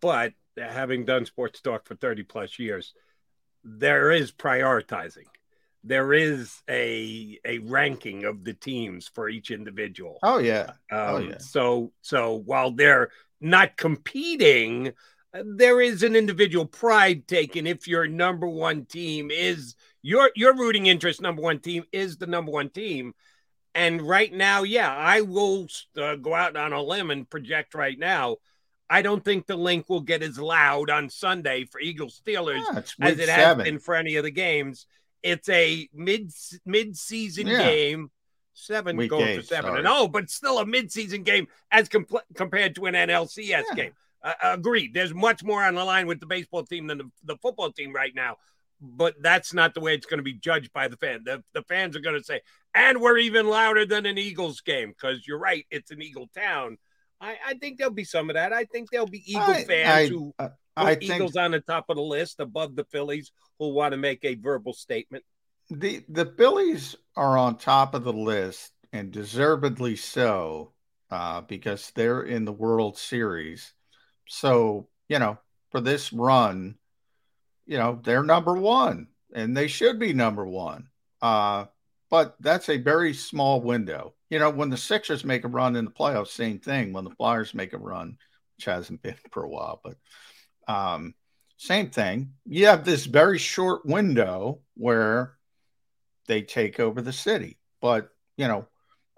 But 0.01 0.34
having 0.57 1.05
done 1.05 1.24
sports 1.24 1.61
talk 1.61 1.86
for 1.86 1.96
thirty 1.96 2.22
plus 2.22 2.59
years, 2.59 2.94
there 3.64 4.12
is 4.12 4.30
prioritizing. 4.30 5.26
There 5.82 6.12
is 6.12 6.62
a 6.68 7.40
a 7.44 7.59
ranking 7.59 8.24
of 8.24 8.44
the 8.44 8.53
teams 8.53 9.09
for 9.09 9.28
each 9.28 9.51
individual. 9.51 10.18
Oh 10.22 10.38
yeah, 10.38 10.72
Um, 10.92 10.98
Oh, 10.98 11.18
yeah. 11.18 11.38
So 11.38 11.92
so 12.03 12.34
while 12.34 12.70
they're 12.70 13.11
not 13.41 13.76
competing, 13.76 14.93
there 15.32 15.80
is 15.80 16.03
an 16.03 16.16
individual 16.16 16.66
pride 16.66 17.26
taken 17.28 17.66
if 17.66 17.86
your 17.86 18.07
number 18.07 18.49
one 18.49 18.84
team 18.84 19.30
is 19.30 19.74
your 20.03 20.30
your 20.34 20.57
rooting 20.57 20.86
interest 20.86 21.20
number 21.20 21.43
one 21.43 21.59
team 21.61 21.84
is 21.93 22.16
the 22.16 22.26
number 22.26 22.51
one 22.51 22.68
team. 22.70 23.14
And 23.74 24.03
right 24.03 24.32
now, 24.32 24.64
yeah, 24.64 24.93
I 24.93 25.20
will 25.20 25.68
uh, 25.97 26.16
go 26.16 26.34
out 26.34 26.57
on 26.57 26.72
a 26.72 26.82
limb 26.82 27.11
and 27.12 27.28
project 27.30 27.74
right 27.74 27.97
now. 27.99 28.36
I 28.88 29.03
don't 29.03 29.24
think 29.24 29.47
the 29.47 29.55
Linc 29.57 29.88
will 29.88 30.01
get 30.01 30.24
as 30.24 30.36
loud 30.36 30.91
on 30.91 31.09
Sunday 31.09 31.64
for 31.64 31.80
Eagles 31.80 32.20
Steelers 32.26 32.64
Yeah, 32.72 32.80
as 33.07 33.18
it 33.20 33.26
seven. 33.26 33.59
has 33.61 33.64
been 33.64 33.78
for 33.78 33.95
any 33.95 34.16
of 34.16 34.24
the 34.24 34.32
games. 34.32 34.86
It's 35.22 35.49
a 35.49 35.88
mid 35.95 36.32
mid 36.66 36.97
season 36.97 37.47
Yeah. 37.47 37.59
game. 37.59 38.11
Seven 38.61 38.97
Week 38.97 39.11
going 39.11 39.29
eight, 39.29 39.37
for 39.37 39.43
seven 39.43 39.71
sorry. 39.71 39.79
and 39.81 39.89
oh, 39.89 40.09
but 40.09 40.31
still 40.31 40.59
a 40.59 40.65
midseason 40.65 41.25
game 41.25 41.47
as 41.71 41.89
compl- 41.89 42.21
compared 42.35 42.75
to 42.77 42.87
an 42.87 42.95
NLCS 42.95 43.65
Yeah. 43.69 43.75
game. 43.75 43.93
Uh, 44.23 44.33
agreed. 44.43 44.93
There's 44.93 45.15
much 45.15 45.43
more 45.43 45.65
on 45.65 45.75
the 45.75 45.85
line 45.85 46.07
with 46.07 46.21
the 46.21 46.27
baseball 46.27 46.65
team 46.65 46.87
than 46.87 46.99
the, 46.99 47.11
the 47.25 47.37
football 47.39 47.73
team 47.73 47.93
right 47.93 48.15
now. 48.15 48.37
But 48.83 49.15
that's 49.23 49.53
not 49.53 49.75
the 49.75 49.81
way 49.81 49.95
it's 49.95 50.07
going 50.07 50.19
to 50.19 50.25
be 50.25 50.35
judged 50.35 50.73
by 50.73 50.89
the 50.89 50.97
fan. 50.97 51.23
The, 51.25 51.43
the 51.53 51.63
fans 51.63 51.97
are 51.97 52.01
going 52.01 52.19
to 52.19 52.25
say, 52.25 52.41
and 52.75 53.01
we're 53.01 53.19
even 53.19 53.49
louder 53.49 53.85
than 53.85 54.07
an 54.07 54.19
Eagles 54.19 54.61
game 54.61 54.91
because 54.91 55.27
you're 55.27 55.39
right, 55.39 55.67
it's 55.71 55.91
an 55.91 56.03
Eagle 56.03 56.29
town. 56.35 56.79
I, 57.21 57.37
I, 57.47 57.55
think 57.55 57.77
there'll 57.77 57.93
be 57.93 58.05
some 58.05 58.31
of 58.31 58.35
that. 58.35 58.53
I 58.53 58.65
think 58.65 58.91
there'll 58.91 59.07
be 59.07 59.23
Eagle 59.31 59.43
I, 59.43 59.65
fans 59.65 59.89
I, 59.89 60.07
who 60.07 60.35
uh, 60.39 60.49
I 60.77 60.97
Eagles 61.01 61.33
think, 61.33 61.45
on 61.45 61.51
the 61.51 61.61
top 61.61 61.87
of 61.91 61.97
the 61.97 62.03
list 62.03 62.41
above 62.41 62.77
the 62.77 62.85
Phillies 62.85 63.33
who 63.59 63.69
want 63.69 63.93
to 63.93 63.99
make 63.99 64.25
a 64.25 64.35
verbal 64.35 64.73
statement. 64.73 65.25
The 65.71 66.05
the 66.09 66.27
Phillies 66.27 66.97
are 67.16 67.39
on 67.39 67.57
top 67.57 67.95
of 67.95 68.05
the 68.05 68.12
list 68.12 68.73
and 68.93 69.12
deservedly 69.12 69.97
so 69.97 70.73
uh, 71.11 71.43
because 71.43 71.93
they're 71.95 72.23
in 72.23 72.45
the 72.45 72.53
World 72.53 72.99
Series. 72.99 73.73
So 74.29 74.89
you 75.09 75.18
know, 75.18 75.39
for 75.71 75.81
this 75.81 76.12
run, 76.12 76.77
you 77.66 77.79
know 77.79 78.01
they're 78.03 78.25
number 78.25 78.55
one 78.55 79.09
and 79.33 79.57
they 79.57 79.68
should 79.68 79.99
be 79.99 80.12
number 80.12 80.45
one. 80.45 80.89
Uh, 81.23 81.66
but 82.11 82.35
that's 82.41 82.68
a 82.68 82.77
very 82.77 83.14
small 83.14 83.61
window. 83.61 84.14
You 84.29 84.39
know, 84.39 84.51
when 84.51 84.71
the 84.71 84.77
Sixers 84.77 85.25
make 85.25 85.45
a 85.45 85.49
run 85.49 85.77
in 85.77 85.85
the 85.85 85.91
playoffs, 85.91 86.29
same 86.29 86.59
thing. 86.59 86.93
When 86.93 87.05
the 87.05 87.11
Flyers 87.11 87.55
make 87.55 87.73
a 87.73 87.79
run, 87.79 88.16
which 88.57 88.64
hasn't 88.64 89.03
been 89.03 89.16
for 89.31 89.45
a 89.45 89.49
while, 89.49 89.81
but 89.85 89.97
um, 90.66 91.14
same 91.57 91.91
thing. 91.91 92.33
You 92.47 92.66
have 92.66 92.85
this 92.85 93.07
very 93.07 93.39
short 93.39 93.87
window 93.87 94.61
where 94.75 95.35
they 96.27 96.43
take 96.43 96.81
over 96.81 97.03
the 97.03 97.12
city. 97.12 97.59
But, 97.81 98.11
you 98.37 98.49
know, 98.49 98.66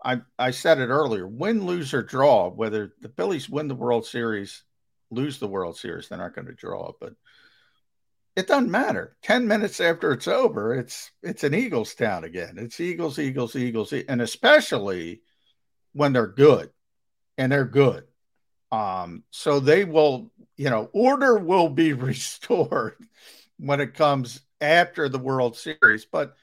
I, 0.05 0.23
I 0.39 0.51
said 0.51 0.79
it 0.79 0.89
earlier 0.89 1.27
win, 1.27 1.65
lose, 1.65 1.95
or 1.95 2.03
draw, 2.03 2.49
whether 2.49 2.93
the 3.01 3.09
Phillies 3.09 3.49
win 3.49 3.69
the 3.69 3.75
World 3.75 4.07
Series, 4.07 4.65
lose 5.11 5.39
the 5.39 5.49
World 5.49 5.77
Series, 5.77 6.09
they're 6.09 6.19
not 6.19 6.35
going 6.35 6.47
to 6.47 6.55
draw. 6.55 6.93
But 7.01 7.15
it 8.35 8.47
doesn't 8.47 8.71
matter. 8.71 9.17
10 9.23 9.47
minutes 9.47 9.81
after 9.81 10.13
it's 10.13 10.27
over, 10.29 10.75
it's 10.75 11.11
it's 11.23 11.45
an 11.45 11.55
Eagles 11.55 11.95
town 11.95 12.25
again. 12.25 12.55
It's 12.57 12.81
Eagles, 12.81 13.19
Eagles, 13.19 13.55
Eagles, 13.55 13.93
and 13.93 14.23
especially 14.23 15.21
when 15.93 16.13
they're 16.13 16.27
good. 16.27 16.71
And 17.39 17.51
they're 17.51 17.65
good. 17.65 18.05
Um, 18.71 19.25
so 19.31 19.61
they 19.61 19.85
will, 19.85 20.31
you 20.57 20.71
know, 20.71 20.89
order 20.93 21.39
will 21.39 21.69
be 21.69 21.93
restored 21.93 22.97
when 23.59 23.81
it 23.81 23.95
comes 23.95 24.41
after 24.61 25.09
the 25.09 25.19
World 25.19 25.57
Series. 25.57 26.07
But 26.07 26.35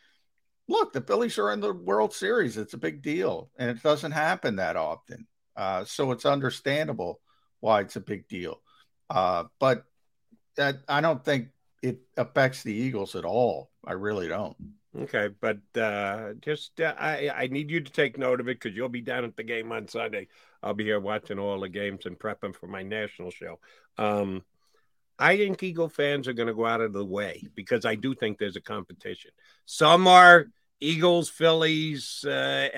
look, 0.70 0.94
the 0.94 1.02
Phillies 1.02 1.38
are 1.38 1.52
in 1.52 1.60
the 1.60 1.74
World 1.74 2.14
Series. 2.14 2.58
It's 2.58 2.74
a 2.74 2.78
big 2.78 3.02
deal, 3.02 3.50
and 3.58 3.70
it 3.70 3.84
doesn't 3.84 4.12
happen 4.12 4.58
that 4.58 4.76
often. 4.78 5.28
Uh, 5.56 5.84
so 5.84 6.12
it's 6.12 6.26
understandable 6.26 7.20
why 7.60 7.82
it's 7.82 7.98
a 7.98 8.02
big 8.02 8.28
deal. 8.28 8.62
Uh, 9.10 9.46
but 9.60 9.84
that 10.56 10.78
I 10.88 11.02
don't 11.02 11.26
think 11.26 11.50
it 11.82 12.00
affects 12.16 12.64
the 12.64 12.74
Eagles 12.74 13.16
at 13.16 13.26
all. 13.26 13.72
I 13.86 13.94
really 13.94 14.28
don't. 14.28 14.56
Okay, 14.98 15.30
but 15.42 15.60
uh, 15.80 16.34
just 16.42 16.80
uh, 16.80 16.96
I 16.98 17.30
I 17.36 17.48
need 17.48 17.70
you 17.70 17.82
to 17.82 17.92
take 17.92 18.18
note 18.18 18.40
of 18.40 18.48
it 18.48 18.60
because 18.60 18.76
you'll 18.76 18.90
be 18.90 19.02
down 19.02 19.24
at 19.24 19.36
the 19.36 19.44
game 19.44 19.72
on 19.72 19.88
Sunday. 19.88 20.28
I'll 20.64 20.74
be 20.74 20.84
here 20.84 21.00
watching 21.00 21.40
all 21.40 21.60
the 21.60 21.70
games 21.70 22.06
and 22.06 22.18
prepping 22.18 22.56
for 22.56 22.68
my 22.68 22.84
national 22.84 23.32
show. 23.32 23.60
Um, 23.98 24.44
I 25.18 25.38
think 25.38 25.62
Eagle 25.62 25.90
fans 25.90 26.28
are 26.28 26.34
going 26.34 26.48
to 26.48 26.54
go 26.54 26.66
out 26.66 26.82
of 26.82 26.94
the 26.94 27.06
way 27.06 27.44
because 27.54 27.86
I 27.86 27.96
do 27.96 28.16
think 28.16 28.38
there's 28.38 28.56
a 28.56 28.62
competition. 28.62 29.32
Some 29.66 30.08
are 30.08 30.48
Eagles, 30.80 31.30
Phillies, 31.30 32.24
uh, 32.26 32.70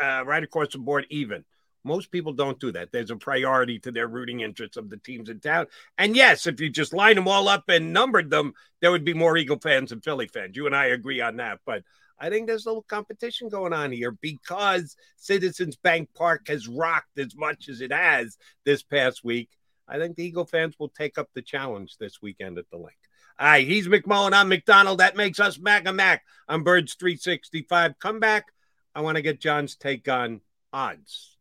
uh, 0.00 0.24
right 0.26 0.42
across 0.42 0.72
the 0.72 0.78
board, 0.78 1.06
even. 1.10 1.44
Most 1.86 2.10
people 2.10 2.32
don't 2.32 2.58
do 2.58 2.72
that. 2.72 2.92
There's 2.92 3.10
a 3.10 3.16
priority 3.16 3.78
to 3.80 3.92
their 3.92 4.08
rooting 4.08 4.40
interests 4.40 4.78
of 4.78 4.88
the 4.88 4.96
teams 4.96 5.28
in 5.28 5.40
town. 5.40 5.66
And 5.98 6.16
yes, 6.16 6.46
if 6.46 6.58
you 6.58 6.70
just 6.70 6.94
line 6.94 7.16
them 7.16 7.28
all 7.28 7.46
up 7.46 7.64
and 7.68 7.92
numbered 7.92 8.30
them, 8.30 8.54
there 8.80 8.90
would 8.90 9.04
be 9.04 9.12
more 9.12 9.36
Eagle 9.36 9.58
fans 9.58 9.92
and 9.92 10.02
Philly 10.02 10.26
fans. 10.26 10.56
You 10.56 10.66
and 10.66 10.74
I 10.74 10.86
agree 10.86 11.20
on 11.20 11.36
that. 11.36 11.60
But 11.66 11.82
I 12.18 12.30
think 12.30 12.46
there's 12.46 12.64
a 12.64 12.70
little 12.70 12.84
competition 12.84 13.50
going 13.50 13.74
on 13.74 13.92
here 13.92 14.12
because 14.12 14.96
Citizens 15.16 15.76
Bank 15.76 16.08
Park 16.14 16.48
has 16.48 16.68
rocked 16.68 17.18
as 17.18 17.36
much 17.36 17.68
as 17.68 17.82
it 17.82 17.92
has 17.92 18.38
this 18.64 18.82
past 18.82 19.22
week. 19.22 19.50
I 19.88 19.98
think 19.98 20.16
the 20.16 20.24
Eagle 20.24 20.46
fans 20.46 20.76
will 20.78 20.88
take 20.88 21.18
up 21.18 21.28
the 21.34 21.42
challenge 21.42 21.96
this 21.98 22.22
weekend 22.22 22.58
at 22.58 22.70
the 22.70 22.76
Linc. 22.76 22.96
All 23.38 23.46
right, 23.48 23.66
he's 23.66 23.88
McMullen. 23.88 24.32
I'm 24.32 24.48
McDonald. 24.48 25.00
That 25.00 25.16
makes 25.16 25.40
us 25.40 25.58
Mac 25.58 25.86
and 25.86 25.96
Mac. 25.96 26.22
I'm 26.48 26.62
Birds 26.62 26.94
365. 26.94 27.98
Come 27.98 28.20
back. 28.20 28.46
I 28.94 29.00
want 29.00 29.16
to 29.16 29.22
get 29.22 29.40
John's 29.40 29.76
take 29.76 30.08
on 30.08 30.40
odds 30.72 31.34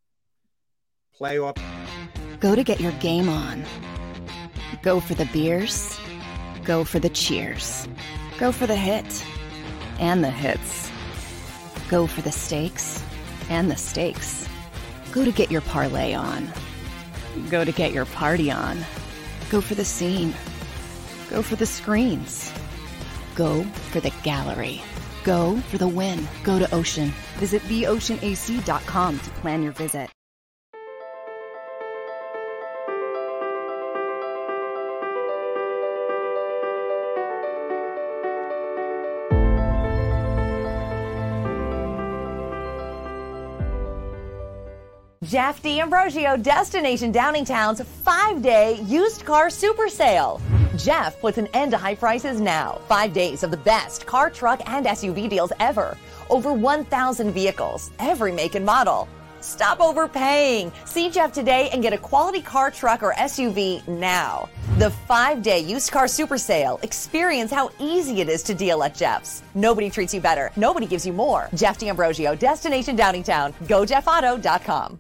playoff. 1.19 1.57
Go 2.39 2.55
to 2.55 2.63
get 2.63 2.79
your 2.79 2.91
game 2.93 3.29
on. 3.29 3.63
Go 4.81 4.99
for 4.99 5.13
the 5.13 5.25
beers. 5.25 5.97
Go 6.63 6.83
for 6.83 6.99
the 6.99 7.09
cheers. 7.09 7.87
Go 8.37 8.51
for 8.51 8.67
the 8.67 8.75
hit 8.75 9.25
and 9.99 10.23
the 10.23 10.31
hits. 10.31 10.91
Go 11.89 12.07
for 12.07 12.21
the 12.21 12.31
stakes 12.31 13.03
and 13.49 13.69
the 13.69 13.75
stakes. 13.75 14.47
Go 15.11 15.23
to 15.23 15.31
get 15.31 15.51
your 15.51 15.61
parlay 15.61 16.13
on. 16.13 16.51
Go 17.49 17.63
to 17.63 17.71
get 17.71 17.93
your 17.93 18.05
party 18.05 18.51
on. 18.51 18.77
Go 19.49 19.61
for 19.61 19.75
the 19.75 19.86
scene. 19.86 20.34
Go 21.29 21.41
for 21.41 21.55
the 21.55 21.65
screens. 21.65 22.51
Go 23.36 23.63
for 23.63 23.99
the 23.99 24.13
gallery. 24.23 24.81
Go 25.23 25.57
for 25.69 25.77
the 25.77 25.88
win. 25.88 26.27
Go 26.43 26.59
to 26.59 26.73
Ocean. 26.73 27.09
Visit 27.38 27.61
theoceanac.com 27.63 29.19
to 29.19 29.29
plan 29.31 29.63
your 29.63 29.73
visit. 29.73 30.09
Jeff 45.34 45.63
D'Ambrosio, 45.63 46.38
Destination 46.38 47.11
Downingtown's 47.11 47.81
five 47.81 48.43
day 48.43 48.79
used 48.81 49.25
car 49.25 49.49
super 49.49 49.89
sale. 49.89 50.39
Jeff 50.77 51.19
puts 51.21 51.39
an 51.39 51.47
end 51.55 51.71
to 51.71 51.77
high 51.79 51.95
prices 51.95 52.39
now. 52.39 52.79
Five 52.88 53.13
days 53.13 53.41
of 53.41 53.49
the 53.49 53.57
best 53.57 54.05
car, 54.05 54.29
truck, 54.29 54.61
and 54.69 54.86
SUV 54.86 55.27
deals 55.27 55.51
ever. 55.59 55.97
Over 56.29 56.53
1,000 56.53 57.31
vehicles, 57.31 57.89
every 57.97 58.31
make 58.31 58.53
and 58.53 58.63
model. 58.63 59.09
Stop 59.39 59.81
overpaying. 59.81 60.71
See 60.86 61.09
Jeff 61.09 61.34
today 61.34 61.67
and 61.73 61.81
get 61.81 61.93
a 61.93 61.97
quality 61.97 62.39
car, 62.39 62.69
truck, 62.69 63.01
or 63.01 63.15
SUV 63.15 63.88
now. 63.88 64.47
The 64.77 64.91
five 64.91 65.41
day 65.41 65.61
used 65.61 65.91
car 65.91 66.07
super 66.07 66.38
sale. 66.38 66.79
Experience 66.84 67.49
how 67.49 67.71
easy 67.79 68.21
it 68.21 68.29
is 68.29 68.43
to 68.43 68.53
deal 68.53 68.84
at 68.84 68.93
Jeff's. 68.93 69.41
Nobody 69.55 69.89
treats 69.89 70.13
you 70.13 70.21
better. 70.21 70.51
Nobody 70.55 70.86
gives 70.86 71.07
you 71.07 71.13
more. 71.13 71.49
Jeff 71.55 71.79
D'Ambrosio, 71.79 72.36
Destination 72.36 72.95
Downingtown. 72.95 73.51
GoJeffAuto.com. 73.63 74.99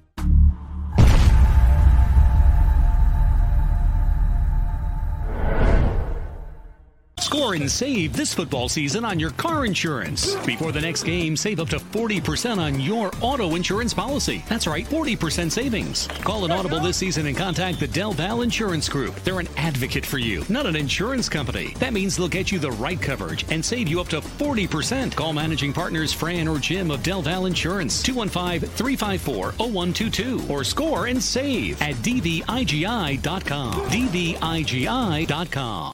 Score 7.23 7.53
and 7.53 7.71
save 7.71 8.17
this 8.17 8.33
football 8.33 8.67
season 8.67 9.05
on 9.05 9.17
your 9.17 9.29
car 9.31 9.65
insurance. 9.65 10.35
Before 10.45 10.73
the 10.73 10.81
next 10.81 11.03
game, 11.03 11.37
save 11.37 11.61
up 11.61 11.69
to 11.69 11.77
40% 11.77 12.57
on 12.57 12.81
your 12.81 13.11
auto 13.21 13.55
insurance 13.55 13.93
policy. 13.93 14.43
That's 14.49 14.67
right, 14.67 14.85
40% 14.85 15.49
savings. 15.49 16.07
Call 16.07 16.43
an 16.43 16.51
Audible 16.51 16.81
this 16.81 16.97
season 16.97 17.27
and 17.27 17.37
contact 17.37 17.79
the 17.79 17.87
Del 17.87 18.11
Val 18.11 18.41
Insurance 18.41 18.89
Group. 18.89 19.15
They're 19.23 19.39
an 19.39 19.47
advocate 19.55 20.05
for 20.05 20.17
you, 20.17 20.43
not 20.49 20.65
an 20.65 20.75
insurance 20.75 21.29
company. 21.29 21.73
That 21.79 21.93
means 21.93 22.17
they'll 22.17 22.27
get 22.27 22.51
you 22.51 22.59
the 22.59 22.71
right 22.71 23.01
coverage 23.01 23.45
and 23.49 23.63
save 23.63 23.87
you 23.87 24.01
up 24.01 24.09
to 24.09 24.19
40%. 24.19 25.15
Call 25.15 25.31
managing 25.31 25.71
partners 25.71 26.11
Fran 26.11 26.49
or 26.49 26.59
Jim 26.59 26.91
of 26.91 27.03
Del 27.03 27.21
Val 27.21 27.45
Insurance, 27.45 28.03
215 28.03 28.69
354 28.69 29.53
0122, 29.53 30.45
or 30.49 30.65
score 30.65 31.05
and 31.05 31.23
save 31.23 31.81
at 31.81 31.95
dvigi.com. 31.95 33.73
dvigi.com. 33.89 35.93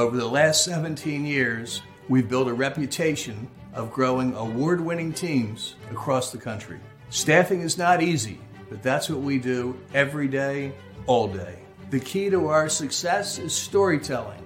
Over 0.00 0.16
the 0.16 0.26
last 0.26 0.64
17 0.64 1.26
years, 1.26 1.82
we've 2.08 2.26
built 2.26 2.48
a 2.48 2.54
reputation 2.54 3.46
of 3.74 3.92
growing 3.92 4.34
award 4.34 4.80
winning 4.80 5.12
teams 5.12 5.74
across 5.90 6.32
the 6.32 6.38
country. 6.38 6.80
Staffing 7.10 7.60
is 7.60 7.76
not 7.76 8.02
easy, 8.02 8.40
but 8.70 8.82
that's 8.82 9.10
what 9.10 9.20
we 9.20 9.36
do 9.36 9.78
every 9.92 10.26
day, 10.26 10.72
all 11.04 11.28
day. 11.28 11.58
The 11.90 12.00
key 12.00 12.30
to 12.30 12.46
our 12.46 12.70
success 12.70 13.38
is 13.38 13.54
storytelling, 13.54 14.42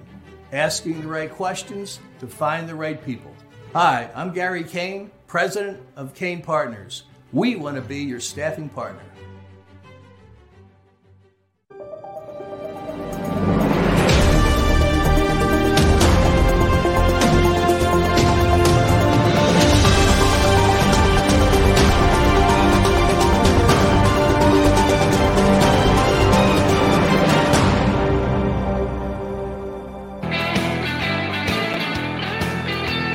asking 0.51 0.99
the 0.99 1.07
right 1.07 1.31
questions 1.31 2.01
to 2.19 2.27
find 2.27 2.67
the 2.67 2.75
right 2.75 3.01
people. 3.05 3.33
Hi, 3.71 4.09
I'm 4.13 4.33
Gary 4.33 4.65
Kane, 4.65 5.09
president 5.25 5.79
of 5.95 6.13
Kane 6.13 6.41
Partners. 6.41 7.03
We 7.31 7.55
want 7.55 7.77
to 7.77 7.81
be 7.81 7.99
your 7.99 8.19
staffing 8.19 8.67
partner. 8.67 9.03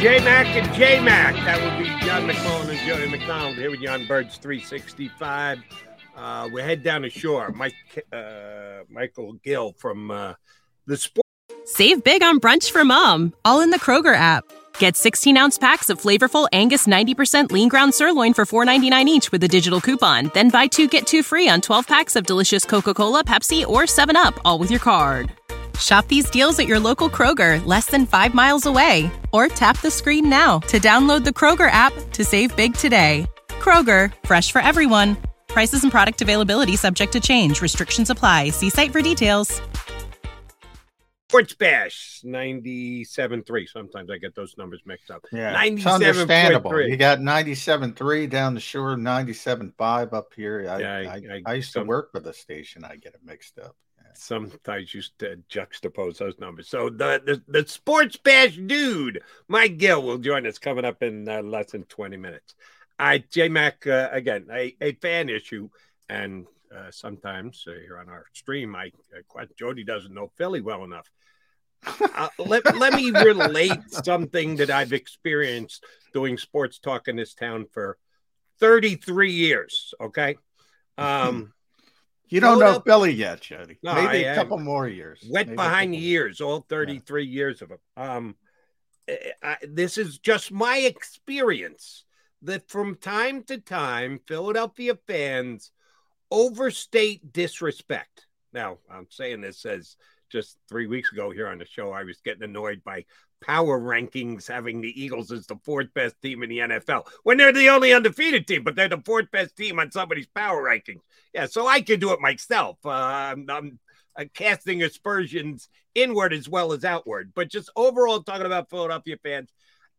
J 0.01 0.19
Mac 0.25 0.47
and 0.57 0.75
J 0.75 0.99
Mac. 1.05 1.35
That 1.45 1.61
would 1.61 1.85
be 1.85 1.91
John 2.07 2.27
McMullen 2.27 2.71
and 2.71 2.79
Jody 2.89 3.07
McDonald 3.07 3.57
here 3.57 3.71
with 3.71 3.87
on 3.87 4.07
Birds 4.07 4.39
365. 4.39 5.59
Uh, 6.17 6.49
we 6.51 6.63
head 6.63 6.83
down 6.83 7.03
the 7.03 7.11
shore. 7.11 7.51
Mike, 7.51 7.75
uh, 8.11 8.79
Michael 8.89 9.35
Gill 9.45 9.75
from 9.77 10.11
uh, 10.11 10.33
the 10.87 10.97
Sport. 10.97 11.27
Save 11.67 12.03
big 12.03 12.23
on 12.23 12.41
brunch 12.41 12.71
for 12.71 12.83
mom, 12.83 13.35
all 13.45 13.61
in 13.61 13.69
the 13.69 13.79
Kroger 13.79 14.15
app. 14.15 14.45
Get 14.79 14.97
16 14.97 15.37
ounce 15.37 15.59
packs 15.59 15.91
of 15.91 16.01
flavorful 16.01 16.49
Angus 16.51 16.87
90% 16.87 17.53
lean 17.53 17.69
ground 17.69 17.93
sirloin 17.93 18.33
for 18.33 18.47
$4.99 18.47 19.05
each 19.05 19.31
with 19.31 19.45
a 19.45 19.49
digital 19.49 19.83
coupon. 19.83 20.31
Then 20.33 20.49
buy 20.49 20.67
two 20.67 20.89
get 20.89 21.07
two 21.07 21.23
free 21.23 21.47
on 21.47 21.61
12 21.61 21.87
packs 21.87 22.17
of 22.17 22.25
delicious 22.25 22.65
Coca 22.65 22.95
Cola, 22.95 23.23
Pepsi, 23.23 23.67
or 23.67 23.83
7UP, 23.83 24.39
all 24.47 24.59
with 24.59 24.71
your 24.71 24.81
card. 24.81 25.31
Shop 25.81 26.07
these 26.09 26.29
deals 26.31 26.59
at 26.59 26.67
your 26.67 26.79
local 26.79 27.09
Kroger, 27.09 27.65
less 27.67 27.87
than 27.87 28.07
five 28.07 28.35
miles 28.35 28.67
away. 28.67 29.11
Or 29.33 29.49
tap 29.49 29.81
the 29.81 29.91
screen 29.91 30.29
now 30.29 30.59
to 30.61 30.79
download 30.81 31.25
the 31.25 31.31
Kroger 31.31 31.71
app 31.71 31.93
to 32.13 32.25
save 32.25 32.55
big 32.57 32.75
today. 32.75 33.27
Kroger, 33.49 34.13
fresh 34.25 34.51
for 34.51 34.61
everyone. 34.61 35.17
Prices 35.49 35.83
and 35.83 35.91
product 35.93 36.23
availability 36.23 36.77
subject 36.77 37.13
to 37.13 37.21
change. 37.21 37.61
Restrictions 37.63 38.11
apply. 38.11 38.51
See 38.51 38.71
site 38.71 38.91
for 38.93 39.03
details. 39.03 39.61
Sports 41.29 41.55
Bash 41.55 42.23
97.3. 42.25 43.69
Sometimes 43.69 44.11
I 44.11 44.19
get 44.19 44.35
those 44.35 44.57
numbers 44.59 44.81
mixed 44.85 45.13
up. 45.13 45.25
Yeah, 45.33 45.51
it's 45.63 45.85
97.3. 45.85 45.93
understandable. 45.95 46.81
You 46.83 46.97
got 46.97 47.21
97.3 47.21 48.29
down 48.29 48.55
the 48.55 48.61
shore, 48.61 48.97
97.5 48.97 50.13
up 50.13 50.33
here. 50.35 50.67
I, 50.69 50.79
Yeah, 50.81 50.93
I- 50.93 50.99
I, 51.03 51.15
I- 51.15 51.43
I, 51.47 51.55
used 51.55 51.73
to 51.75 51.81
some- 51.81 51.87
work 51.87 52.11
with 52.15 52.27
a 52.27 52.33
station. 52.35 52.85
I 52.85 52.97
get 52.97 53.15
it 53.15 53.21
mixed 53.25 53.59
up. 53.61 53.77
Sometimes 54.15 54.95
you 54.95 55.03
st- 55.03 55.49
juxtapose 55.49 56.19
those 56.19 56.39
numbers. 56.39 56.69
So 56.69 56.91
the, 56.91 57.21
the 57.25 57.61
the 57.61 57.69
sports 57.69 58.17
bash 58.17 58.57
dude, 58.57 59.23
Mike 59.49 59.79
Gill, 59.79 60.03
will 60.03 60.19
join 60.19 60.47
us 60.47 60.59
coming 60.59 60.85
up 60.85 61.03
in 61.03 61.29
uh, 61.29 61.43
less 61.43 61.73
than 61.73 61.85
twenty 61.85 62.17
minutes. 62.17 62.55
I 62.99 63.19
J 63.19 63.49
Mac 63.49 63.87
uh, 63.87 64.09
again, 64.13 64.47
a, 64.53 64.77
a 64.81 64.93
fan 64.95 65.29
issue, 65.29 65.69
and 66.09 66.47
uh, 66.75 66.91
sometimes 66.91 67.65
uh, 67.67 67.73
here 67.73 67.99
on 67.99 68.09
our 68.09 68.27
stream, 68.33 68.77
I 68.77 68.93
uh, 69.17 69.23
quite, 69.29 69.57
Jody 69.57 69.85
doesn't 69.85 70.15
know 70.15 70.31
Philly 70.37 70.61
well 70.61 70.85
enough. 70.85 71.11
uh, 72.15 72.29
let, 72.39 72.77
let 72.77 72.93
me 72.93 73.11
relate 73.11 73.81
something 73.91 74.57
that 74.57 74.71
I've 74.71 74.93
experienced 74.93 75.85
doing 76.13 76.37
sports 76.37 76.79
talk 76.79 77.09
in 77.09 77.17
this 77.17 77.35
town 77.35 77.67
for 77.73 77.97
33 78.61 79.33
years. 79.33 79.95
Okay. 80.01 80.37
Um, 80.99 81.53
You 82.31 82.41
don't 82.41 82.61
know 82.61 82.79
Billy 82.79 83.13
yet, 83.13 83.41
Jody. 83.41 83.79
No, 83.83 83.95
Maybe 83.95 84.27
I- 84.27 84.31
a 84.31 84.33
I- 84.33 84.35
couple 84.37 84.59
more 84.59 84.87
years. 84.89 85.21
wet 85.29 85.47
Maybe 85.49 85.57
behind 85.57 85.93
the 85.93 85.99
couple- 85.99 86.09
ears, 86.09 86.41
all 86.41 86.61
33 86.69 87.25
years 87.27 87.61
of 87.61 87.71
them. 87.71 87.79
Um, 87.97 88.37
I, 89.09 89.33
I- 89.43 89.57
this 89.63 89.99
is 89.99 90.19
just 90.19 90.53
my 90.53 90.79
experience 90.79 92.05
that 92.43 92.71
from 92.71 92.95
time 92.97 93.43
to 93.45 93.59
time, 93.59 94.21
Philadelphia 94.27 94.97
fans 95.07 95.73
overstate 96.31 97.33
disrespect. 97.33 98.27
Now, 98.53 98.79
I'm 98.91 99.09
saying 99.11 99.41
this 99.41 99.67
as 99.67 99.97
just 100.31 100.57
three 100.69 100.87
weeks 100.87 101.13
ago 101.13 101.31
here 101.31 101.49
on 101.49 101.59
the 101.59 101.67
show, 101.67 101.91
I 101.93 102.05
was 102.05 102.21
getting 102.25 102.45
annoyed 102.45 102.83
by 102.85 103.05
power 103.41 103.81
rankings 103.81 104.47
having 104.47 104.81
the 104.81 105.03
Eagles 105.03 105.33
as 105.33 105.47
the 105.47 105.57
fourth 105.65 105.93
best 105.95 106.21
team 106.23 106.43
in 106.43 106.51
the 106.51 106.59
NFL 106.59 107.07
when 107.23 107.37
they're 107.37 107.53
the 107.53 107.69
only 107.69 107.93
undefeated 107.93 108.47
team, 108.47 108.63
but 108.63 108.77
they're 108.77 108.89
the 108.89 109.03
fourth 109.05 109.31
best 109.31 109.57
team 109.57 109.79
on 109.79 109.91
somebody's 109.91 110.27
power 110.27 110.63
rankings. 110.63 111.01
Yeah, 111.33 111.47
so 111.47 111.67
I 111.67 111.81
can 111.81 112.01
do 112.01 112.13
it 112.13 112.21
myself. 112.21 112.79
Uh, 112.85 112.91
I'm, 112.91 113.47
I'm 113.49 113.79
uh, 114.17 114.25
casting 114.35 114.83
aspersions 114.83 115.69
inward 115.95 116.33
as 116.33 116.49
well 116.49 116.73
as 116.73 116.85
outward, 116.85 117.33
but 117.35 117.49
just 117.49 117.71
overall 117.77 118.23
talking 118.23 118.47
about 118.47 118.71
Philadelphia 118.71 119.17
fans, 119.23 119.51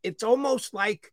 it's 0.04 0.24
almost 0.24 0.74
like 0.74 1.12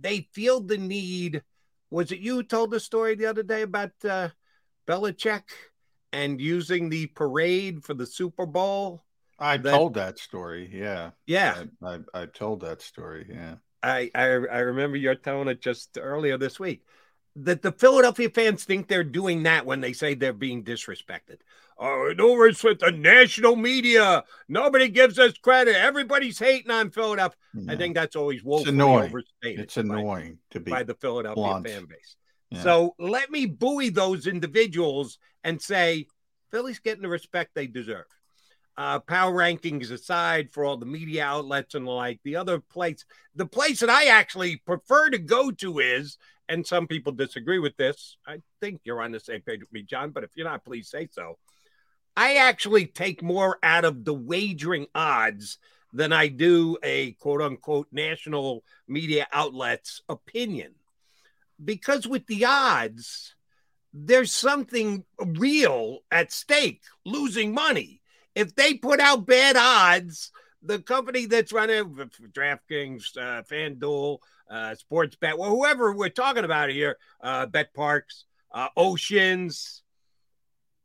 they 0.00 0.28
feel 0.32 0.60
the 0.60 0.78
need. 0.78 1.42
Was 1.90 2.12
it 2.12 2.20
you 2.20 2.42
told 2.42 2.70
the 2.70 2.80
story 2.80 3.14
the 3.14 3.26
other 3.26 3.42
day 3.42 3.62
about 3.62 3.92
uh, 4.04 4.28
Belichick 4.86 5.44
and 6.12 6.40
using 6.40 6.88
the 6.88 7.06
parade 7.06 7.84
for 7.84 7.94
the 7.94 8.06
Super 8.06 8.46
Bowl? 8.46 9.04
I 9.38 9.56
That- 9.56 9.70
told 9.70 9.94
that 9.94 10.18
story. 10.18 10.70
Yeah. 10.72 11.10
Yeah. 11.26 11.64
I, 11.82 11.94
I, 12.14 12.22
I 12.22 12.26
told 12.26 12.60
that 12.62 12.82
story. 12.82 13.26
Yeah. 13.28 13.56
I, 13.82 14.10
I 14.14 14.24
I 14.24 14.58
remember 14.58 14.96
you're 14.96 15.14
telling 15.14 15.46
it 15.48 15.60
just 15.60 15.96
earlier 16.00 16.36
this 16.36 16.58
week 16.58 16.82
that 17.36 17.62
the 17.62 17.70
Philadelphia 17.70 18.28
fans 18.28 18.64
think 18.64 18.88
they're 18.88 19.04
doing 19.04 19.44
that 19.44 19.64
when 19.64 19.80
they 19.80 19.92
say 19.92 20.14
they're 20.14 20.32
being 20.32 20.64
disrespected. 20.64 21.36
Oh, 21.78 22.12
no 22.18 22.34
respect 22.34 22.80
the 22.80 22.90
national 22.90 23.54
media. 23.54 24.24
Nobody 24.48 24.88
gives 24.88 25.16
us 25.20 25.34
credit. 25.38 25.76
Everybody's 25.76 26.40
hating 26.40 26.72
on 26.72 26.90
Philadelphia. 26.90 27.38
I 27.68 27.76
think 27.76 27.94
that's 27.94 28.16
always 28.16 28.40
It's 28.44 28.66
annoying. 28.66 29.10
overstated. 29.10 29.60
It's 29.60 29.76
annoying 29.76 30.38
to 30.50 30.58
be 30.58 30.72
by 30.72 30.82
the 30.82 30.94
Philadelphia 30.94 31.40
blunt. 31.44 31.68
fan 31.68 31.84
base. 31.84 32.16
Yeah. 32.50 32.62
So 32.64 32.94
let 32.98 33.30
me 33.30 33.46
buoy 33.46 33.90
those 33.90 34.26
individuals 34.26 35.18
and 35.44 35.62
say 35.62 36.06
Philly's 36.50 36.80
getting 36.80 37.02
the 37.02 37.08
respect 37.08 37.52
they 37.54 37.68
deserve. 37.68 38.06
Uh, 38.78 39.00
power 39.00 39.32
rankings 39.32 39.90
aside, 39.90 40.52
for 40.52 40.64
all 40.64 40.76
the 40.76 40.86
media 40.86 41.24
outlets 41.24 41.74
and 41.74 41.84
the 41.84 41.90
like, 41.90 42.20
the 42.22 42.36
other 42.36 42.60
place, 42.60 43.04
the 43.34 43.44
place 43.44 43.80
that 43.80 43.90
I 43.90 44.04
actually 44.04 44.58
prefer 44.58 45.10
to 45.10 45.18
go 45.18 45.50
to 45.50 45.80
is, 45.80 46.16
and 46.48 46.64
some 46.64 46.86
people 46.86 47.10
disagree 47.10 47.58
with 47.58 47.76
this. 47.76 48.16
I 48.24 48.38
think 48.60 48.82
you're 48.84 49.02
on 49.02 49.10
the 49.10 49.18
same 49.18 49.40
page 49.40 49.58
with 49.58 49.72
me, 49.72 49.82
John, 49.82 50.10
but 50.10 50.22
if 50.22 50.30
you're 50.36 50.46
not, 50.46 50.64
please 50.64 50.88
say 50.88 51.08
so. 51.10 51.38
I 52.16 52.36
actually 52.36 52.86
take 52.86 53.20
more 53.20 53.58
out 53.64 53.84
of 53.84 54.04
the 54.04 54.14
wagering 54.14 54.86
odds 54.94 55.58
than 55.92 56.12
I 56.12 56.28
do 56.28 56.78
a 56.84 57.14
quote 57.14 57.42
unquote 57.42 57.88
national 57.90 58.62
media 58.86 59.26
outlet's 59.32 60.02
opinion. 60.08 60.74
Because 61.64 62.06
with 62.06 62.28
the 62.28 62.44
odds, 62.44 63.34
there's 63.92 64.32
something 64.32 65.04
real 65.18 65.98
at 66.12 66.30
stake 66.30 66.82
losing 67.04 67.52
money. 67.52 67.97
If 68.38 68.54
they 68.54 68.74
put 68.74 69.00
out 69.00 69.26
bad 69.26 69.56
odds, 69.56 70.30
the 70.62 70.78
company 70.78 71.26
that's 71.26 71.52
running 71.52 71.92
DraftKings, 72.32 73.16
uh, 73.16 73.42
FanDuel, 73.42 74.18
uh, 74.48 74.76
Sportsbet, 74.76 75.36
well, 75.36 75.50
whoever 75.50 75.92
we're 75.92 76.08
talking 76.08 76.44
about 76.44 76.70
here, 76.70 76.98
uh, 77.20 77.46
BetParx, 77.46 78.02
uh, 78.52 78.68
Oceans, 78.76 79.82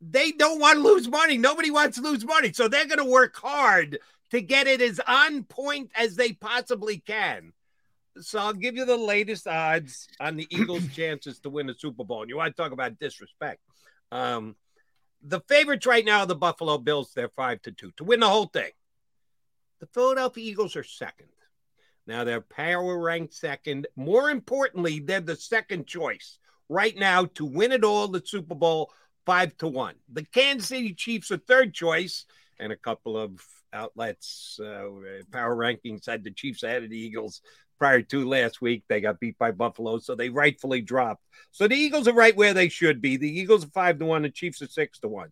they 0.01 0.31
don't 0.31 0.59
want 0.59 0.77
to 0.77 0.83
lose 0.83 1.07
money. 1.07 1.37
Nobody 1.37 1.69
wants 1.69 1.97
to 1.97 2.03
lose 2.03 2.25
money. 2.25 2.51
So 2.53 2.67
they're 2.67 2.87
going 2.87 2.97
to 2.97 3.05
work 3.05 3.35
hard 3.37 3.99
to 4.31 4.41
get 4.41 4.65
it 4.65 4.81
as 4.81 4.99
on 5.07 5.43
point 5.43 5.91
as 5.95 6.15
they 6.15 6.33
possibly 6.33 6.97
can. 6.97 7.53
So 8.19 8.39
I'll 8.39 8.53
give 8.53 8.75
you 8.75 8.85
the 8.85 8.97
latest 8.97 9.47
odds 9.47 10.07
on 10.19 10.37
the 10.37 10.47
Eagles' 10.49 10.87
chances 10.95 11.39
to 11.41 11.51
win 11.51 11.67
the 11.67 11.75
Super 11.75 12.03
Bowl. 12.03 12.21
And 12.21 12.29
you 12.31 12.37
want 12.37 12.55
to 12.55 12.59
talk 12.59 12.71
about 12.71 12.97
disrespect. 12.97 13.61
Um, 14.11 14.55
the 15.24 15.41
favorites 15.41 15.86
right 15.86 16.05
now 16.05 16.19
are 16.19 16.26
the 16.26 16.36
Buffalo 16.36 16.78
Bills. 16.78 17.11
They're 17.15 17.30
five 17.30 17.61
to 17.63 17.71
two 17.71 17.91
to 17.97 18.03
win 18.03 18.19
the 18.19 18.30
whole 18.30 18.47
thing. 18.47 18.71
The 19.80 19.88
Philadelphia 19.88 20.43
Eagles 20.49 20.76
are 20.76 20.84
second. 20.84 21.28
Now 22.05 22.24
they're 22.24 22.41
power 22.41 22.99
ranked 22.99 23.34
second. 23.34 23.88
More 23.95 24.30
importantly, 24.30 24.99
they're 24.99 25.21
the 25.21 25.36
second 25.36 25.88
choice 25.88 26.38
right 26.69 26.95
now 26.97 27.26
to 27.36 27.45
win 27.45 27.71
it 27.71 27.84
all, 27.84 28.07
the 28.07 28.21
Super 28.26 28.55
Bowl, 28.55 28.91
five 29.26 29.55
to 29.57 29.67
one. 29.67 29.95
The 30.11 30.26
Kansas 30.26 30.69
City 30.69 30.93
Chiefs 30.93 31.32
are 31.32 31.38
third 31.38 31.74
choice, 31.74 32.26
and 32.59 32.71
a 32.71 32.78
couple 32.78 33.17
of 33.17 33.41
outlets, 33.71 34.59
uh, 34.61 34.88
power 35.32 35.55
rankings 35.55 36.05
had 36.05 36.24
the 36.24 36.32
Chiefs 36.32 36.63
ahead 36.63 36.84
of 36.84 36.89
the 36.89 36.97
Eagles 36.97 37.41
prior 37.84 38.01
to 38.01 38.25
last 38.25 38.61
week. 38.61 38.81
They 38.88 39.01
got 39.01 39.19
beat 39.19 39.38
by 39.38 39.51
Buffalo, 39.51 39.99
so 39.99 40.15
they 40.15 40.29
rightfully 40.29 40.79
dropped. 40.79 41.21
So 41.51 41.67
the 41.67 41.75
Eagles 41.75 42.07
are 42.07 42.13
right 42.13 42.34
where 42.34 42.53
they 42.53 42.69
should 42.69 43.01
be. 43.01 43.17
The 43.17 43.27
Eagles 43.41 43.65
are 43.65 43.69
five 43.71 43.99
to 43.99 44.05
one, 44.05 44.21
the 44.21 44.29
Chiefs 44.29 44.61
are 44.61 44.67
six 44.67 44.99
to 44.99 45.09
one. 45.09 45.31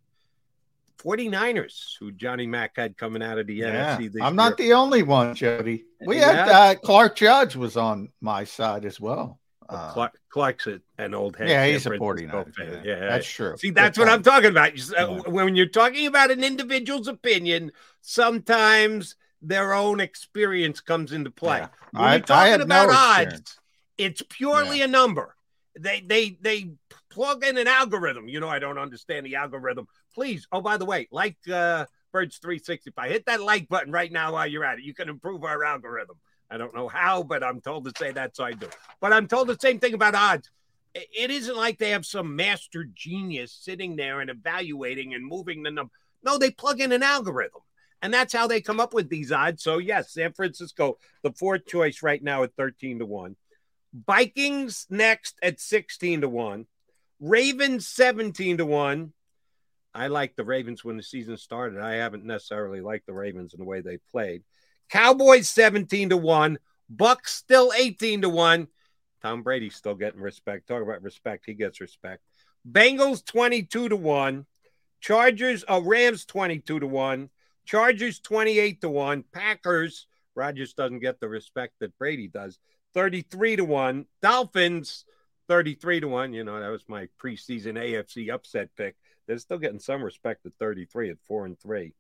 49ers, 1.02 1.94
who 1.98 2.12
Johnny 2.12 2.46
Mack 2.48 2.74
had 2.76 2.98
coming 2.98 3.24
out 3.24 3.38
of 3.38 3.48
the 3.48 3.54
Yeah. 3.56 3.98
NFC 3.98 4.08
I'm 4.22 4.34
year. 4.34 4.34
not 4.34 4.58
the 4.58 4.74
only 4.74 5.02
one, 5.02 5.34
Jody. 5.34 5.86
We 6.06 6.18
Yeah. 6.20 6.32
had 6.34 6.50
uh, 6.50 6.76
Clark 6.76 7.16
Judge 7.16 7.56
was 7.56 7.78
on 7.78 8.10
my 8.20 8.44
side 8.44 8.84
as 8.84 9.00
well. 9.00 9.40
Uh, 9.70 9.94
Clark, 9.94 10.20
Clark's 10.30 10.68
an 10.98 11.14
old 11.14 11.38
head. 11.38 11.48
Yeah, 11.48 11.66
he's 11.66 11.86
a 11.86 11.90
Francisco 11.92 12.06
49er 12.06 12.54
fan. 12.54 12.68
fan. 12.74 12.82
Yeah, 12.84 13.00
That's 13.00 13.26
true. 13.28 13.56
See, 13.58 13.70
Good 13.70 13.76
that's 13.76 13.98
what 13.98 14.10
point. 14.10 14.16
I'm 14.18 14.24
talking 14.24 14.50
about. 14.50 14.74
Uh, 14.92 15.32
When 15.32 15.56
you're 15.56 15.68
talking 15.68 16.06
about 16.08 16.30
an 16.30 16.44
individual's 16.44 17.08
opinion, 17.08 17.72
sometimes 18.02 19.16
their 19.42 19.74
own 19.74 20.00
experience 20.00 20.80
comes 20.82 21.12
into 21.12 21.32
play. 21.32 21.60
Yeah. 21.60 21.68
When 21.92 22.04
I- 22.04 22.16
you're 22.16 22.26
talking 22.26 22.62
about 22.62 22.88
no 22.88 22.94
odds, 22.94 23.22
experience. 23.22 23.60
it's 23.98 24.22
purely 24.30 24.82
a 24.82 24.88
number. 24.88 25.36
They 25.80 26.02
they 26.02 26.38
they 26.42 26.72
plug 27.10 27.44
in 27.46 27.58
an 27.58 27.68
algorithm. 27.68 28.28
You 28.28 28.40
know, 28.40 28.50
I 28.50 28.60
don't 28.60 28.78
understand 28.78 29.26
the 29.26 29.36
algorithm. 29.36 29.88
Please. 30.14 30.48
Oh, 30.52 30.62
by 30.62 30.78
the 30.78 30.86
way, 30.86 31.08
like 31.12 31.38
uh 31.52 31.86
Birds 32.12 32.38
365, 32.40 33.10
hit 33.10 33.26
that 33.28 33.42
like 33.42 33.70
button 33.70 33.92
right 33.92 34.12
now 34.12 34.34
while 34.34 34.46
you're 34.46 34.66
at 34.66 34.80
it. 34.80 34.84
You 34.84 34.94
can 34.94 35.08
improve 35.08 35.46
our 35.46 35.64
algorithm. 35.64 36.18
I 36.50 36.58
don't 36.58 36.76
know 36.76 36.90
how, 36.90 37.24
but 37.24 37.42
I'm 37.42 37.62
told 37.62 37.86
to 37.86 37.94
say 37.98 38.12
that, 38.12 38.36
so 38.36 38.44
I 38.44 38.52
do. 38.52 38.68
But 39.00 39.14
I'm 39.14 39.28
told 39.28 39.48
the 39.48 39.58
same 39.58 39.80
thing 39.80 39.94
about 39.94 40.14
odds. 40.14 40.50
It 40.94 41.32
isn't 41.32 41.56
like 41.56 41.78
they 41.78 41.92
have 41.92 42.06
some 42.06 42.36
master 42.36 42.84
genius 42.94 43.54
sitting 43.54 43.96
there 43.96 44.20
and 44.20 44.30
evaluating 44.30 45.14
and 45.14 45.26
moving 45.26 45.64
the 45.64 45.72
number. 45.72 45.94
No, 46.22 46.38
they 46.38 46.52
plug 46.52 46.82
in 46.82 46.92
an 46.92 47.02
algorithm. 47.02 47.62
And 48.02 48.14
that's 48.14 48.34
how 48.34 48.48
they 48.48 48.62
come 48.62 48.80
up 48.80 48.94
with 48.94 49.10
these 49.10 49.32
odds. 49.32 49.64
So, 49.64 49.78
yes, 49.78 50.14
San 50.14 50.34
Francisco, 50.34 50.98
the 51.22 51.32
fourth 51.32 51.66
choice 51.66 52.02
right 52.02 52.22
now 52.22 52.44
at 52.44 52.56
13 52.56 53.00
to 53.00 53.06
1. 53.06 53.36
Vikings 53.94 54.88
next 54.90 55.38
at 55.44 55.60
16 55.60 56.22
to 56.22 56.30
1. 56.30 56.66
Ravens 57.20 57.88
17 57.88 58.58
to 58.58 58.66
1. 58.66 59.14
I 59.94 60.08
liked 60.08 60.38
the 60.38 60.46
Ravens 60.46 60.84
when 60.84 60.98
the 60.98 61.04
season 61.04 61.38
started. 61.38 61.80
I 61.80 61.96
haven't 61.96 62.26
necessarily 62.26 62.82
liked 62.82 63.06
the 63.06 63.14
Ravens 63.14 63.54
in 63.54 63.60
the 63.60 63.66
way 63.66 63.82
they 63.82 63.98
played. 64.12 64.44
Cowboys 64.90 65.50
17 65.50 66.10
to 66.10 66.18
1. 66.18 66.58
Bucks 66.90 67.34
still 67.34 67.72
18 67.76 68.24
to 68.24 68.30
1. 68.30 68.68
Tom 69.22 69.44
Brady's 69.44 69.76
still 69.76 69.96
getting 69.96 70.22
respect. 70.22 70.68
Talk 70.68 70.82
about 70.82 71.04
respect. 71.04 71.46
He 71.46 71.54
gets 71.54 71.80
respect. 71.80 72.24
Bengals 72.70 73.24
22 73.24 73.90
to 73.90 73.96
1. 73.96 74.46
Chargers, 75.00 75.64
uh, 75.70 75.82
Rams 75.84 76.26
22 76.26 76.80
to 76.80 76.88
1. 76.88 77.30
Chargers 77.72 78.20
28 78.20 78.82
to 78.82 78.90
1. 78.90 79.24
Packers, 79.32 80.06
Rodgers 80.36 80.74
doesn't 80.74 81.00
get 81.00 81.22
the 81.22 81.30
respect 81.30 81.76
that 81.80 81.98
Brady 81.98 82.28
does. 82.28 82.60
33 82.94 83.56
to 83.56 83.64
1. 83.64 84.06
Dolphins 84.22 85.06
33 85.48 86.02
to 86.02 86.08
1. 86.10 86.34
You 86.34 86.44
know, 86.44 86.60
that 86.60 86.68
was 86.68 86.84
my 86.90 87.08
preseason 87.24 87.78
AFC 87.78 88.30
upset 88.30 88.70
pick. 88.76 88.98
They're 89.26 89.38
still 89.38 89.58
getting 89.58 89.80
some 89.80 90.04
respect 90.04 90.46
at 90.46 90.52
33 90.60 91.12
at 91.12 91.18
4 91.26 91.46
and 91.46 91.58
3. 91.58 91.94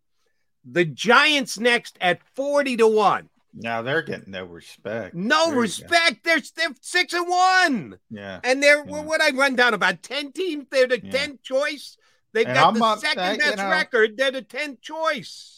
The 0.70 0.84
Giants 0.84 1.58
next 1.58 1.98
at 2.02 2.20
40 2.36 2.76
to 2.76 2.88
1. 2.88 3.30
Now 3.54 3.82
they're 3.82 4.02
getting 4.02 4.32
no 4.32 4.44
respect. 4.44 5.16
No 5.16 5.52
There 5.52 5.60
respect. 5.60 6.26
They're, 6.26 6.42
they're 6.58 6.76
6 6.82 7.14
and 7.14 7.30
1. 7.30 8.00
Yeah. 8.10 8.42
And 8.44 8.62
they're 8.62 8.84
what 8.84 9.22
I 9.22 9.32
run 9.32 9.56
down 9.56 9.74
about 9.74 10.04
10 10.04 10.34
teams. 10.34 10.66
They're 10.70 10.88
the 10.88 10.98
10th 10.98 11.42
choice. 11.44 11.96
They've 12.34 12.48
And 12.48 12.56
got 12.56 12.68
I'm 12.68 12.80
the 12.80 12.96
second 12.98 13.18
that, 13.18 13.40
best 13.40 13.58
know- 13.58 13.70
record. 13.70 14.18
They're 14.18 14.32
the 14.32 14.42
10th 14.42 14.82
choice. 14.82 15.58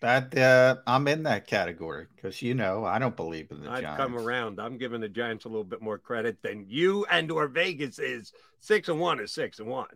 That 0.00 0.36
uh, 0.38 0.76
I'm 0.86 1.08
in 1.08 1.24
that 1.24 1.48
category 1.48 2.06
because 2.14 2.40
you 2.40 2.54
know 2.54 2.84
I 2.84 3.00
don't 3.00 3.16
believe 3.16 3.50
in 3.50 3.60
the 3.62 3.66
Giants. 3.66 3.86
I've 3.90 3.96
come 3.96 4.16
around. 4.16 4.60
I'm 4.60 4.78
giving 4.78 5.00
the 5.00 5.08
Giants 5.08 5.44
a 5.44 5.48
little 5.48 5.64
bit 5.64 5.82
more 5.82 5.98
credit 5.98 6.40
than 6.40 6.66
you 6.68 7.04
and 7.10 7.28
or 7.32 7.48
Vegas 7.48 7.98
is. 7.98 8.32
Six 8.60 8.88
and 8.88 9.00
one 9.00 9.18
is 9.18 9.32
six 9.32 9.58
and 9.58 9.66
one. 9.66 9.88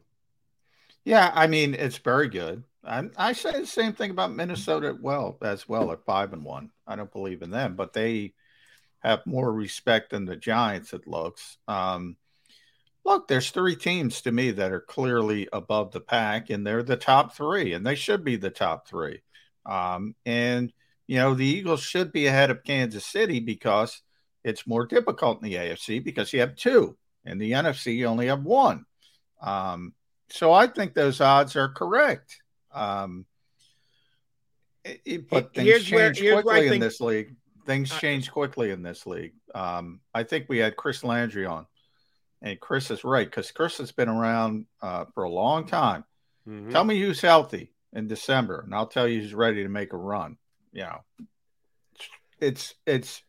Yeah, 1.04 1.30
I 1.32 1.46
mean 1.46 1.74
it's 1.74 1.98
very 1.98 2.28
good. 2.28 2.64
I, 2.84 3.10
I 3.16 3.32
say 3.32 3.52
the 3.52 3.64
same 3.64 3.92
thing 3.92 4.10
about 4.10 4.34
Minnesota 4.34 4.96
well 5.00 5.38
as 5.40 5.68
well 5.68 5.92
at 5.92 6.04
five 6.04 6.32
and 6.32 6.44
one. 6.44 6.70
I 6.84 6.96
don't 6.96 7.12
believe 7.12 7.42
in 7.42 7.52
them, 7.52 7.76
but 7.76 7.92
they 7.92 8.34
have 9.04 9.24
more 9.24 9.52
respect 9.52 10.10
than 10.10 10.24
the 10.24 10.34
Giants. 10.34 10.92
It 10.92 11.06
looks. 11.06 11.58
Um, 11.68 12.16
look, 13.04 13.28
there's 13.28 13.50
three 13.50 13.76
teams 13.76 14.20
to 14.22 14.32
me 14.32 14.50
that 14.52 14.72
are 14.72 14.80
clearly 14.80 15.48
above 15.52 15.92
the 15.92 16.00
pack, 16.00 16.50
and 16.50 16.66
they're 16.66 16.82
the 16.82 16.96
top 16.96 17.34
three, 17.34 17.72
and 17.72 17.86
they 17.86 17.94
should 17.94 18.24
be 18.24 18.36
the 18.36 18.50
top 18.50 18.86
three. 18.88 19.22
Um, 19.66 20.14
and 20.26 20.72
you 21.06 21.18
know 21.18 21.34
the 21.34 21.46
Eagles 21.46 21.82
should 21.82 22.12
be 22.12 22.26
ahead 22.26 22.50
of 22.50 22.64
Kansas 22.64 23.06
City 23.06 23.40
because 23.40 24.00
it's 24.44 24.66
more 24.66 24.86
difficult 24.86 25.42
in 25.42 25.48
the 25.48 25.56
AFC 25.56 26.02
because 26.02 26.32
you 26.32 26.40
have 26.40 26.56
two, 26.56 26.96
and 27.24 27.40
the 27.40 27.52
NFC 27.52 27.96
you 27.96 28.06
only 28.06 28.26
have 28.26 28.42
one. 28.44 28.84
Um, 29.40 29.94
so 30.30 30.52
I 30.52 30.66
think 30.66 30.94
those 30.94 31.20
odds 31.20 31.56
are 31.56 31.68
correct. 31.68 32.40
Um, 32.72 33.26
it- 34.84 35.28
but 35.28 35.54
things 35.54 35.68
Here's 35.68 35.84
change 35.84 36.20
where 36.22 36.42
quickly 36.42 36.66
in 36.74 36.80
this 36.80 37.00
league. 37.00 37.36
Things 37.64 37.90
change 37.90 38.30
quickly 38.32 38.70
in 38.70 38.82
this 38.82 39.06
league. 39.06 39.34
Um, 39.54 40.00
I 40.12 40.24
think 40.24 40.46
we 40.48 40.58
had 40.58 40.76
Chris 40.76 41.04
Landry 41.04 41.46
on, 41.46 41.66
and 42.42 42.60
Chris 42.60 42.90
is 42.90 43.04
right 43.04 43.26
because 43.26 43.50
Chris 43.52 43.78
has 43.78 43.92
been 43.92 44.08
around 44.08 44.66
uh, 44.82 45.04
for 45.14 45.22
a 45.24 45.30
long 45.30 45.66
time. 45.66 46.04
Mm-hmm. 46.46 46.70
Tell 46.70 46.84
me 46.84 47.00
who's 47.00 47.20
healthy 47.20 47.72
in 47.92 48.08
December, 48.08 48.60
and 48.60 48.74
I'll 48.74 48.86
tell 48.86 49.06
you 49.06 49.20
who's 49.20 49.34
ready 49.34 49.62
to 49.62 49.68
make 49.68 49.92
a 49.92 49.96
run. 49.96 50.36
You 50.72 50.82
know, 50.82 51.00
it's 52.40 52.74
it's 52.84 53.22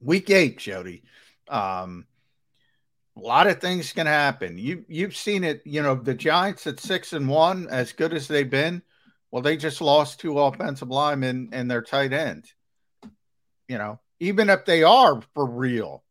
week 0.00 0.28
eight, 0.30 0.58
Jody. 0.58 1.04
Um, 1.48 2.06
a 3.16 3.20
lot 3.20 3.46
of 3.46 3.60
things 3.60 3.92
can 3.92 4.06
happen. 4.06 4.58
You 4.58 4.84
you've 4.88 5.16
seen 5.16 5.42
it. 5.42 5.62
You 5.64 5.82
know, 5.82 5.94
the 5.94 6.14
Giants 6.14 6.66
at 6.66 6.80
six 6.80 7.14
and 7.14 7.28
one, 7.28 7.68
as 7.68 7.92
good 7.92 8.12
as 8.12 8.28
they've 8.28 8.48
been. 8.48 8.82
Well, 9.30 9.42
they 9.42 9.56
just 9.56 9.80
lost 9.80 10.20
two 10.20 10.38
offensive 10.38 10.90
linemen 10.90 11.50
and 11.52 11.70
their 11.70 11.80
tight 11.80 12.12
end. 12.12 12.52
You 13.68 13.78
know, 13.78 14.00
even 14.20 14.50
if 14.50 14.66
they 14.66 14.82
are 14.82 15.22
for 15.32 15.46
real, 15.46 16.04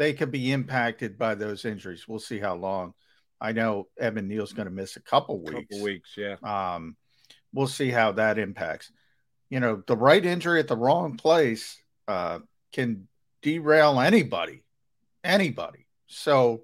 they 0.00 0.14
could 0.14 0.30
be 0.30 0.50
impacted 0.50 1.18
by 1.18 1.34
those 1.34 1.66
injuries. 1.66 2.08
We'll 2.08 2.20
see 2.20 2.38
how 2.38 2.54
long. 2.54 2.94
I 3.38 3.52
know 3.52 3.88
Evan 3.98 4.28
Neal's 4.28 4.54
going 4.54 4.66
to 4.66 4.72
miss 4.72 4.96
a 4.96 5.02
couple 5.02 5.42
weeks. 5.42 5.52
Couple 5.52 5.82
weeks, 5.82 6.16
yeah. 6.16 6.36
Um, 6.42 6.96
we'll 7.52 7.66
see 7.66 7.90
how 7.90 8.12
that 8.12 8.38
impacts. 8.38 8.90
You 9.50 9.60
know, 9.60 9.82
the 9.86 9.98
right 9.98 10.24
injury 10.24 10.58
at 10.58 10.68
the 10.68 10.76
wrong 10.76 11.18
place 11.18 11.76
uh, 12.08 12.38
can 12.72 13.08
derail 13.42 14.00
anybody, 14.00 14.64
anybody. 15.22 15.84
So, 16.06 16.62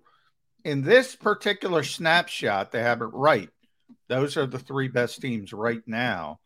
in 0.64 0.80
this 0.80 1.14
particular 1.14 1.82
snapshot, 1.82 2.72
they 2.72 2.80
have 2.80 3.02
it 3.02 3.10
right. 3.12 3.50
Those 4.08 4.38
are 4.38 4.46
the 4.46 4.58
three 4.58 4.88
best 4.88 5.20
teams 5.20 5.52
right 5.52 5.82
now. 5.86 6.40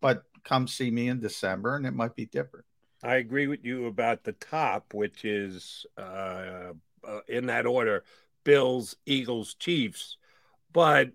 But 0.00 0.24
come 0.42 0.66
see 0.66 0.90
me 0.90 1.06
in 1.06 1.20
December, 1.20 1.76
and 1.76 1.86
it 1.86 1.94
might 1.94 2.16
be 2.16 2.26
different. 2.26 2.66
I 3.02 3.16
agree 3.16 3.46
with 3.46 3.64
you 3.64 3.86
about 3.86 4.22
the 4.22 4.32
top, 4.32 4.94
which 4.94 5.24
is 5.24 5.86
uh, 5.98 6.72
uh, 7.06 7.20
in 7.28 7.46
that 7.46 7.66
order: 7.66 8.04
Bills, 8.44 8.96
Eagles, 9.06 9.54
Chiefs. 9.54 10.16
But 10.72 11.10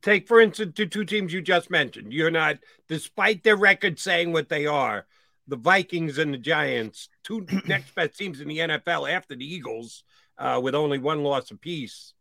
take, 0.00 0.26
for 0.26 0.40
instance, 0.40 0.74
the 0.76 0.86
two 0.86 1.04
teams 1.04 1.32
you 1.32 1.42
just 1.42 1.70
mentioned. 1.70 2.12
You're 2.12 2.30
not, 2.30 2.56
despite 2.88 3.42
their 3.42 3.56
record 3.56 3.98
saying 3.98 4.32
what 4.32 4.48
they 4.48 4.66
are, 4.66 5.06
the 5.46 5.56
Vikings 5.56 6.18
and 6.18 6.32
the 6.32 6.38
Giants, 6.38 7.08
two 7.22 7.46
next 7.66 7.94
best 7.94 8.16
teams 8.16 8.40
in 8.40 8.48
the 8.48 8.58
NFL 8.58 9.12
after 9.12 9.34
the 9.34 9.44
Eagles, 9.44 10.04
uh, 10.38 10.60
with 10.62 10.74
only 10.74 10.98
one 10.98 11.22
loss 11.22 11.50
apiece. 11.50 12.14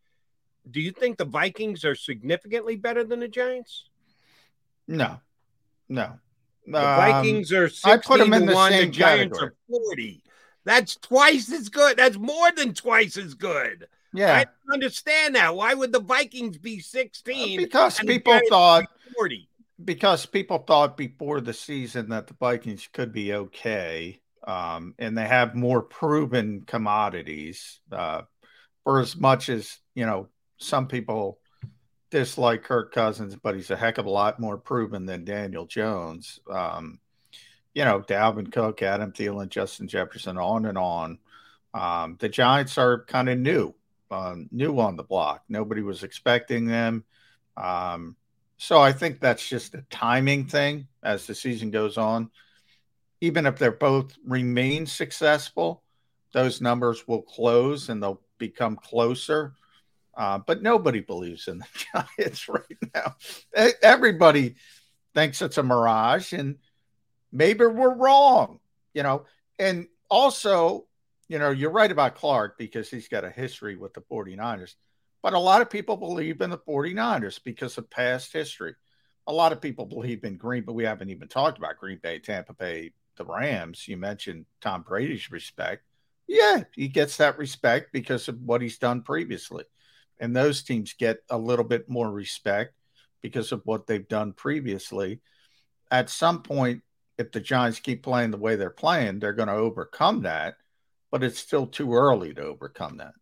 Do 0.70 0.82
you 0.82 0.92
think 0.92 1.18
the 1.18 1.26
Vikings 1.26 1.86
are 1.86 1.96
significantly 1.96 2.76
better 2.76 3.04
than 3.04 3.20
the 3.20 3.28
Giants? 3.28 3.86
No, 4.88 5.20
no. 5.88 6.20
The 6.66 6.78
Um, 6.78 6.96
Vikings 6.98 7.52
are 7.52 7.70
16 7.70 7.92
I 7.92 7.98
put 7.98 8.20
them 8.20 8.34
in 8.34 8.46
the 8.46 8.54
1, 8.54 8.72
same 8.72 8.86
the 8.88 8.92
Giants 8.92 9.38
category. 9.40 9.52
are 9.52 9.56
40. 9.68 10.24
That's 10.64 10.96
twice 10.98 11.52
as 11.52 11.70
good. 11.70 11.98
That's 11.98 12.18
more 12.18 12.52
than 12.52 12.74
twice 12.74 13.18
as 13.18 13.34
good. 13.34 13.88
Yeah. 14.14 14.36
I 14.36 14.44
don't 14.46 14.74
understand 14.76 15.36
that. 15.36 15.56
Why 15.56 15.74
would 15.74 15.92
the 15.92 16.00
Vikings 16.02 16.58
be 16.58 16.80
16? 16.80 17.58
because 17.58 18.00
people 18.00 18.40
thought 18.50 18.82
be 19.08 19.14
40. 19.16 19.50
because 19.84 20.26
people 20.26 20.60
thought 20.60 20.98
before 20.98 21.42
the 21.42 21.54
season 21.54 22.10
that 22.10 22.28
the 22.28 22.36
Vikings 22.40 22.88
could 22.94 23.12
be 23.12 23.34
okay, 23.34 24.22
um, 24.46 24.94
and 25.00 25.18
they 25.18 25.26
have 25.28 25.56
more 25.56 25.82
proven 25.82 26.62
commodities. 26.66 27.80
Uh, 27.92 28.22
for 28.84 29.00
as 29.00 29.16
much 29.16 29.50
as 29.50 29.78
you 29.96 30.06
know, 30.06 30.28
some 30.58 30.88
people 30.88 31.40
dislike 32.12 32.64
Kirk 32.64 32.94
Cousins, 32.94 33.36
but 33.36 33.56
he's 33.56 33.72
a 33.72 33.76
heck 33.76 33.98
of 33.98 34.06
a 34.06 34.10
lot 34.10 34.40
more 34.40 34.58
proven 34.58 35.06
than 35.06 35.26
Daniel 35.26 35.66
Jones. 35.66 36.40
Um, 36.50 37.00
you 37.74 37.86
know, 37.86 38.02
Dalvin 38.02 38.52
Cook, 38.52 38.82
Adam 38.84 39.14
Thielen, 39.14 39.50
Justin 39.50 39.88
Jefferson, 39.88 40.38
on 40.38 40.66
and 40.66 40.78
on. 40.78 41.18
Um, 41.74 42.18
the 42.20 42.30
Giants 42.30 42.78
are 42.78 43.06
kind 43.06 43.30
of 43.30 43.40
new, 43.40 43.74
um, 44.12 44.50
new 44.52 44.78
on 44.80 44.98
the 44.98 45.04
block. 45.04 45.44
Nobody 45.48 45.82
was 45.82 46.04
expecting 46.04 46.66
them. 46.66 47.06
Um, 47.56 48.18
so 48.58 48.80
I 48.80 48.92
think 48.92 49.20
that's 49.20 49.48
just 49.48 49.74
a 49.74 49.86
timing 49.90 50.46
thing 50.46 50.88
as 51.02 51.26
the 51.26 51.34
season 51.34 51.72
goes 51.72 51.98
on. 51.98 52.30
Even 53.22 53.46
if 53.46 53.58
they're 53.58 53.72
both 53.72 54.14
remain 54.26 54.86
successful, 54.86 55.84
those 56.34 56.62
numbers 56.62 57.08
will 57.08 57.22
close 57.22 57.90
and 57.90 58.04
they'll 58.04 58.22
become 58.38 58.76
closer. 58.76 59.54
Uh, 60.16 60.40
but 60.40 60.62
nobody 60.62 61.00
believes 61.00 61.48
in 61.48 61.60
the 61.60 61.66
Giants 62.18 62.50
right 62.50 62.78
now. 62.94 63.16
Everybody 63.82 64.56
thinks 65.14 65.42
it's 65.42 65.58
a 65.58 65.64
mirage, 65.64 66.34
and 66.34 66.58
maybe 67.32 67.66
we're 67.66 67.96
wrong, 67.96 68.60
you 68.94 69.04
know. 69.04 69.26
And 69.58 69.88
also, 70.10 70.86
you 71.28 71.40
know, 71.40 71.52
you're 71.52 71.72
right 71.72 71.92
about 71.92 72.16
Clark 72.16 72.58
because 72.58 72.90
he's 72.90 73.08
got 73.08 73.24
a 73.24 73.30
history 73.30 73.76
with 73.76 73.94
the 73.94 74.02
49ers. 74.02 74.76
But 75.22 75.34
a 75.34 75.40
lot 75.40 75.62
of 75.62 75.70
people 75.70 75.98
believe 75.98 76.42
in 76.42 76.50
the 76.50 76.58
49ers 76.58 77.40
because 77.44 77.78
of 77.78 77.90
past 77.90 78.34
history. 78.34 78.76
A 79.28 79.34
lot 79.34 79.52
of 79.52 79.62
people 79.62 79.86
believe 79.86 80.24
in 80.24 80.36
Green, 80.36 80.64
but 80.64 80.74
we 80.74 80.84
haven't 80.84 81.12
even 81.12 81.28
talked 81.28 81.60
about 81.60 81.78
Green 81.78 82.00
Bay, 82.02 82.20
Tampa 82.20 82.54
Bay, 82.54 82.92
the 83.18 83.26
Rams. 83.26 83.88
You 83.88 83.98
mentioned 83.98 84.46
Tom 84.62 84.82
Brady's 84.82 85.32
respect. 85.32 85.84
Yeah, 86.28 86.64
he 86.74 86.88
gets 86.88 87.18
that 87.18 87.38
respect 87.38 87.92
because 87.94 88.28
of 88.28 88.42
what 88.42 88.62
he's 88.62 88.78
done 88.78 89.04
previously. 89.04 89.66
And 90.22 90.34
those 90.34 90.64
teams 90.64 90.94
get 90.94 91.20
a 91.30 91.38
little 91.38 91.66
bit 91.66 91.90
more 91.90 92.10
respect 92.10 92.76
because 93.22 93.52
of 93.52 93.62
what 93.66 93.88
they've 93.88 94.08
done 94.08 94.32
previously. 94.32 95.20
At 95.92 96.10
some 96.10 96.42
point, 96.42 96.84
if 97.18 97.34
the 97.34 97.42
Giants 97.42 97.82
keep 97.82 98.04
playing 98.04 98.32
the 98.32 98.38
way 98.38 98.56
they're 98.56 98.70
playing, 98.70 99.20
they're 99.20 99.34
going 99.34 99.50
to 99.50 99.56
overcome 99.56 100.22
that 100.22 100.56
but 101.12 101.24
it's 101.24 101.40
still 101.40 101.68
too 101.68 101.94
early 101.94 102.34
to 102.34 102.42
overcome 102.42 102.98
that. 102.98 103.14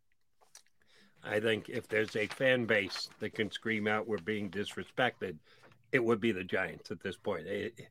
I 1.23 1.39
think 1.39 1.67
if 1.67 1.87
there's 1.89 2.15
a 2.15 2.27
fan 2.27 2.65
base 2.65 3.09
that 3.19 3.33
can 3.33 3.51
scream 3.51 3.87
out 3.87 4.07
we're 4.07 4.19
being 4.19 4.49
disrespected, 4.49 5.35
it 5.91 6.03
would 6.03 6.21
be 6.21 6.31
the 6.31 6.43
Giants 6.43 6.91
at 6.91 7.01
this 7.01 7.17
point. 7.17 7.47
It, 7.47 7.81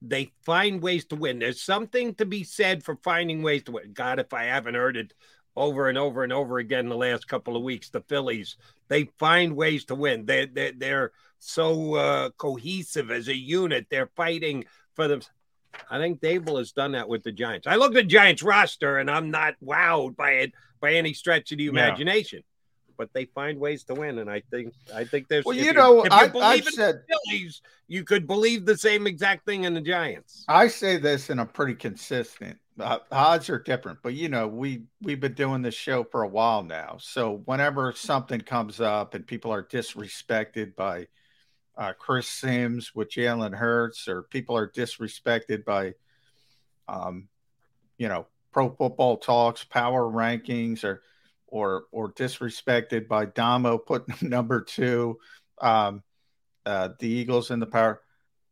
they 0.00 0.32
find 0.42 0.82
ways 0.82 1.04
to 1.06 1.16
win. 1.16 1.38
There's 1.38 1.62
something 1.62 2.14
to 2.14 2.24
be 2.24 2.42
said 2.42 2.82
for 2.82 2.96
finding 3.04 3.42
ways 3.42 3.62
to 3.64 3.72
win. 3.72 3.92
God, 3.92 4.18
if 4.18 4.32
I 4.32 4.44
haven't 4.44 4.74
heard 4.74 4.96
it 4.96 5.12
over 5.56 5.88
and 5.88 5.96
over 5.96 6.22
and 6.22 6.32
over 6.32 6.58
again 6.58 6.88
the 6.88 6.96
last 6.96 7.26
couple 7.26 7.56
of 7.56 7.62
weeks, 7.62 7.88
the 7.88 8.02
Phillies, 8.02 8.56
they 8.88 9.04
find 9.18 9.56
ways 9.56 9.84
to 9.86 9.94
win. 9.94 10.26
They're, 10.26 10.46
they're, 10.46 10.72
they're 10.76 11.12
so 11.38 11.94
uh, 11.94 12.30
cohesive 12.36 13.10
as 13.10 13.28
a 13.28 13.36
unit. 13.36 13.86
They're 13.90 14.10
fighting 14.16 14.64
for 14.94 15.08
them. 15.08 15.22
I 15.90 15.98
think 15.98 16.20
Daboll 16.20 16.58
has 16.58 16.72
done 16.72 16.92
that 16.92 17.08
with 17.08 17.22
the 17.22 17.32
Giants. 17.32 17.66
I 17.66 17.76
look 17.76 17.92
at 17.92 17.94
the 17.94 18.02
Giants 18.04 18.42
roster 18.42 18.98
and 18.98 19.10
I'm 19.10 19.30
not 19.30 19.54
wowed 19.64 20.16
by 20.16 20.32
it 20.32 20.52
by 20.80 20.94
any 20.94 21.12
stretch 21.12 21.52
of 21.52 21.58
the 21.58 21.66
imagination. 21.66 22.38
Yeah. 22.38 22.52
But 22.98 23.12
they 23.12 23.26
find 23.26 23.60
ways 23.60 23.84
to 23.84 23.94
win, 23.94 24.18
and 24.20 24.30
I 24.30 24.42
think 24.50 24.72
I 24.94 25.04
think 25.04 25.28
there's. 25.28 25.44
Well, 25.44 25.54
you 25.54 25.74
know, 25.74 26.02
you 26.02 26.10
I, 26.10 26.54
in 26.54 26.62
said 26.62 27.02
Phillies, 27.06 27.60
you 27.88 28.04
could 28.04 28.26
believe 28.26 28.64
the 28.64 28.78
same 28.78 29.06
exact 29.06 29.44
thing 29.44 29.64
in 29.64 29.74
the 29.74 29.82
Giants. 29.82 30.46
I 30.48 30.68
say 30.68 30.96
this, 30.96 31.28
and 31.28 31.38
I'm 31.38 31.48
pretty 31.48 31.74
consistent. 31.74 32.56
Uh, 32.78 32.98
odds 33.10 33.48
are 33.48 33.58
different, 33.58 33.98
but 34.02 34.12
you 34.12 34.28
know, 34.28 34.46
we 34.46 34.82
we've 35.00 35.20
been 35.20 35.32
doing 35.32 35.62
this 35.62 35.74
show 35.74 36.04
for 36.04 36.22
a 36.22 36.28
while 36.28 36.62
now. 36.62 36.98
So 37.00 37.42
whenever 37.46 37.92
something 37.92 38.40
comes 38.40 38.80
up 38.80 39.14
and 39.14 39.26
people 39.26 39.50
are 39.50 39.62
disrespected 39.62 40.76
by 40.76 41.06
uh, 41.76 41.94
Chris 41.98 42.28
Sims 42.28 42.94
with 42.94 43.10
Jalen 43.10 43.54
Hurts, 43.54 44.08
or 44.08 44.22
people 44.24 44.56
are 44.56 44.68
disrespected 44.68 45.64
by, 45.64 45.94
um, 46.86 47.28
you 47.96 48.08
know, 48.08 48.26
pro 48.52 48.68
football 48.68 49.16
talks, 49.16 49.64
power 49.64 50.04
rankings, 50.04 50.84
or 50.84 51.02
or 51.46 51.84
or 51.92 52.12
disrespected 52.12 53.08
by 53.08 53.26
Damo 53.26 53.78
putting 53.78 54.16
number 54.28 54.60
two, 54.60 55.18
um, 55.62 56.02
uh, 56.66 56.90
the 56.98 57.08
Eagles 57.08 57.50
in 57.50 57.60
the 57.60 57.66
power. 57.66 58.02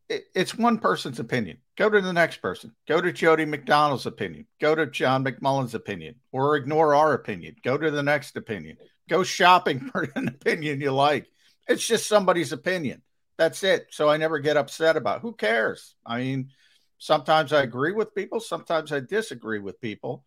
It, 0.09 0.25
it's 0.35 0.57
one 0.57 0.79
person's 0.79 1.21
opinion. 1.21 1.59
Go 1.77 1.91
to 1.91 2.01
the 2.01 2.13
next 2.13 2.37
person. 2.37 2.73
Go 2.87 3.01
to 3.01 3.13
Jody 3.13 3.45
McDonald's 3.45 4.07
opinion. 4.07 4.47
Go 4.61 4.75
to 4.75 4.87
John 4.87 5.25
McMullen's 5.25 5.75
opinion, 5.75 6.17
or 6.31 6.57
ignore 6.57 6.95
our 6.95 7.15
opinion. 7.15 7.57
Go 7.65 7.77
to 7.77 7.91
the 7.91 8.03
next 8.03 8.37
opinion. 8.37 8.77
Go 9.09 9.25
shopping 9.25 9.81
for 9.93 10.09
an 10.15 10.29
opinion 10.29 10.81
you 10.81 10.93
like. 10.93 11.27
It's 11.67 11.87
just 11.87 12.07
somebody's 12.07 12.53
opinion. 12.53 13.03
That's 13.37 13.65
it. 13.65 13.89
So 13.91 14.09
I 14.09 14.17
never 14.17 14.39
get 14.39 14.57
upset 14.57 14.97
about. 14.97 15.17
It. 15.17 15.23
Who 15.23 15.33
cares? 15.33 15.97
I 16.07 16.19
mean, 16.19 16.51
sometimes 16.99 17.53
I 17.53 17.63
agree 17.63 17.93
with 17.93 18.15
people, 18.15 18.41
sometimes 18.41 18.93
I 18.93 19.01
disagree 19.01 19.59
with 19.59 19.81
people. 19.81 20.25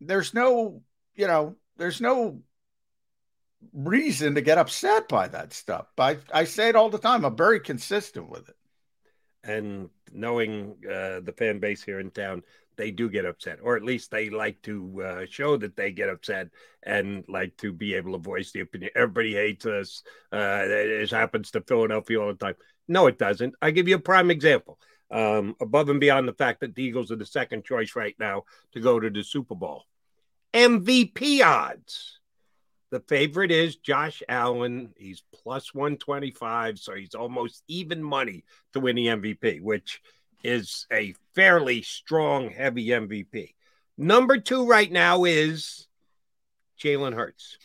There's 0.00 0.34
no, 0.34 0.82
you 1.14 1.26
know, 1.26 1.56
there's 1.78 2.02
no 2.02 2.42
reason 3.72 4.34
to 4.34 4.42
get 4.42 4.58
upset 4.58 5.08
by 5.08 5.28
that 5.28 5.54
stuff. 5.54 5.86
I 5.98 6.18
I 6.32 6.44
say 6.44 6.68
it 6.68 6.76
all 6.76 6.90
the 6.90 6.98
time. 6.98 7.24
I'm 7.24 7.36
very 7.36 7.60
consistent 7.60 8.28
with 8.28 8.48
it. 8.50 8.56
And 9.46 9.90
knowing 10.12 10.76
uh, 10.84 11.20
the 11.20 11.34
fan 11.36 11.58
base 11.58 11.82
here 11.82 12.00
in 12.00 12.10
town, 12.10 12.42
they 12.76 12.90
do 12.90 13.08
get 13.08 13.24
upset, 13.24 13.58
or 13.62 13.76
at 13.76 13.82
least 13.82 14.10
they 14.10 14.28
like 14.28 14.60
to 14.62 15.02
uh, 15.02 15.26
show 15.28 15.56
that 15.56 15.76
they 15.76 15.90
get 15.90 16.08
upset 16.08 16.48
and 16.82 17.24
like 17.28 17.56
to 17.58 17.72
be 17.72 17.94
able 17.94 18.12
to 18.12 18.18
voice 18.18 18.52
the 18.52 18.60
opinion. 18.60 18.90
Everybody 18.94 19.34
hates 19.34 19.66
us. 19.66 20.02
Uh, 20.32 20.62
it 20.66 21.10
happens 21.10 21.50
to 21.52 21.62
Philadelphia 21.62 22.20
all 22.20 22.28
the 22.28 22.34
time. 22.34 22.54
No, 22.88 23.06
it 23.06 23.18
doesn't. 23.18 23.54
I 23.62 23.70
give 23.70 23.88
you 23.88 23.96
a 23.96 24.00
prime 24.00 24.30
example. 24.30 24.78
Um, 25.10 25.54
above 25.60 25.88
and 25.88 26.00
beyond 26.00 26.26
the 26.26 26.34
fact 26.34 26.60
that 26.60 26.74
the 26.74 26.82
Eagles 26.82 27.12
are 27.12 27.16
the 27.16 27.26
second 27.26 27.64
choice 27.64 27.94
right 27.94 28.16
now 28.18 28.42
to 28.72 28.80
go 28.80 28.98
to 28.98 29.08
the 29.08 29.22
Super 29.22 29.54
Bowl, 29.54 29.84
MVP 30.52 31.44
odds. 31.44 32.15
The 32.96 33.02
favorite 33.08 33.50
is 33.50 33.76
Josh 33.76 34.22
Allen. 34.26 34.94
He's 34.96 35.22
plus 35.30 35.74
125, 35.74 36.78
so 36.78 36.94
he's 36.94 37.14
almost 37.14 37.62
even 37.68 38.02
money 38.02 38.46
to 38.72 38.80
win 38.80 38.96
the 38.96 39.08
MVP, 39.08 39.60
which 39.60 40.00
is 40.42 40.86
a 40.90 41.12
fairly 41.34 41.82
strong, 41.82 42.48
heavy 42.48 42.86
MVP. 42.86 43.52
Number 43.98 44.38
two 44.38 44.66
right 44.66 44.90
now 44.90 45.24
is 45.24 45.88
Jalen 46.82 47.12
Hurts. 47.12 47.58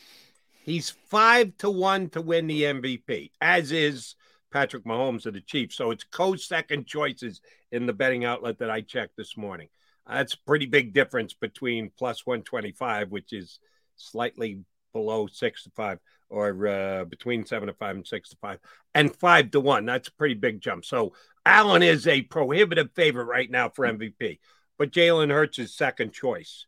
He's 0.65 0.89
five 0.89 1.55
to 1.59 1.69
one 1.69 2.09
to 2.09 2.19
win 2.19 2.47
the 2.47 2.63
MVP, 2.63 3.31
as 3.39 3.71
is 3.71 4.15
Patrick 4.51 4.83
Mahomes 4.83 5.25
of 5.27 5.33
the 5.33 5.39
Chiefs. 5.39 5.77
So 5.77 5.91
it's 5.91 6.03
co 6.03 6.35
second 6.35 6.87
choices 6.87 7.39
in 7.71 7.85
the 7.85 7.93
betting 7.93 8.25
outlet 8.25 8.59
that 8.59 8.69
I 8.69 8.81
checked 8.81 9.15
this 9.15 9.37
morning. 9.37 9.69
That's 10.05 10.33
a 10.33 10.45
pretty 10.45 10.65
big 10.65 10.93
difference 10.93 11.33
between 11.33 11.89
plus 11.97 12.25
125, 12.25 13.11
which 13.11 13.31
is 13.31 13.59
slightly 13.95 14.65
below 14.93 15.27
six 15.27 15.63
to 15.63 15.69
five, 15.71 15.99
or 16.29 16.67
uh, 16.67 17.05
between 17.05 17.45
seven 17.45 17.67
to 17.67 17.73
five 17.73 17.95
and 17.95 18.07
six 18.07 18.29
to 18.29 18.37
five, 18.37 18.59
and 18.93 19.15
five 19.15 19.51
to 19.51 19.59
one. 19.59 19.85
That's 19.85 20.07
a 20.07 20.13
pretty 20.13 20.35
big 20.35 20.61
jump. 20.61 20.85
So 20.85 21.13
Allen 21.45 21.83
is 21.83 22.07
a 22.07 22.21
prohibitive 22.21 22.91
favorite 22.93 23.25
right 23.25 23.49
now 23.49 23.69
for 23.69 23.85
MVP, 23.85 24.39
but 24.77 24.91
Jalen 24.91 25.31
Hurts 25.31 25.59
is 25.59 25.75
second 25.75 26.13
choice. 26.13 26.65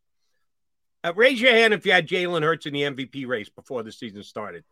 Uh, 1.03 1.13
raise 1.15 1.41
your 1.41 1.51
hand 1.51 1.73
if 1.73 1.85
you 1.85 1.91
had 1.91 2.07
Jalen 2.07 2.43
Hurts 2.43 2.65
in 2.65 2.73
the 2.73 2.83
MVP 2.83 3.27
race 3.27 3.49
before 3.49 3.83
the 3.83 3.91
season 3.91 4.23
started. 4.23 4.63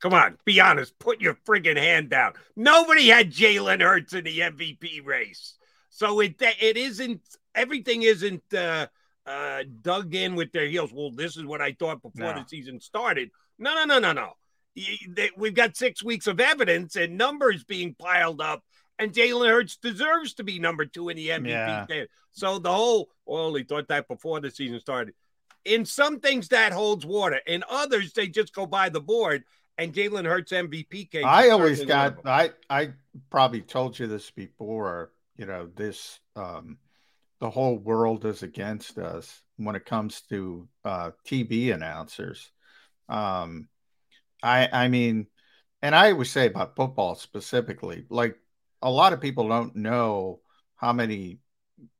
Come 0.00 0.12
on, 0.12 0.36
be 0.44 0.60
honest. 0.60 0.98
Put 0.98 1.20
your 1.20 1.34
friggin' 1.46 1.78
hand 1.78 2.10
down. 2.10 2.34
Nobody 2.54 3.08
had 3.08 3.32
Jalen 3.32 3.80
Hurts 3.80 4.12
in 4.12 4.24
the 4.24 4.40
MVP 4.40 5.04
race, 5.04 5.54
so 5.88 6.20
it 6.20 6.34
it 6.40 6.76
isn't 6.76 7.22
everything 7.54 8.02
isn't 8.02 8.42
uh, 8.54 8.86
uh, 9.26 9.64
dug 9.82 10.14
in 10.14 10.34
with 10.34 10.52
their 10.52 10.66
heels. 10.66 10.92
Well, 10.92 11.10
this 11.10 11.36
is 11.36 11.44
what 11.44 11.60
I 11.60 11.72
thought 11.72 12.02
before 12.02 12.34
no. 12.34 12.42
the 12.42 12.44
season 12.48 12.80
started. 12.80 13.30
No, 13.58 13.74
no, 13.74 13.84
no, 13.84 13.98
no, 13.98 14.12
no. 14.12 14.32
We've 15.36 15.54
got 15.54 15.76
six 15.76 16.04
weeks 16.04 16.26
of 16.26 16.38
evidence 16.38 16.96
and 16.96 17.16
numbers 17.16 17.64
being 17.64 17.94
piled 17.98 18.40
up 18.40 18.62
and 18.98 19.12
Jalen 19.12 19.48
Hurts 19.48 19.76
deserves 19.76 20.34
to 20.34 20.44
be 20.44 20.58
number 20.58 20.84
two 20.84 21.08
in 21.08 21.16
the 21.16 21.28
MVP. 21.28 21.88
Yeah. 21.88 22.04
So 22.32 22.58
the 22.58 22.72
whole, 22.72 23.10
well, 23.24 23.54
he 23.54 23.64
thought 23.64 23.88
that 23.88 24.08
before 24.08 24.40
the 24.40 24.50
season 24.50 24.80
started. 24.80 25.14
In 25.64 25.84
some 25.84 26.20
things, 26.20 26.48
that 26.48 26.72
holds 26.72 27.04
water. 27.04 27.40
In 27.46 27.64
others, 27.68 28.12
they 28.12 28.28
just 28.28 28.54
go 28.54 28.66
by 28.66 28.88
the 28.88 29.00
board. 29.00 29.44
And 29.78 29.92
Jalen 29.92 30.24
Hurts 30.24 30.52
MVP 30.52 31.10
case. 31.10 31.24
I 31.24 31.50
always 31.50 31.84
got. 31.84 32.24
I 32.24 32.52
I 32.70 32.92
probably 33.28 33.60
told 33.60 33.98
you 33.98 34.06
this 34.06 34.30
before. 34.30 35.10
You 35.36 35.44
know 35.44 35.68
this. 35.74 36.18
Um, 36.34 36.78
the 37.40 37.50
whole 37.50 37.78
world 37.78 38.24
is 38.24 38.42
against 38.42 38.98
us 38.98 39.42
when 39.56 39.76
it 39.76 39.84
comes 39.84 40.22
to 40.30 40.68
uh, 40.84 41.10
TV 41.26 41.72
announcers. 41.74 42.50
Um, 43.08 43.68
I 44.42 44.68
I 44.72 44.88
mean, 44.88 45.26
and 45.82 45.94
I 45.94 46.12
always 46.12 46.30
say 46.30 46.46
about 46.46 46.76
football 46.76 47.14
specifically, 47.14 48.06
like 48.10 48.36
a 48.82 48.90
lot 48.90 49.12
of 49.12 49.20
people 49.20 49.48
don't 49.48 49.76
know 49.76 50.40
how 50.76 50.92
many 50.92 51.40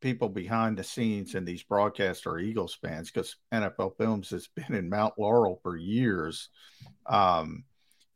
people 0.00 0.28
behind 0.28 0.76
the 0.76 0.84
scenes 0.84 1.34
in 1.34 1.44
these 1.44 1.62
broadcasts 1.62 2.26
are 2.26 2.38
Eagles 2.38 2.78
fans 2.80 3.10
because 3.10 3.36
NFL 3.52 3.96
Films 3.96 4.30
has 4.30 4.48
been 4.56 4.74
in 4.74 4.88
Mount 4.88 5.14
Laurel 5.18 5.60
for 5.62 5.76
years. 5.76 6.48
Um, 7.06 7.64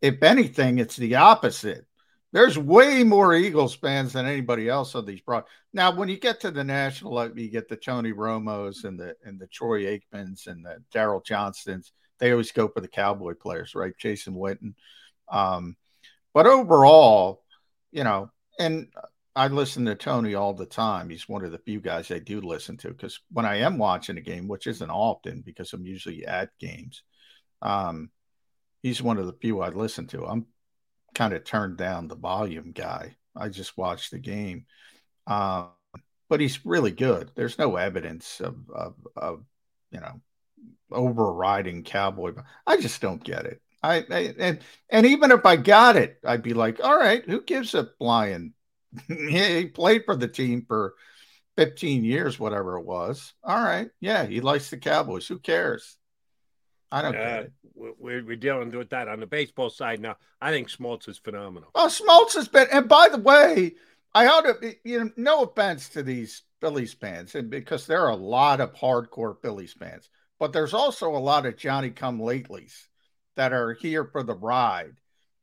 if 0.01 0.22
anything, 0.22 0.78
it's 0.78 0.97
the 0.97 1.16
opposite. 1.16 1.84
There's 2.32 2.57
way 2.57 3.02
more 3.02 3.35
Eagles 3.35 3.74
fans 3.74 4.12
than 4.12 4.27
anybody 4.27 4.69
else 4.69 4.94
on 4.94 5.05
these 5.05 5.20
broad. 5.20 5.44
Now, 5.73 5.94
when 5.94 6.09
you 6.09 6.19
get 6.19 6.40
to 6.40 6.51
the 6.51 6.62
national, 6.62 7.12
Like, 7.12 7.36
you 7.36 7.51
get 7.51 7.69
the 7.69 7.77
Tony 7.77 8.12
Romos 8.12 8.85
and 8.85 8.98
the 8.98 9.16
and 9.24 9.39
the 9.39 9.48
Troy 9.48 9.85
Aikmans 9.85 10.47
and 10.47 10.65
the 10.65 10.82
Daryl 10.94 11.24
Johnstons. 11.24 11.90
They 12.19 12.31
always 12.31 12.52
go 12.52 12.69
for 12.69 12.81
the 12.81 12.89
Cowboy 12.89 13.35
players, 13.35 13.74
right? 13.74 13.94
Jason 13.98 14.35
Witten. 14.35 14.74
Um, 15.28 15.77
but 16.32 16.47
overall, 16.47 17.43
you 17.90 18.05
know, 18.05 18.31
and 18.59 18.89
I 19.35 19.48
listen 19.48 19.85
to 19.86 19.94
Tony 19.94 20.35
all 20.35 20.55
the 20.55 20.66
time. 20.66 21.09
He's 21.09 21.28
one 21.28 21.44
of 21.44 21.52
the 21.52 21.59
few 21.59 21.81
guys 21.81 22.11
I 22.11 22.19
do 22.19 22.40
listen 22.40 22.77
to 22.78 22.89
because 22.89 23.20
when 23.32 23.47
I 23.47 23.57
am 23.57 23.78
watching 23.78 24.19
a 24.19 24.20
game, 24.20 24.48
which 24.48 24.66
isn't 24.66 24.90
often 24.90 25.40
because 25.40 25.73
I'm 25.73 25.86
usually 25.86 26.27
at 26.27 26.51
games, 26.59 27.02
um, 27.62 28.11
he's 28.82 29.02
one 29.02 29.19
of 29.19 29.27
the 29.27 29.36
few 29.40 29.61
I 29.61 29.70
listen 29.70 30.07
to. 30.09 30.27
I'm 30.27 30.47
kind 31.14 31.32
of 31.32 31.44
turned 31.44 31.76
down 31.76 32.08
the 32.08 32.16
volume 32.16 32.72
guy. 32.72 33.16
I 33.36 33.48
just 33.48 33.76
watched 33.76 34.10
the 34.10 34.18
game. 34.18 34.66
Um, 35.26 35.70
but 36.28 36.40
he's 36.40 36.64
really 36.64 36.92
good. 36.92 37.30
There's 37.34 37.58
no 37.58 37.76
evidence 37.76 38.40
of, 38.40 38.56
of, 38.72 38.94
of 39.16 39.44
you 39.90 40.00
know, 40.00 40.20
overriding 40.90 41.82
Cowboy. 41.82 42.34
I 42.66 42.76
just 42.80 43.00
don't 43.00 43.22
get 43.22 43.46
it. 43.46 43.60
I, 43.82 44.04
I, 44.10 44.34
and 44.38 44.60
and 44.90 45.06
even 45.06 45.30
if 45.30 45.46
I 45.46 45.56
got 45.56 45.96
it, 45.96 46.18
I'd 46.24 46.42
be 46.42 46.54
like, 46.54 46.82
all 46.84 46.96
right, 46.96 47.24
who 47.24 47.42
gives 47.42 47.74
a 47.74 47.88
flying? 47.98 48.52
he 49.08 49.66
played 49.66 50.04
for 50.04 50.16
the 50.16 50.28
team 50.28 50.64
for 50.66 50.94
15 51.56 52.04
years, 52.04 52.38
whatever 52.38 52.76
it 52.76 52.84
was. 52.84 53.32
All 53.42 53.62
right, 53.62 53.88
yeah, 54.00 54.26
he 54.26 54.40
likes 54.40 54.70
the 54.70 54.76
Cowboys. 54.76 55.26
Who 55.26 55.38
cares? 55.38 55.96
I 56.92 57.02
don't 57.02 57.16
uh. 57.16 57.44
We're, 57.74 58.22
we're 58.22 58.36
dealing 58.36 58.70
with 58.70 58.90
that 58.90 59.08
on 59.08 59.20
the 59.20 59.26
baseball 59.26 59.70
side 59.70 60.00
now. 60.00 60.16
I 60.40 60.50
think 60.50 60.68
Smoltz 60.68 61.08
is 61.08 61.18
phenomenal. 61.18 61.70
Oh, 61.74 61.86
Smoltz 61.86 62.34
has 62.34 62.46
been, 62.46 62.66
and 62.70 62.88
by 62.88 63.08
the 63.10 63.18
way, 63.18 63.74
I 64.14 64.26
ought 64.26 64.42
to, 64.42 64.74
you 64.84 65.04
know, 65.04 65.10
no 65.16 65.42
offense 65.44 65.88
to 65.90 66.02
these 66.02 66.42
Phillies 66.60 66.92
fans, 66.92 67.34
and 67.34 67.48
because 67.48 67.86
there 67.86 68.02
are 68.02 68.10
a 68.10 68.16
lot 68.16 68.60
of 68.60 68.74
hardcore 68.74 69.40
Phillies 69.40 69.72
fans, 69.72 70.10
but 70.38 70.52
there's 70.52 70.74
also 70.74 71.14
a 71.14 71.18
lot 71.18 71.46
of 71.46 71.56
Johnny 71.56 71.90
come 71.90 72.18
latelys 72.18 72.86
that 73.36 73.52
are 73.52 73.72
here 73.72 74.04
for 74.04 74.22
the 74.22 74.34
ride. 74.34 74.96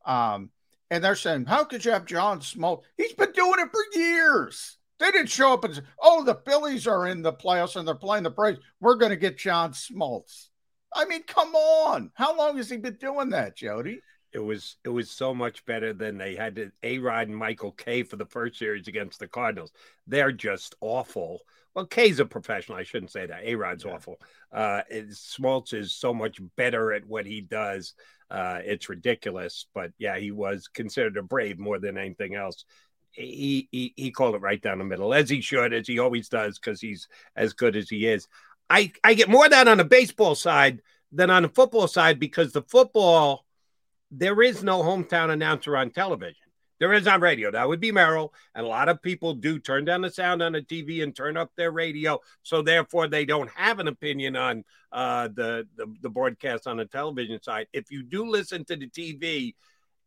Um, 0.06 0.52
and 0.90 1.03
they're 1.03 1.15
saying, 1.15 1.45
How 1.45 1.64
could 1.64 1.86
you 1.86 1.91
have 1.91 2.06
John 2.06 2.40
Smoltz? 2.40 2.84
He's 2.98 3.14
been 3.14 3.32
doing 3.32 3.60
it 3.60 3.69
for 3.72 3.99
years. 3.99 4.78
They 4.99 5.11
didn't 5.11 5.30
show 5.30 5.53
up 5.53 5.64
and 5.64 5.76
say, 5.76 5.82
Oh, 6.02 6.24
the 6.24 6.36
Phillies 6.45 6.88
are 6.88 7.07
in 7.07 7.22
the 7.22 7.34
playoffs 7.34 7.76
and 7.76 7.88
they're 7.88 7.95
playing 7.95 8.24
the 8.24 8.30
Braves. 8.30 8.60
We're 8.80 8.95
going 8.95 9.11
to 9.11 9.18
get 9.18 9.38
John 9.38 9.72
Smoltz. 9.72 10.48
I 10.94 11.06
mean, 11.06 11.24
come 11.24 11.54
on. 11.56 12.12
How 12.16 12.36
long 12.38 12.58
has 12.58 12.70
he 12.70 12.78
been 12.78 12.96
doing 12.96 13.30
that, 13.30 13.56
Jody? 13.56 14.02
It 14.34 14.40
was 14.40 14.78
it 14.84 14.90
was 14.90 15.10
so 15.10 15.34
much 15.34 15.66
better 15.66 15.94
than 15.94 16.18
they 16.18 16.36
had 16.36 16.56
to 16.58 16.72
A 16.84 17.00
Rod 17.00 17.28
and 17.28 17.38
Michael 17.38 17.72
Kay 17.72 18.04
for 18.04 18.18
the 18.18 18.26
first 18.26 18.60
series 18.60 18.88
against 18.88 19.20
the 19.20 19.28
Cardinals. 19.28 19.72
They're 20.06 20.34
just 20.34 20.76
awful. 20.82 21.42
Well, 21.74 21.86
Kay's 21.86 22.20
a 22.20 22.26
professional. 22.26 22.78
I 22.78 22.84
shouldn't 22.84 23.12
say 23.12 23.26
that. 23.26 23.44
A 23.44 23.56
Rod's 23.56 23.86
yeah. 23.86 23.94
awful. 23.94 24.20
Uh, 24.52 24.82
Smoltz 24.92 25.74
is 25.74 25.96
so 25.96 26.14
much 26.14 26.40
better 26.56 26.92
at 26.92 27.06
what 27.06 27.26
he 27.26 27.42
does. 27.42 27.94
Uh, 28.30 28.60
it's 28.64 28.90
ridiculous. 28.90 29.68
But 29.74 29.92
yeah, 29.98 30.18
he 30.18 30.32
was 30.32 30.68
considered 30.68 31.18
a 31.18 31.24
brave 31.24 31.58
more 31.58 31.80
than 31.80 31.98
anything 31.98 32.36
else. 32.36 32.66
He, 33.12 33.68
he 33.72 33.94
he 33.96 34.12
called 34.12 34.36
it 34.36 34.42
right 34.42 34.62
down 34.62 34.78
the 34.78 34.84
middle, 34.84 35.14
as 35.14 35.30
he 35.30 35.42
should, 35.42 35.74
as 35.74 35.88
he 35.88 35.98
always 35.98 36.30
does, 36.30 36.60
because 36.60 36.82
he's 36.82 37.08
as 37.36 37.54
good 37.54 37.76
as 37.76 37.90
he 37.90 38.06
is. 38.06 38.28
I 38.69 38.91
I 39.03 39.14
get 39.14 39.30
more 39.30 39.45
of 39.45 39.52
that 39.52 39.68
on 39.68 39.77
the 39.77 39.85
baseball 39.85 40.35
side 40.35 40.81
than 41.11 41.30
on 41.30 41.44
the 41.44 41.49
football 41.49 41.88
side 41.88 42.19
because 42.19 42.52
the 42.52 42.61
football 42.61 43.45
there 44.11 44.41
is 44.41 44.64
no 44.64 44.81
hometown 44.81 45.31
announcer 45.31 45.76
on 45.76 45.91
television. 45.91 46.35
There 46.80 46.94
is 46.94 47.07
on 47.07 47.22
radio. 47.22 47.52
That 47.52 47.68
would 47.68 47.80
be 47.80 47.91
Merrill. 47.91 48.34
And 48.53 48.65
a 48.65 48.69
lot 48.69 48.88
of 48.88 49.02
people 49.02 49.34
do 49.34 49.60
turn 49.60 49.85
down 49.85 50.02
the 50.02 50.11
sound 50.11 50.44
on 50.44 50.52
the 50.52 50.61
TV 50.61 51.02
and 51.02 51.15
turn 51.15 51.35
up 51.35 51.52
their 51.56 51.72
radio. 51.72 52.19
So 52.44 52.61
therefore, 52.61 53.07
they 53.07 53.26
don't 53.26 53.49
have 53.52 53.80
an 53.80 53.88
opinion 53.88 54.35
on 54.35 54.64
uh, 54.91 55.30
the, 55.30 55.68
the, 55.76 55.91
the 56.02 56.10
broadcast 56.10 56.68
on 56.68 56.77
the 56.77 56.85
television 56.85 57.41
side. 57.41 57.68
If 57.73 57.89
you 57.89 58.03
do 58.03 58.30
listen 58.30 58.64
to 58.65 58.76
the 58.76 58.89
TV, 58.89 59.56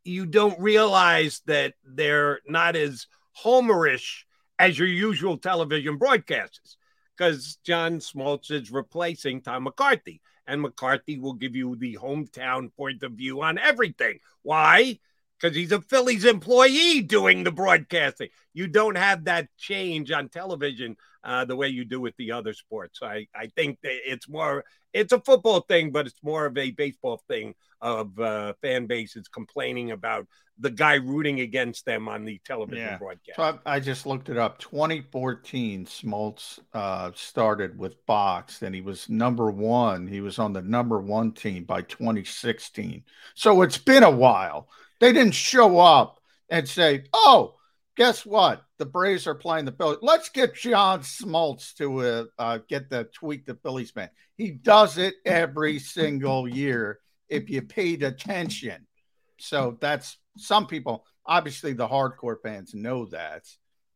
you 0.04 0.26
don't 0.26 0.58
realize 0.60 1.42
that 1.46 1.74
they're 1.84 2.40
not 2.46 2.76
as 2.76 3.06
homerish 3.44 4.22
as 4.58 4.78
your 4.78 4.88
usual 4.88 5.38
television 5.38 5.98
broadcasters 5.98 6.76
because 7.20 7.59
John 7.64 7.98
Smoltz 7.98 8.51
is 8.51 8.72
replacing 8.72 9.42
Tom 9.42 9.64
McCarthy. 9.64 10.22
And 10.47 10.62
McCarthy 10.62 11.18
will 11.18 11.34
give 11.34 11.55
you 11.55 11.76
the 11.76 11.98
hometown 12.01 12.74
point 12.74 13.02
of 13.02 13.12
view 13.12 13.42
on 13.42 13.59
everything. 13.59 14.20
Why? 14.42 14.98
because 15.38 15.56
he's 15.56 15.72
a 15.72 15.80
Phillies 15.80 16.26
employee 16.26 17.01
doing 17.01 17.44
the 17.44 17.51
broadcasting. 17.51 18.28
You 18.52 18.66
don't 18.66 18.98
have 18.98 19.24
that 19.24 19.48
change 19.56 20.10
on 20.10 20.28
television 20.28 20.98
uh, 21.24 21.44
the 21.44 21.56
way 21.56 21.68
you 21.68 21.84
do 21.84 22.01
with 22.01 22.16
the 22.16 22.32
other 22.32 22.52
sports. 22.52 23.01
I, 23.02 23.26
I 23.34 23.48
think 23.56 23.78
it's 23.82 24.28
more, 24.28 24.64
it's 24.92 25.12
a 25.12 25.20
football 25.20 25.60
thing, 25.60 25.90
but 25.90 26.06
it's 26.06 26.22
more 26.22 26.47
of 26.47 26.56
a 26.56 26.70
baseball 26.70 27.22
thing 27.28 27.55
of 27.80 28.18
uh, 28.18 28.52
fan 28.62 28.86
bases 28.86 29.28
complaining 29.28 29.90
about 29.90 30.26
the 30.59 30.70
guy 30.70 30.94
rooting 30.94 31.40
against 31.40 31.86
them 31.86 32.09
on 32.09 32.24
the 32.24 32.38
television 32.44 32.84
yeah. 32.84 32.98
broadcast. 32.98 33.36
So 33.36 33.42
I, 33.42 33.76
I, 33.76 33.80
just 33.80 34.05
looked 34.05 34.28
it 34.28 34.36
up. 34.36 34.59
2014, 34.59 35.86
Smoltz 35.86 36.59
uh, 36.74 37.10
started 37.14 37.78
with 37.78 37.97
Fox, 38.06 38.62
and 38.62 38.74
he 38.74 38.82
was 38.82 39.09
number 39.09 39.51
one. 39.51 40.06
He 40.06 40.20
was 40.20 40.38
on 40.38 40.52
the 40.52 40.60
number 40.60 41.01
one 41.01 41.32
team 41.32 41.64
by 41.64 41.82
2016. 41.82 43.02
So 43.34 43.62
it's 43.62 43.78
been 43.78 44.02
a 44.02 44.10
while. 44.10 44.68
They 45.01 45.14
didn't 45.14 45.34
show 45.34 45.78
up 45.78 46.20
and 46.51 46.68
say, 46.68 47.05
"Oh, 47.14 47.55
guess 47.97 48.26
what? 48.26 48.62
The 48.81 48.86
Braves 48.86 49.27
are 49.27 49.35
playing 49.35 49.66
the 49.66 49.73
Phillies. 49.73 49.98
Let's 50.02 50.31
get 50.31 50.55
John 50.55 51.01
Smoltz 51.01 51.74
to 51.74 52.01
uh, 52.01 52.24
uh, 52.39 52.59
get 52.69 52.90
the 52.90 53.05
tweak 53.15 53.47
the 53.47 53.55
Phillies 53.55 53.94
man." 53.94 54.11
He 54.36 54.51
does 54.51 54.98
it 54.98 55.15
every 55.24 55.78
single 55.78 56.48
year 56.48 56.98
if 57.28 57.48
you 57.51 57.62
paid 57.62 58.02
attention. 58.02 58.86
So 59.39 59.77
that's 59.81 60.16
some 60.36 60.66
people. 60.66 61.05
Obviously, 61.27 61.74
the 61.74 61.86
hardcore 61.86 62.40
fans 62.43 62.74
know 62.74 63.07
that. 63.07 63.44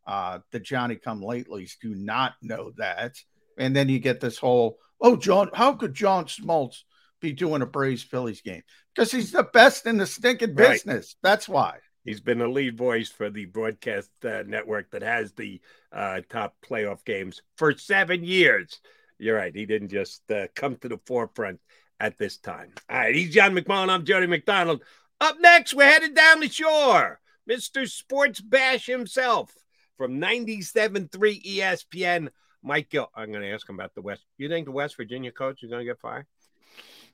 Uh, 0.06 0.40
the 0.52 0.60
Johnny 0.60 0.96
Come 0.96 1.22
Latelys 1.22 1.72
do 1.80 1.94
not 1.94 2.34
know 2.42 2.72
that. 2.76 3.14
And 3.56 3.74
then 3.74 3.88
you 3.88 3.98
get 3.98 4.20
this 4.20 4.36
whole, 4.36 4.76
oh, 5.00 5.16
John, 5.16 5.48
how 5.54 5.72
could 5.72 5.94
John 5.94 6.26
Smoltz 6.26 6.82
be 7.24 7.32
doing 7.32 7.62
a 7.62 7.66
Braves 7.66 8.02
Phillies 8.02 8.42
game 8.42 8.62
because 8.94 9.10
he's 9.10 9.32
the 9.32 9.44
best 9.44 9.86
in 9.86 9.96
the 9.96 10.06
stinking 10.06 10.54
business. 10.54 11.16
Right. 11.16 11.30
That's 11.30 11.48
why. 11.48 11.78
He's 12.04 12.20
been 12.20 12.38
the 12.38 12.48
lead 12.48 12.76
voice 12.76 13.08
for 13.08 13.30
the 13.30 13.46
broadcast 13.46 14.10
uh, 14.24 14.42
network 14.46 14.90
that 14.90 15.02
has 15.02 15.32
the 15.32 15.60
uh, 15.90 16.20
top 16.28 16.56
playoff 16.62 17.04
games 17.04 17.40
for 17.56 17.76
seven 17.76 18.22
years. 18.24 18.80
You're 19.18 19.36
right. 19.36 19.54
He 19.54 19.64
didn't 19.64 19.88
just 19.88 20.30
uh, 20.30 20.48
come 20.54 20.76
to 20.76 20.88
the 20.88 21.00
forefront 21.06 21.60
at 21.98 22.18
this 22.18 22.36
time. 22.36 22.72
All 22.90 22.98
right. 22.98 23.14
He's 23.14 23.32
John 23.32 23.54
McMullen. 23.54 23.88
I'm 23.88 24.04
Jody 24.04 24.26
McDonald. 24.26 24.82
Up 25.20 25.36
next, 25.40 25.72
we're 25.72 25.84
headed 25.84 26.14
down 26.14 26.40
the 26.40 26.48
shore. 26.48 27.20
Mr. 27.48 27.88
Sports 27.88 28.40
Bash 28.40 28.86
himself 28.86 29.54
from 29.96 30.20
97.3 30.20 31.08
ESPN. 31.44 32.28
Mike 32.62 32.90
Gill. 32.90 33.10
I'm 33.14 33.30
going 33.30 33.42
to 33.42 33.52
ask 33.52 33.68
him 33.68 33.76
about 33.76 33.94
the 33.94 34.02
West. 34.02 34.24
You 34.38 34.48
think 34.48 34.66
the 34.66 34.72
West 34.72 34.96
Virginia 34.96 35.30
coach 35.30 35.62
is 35.62 35.70
going 35.70 35.80
to 35.80 35.90
get 35.90 36.00
fired? 36.00 36.26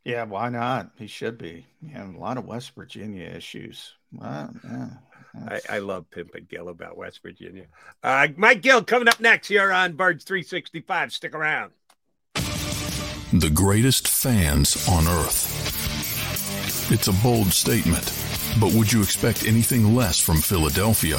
Yeah, 0.04 0.24
why 0.24 0.48
not? 0.48 0.90
He 0.96 1.06
should 1.06 1.38
be. 1.38 1.66
Yeah, 1.82 2.10
a 2.10 2.18
lot 2.18 2.38
of 2.38 2.46
West 2.46 2.74
Virginia 2.74 3.28
issues. 3.28 3.92
Wow, 4.12 4.50
yeah, 4.64 4.88
I, 5.48 5.60
I, 5.68 5.78
love 5.78 6.10
Pimp 6.10 6.34
and 6.34 6.48
Gill 6.48 6.68
about 6.68 6.96
West 6.96 7.22
Virginia. 7.22 7.66
Uh, 8.02 8.28
Mike 8.36 8.62
Gill 8.62 8.82
coming 8.82 9.08
up 9.08 9.20
next 9.20 9.48
here 9.48 9.70
on 9.70 9.92
Birds 9.92 10.24
365. 10.24 11.12
Stick 11.12 11.34
around. 11.34 11.72
The 12.34 13.50
greatest 13.54 14.08
fans 14.08 14.88
on 14.88 15.06
earth. 15.06 16.90
It's 16.90 17.06
a 17.06 17.12
bold 17.22 17.52
statement, 17.52 18.12
but 18.58 18.72
would 18.74 18.92
you 18.92 19.02
expect 19.02 19.46
anything 19.46 19.94
less 19.94 20.18
from 20.18 20.38
Philadelphia? 20.38 21.18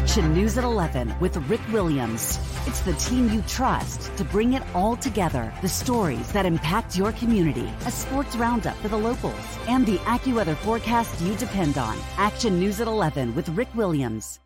Action 0.00 0.32
News 0.32 0.56
at 0.56 0.64
11 0.64 1.14
with 1.20 1.36
Rick 1.50 1.60
Williams. 1.70 2.38
It's 2.66 2.80
the 2.80 2.94
team 2.94 3.28
you 3.28 3.42
trust 3.42 4.10
to 4.16 4.24
bring 4.24 4.54
it 4.54 4.62
all 4.74 4.96
together. 4.96 5.52
The 5.60 5.68
stories 5.68 6.32
that 6.32 6.46
impact 6.46 6.96
your 6.96 7.12
community, 7.12 7.70
a 7.84 7.90
sports 7.90 8.34
roundup 8.34 8.76
for 8.78 8.88
the 8.88 8.96
locals, 8.96 9.58
and 9.68 9.84
the 9.84 9.98
AccuWeather 9.98 10.56
forecast 10.56 11.20
you 11.20 11.34
depend 11.34 11.76
on. 11.76 11.98
Action 12.16 12.58
News 12.58 12.80
at 12.80 12.88
11 12.88 13.34
with 13.34 13.50
Rick 13.50 13.68
Williams. 13.74 14.40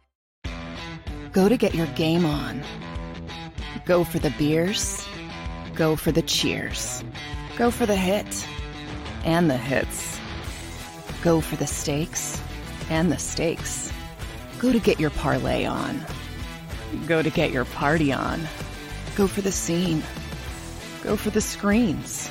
Go 1.31 1.49
to 1.49 1.57
get 1.57 1.73
your 1.73 1.87
game 1.95 2.27
on. 2.27 2.61
Go 3.87 4.03
for 4.03 4.19
the 4.19 4.35
beers. 4.37 5.07
Go 5.77 5.95
for 5.95 6.11
the 6.11 6.23
cheers. 6.23 7.05
Go 7.57 7.71
for 7.71 7.87
the 7.87 7.97
hit 7.97 8.45
and 9.25 9.49
the 9.49 9.57
hits. 9.57 10.19
Go 11.23 11.41
for 11.41 11.55
the 11.55 11.67
stakes 11.69 12.43
and 12.91 13.13
the 13.13 13.19
stakes 13.19 13.84
Go 14.65 14.73
to 14.73 14.79
get 14.79 14.99
your 14.99 15.11
parlay 15.11 15.67
on. 15.67 16.01
Go 17.07 17.21
to 17.21 17.29
get 17.29 17.51
your 17.51 17.67
party 17.67 18.15
on. 18.15 18.41
Go 19.15 19.27
for 19.27 19.43
the 19.43 19.53
scene. 19.53 20.03
Go 21.03 21.17
for 21.17 21.29
the 21.29 21.43
screens. 21.43 22.31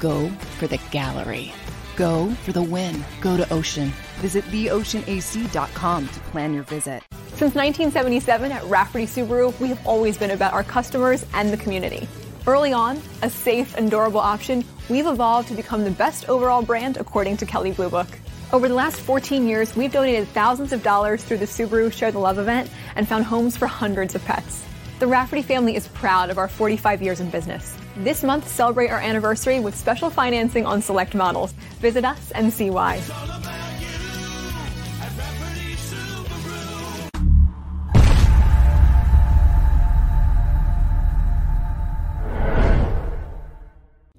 Go 0.00 0.28
for 0.58 0.66
the 0.66 0.80
gallery. 0.90 1.52
Go 1.94 2.30
for 2.42 2.50
the 2.50 2.64
win. 2.64 3.04
Go 3.20 3.36
to 3.36 3.48
Ocean. 3.52 3.92
Visit 4.16 4.42
theoceanac.com 4.46 6.08
to 6.08 6.20
plan 6.32 6.52
your 6.52 6.64
visit. 6.64 7.04
Since 7.28 7.54
1977 7.54 8.50
at 8.50 8.64
Rafferty 8.64 9.06
Subaru, 9.06 9.56
we 9.60 9.68
have 9.68 9.86
always 9.86 10.18
been 10.18 10.32
about 10.32 10.52
our 10.52 10.64
customers 10.64 11.24
and 11.32 11.52
the 11.52 11.56
community. 11.56 12.08
Early 12.48 12.72
on, 12.72 13.00
a 13.22 13.30
safe 13.30 13.76
and 13.76 13.88
durable 13.88 14.18
option, 14.18 14.64
we've 14.90 15.06
evolved 15.06 15.46
to 15.46 15.54
become 15.54 15.84
the 15.84 15.92
best 15.92 16.28
overall 16.28 16.62
brand 16.62 16.96
according 16.96 17.36
to 17.36 17.46
Kelley 17.46 17.70
Blue 17.70 17.88
Book. 17.88 18.08
Over 18.52 18.68
the 18.68 18.74
last 18.74 19.00
14 19.00 19.48
years, 19.48 19.74
we've 19.74 19.90
donated 19.90 20.28
thousands 20.28 20.72
of 20.72 20.84
dollars 20.84 21.24
through 21.24 21.38
the 21.38 21.46
Subaru 21.46 21.92
Share 21.92 22.12
the 22.12 22.20
Love 22.20 22.38
event 22.38 22.70
and 22.94 23.06
found 23.06 23.24
homes 23.24 23.56
for 23.56 23.66
hundreds 23.66 24.14
of 24.14 24.24
pets. 24.24 24.64
The 25.00 25.06
Rafferty 25.08 25.42
family 25.42 25.74
is 25.74 25.88
proud 25.88 26.30
of 26.30 26.38
our 26.38 26.46
45 26.46 27.02
years 27.02 27.18
in 27.18 27.28
business. 27.28 27.76
This 27.96 28.22
month, 28.22 28.46
celebrate 28.46 28.90
our 28.90 29.00
anniversary 29.00 29.58
with 29.58 29.74
special 29.74 30.10
financing 30.10 30.64
on 30.64 30.80
select 30.80 31.16
models. 31.16 31.52
Visit 31.80 32.04
us 32.04 32.30
and 32.30 32.52
see 32.52 32.70
why. 32.70 33.02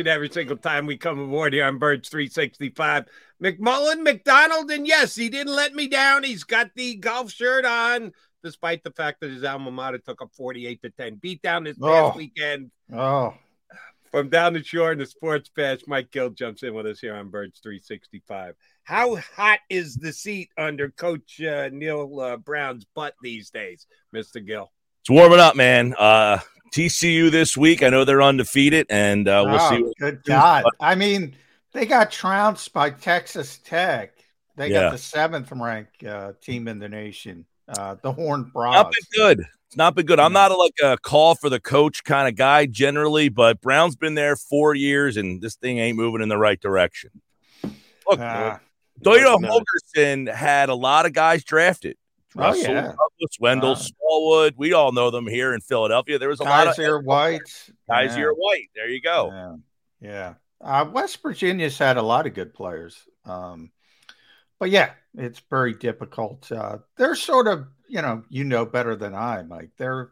And 0.00 0.08
every 0.08 0.30
single 0.30 0.56
time 0.56 0.86
we 0.86 0.96
come 0.96 1.18
aboard 1.20 1.52
here 1.52 1.64
on 1.66 1.78
Birds 1.78 2.08
365. 2.08 3.04
McMullen, 3.42 4.02
McDonald, 4.02 4.70
and 4.70 4.86
yes, 4.86 5.14
he 5.14 5.28
didn't 5.28 5.54
let 5.54 5.74
me 5.74 5.88
down. 5.88 6.24
He's 6.24 6.42
got 6.44 6.70
the 6.74 6.94
golf 6.96 7.30
shirt 7.30 7.64
on, 7.66 8.12
despite 8.42 8.82
the 8.82 8.90
fact 8.92 9.20
that 9.20 9.30
his 9.30 9.44
alma 9.44 9.70
mater 9.70 9.98
took 9.98 10.20
a 10.22 10.26
48 10.28 10.82
to 10.82 10.90
10 10.90 11.14
beat 11.16 11.42
down 11.42 11.64
this 11.64 11.78
past 11.78 12.14
Oh. 12.14 12.16
weekend. 12.16 12.70
Oh, 12.92 13.34
From 14.10 14.28
down 14.30 14.54
the 14.54 14.64
shore 14.64 14.90
in 14.92 14.98
the 14.98 15.06
sports 15.06 15.50
bash, 15.54 15.80
Mike 15.86 16.10
Gill 16.10 16.30
jumps 16.30 16.62
in 16.62 16.74
with 16.74 16.86
us 16.86 16.98
here 17.00 17.14
on 17.14 17.28
Birds 17.28 17.60
365. 17.62 18.54
How 18.84 19.16
hot 19.16 19.60
is 19.68 19.94
the 19.96 20.12
seat 20.12 20.48
under 20.58 20.88
Coach 20.90 21.40
uh, 21.42 21.68
Neal 21.72 22.18
uh, 22.20 22.36
Brown's 22.38 22.84
butt 22.94 23.14
these 23.22 23.50
days, 23.50 23.86
Mr. 24.14 24.44
Gill? 24.44 24.72
It's 25.02 25.10
warming 25.10 25.38
up, 25.40 25.56
man. 25.56 25.94
Uh, 25.96 26.38
TCU 26.72 27.30
this 27.30 27.56
week. 27.56 27.82
I 27.82 27.88
know 27.88 28.04
they're 28.04 28.22
undefeated, 28.22 28.86
and 28.90 29.26
uh, 29.28 29.44
we'll 29.46 29.60
oh, 29.60 29.70
see. 29.70 29.82
what- 29.82 29.96
Good 29.98 30.24
God. 30.24 30.64
I 30.80 30.94
mean, 30.94 31.34
they 31.72 31.86
got 31.86 32.10
trounced 32.10 32.72
by 32.72 32.90
Texas 32.90 33.58
Tech. 33.64 34.12
They 34.56 34.70
Yeah. 34.70 34.82
got 34.82 34.92
the 34.92 34.98
seventh 34.98 35.50
ranked 35.52 36.04
uh, 36.04 36.32
team 36.40 36.68
in 36.68 36.78
the 36.78 36.88
nation, 36.88 37.46
uh, 37.68 37.96
the 38.02 38.12
Horned 38.12 38.50
Not 38.54 38.92
been 38.92 39.20
good. 39.20 39.40
It's 39.68 39.76
not 39.76 39.94
been 39.94 40.04
good. 40.04 40.18
I'm 40.18 40.32
not 40.32 40.50
a, 40.50 40.56
like 40.56 40.74
a 40.82 40.98
call 40.98 41.36
for 41.36 41.48
the 41.48 41.60
coach 41.60 42.02
kind 42.02 42.26
of 42.26 42.34
guy 42.34 42.66
generally, 42.66 43.28
but 43.28 43.60
Brown's 43.60 43.94
been 43.94 44.14
there 44.14 44.34
four 44.34 44.74
years, 44.74 45.16
and 45.16 45.40
this 45.40 45.54
thing 45.54 45.78
ain't 45.78 45.96
moving 45.96 46.22
in 46.22 46.28
the 46.28 46.36
right 46.38 46.60
direction. 46.60 47.10
Look, 48.08 48.18
Ah. 48.18 48.58
Doyle. 49.00 49.38
Holgorsen 49.38 50.32
had 50.32 50.68
a 50.68 50.74
lot 50.74 51.06
of 51.06 51.12
guys 51.12 51.44
drafted. 51.44 51.96
Oh, 52.36 52.40
Rasul, 52.42 52.62
yeah. 52.74 52.82
Douglas, 52.82 53.36
Wendell, 53.40 53.72
Uh, 53.72 53.74
Smallwood. 53.74 54.54
We 54.56 54.72
all 54.72 54.92
know 54.92 55.10
them 55.10 55.26
here 55.26 55.52
in 55.52 55.60
Philadelphia. 55.60 56.18
There 56.18 56.28
was 56.28 56.40
a 56.40 56.44
lot 56.44 56.68
of 56.68 56.76
Kyzir 56.76 57.02
White. 57.04 57.40
Kyzir 57.90 58.16
Yeah. 58.18 58.26
White. 58.36 58.70
There 58.74 58.88
you 58.88 59.00
go. 59.00 59.30
Yeah. 60.00 60.08
Yeah. 60.08 60.34
Uh, 60.60 60.84
West 60.90 61.20
Virginia's 61.22 61.76
had 61.78 61.96
a 61.96 62.02
lot 62.02 62.26
of 62.26 62.34
good 62.34 62.54
players. 62.54 63.02
Um, 63.24 63.72
but 64.58 64.70
yeah, 64.70 64.92
it's 65.16 65.40
very 65.50 65.72
difficult. 65.74 66.50
Uh, 66.52 66.78
they're 66.96 67.14
sort 67.16 67.48
of, 67.48 67.66
you 67.88 68.00
know, 68.02 68.22
you 68.28 68.44
know 68.44 68.64
better 68.66 68.94
than 68.94 69.14
I, 69.14 69.42
Mike. 69.42 69.70
They're, 69.76 70.10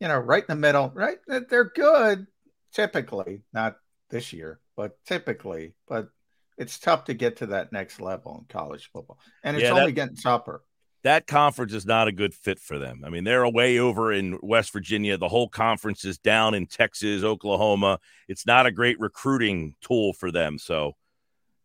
you 0.00 0.08
know, 0.08 0.18
right 0.18 0.42
in 0.42 0.46
the 0.48 0.54
middle, 0.60 0.90
right? 0.94 1.18
They're 1.26 1.64
good 1.74 2.26
typically, 2.72 3.42
not 3.52 3.76
this 4.08 4.32
year, 4.32 4.60
but 4.76 4.96
typically. 5.04 5.74
But 5.86 6.08
it's 6.56 6.78
tough 6.78 7.04
to 7.06 7.14
get 7.14 7.36
to 7.38 7.46
that 7.46 7.72
next 7.72 8.00
level 8.00 8.38
in 8.38 8.44
college 8.46 8.88
football. 8.92 9.18
And 9.42 9.56
it's 9.56 9.64
Yeah, 9.64 9.70
only 9.72 9.86
that- 9.86 9.92
getting 9.92 10.16
tougher. 10.16 10.62
That 11.04 11.26
conference 11.26 11.72
is 11.72 11.84
not 11.84 12.08
a 12.08 12.12
good 12.12 12.32
fit 12.34 12.58
for 12.60 12.78
them. 12.78 13.02
I 13.04 13.08
mean, 13.10 13.24
they're 13.24 13.42
away 13.42 13.78
over 13.78 14.12
in 14.12 14.38
West 14.42 14.72
Virginia. 14.72 15.18
The 15.18 15.28
whole 15.28 15.48
conference 15.48 16.04
is 16.04 16.18
down 16.18 16.54
in 16.54 16.66
Texas, 16.66 17.24
Oklahoma. 17.24 17.98
It's 18.28 18.46
not 18.46 18.66
a 18.66 18.70
great 18.70 19.00
recruiting 19.00 19.74
tool 19.80 20.12
for 20.12 20.30
them. 20.30 20.58
So, 20.58 20.92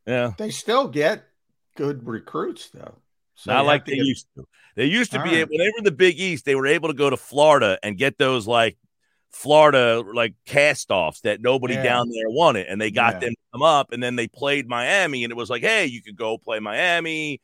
yeah, 0.08 0.34
They 0.38 0.50
still 0.50 0.88
get 0.88 1.26
good 1.76 2.08
recruits, 2.08 2.70
though. 2.70 2.96
So 3.36 3.54
not 3.54 3.66
like 3.66 3.86
they 3.86 3.96
get- 3.96 4.06
used 4.06 4.28
to. 4.36 4.48
They 4.76 4.86
used 4.86 5.12
to 5.12 5.18
All 5.20 5.24
be 5.24 5.30
right. 5.32 5.38
able, 5.40 5.50
when 5.52 5.60
they 5.60 5.66
were 5.70 5.78
in 5.80 5.84
the 5.84 5.92
Big 5.92 6.20
East, 6.20 6.46
they 6.46 6.56
were 6.56 6.68
able 6.68 6.88
to 6.90 6.94
go 6.94 7.10
to 7.10 7.18
Florida 7.18 7.78
and 7.84 7.98
get 7.98 8.18
those 8.18 8.48
like 8.48 8.78
Florida 9.32 10.02
like 10.14 10.34
cast 10.46 10.90
offs 10.92 11.22
that 11.22 11.42
nobody 11.42 11.76
Yeah. 11.76 11.84
down 11.84 12.10
there 12.10 12.30
wanted, 12.30 12.68
and 12.68 12.80
they 12.82 12.90
got 12.92 13.16
Yeah. 13.16 13.20
them 13.20 13.30
to 13.32 13.42
come 13.54 13.62
up, 13.64 13.92
and 13.92 14.02
then 14.02 14.16
they 14.16 14.28
played 14.28 14.68
Miami, 14.68 15.24
and 15.24 15.32
it 15.32 15.36
was 15.36 15.50
like, 15.50 15.62
hey, 15.62 15.86
you 15.86 16.02
could 16.02 16.16
go 16.16 16.38
play 16.38 16.60
Miami. 16.60 17.42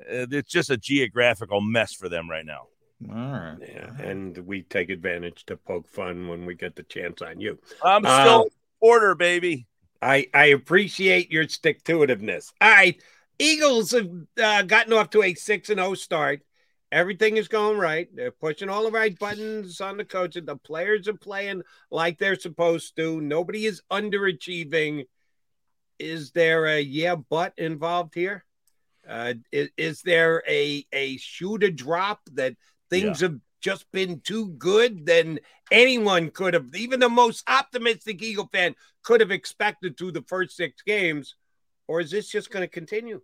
Uh, 0.00 0.26
it's 0.30 0.50
just 0.50 0.70
a 0.70 0.76
geographical 0.76 1.60
mess 1.60 1.92
for 1.92 2.08
them 2.08 2.28
right 2.28 2.46
now. 2.46 2.66
All 3.10 3.16
right. 3.16 3.56
Yeah, 3.60 3.90
and 3.98 4.36
we 4.38 4.62
take 4.62 4.90
advantage 4.90 5.46
to 5.46 5.56
poke 5.56 5.88
fun 5.88 6.28
when 6.28 6.44
we 6.44 6.54
get 6.54 6.76
the 6.76 6.82
chance 6.82 7.22
on 7.22 7.40
you. 7.40 7.58
I'm 7.82 8.04
Uh, 8.04 8.22
still 8.22 8.42
a 8.42 8.50
supporter, 8.76 9.14
baby. 9.14 9.66
I 10.02 10.26
I 10.34 10.46
appreciate 10.46 11.30
your 11.30 11.48
stick 11.48 11.82
to 11.84 11.98
itiveness. 12.00 12.52
All 12.60 12.70
right, 12.70 13.00
Eagles 13.38 13.92
have 13.92 14.10
uh, 14.42 14.62
gotten 14.62 14.92
off 14.92 15.10
to 15.10 15.22
a 15.22 15.34
six 15.34 15.70
and 15.70 15.78
zero 15.78 15.94
start. 15.94 16.42
Everything 16.92 17.36
is 17.36 17.48
going 17.48 17.78
right. 17.78 18.08
They're 18.14 18.32
pushing 18.32 18.68
all 18.68 18.82
the 18.82 18.90
right 18.90 19.16
buttons 19.18 19.80
on 19.80 19.96
the 19.96 20.04
coaches. 20.04 20.42
The 20.44 20.56
players 20.56 21.06
are 21.08 21.14
playing 21.14 21.62
like 21.90 22.18
they're 22.18 22.38
supposed 22.38 22.96
to. 22.96 23.20
Nobody 23.20 23.64
is 23.64 23.82
underachieving. 23.90 25.06
Is 25.98 26.32
there 26.32 26.66
a 26.66 26.80
yeah 26.80 27.14
but 27.14 27.54
involved 27.56 28.14
here? 28.14 28.44
Uh, 29.10 29.34
is, 29.50 29.68
is 29.76 30.02
there 30.02 30.42
a 30.48 30.86
a 30.92 31.16
shoe 31.16 31.58
to 31.58 31.70
drop 31.70 32.20
that 32.34 32.54
things 32.90 33.20
have 33.20 33.36
just 33.60 33.90
been 33.90 34.20
too 34.20 34.50
good? 34.50 35.04
Then 35.04 35.40
anyone 35.70 36.30
could 36.30 36.54
have, 36.54 36.74
even 36.74 37.00
the 37.00 37.08
most 37.08 37.42
optimistic 37.48 38.22
Eagle 38.22 38.48
fan 38.52 38.74
could 39.02 39.20
have 39.20 39.32
expected 39.32 39.98
through 39.98 40.12
the 40.12 40.24
first 40.28 40.56
six 40.56 40.82
games, 40.82 41.34
or 41.88 42.00
is 42.00 42.10
this 42.10 42.28
just 42.28 42.50
going 42.50 42.62
to 42.62 42.68
continue? 42.68 43.20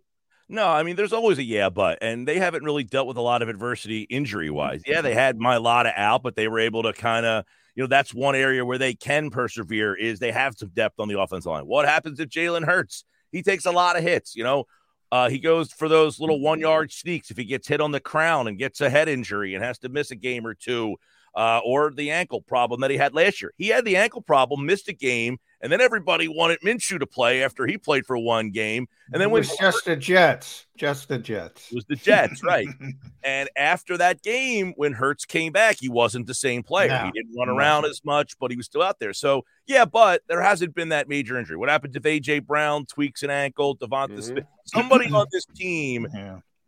No, 0.49 0.67
I 0.67 0.83
mean, 0.83 0.95
there's 0.95 1.13
always 1.13 1.39
a 1.39 1.43
yeah, 1.43 1.69
but, 1.69 1.97
and 2.01 2.27
they 2.27 2.39
haven't 2.39 2.63
really 2.63 2.83
dealt 2.83 3.07
with 3.07 3.17
a 3.17 3.21
lot 3.21 3.41
of 3.41 3.49
adversity 3.49 4.01
injury 4.03 4.49
wise. 4.49 4.81
Yeah, 4.85 5.01
they 5.01 5.13
had 5.13 5.37
Mailata 5.37 5.91
out, 5.95 6.23
but 6.23 6.35
they 6.35 6.47
were 6.47 6.59
able 6.59 6.83
to 6.83 6.93
kind 6.93 7.25
of, 7.25 7.43
you 7.75 7.83
know, 7.83 7.87
that's 7.87 8.13
one 8.13 8.35
area 8.35 8.65
where 8.65 8.77
they 8.77 8.93
can 8.93 9.29
persevere 9.29 9.93
is 9.93 10.19
they 10.19 10.31
have 10.31 10.55
some 10.57 10.69
depth 10.69 10.99
on 10.99 11.09
the 11.09 11.19
offensive 11.19 11.51
line. 11.51 11.65
What 11.65 11.85
happens 11.85 12.19
if 12.19 12.29
Jalen 12.29 12.65
Hurts? 12.65 13.03
He 13.31 13.43
takes 13.43 13.65
a 13.65 13.71
lot 13.71 13.97
of 13.97 14.03
hits, 14.03 14.35
you 14.35 14.43
know. 14.43 14.65
Uh, 15.11 15.29
he 15.29 15.39
goes 15.39 15.71
for 15.71 15.87
those 15.87 16.19
little 16.19 16.39
one 16.41 16.59
yard 16.59 16.91
sneaks 16.91 17.31
if 17.31 17.37
he 17.37 17.45
gets 17.45 17.67
hit 17.67 17.79
on 17.81 17.91
the 17.91 17.99
crown 17.99 18.47
and 18.47 18.57
gets 18.57 18.81
a 18.81 18.89
head 18.89 19.07
injury 19.07 19.55
and 19.55 19.63
has 19.63 19.79
to 19.79 19.89
miss 19.89 20.11
a 20.11 20.15
game 20.15 20.45
or 20.45 20.53
two. 20.53 20.95
uh, 21.37 21.59
or 21.63 21.91
the 21.91 22.09
ankle 22.09 22.41
problem 22.41 22.81
that 22.81 22.89
he 22.89 22.97
had 22.97 23.13
last 23.13 23.43
year. 23.43 23.53
He 23.57 23.67
had 23.67 23.85
the 23.85 23.95
ankle 23.95 24.21
problem, 24.23 24.65
missed 24.65 24.87
a 24.89 24.93
game, 24.93 25.37
and 25.61 25.71
then 25.71 25.81
everybody 25.81 26.27
wanted 26.27 26.59
Minshew 26.61 26.99
to 26.99 27.05
play 27.05 27.43
after 27.43 27.67
he 27.67 27.77
played 27.77 28.07
for 28.07 28.17
one 28.17 28.49
game. 28.49 28.87
And 29.13 29.21
then 29.21 29.29
it 29.29 29.31
when 29.31 29.41
was 29.41 29.55
just 29.55 29.85
the 29.85 29.95
Jets, 29.95 30.65
just 30.75 31.09
the 31.09 31.19
Jets. 31.19 31.71
It 31.71 31.75
was 31.75 31.85
the 31.85 31.95
Jets, 31.95 32.43
right? 32.43 32.67
and 33.23 33.49
after 33.55 33.97
that 33.97 34.23
game, 34.23 34.73
when 34.77 34.93
Hurts 34.93 35.25
came 35.25 35.51
back, 35.51 35.77
he 35.79 35.89
wasn't 35.89 36.25
the 36.25 36.33
same 36.33 36.63
player. 36.63 36.87
No. 36.87 37.05
He 37.05 37.11
didn't 37.11 37.35
run 37.37 37.49
around 37.49 37.85
as 37.85 38.01
much, 38.03 38.33
but 38.39 38.49
he 38.49 38.57
was 38.57 38.65
still 38.65 38.81
out 38.81 38.97
there. 38.97 39.13
So 39.13 39.43
yeah, 39.67 39.85
but 39.85 40.21
there 40.27 40.41
hasn't 40.41 40.73
been 40.73 40.89
that 40.89 41.09
major 41.09 41.37
injury. 41.37 41.57
What 41.57 41.69
happened 41.69 41.95
if 41.95 42.03
AJ 42.03 42.45
Brown 42.45 42.85
tweaks 42.85 43.21
an 43.21 43.29
ankle, 43.29 43.77
DeVonta 43.77 44.23
Smith, 44.23 44.45
mm-hmm. 44.45 44.79
somebody 44.79 45.11
on 45.13 45.27
this 45.31 45.45
team 45.55 46.07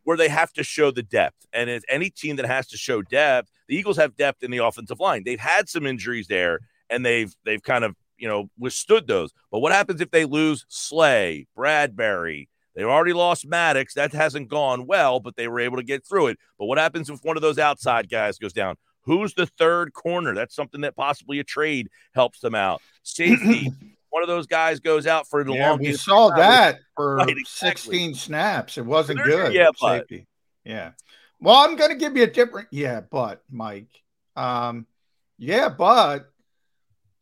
where 0.03 0.17
they 0.17 0.27
have 0.27 0.51
to 0.53 0.63
show 0.63 0.91
the 0.91 1.03
depth. 1.03 1.45
And 1.53 1.69
it's 1.69 1.85
any 1.87 2.09
team 2.09 2.35
that 2.37 2.45
has 2.45 2.67
to 2.69 2.77
show 2.77 3.01
depth, 3.01 3.51
the 3.67 3.75
Eagles 3.75 3.97
have 3.97 4.15
depth 4.15 4.43
in 4.43 4.51
the 4.51 4.57
offensive 4.57 4.99
line. 4.99 5.23
They've 5.23 5.39
had 5.39 5.69
some 5.69 5.85
injuries 5.85 6.27
there, 6.27 6.59
and 6.89 7.05
they've 7.05 7.33
they've 7.45 7.61
kind 7.61 7.83
of 7.83 7.95
you 8.17 8.27
know 8.27 8.49
withstood 8.57 9.07
those. 9.07 9.31
But 9.51 9.59
what 9.59 9.71
happens 9.71 10.01
if 10.01 10.11
they 10.11 10.25
lose 10.25 10.65
Slay, 10.67 11.47
Bradberry? 11.57 12.47
They 12.75 12.83
already 12.83 13.13
lost 13.13 13.45
Maddox. 13.47 13.93
That 13.93 14.13
hasn't 14.13 14.47
gone 14.47 14.87
well, 14.87 15.19
but 15.19 15.35
they 15.35 15.47
were 15.47 15.59
able 15.59 15.77
to 15.77 15.83
get 15.83 16.07
through 16.07 16.27
it. 16.27 16.37
But 16.57 16.65
what 16.65 16.77
happens 16.77 17.09
if 17.09 17.19
one 17.23 17.35
of 17.35 17.41
those 17.41 17.59
outside 17.59 18.09
guys 18.09 18.37
goes 18.37 18.53
down? 18.53 18.75
Who's 19.03 19.33
the 19.33 19.45
third 19.45 19.93
corner? 19.93 20.33
That's 20.35 20.55
something 20.55 20.81
that 20.81 20.95
possibly 20.95 21.39
a 21.39 21.43
trade 21.43 21.89
helps 22.13 22.39
them 22.39 22.55
out. 22.55 22.81
Safety. 23.03 23.71
one 24.11 24.23
of 24.23 24.27
those 24.27 24.47
guys 24.47 24.79
goes 24.79 25.05
out 25.07 25.27
for 25.27 25.43
the 25.43 25.53
Yeah, 25.53 25.69
long. 25.71 25.79
we 25.79 25.93
saw 25.93 26.29
that 26.35 26.79
for 26.95 27.17
Right, 27.17 27.29
exactly. 27.29 27.81
16 28.11 28.15
snaps. 28.15 28.77
It 28.77 28.85
wasn't 28.85 29.23
good. 29.23 29.53
yeah, 29.53 29.69
but- 29.79 29.99
safety. 30.01 30.27
Yeah. 30.65 30.91
Well, 31.39 31.55
I'm 31.55 31.77
going 31.77 31.91
to 31.91 31.95
give 31.95 32.17
you 32.17 32.23
a 32.23 32.27
different. 32.27 32.67
Yeah, 32.71 32.99
but 33.01 33.41
Mike. 33.49 33.87
Um, 34.35 34.85
yeah, 35.37 35.69
but 35.69 36.29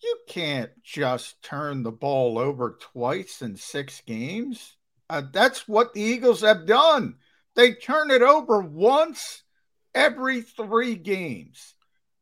you 0.01 0.17
can't 0.27 0.71
just 0.83 1.41
turn 1.43 1.83
the 1.83 1.91
ball 1.91 2.39
over 2.39 2.77
twice 2.79 3.41
in 3.43 3.55
six 3.55 4.01
games. 4.07 4.75
Uh, 5.09 5.21
that's 5.31 5.67
what 5.67 5.93
the 5.93 6.01
Eagles 6.01 6.41
have 6.41 6.65
done. 6.65 7.15
They 7.55 7.73
turn 7.73 8.09
it 8.11 8.21
over 8.23 8.59
once 8.59 9.43
every 9.97 10.41
three 10.41 10.95
games. 10.95 11.73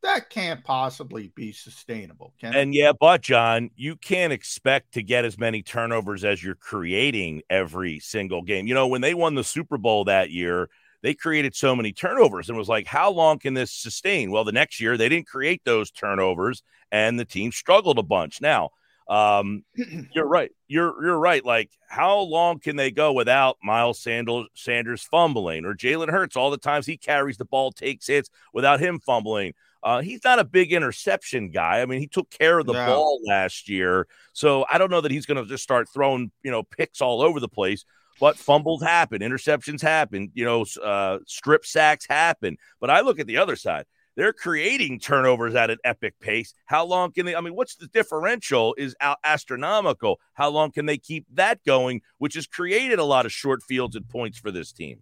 That 0.01 0.29
can't 0.29 0.63
possibly 0.63 1.31
be 1.35 1.51
sustainable, 1.51 2.33
can 2.39 2.53
it? 2.53 2.59
And 2.59 2.73
yeah, 2.75 2.93
but 2.97 3.21
John, 3.21 3.71
you 3.75 3.95
can't 3.95 4.31
expect 4.31 4.93
to 4.93 5.03
get 5.03 5.25
as 5.25 5.37
many 5.37 5.63
turnovers 5.63 6.23
as 6.23 6.43
you're 6.43 6.55
creating 6.55 7.41
every 7.49 7.99
single 7.99 8.43
game. 8.43 8.67
You 8.67 8.75
know, 8.75 8.87
when 8.87 9.01
they 9.01 9.15
won 9.15 9.33
the 9.33 9.43
Super 9.43 9.77
Bowl 9.77 10.05
that 10.05 10.29
year, 10.29 10.69
they 11.01 11.15
created 11.15 11.55
so 11.55 11.75
many 11.75 11.91
turnovers 11.91 12.49
and 12.49 12.57
was 12.57 12.69
like, 12.69 12.85
how 12.85 13.11
long 13.11 13.39
can 13.39 13.55
this 13.55 13.71
sustain? 13.71 14.31
Well, 14.31 14.43
the 14.43 14.51
next 14.51 14.79
year 14.79 14.95
they 14.95 15.09
didn't 15.09 15.27
create 15.27 15.61
those 15.65 15.91
turnovers 15.91 16.61
and 16.91 17.19
the 17.19 17.25
team 17.25 17.51
struggled 17.51 17.99
a 17.99 18.03
bunch. 18.03 18.41
Now, 18.41 18.69
um, 19.07 19.63
you're 20.13 20.27
right. 20.27 20.51
You're 20.67 21.03
you're 21.03 21.19
right. 21.19 21.43
Like, 21.45 21.71
how 21.87 22.19
long 22.19 22.59
can 22.59 22.75
they 22.75 22.91
go 22.91 23.13
without 23.13 23.57
Miles 23.63 23.99
Sanders, 24.01 24.45
Sanders 24.55 25.03
fumbling 25.03 25.65
or 25.65 25.73
Jalen 25.75 26.09
Hurts? 26.09 26.35
All 26.35 26.51
the 26.51 26.57
times 26.57 26.85
he 26.85 26.97
carries 26.97 27.37
the 27.37 27.45
ball, 27.45 27.71
takes 27.71 28.07
hits 28.07 28.29
without 28.53 28.79
him 28.79 28.99
fumbling. 28.99 29.53
Uh, 29.83 30.01
he's 30.01 30.23
not 30.23 30.39
a 30.39 30.43
big 30.43 30.73
interception 30.73 31.51
guy. 31.51 31.81
I 31.81 31.85
mean, 31.85 31.99
he 31.99 32.07
took 32.07 32.29
care 32.31 32.57
of 32.57 32.65
the 32.65 32.73
No. 32.73 32.85
ball 32.85 33.19
last 33.27 33.69
year, 33.69 34.07
so 34.33 34.65
I 34.71 34.79
don't 34.79 34.89
know 34.89 35.01
that 35.01 35.11
he's 35.11 35.27
going 35.27 35.41
to 35.43 35.47
just 35.47 35.63
start 35.63 35.87
throwing 35.93 36.31
you 36.43 36.51
know 36.51 36.63
picks 36.63 37.01
all 37.01 37.21
over 37.21 37.39
the 37.39 37.49
place. 37.49 37.85
But 38.19 38.39
fumbles 38.39 38.81
happen, 38.81 39.21
interceptions 39.21 39.81
happen, 39.81 40.31
you 40.33 40.45
know, 40.45 40.65
uh, 40.81 41.19
strip 41.27 41.65
sacks 41.65 42.05
happen. 42.07 42.57
But 42.79 42.89
I 42.89 43.01
look 43.01 43.19
at 43.19 43.27
the 43.27 43.37
other 43.37 43.57
side. 43.57 43.85
They're 44.15 44.33
creating 44.33 44.99
turnovers 44.99 45.55
at 45.55 45.69
an 45.69 45.77
epic 45.83 46.19
pace. 46.19 46.53
How 46.65 46.85
long 46.85 47.11
can 47.11 47.25
they? 47.25 47.35
I 47.35 47.41
mean, 47.41 47.55
what's 47.55 47.75
the 47.75 47.87
differential 47.87 48.73
is 48.77 48.95
astronomical. 49.23 50.19
How 50.33 50.49
long 50.49 50.71
can 50.71 50.85
they 50.85 50.97
keep 50.97 51.25
that 51.33 51.63
going, 51.65 52.01
which 52.17 52.35
has 52.35 52.47
created 52.47 52.99
a 52.99 53.03
lot 53.03 53.25
of 53.25 53.31
short 53.31 53.61
fields 53.61 53.95
and 53.95 54.07
points 54.07 54.39
for 54.39 54.51
this 54.51 54.71
team? 54.71 54.99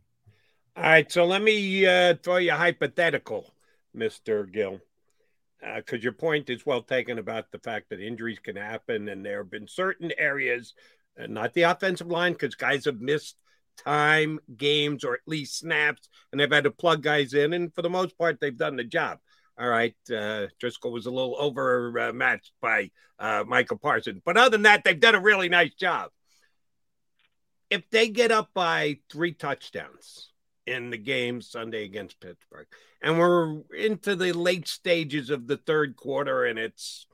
All 0.75 0.83
right, 0.83 1.11
so 1.11 1.25
let 1.25 1.43
me 1.43 1.85
uh, 1.85 2.15
throw 2.23 2.37
you 2.37 2.51
a 2.51 2.55
hypothetical, 2.55 3.53
Mister 3.93 4.45
Gill, 4.45 4.79
because 5.75 6.03
your 6.03 6.13
point 6.13 6.49
is 6.49 6.65
well 6.65 6.81
taken 6.81 7.19
about 7.19 7.51
the 7.51 7.59
fact 7.59 7.91
that 7.91 7.99
injuries 7.99 8.39
can 8.39 8.55
happen, 8.55 9.09
and 9.09 9.23
there 9.23 9.37
have 9.37 9.51
been 9.51 9.67
certain 9.67 10.11
areas, 10.17 10.73
uh, 11.21 11.27
not 11.27 11.53
the 11.53 11.61
offensive 11.61 12.07
line, 12.07 12.33
because 12.33 12.55
guys 12.55 12.85
have 12.85 12.99
missed 12.99 13.35
time, 13.77 14.39
games, 14.55 15.03
or 15.03 15.13
at 15.13 15.21
least 15.27 15.59
snaps, 15.59 16.09
and 16.31 16.39
they've 16.39 16.51
had 16.51 16.65
to 16.65 16.71
plug 16.71 17.01
guys 17.01 17.33
in, 17.33 17.53
and 17.53 17.73
for 17.73 17.81
the 17.81 17.89
most 17.89 18.17
part, 18.17 18.39
they've 18.39 18.57
done 18.57 18.75
the 18.75 18.83
job. 18.83 19.19
All 19.57 19.67
right, 19.67 19.95
uh, 20.13 20.47
Driscoll 20.59 20.91
was 20.91 21.05
a 21.05 21.11
little 21.11 21.35
overmatched 21.37 22.53
by 22.61 22.89
uh, 23.19 23.43
Micah 23.47 23.77
Parsons, 23.77 24.21
but 24.25 24.37
other 24.37 24.51
than 24.51 24.63
that, 24.63 24.83
they've 24.83 24.99
done 24.99 25.15
a 25.15 25.21
really 25.21 25.49
nice 25.49 25.73
job. 25.73 26.09
If 27.69 27.89
they 27.89 28.09
get 28.09 28.31
up 28.31 28.49
by 28.53 28.99
three 29.11 29.33
touchdowns 29.33 30.31
in 30.65 30.89
the 30.89 30.97
game 30.97 31.41
Sunday 31.41 31.85
against 31.85 32.19
Pittsburgh, 32.19 32.67
and 33.01 33.19
we're 33.19 33.61
into 33.77 34.15
the 34.15 34.31
late 34.31 34.67
stages 34.67 35.29
of 35.29 35.47
the 35.47 35.57
third 35.57 35.95
quarter, 35.95 36.45
and 36.45 36.57
it's 36.57 37.05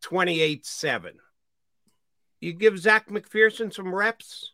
28 0.00 0.64
7. 0.64 1.14
You 2.40 2.54
give 2.54 2.78
Zech 2.78 3.08
McPhearson 3.08 3.72
some 3.72 3.94
reps? 3.94 4.52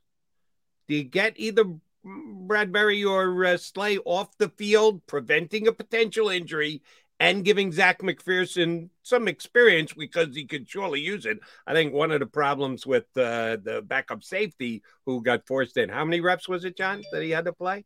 Do 0.88 0.94
you 0.94 1.04
get 1.04 1.34
either 1.36 1.64
Bradberry 2.04 3.08
or 3.08 3.44
uh, 3.44 3.56
Slay 3.56 3.98
off 3.98 4.36
the 4.38 4.48
field, 4.50 5.06
preventing 5.06 5.66
a 5.66 5.72
potential 5.72 6.28
injury 6.28 6.82
and 7.18 7.44
giving 7.44 7.72
Zech 7.72 8.00
McPhearson 8.00 8.90
some 9.02 9.26
experience 9.26 9.92
because 9.92 10.34
he 10.34 10.44
could 10.44 10.68
surely 10.68 11.00
use 11.00 11.26
it? 11.26 11.38
I 11.66 11.72
think 11.72 11.92
one 11.92 12.12
of 12.12 12.20
the 12.20 12.26
problems 12.26 12.86
with 12.86 13.04
uh, 13.16 13.56
the 13.62 13.82
backup 13.84 14.22
safety 14.22 14.82
who 15.04 15.22
got 15.22 15.46
forced 15.46 15.76
in, 15.76 15.88
how 15.88 16.04
many 16.04 16.20
reps 16.20 16.48
was 16.48 16.64
it, 16.64 16.76
John, 16.76 17.02
that 17.12 17.22
he 17.22 17.30
had 17.30 17.46
to 17.46 17.52
play? 17.52 17.84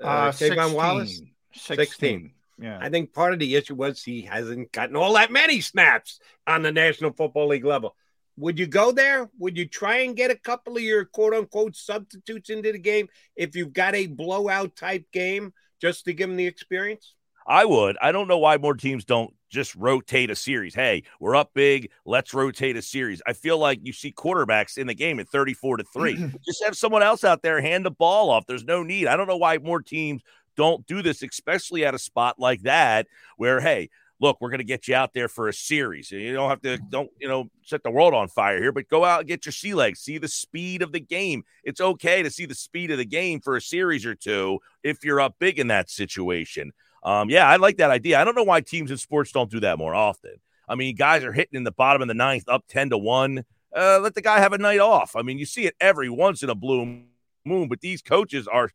Uh, 0.00 0.30
K'Von 0.30 0.74
Wallace? 0.74 1.20
16. 1.52 1.76
16. 1.76 2.32
Yeah. 2.60 2.78
I 2.80 2.90
think 2.90 3.12
part 3.12 3.32
of 3.32 3.38
the 3.38 3.54
issue 3.54 3.74
was 3.74 4.02
he 4.02 4.22
hasn't 4.22 4.72
gotten 4.72 4.96
all 4.96 5.14
that 5.14 5.32
many 5.32 5.60
snaps 5.60 6.20
on 6.46 6.62
the 6.62 6.72
National 6.72 7.12
Football 7.12 7.48
League 7.48 7.64
level. 7.64 7.96
Would 8.40 8.58
you 8.58 8.66
go 8.66 8.90
there? 8.90 9.30
Would 9.38 9.56
you 9.56 9.66
try 9.66 9.98
and 9.98 10.16
get 10.16 10.30
a 10.30 10.36
couple 10.36 10.76
of 10.76 10.82
your 10.82 11.04
quote 11.04 11.34
unquote 11.34 11.76
substitutes 11.76 12.50
into 12.50 12.72
the 12.72 12.78
game 12.78 13.08
if 13.36 13.54
you've 13.54 13.72
got 13.72 13.94
a 13.94 14.06
blowout 14.06 14.76
type 14.76 15.04
game 15.12 15.52
just 15.80 16.06
to 16.06 16.14
give 16.14 16.28
them 16.28 16.36
the 16.36 16.46
experience? 16.46 17.14
I 17.46 17.64
would. 17.64 17.96
I 18.00 18.12
don't 18.12 18.28
know 18.28 18.38
why 18.38 18.56
more 18.56 18.74
teams 18.74 19.04
don't 19.04 19.34
just 19.50 19.74
rotate 19.74 20.30
a 20.30 20.36
series. 20.36 20.74
Hey, 20.74 21.02
we're 21.18 21.36
up 21.36 21.50
big. 21.52 21.90
Let's 22.06 22.32
rotate 22.32 22.76
a 22.76 22.82
series. 22.82 23.20
I 23.26 23.32
feel 23.32 23.58
like 23.58 23.80
you 23.82 23.92
see 23.92 24.12
quarterbacks 24.12 24.78
in 24.78 24.86
the 24.86 24.94
game 24.94 25.20
at 25.20 25.28
34 25.28 25.78
to 25.78 25.84
3. 25.92 26.32
just 26.46 26.64
have 26.64 26.76
someone 26.76 27.02
else 27.02 27.24
out 27.24 27.42
there 27.42 27.60
hand 27.60 27.84
the 27.84 27.90
ball 27.90 28.30
off. 28.30 28.46
There's 28.46 28.64
no 28.64 28.82
need. 28.82 29.06
I 29.06 29.16
don't 29.16 29.26
know 29.26 29.36
why 29.36 29.58
more 29.58 29.82
teams 29.82 30.22
don't 30.56 30.86
do 30.86 31.02
this, 31.02 31.22
especially 31.22 31.84
at 31.84 31.94
a 31.94 31.98
spot 31.98 32.38
like 32.38 32.62
that 32.62 33.06
where, 33.36 33.60
hey, 33.60 33.90
look, 34.20 34.38
we're 34.40 34.50
going 34.50 34.58
to 34.58 34.64
get 34.64 34.86
you 34.86 34.94
out 34.94 35.14
there 35.14 35.28
for 35.28 35.48
a 35.48 35.52
series. 35.52 36.10
You 36.10 36.32
don't 36.34 36.50
have 36.50 36.60
to, 36.62 36.78
don't, 36.90 37.10
you 37.18 37.26
know, 37.26 37.50
set 37.62 37.82
the 37.82 37.90
world 37.90 38.14
on 38.14 38.28
fire 38.28 38.58
here, 38.58 38.70
but 38.70 38.88
go 38.88 39.04
out 39.04 39.20
and 39.20 39.28
get 39.28 39.46
your 39.46 39.52
sea 39.52 39.74
legs, 39.74 40.00
see 40.00 40.18
the 40.18 40.28
speed 40.28 40.82
of 40.82 40.92
the 40.92 41.00
game. 41.00 41.42
It's 41.64 41.80
okay 41.80 42.22
to 42.22 42.30
see 42.30 42.46
the 42.46 42.54
speed 42.54 42.90
of 42.90 42.98
the 42.98 43.04
game 43.04 43.40
for 43.40 43.56
a 43.56 43.60
series 43.60 44.04
or 44.04 44.14
two 44.14 44.60
if 44.82 45.04
you're 45.04 45.20
up 45.20 45.36
big 45.38 45.58
in 45.58 45.68
that 45.68 45.90
situation. 45.90 46.72
Um, 47.02 47.30
yeah, 47.30 47.48
I 47.48 47.56
like 47.56 47.78
that 47.78 47.90
idea. 47.90 48.20
I 48.20 48.24
don't 48.24 48.36
know 48.36 48.44
why 48.44 48.60
teams 48.60 48.90
in 48.90 48.98
sports 48.98 49.32
don't 49.32 49.50
do 49.50 49.60
that 49.60 49.78
more 49.78 49.94
often. 49.94 50.34
I 50.68 50.74
mean, 50.74 50.94
guys 50.94 51.24
are 51.24 51.32
hitting 51.32 51.56
in 51.56 51.64
the 51.64 51.72
bottom 51.72 52.02
of 52.02 52.08
the 52.08 52.14
ninth, 52.14 52.44
up 52.46 52.64
10 52.68 52.90
to 52.90 52.98
1. 52.98 53.44
Uh, 53.74 54.00
let 54.02 54.14
the 54.14 54.22
guy 54.22 54.38
have 54.38 54.52
a 54.52 54.58
night 54.58 54.80
off. 54.80 55.16
I 55.16 55.22
mean, 55.22 55.38
you 55.38 55.46
see 55.46 55.64
it 55.64 55.74
every 55.80 56.10
once 56.10 56.42
in 56.42 56.50
a 56.50 56.54
blue 56.54 57.02
moon, 57.44 57.68
but 57.68 57.80
these 57.80 58.02
coaches 58.02 58.46
are 58.46 58.70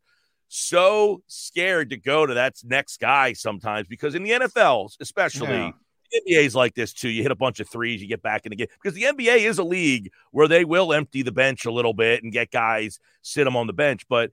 so 0.48 1.22
scared 1.26 1.90
to 1.90 1.96
go 1.96 2.26
to 2.26 2.34
that 2.34 2.54
next 2.64 3.00
guy 3.00 3.32
sometimes 3.32 3.86
because 3.88 4.14
in 4.14 4.22
the 4.22 4.30
NFL, 4.30 4.90
especially, 5.00 5.48
Yeah. 5.48 5.72
the 6.12 6.20
NBA 6.32 6.44
is 6.46 6.54
like 6.54 6.74
this 6.74 6.92
too. 6.92 7.08
You 7.08 7.22
hit 7.22 7.32
a 7.32 7.36
bunch 7.36 7.60
of 7.60 7.68
threes, 7.68 8.00
you 8.00 8.08
get 8.08 8.22
back 8.22 8.46
in 8.46 8.50
the 8.50 8.56
game 8.56 8.68
because 8.82 8.94
the 8.94 9.04
NBA 9.04 9.38
is 9.38 9.58
a 9.58 9.64
league 9.64 10.10
where 10.30 10.48
they 10.48 10.64
will 10.64 10.92
empty 10.92 11.22
the 11.22 11.32
bench 11.32 11.64
a 11.64 11.72
little 11.72 11.94
bit 11.94 12.22
and 12.22 12.32
get 12.32 12.50
guys 12.50 12.98
sit 13.22 13.44
them 13.44 13.56
on 13.56 13.66
the 13.66 13.72
bench. 13.72 14.06
But 14.08 14.30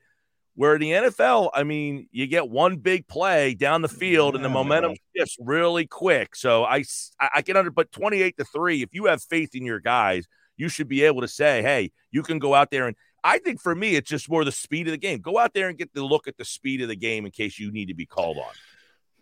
where 0.55 0.77
the 0.77 0.91
NFL, 0.91 1.49
I 1.55 1.63
mean, 1.63 2.07
you 2.11 2.27
get 2.27 2.47
one 2.47 2.75
big 2.77 3.07
play 3.07 3.55
down 3.55 3.81
the 3.81 3.89
field 3.89 4.35
and 4.35 4.45
the 4.45 4.49
momentum 4.49 4.93
shifts 5.17 5.35
really 5.39 5.87
quick. 5.87 6.35
So 6.35 6.63
I 6.63 6.83
I 7.19 7.41
can 7.41 7.57
under, 7.57 7.71
but 7.71 7.91
28 7.91 8.37
to 8.37 8.45
three, 8.45 8.83
if 8.83 8.89
you 8.93 9.05
have 9.05 9.23
faith 9.23 9.55
in 9.55 9.65
your 9.65 9.79
guys, 9.79 10.27
you 10.55 10.69
should 10.69 10.87
be 10.87 11.01
able 11.03 11.21
to 11.21 11.27
say, 11.27 11.63
hey, 11.63 11.91
you 12.11 12.21
can 12.21 12.37
go 12.37 12.53
out 12.53 12.69
there 12.69 12.85
and 12.85 12.95
I 13.23 13.37
think 13.37 13.61
for 13.61 13.73
me, 13.73 13.95
it's 13.95 14.09
just 14.09 14.29
more 14.29 14.43
the 14.43 14.51
speed 14.51 14.87
of 14.87 14.91
the 14.91 14.97
game. 14.97 15.19
Go 15.19 15.37
out 15.37 15.53
there 15.53 15.69
and 15.69 15.77
get 15.77 15.93
the 15.93 16.03
look 16.03 16.27
at 16.27 16.37
the 16.37 16.45
speed 16.45 16.81
of 16.81 16.89
the 16.89 16.95
game 16.95 17.25
in 17.25 17.31
case 17.31 17.57
you 17.57 17.71
need 17.71 17.87
to 17.87 17.93
be 17.93 18.05
called 18.05 18.37
on. 18.37 18.51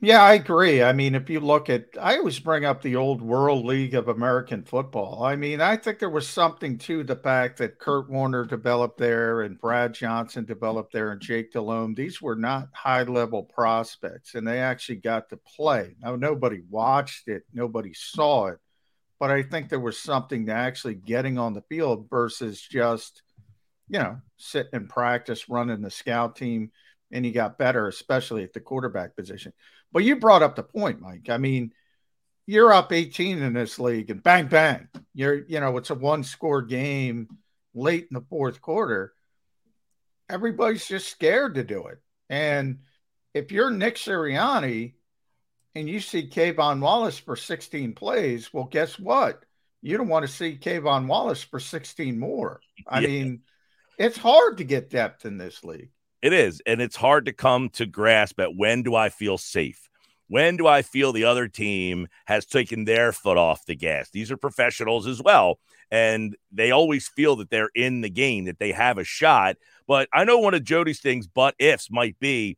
Yeah, 0.03 0.23
I 0.23 0.34
agree. 0.34 0.82
I 0.82 0.94
mean, 0.94 1.14
if 1.14 1.30
you 1.30 1.40
look 1.40 1.69
at, 1.69 1.86
I 2.02 2.18
always 2.18 2.40
bring 2.40 2.65
up 2.65 2.82
the 2.82 2.95
old 2.95 3.22
World 3.22 3.68
League 3.68 3.94
of 3.94 4.07
American 4.07 4.64
Football. 4.64 5.23
I 5.23 5.36
mean, 5.36 5.61
I 5.61 5.78
think 5.78 5.99
there 5.99 6.10
was 6.10 6.28
something 6.28 6.80
to 6.80 7.03
the 7.03 7.18
fact 7.18 7.60
that 7.60 7.78
Kurt 7.78 8.10
Warner 8.10 8.44
developed 8.44 8.98
there 8.98 9.41
and 9.41 9.61
Brad 9.61 9.94
Johnson 9.94 10.44
developed 10.44 10.91
there 10.91 11.11
and 11.11 11.22
Jake 11.22 11.52
Delhomme. 11.52 11.94
These 11.94 12.19
were 12.19 12.36
not 12.36 12.69
high 12.73 13.03
level 13.03 13.44
prospects 13.44 14.34
and 14.34 14.48
they 14.48 14.60
actually 14.60 14.95
got 14.95 15.30
to 15.30 15.38
play. 15.38 15.95
Now, 16.02 16.15
nobody 16.15 16.61
watched 16.68 17.28
it, 17.28 17.44
nobody 17.53 17.94
saw 17.94 18.48
it, 18.48 18.57
but 19.19 19.30
I 19.30 19.44
think 19.44 19.69
there 19.69 19.80
was 19.80 19.99
something 19.99 20.48
to 20.48 20.52
actually 20.52 20.95
getting 20.95 21.38
on 21.38 21.53
the 21.53 21.61
field 21.69 22.07
versus 22.10 22.60
just, 22.60 23.22
you 23.91 23.99
know, 23.99 24.22
sitting 24.38 24.72
in 24.72 24.88
practice, 24.88 25.49
running 25.49 25.81
the 25.81 25.91
scout 25.91 26.38
team, 26.38 26.72
and 27.11 27.26
you 27.26 27.34
got 27.34 27.57
better, 27.57 27.89
especially 27.89 28.41
at 28.41 28.53
the 28.53 28.61
quarterback 28.61 29.18
position. 29.18 29.51
But 29.91 30.05
you 30.05 30.15
brought 30.15 30.43
up 30.43 30.55
the 30.55 30.63
point, 30.63 31.01
Mike. 31.01 31.30
I 31.30 31.38
mean, 31.38 31.73
you're 32.47 32.72
up 32.72 32.93
18 32.93 33.41
in 33.41 33.53
this 33.53 33.80
league 33.80 34.09
and 34.09 34.23
bang, 34.23 34.47
bang. 34.47 34.88
You're, 35.13 35.45
you 35.45 35.59
know, 35.59 35.76
it's 35.76 35.89
a 35.89 35.95
one 35.95 36.23
score 36.23 36.61
game 36.61 37.27
late 37.73 38.07
in 38.09 38.15
the 38.15 38.26
fourth 38.30 38.61
quarter. 38.61 39.11
Everybody's 40.30 40.88
just 40.88 41.09
scared 41.09 41.55
to 41.55 41.63
do 41.65 41.88
it. 41.88 41.97
And 42.30 42.80
if 43.34 43.51
you're 43.51 43.72
Nick 43.72 43.95
Sirianni 43.95 44.93
and 45.76 45.89
you 45.89 45.99
see 45.99 46.30
K'Von 46.30 46.80
Wallace 46.80 47.18
for 47.18 47.35
16 47.35 47.93
plays, 47.93 48.53
well, 48.53 48.69
guess 48.72 48.97
what? 48.97 49.43
You 49.81 49.97
don't 49.97 50.07
want 50.07 50.26
to 50.26 50.31
see 50.31 50.57
K'Von 50.57 51.07
Wallace 51.07 51.43
for 51.43 51.59
16 51.59 52.18
more. 52.18 52.61
I 52.88 53.01
yeah. 53.01 53.07
mean, 53.07 53.41
it's 53.97 54.18
hard 54.18 54.57
to 54.57 54.63
get 54.63 54.89
depth 54.89 55.26
in 55.26 55.38
this 55.38 55.63
league. 55.63 55.89
It 56.22 56.34
is. 56.34 56.61
And 56.65 56.81
it's 56.81 56.95
hard 56.95 57.26
to 57.26 57.34
come 57.34 57.69
to 57.69 57.85
grasp 57.85 58.39
at 58.39 58.55
when 58.55 58.84
do 58.84 58.95
I 58.95 59.09
feel 59.09 59.38
safe? 59.38 59.89
When 60.27 60.55
do 60.55 60.65
I 60.65 60.81
feel 60.81 61.11
the 61.11 61.26
other 61.26 61.47
team 61.47 62.07
has 62.26 62.45
taken 62.45 62.85
their 62.85 63.11
foot 63.11 63.38
off 63.38 63.65
the 63.65 63.76
gas? 63.76 64.09
These 64.11 64.31
are 64.31 64.38
professionals 64.38 65.05
as 65.05 65.22
well. 65.22 65.59
And 65.89 66.38
they 66.51 66.72
always 66.72 67.07
feel 67.09 67.35
that 67.38 67.49
they're 67.49 67.72
in 67.76 67.99
the 67.99 68.09
game, 68.09 68.45
that 68.45 68.59
they 68.59 68.72
have 68.72 68.97
a 68.97 69.03
shot. 69.03 69.57
But 69.88 70.07
I 70.13 70.23
know 70.23 70.38
one 70.38 70.53
of 70.53 70.63
Jody's 70.63 71.01
things, 71.01 71.27
but 71.27 71.53
ifs 71.59 71.91
might 71.91 72.18
be, 72.19 72.57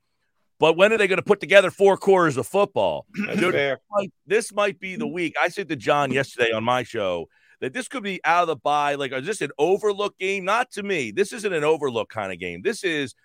but 0.60 0.78
when 0.78 0.94
are 0.94 0.98
they 0.98 1.08
going 1.08 1.18
to 1.18 1.24
put 1.24 1.40
together 1.40 1.72
four 1.72 1.98
quarters 1.98 2.38
of 2.38 2.46
football? 2.46 3.08
this, 3.14 3.78
might, 3.92 4.14
this 4.28 4.54
might 4.54 4.80
be 4.80 4.96
the 4.96 5.08
week. 5.08 5.34
I 5.42 5.48
said 5.48 5.68
to 5.70 5.76
John 5.76 6.12
yesterday 6.12 6.52
on 6.52 6.64
my 6.64 6.84
show 6.84 7.28
that 7.64 7.72
this 7.72 7.88
could 7.88 8.04
be 8.04 8.20
out 8.26 8.42
of 8.42 8.48
the 8.48 8.58
bye. 8.58 8.96
Like, 8.96 9.14
is 9.14 9.26
this 9.26 9.40
an 9.40 9.52
overlook 9.58 10.18
game? 10.20 10.44
Not 10.44 10.70
to 10.72 10.84
me. 10.84 11.12
This 11.12 11.32
isn't 11.32 11.54
an 11.54 11.64
overlook 11.64 12.10
kind 12.10 12.34
of 12.34 12.38
game. 12.38 12.62
This 12.62 12.84
is 12.84 13.16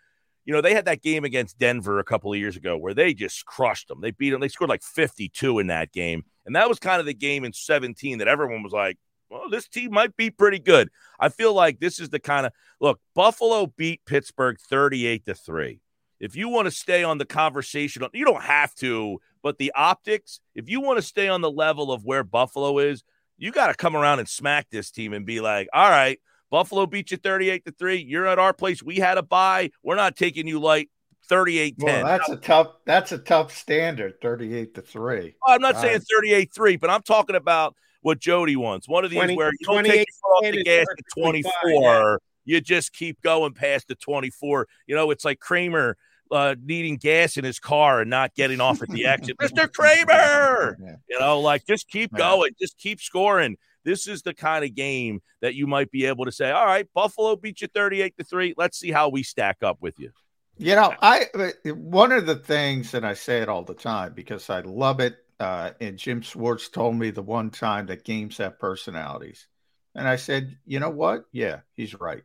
you 0.44 0.55
know, 0.55 0.62
they 0.62 0.73
had 0.73 0.86
that 0.86 1.02
game 1.02 1.24
against 1.24 1.59
Denver 1.59 1.98
a 1.98 2.05
couple 2.05 2.32
of 2.32 2.39
years 2.39 2.56
ago 2.56 2.78
where 2.78 2.94
they 2.94 3.12
just 3.12 3.44
crushed 3.44 3.89
them. 3.89 4.01
They 4.01 4.12
beat 4.12 4.31
them. 4.31 4.40
They 4.40 4.48
scored 4.48 4.70
like 4.70 4.82
52 4.82 5.59
in 5.59 5.66
that 5.66 5.93
game. 5.93 6.24
And 6.47 6.56
that 6.56 6.70
was 6.70 6.78
kind 6.78 7.01
of 7.01 7.06
the 7.06 7.12
game 7.12 7.44
in 7.44 7.52
17 7.52 8.16
that 8.16 8.28
everyone 8.28 8.62
was 8.62 8.73
like, 8.73 8.97
well, 9.28 9.51
this 9.51 9.69
team 9.69 9.93
might 9.93 10.16
be 10.16 10.31
pretty 10.31 10.59
good. 10.59 10.89
I 11.20 11.28
feel 11.28 11.52
like 11.52 11.81
this 11.81 12.01
is 12.01 12.09
the 12.09 12.19
kind 12.19 12.47
of 12.47 12.52
look, 12.81 12.98
Buffalo 13.15 13.66
beat 13.77 14.06
Pittsburgh 14.06 14.56
38 14.59 15.27
to 15.27 15.35
3. 15.35 15.81
If 16.19 16.35
you 16.35 16.48
want 16.48 16.65
to 16.65 16.70
stay 16.70 17.05
on 17.05 17.19
the 17.19 17.27
conversation, 17.27 18.02
you 18.15 18.24
don't 18.24 18.43
have 18.43 18.74
to, 18.77 19.20
but 19.43 19.59
the 19.59 19.73
optics, 19.77 20.40
if 20.55 20.70
you 20.70 20.81
want 20.81 20.97
to 20.97 21.02
stay 21.02 21.28
on 21.28 21.43
the 21.43 21.51
level 21.51 21.93
of 21.93 22.06
where 22.06 22.24
Buffalo 22.24 22.78
is, 22.78 23.05
you 23.39 23.52
got 23.52 23.69
to 23.69 23.74
come 23.74 23.97
around 23.97 24.19
and 24.19 24.28
smack 24.28 24.69
this 24.70 24.90
team 24.90 25.12
and 25.12 25.24
be 25.24 25.40
like, 25.40 25.69
all 25.73 25.89
right, 25.89 26.20
Buffalo 26.51 26.86
beat 26.86 27.10
you 27.10 27.16
38 27.16 27.65
to 27.65 27.73
3. 27.73 27.97
You're 27.97 28.27
at 28.27 28.39
our 28.39 28.52
place. 28.52 28.82
We 28.82 28.97
had 28.97 29.16
a 29.19 29.23
bye. 29.23 29.70
We're 29.82 29.97
not 29.97 30.16
taking 30.16 30.47
you 30.47 30.59
light 30.60 30.90
38 31.28 31.78
10. 31.78 31.86
Well, 31.86 32.05
that's 32.05 32.28
a 32.28 32.36
tough 32.36 32.69
that's 32.86 33.12
a 33.12 33.19
tough 33.19 33.55
standard, 33.55 34.20
38 34.20 34.74
to 34.74 34.82
3. 34.82 35.35
I'm 35.47 35.60
not 35.60 35.77
saying 35.77 36.01
38 36.01 36.52
3, 36.55 36.77
but 36.77 36.90
I'm 36.90 37.02
talking 37.02 37.36
about 37.36 37.74
what 38.01 38.19
Jody 38.19 38.56
wants. 38.56 38.89
One 38.89 39.05
of 39.05 39.10
these 39.10 39.19
20, 39.19 39.36
where 39.36 39.52
you 39.59 39.66
don't 39.66 39.85
take 39.85 40.06
your 40.09 40.48
off 40.48 40.52
the 40.55 40.65
gas 40.65 40.86
at 40.90 41.05
24. 41.20 41.51
Yeah. 41.65 42.16
You 42.44 42.62
just 42.62 42.94
keep 42.94 43.20
going 43.20 43.52
past 43.52 43.89
the 43.89 43.94
24. 43.94 44.66
You 44.86 44.97
know, 44.97 45.10
it's 45.10 45.24
like 45.24 45.39
Kramer 45.39 45.98
uh, 46.30 46.55
needing 46.62 46.96
gas 46.96 47.36
in 47.36 47.44
his 47.44 47.59
car 47.59 48.00
and 48.00 48.10
not 48.10 48.34
getting 48.34 48.60
off 48.60 48.82
at 48.82 48.88
the 48.88 49.06
exit. 49.06 49.36
Mr. 49.40 49.72
Kramer, 49.72 50.76
yeah. 50.82 50.96
you 51.09 51.18
know, 51.18 51.40
like 51.40 51.66
just 51.66 51.88
keep 51.88 52.12
going, 52.14 52.52
just 52.60 52.78
keep 52.78 53.00
scoring. 53.00 53.56
This 53.84 54.06
is 54.06 54.22
the 54.22 54.34
kind 54.34 54.64
of 54.64 54.74
game 54.74 55.20
that 55.40 55.55
you 55.55 55.66
might 55.66 55.90
be 55.90 56.06
able 56.06 56.24
to 56.24 56.32
say, 56.32 56.50
all 56.50 56.66
right, 56.66 56.86
Buffalo 56.94 57.36
beat 57.36 57.60
you 57.60 57.68
38 57.68 58.16
to 58.18 58.24
3. 58.24 58.55
Let's 58.56 58.78
see 58.78 58.90
how 58.90 59.09
we 59.09 59.22
stack 59.22 59.59
up 59.62 59.78
with 59.80 59.98
you. 59.98 60.10
You 60.59 60.74
know, 60.74 60.92
I 61.00 61.26
one 61.64 62.10
of 62.10 62.26
the 62.26 62.34
things, 62.34 62.92
and 62.92 63.06
I 63.06 63.14
say 63.14 63.38
it 63.38 63.48
all 63.48 63.62
the 63.62 63.74
time 63.74 64.12
because 64.12 64.50
I 64.50 64.60
love 64.60 64.98
it. 64.98 65.16
Uh, 65.38 65.70
and 65.80 65.96
Jim 65.96 66.20
Schwartz 66.20 66.68
told 66.68 66.96
me 66.96 67.10
the 67.10 67.22
one 67.22 67.50
time 67.50 67.86
that 67.86 68.05
games 68.05 68.38
have 68.38 68.59
personalities. 68.59 69.46
And 69.94 70.09
I 70.09 70.16
said, 70.16 70.59
you 70.66 70.80
know 70.80 70.90
what? 70.90 71.24
Yeah, 71.32 71.60
he's 71.74 71.94
right. 71.94 72.24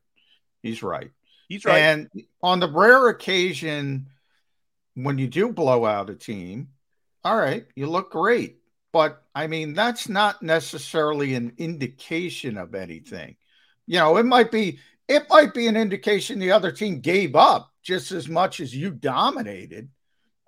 He's 0.63 0.81
right. 0.81 1.11
He's 1.47 1.65
right. 1.65 1.79
And 1.79 2.09
on 2.41 2.59
the 2.59 2.71
rare 2.71 3.09
occasion 3.09 4.07
when 4.95 5.17
you 5.17 5.27
do 5.27 5.51
blow 5.51 5.85
out 5.85 6.09
a 6.09 6.15
team, 6.15 6.69
all 7.23 7.37
right, 7.37 7.65
you 7.75 7.87
look 7.87 8.11
great. 8.11 8.59
But 8.91 9.23
I 9.33 9.47
mean, 9.47 9.73
that's 9.73 10.07
not 10.07 10.43
necessarily 10.43 11.33
an 11.33 11.53
indication 11.57 12.57
of 12.57 12.75
anything. 12.75 13.35
You 13.87 13.99
know, 13.99 14.17
it 14.17 14.25
might 14.25 14.51
be 14.51 14.79
it 15.07 15.23
might 15.29 15.53
be 15.53 15.67
an 15.67 15.75
indication 15.75 16.39
the 16.39 16.51
other 16.51 16.71
team 16.71 16.99
gave 16.99 17.35
up 17.35 17.71
just 17.81 18.11
as 18.11 18.29
much 18.29 18.59
as 18.59 18.75
you 18.75 18.91
dominated. 18.91 19.89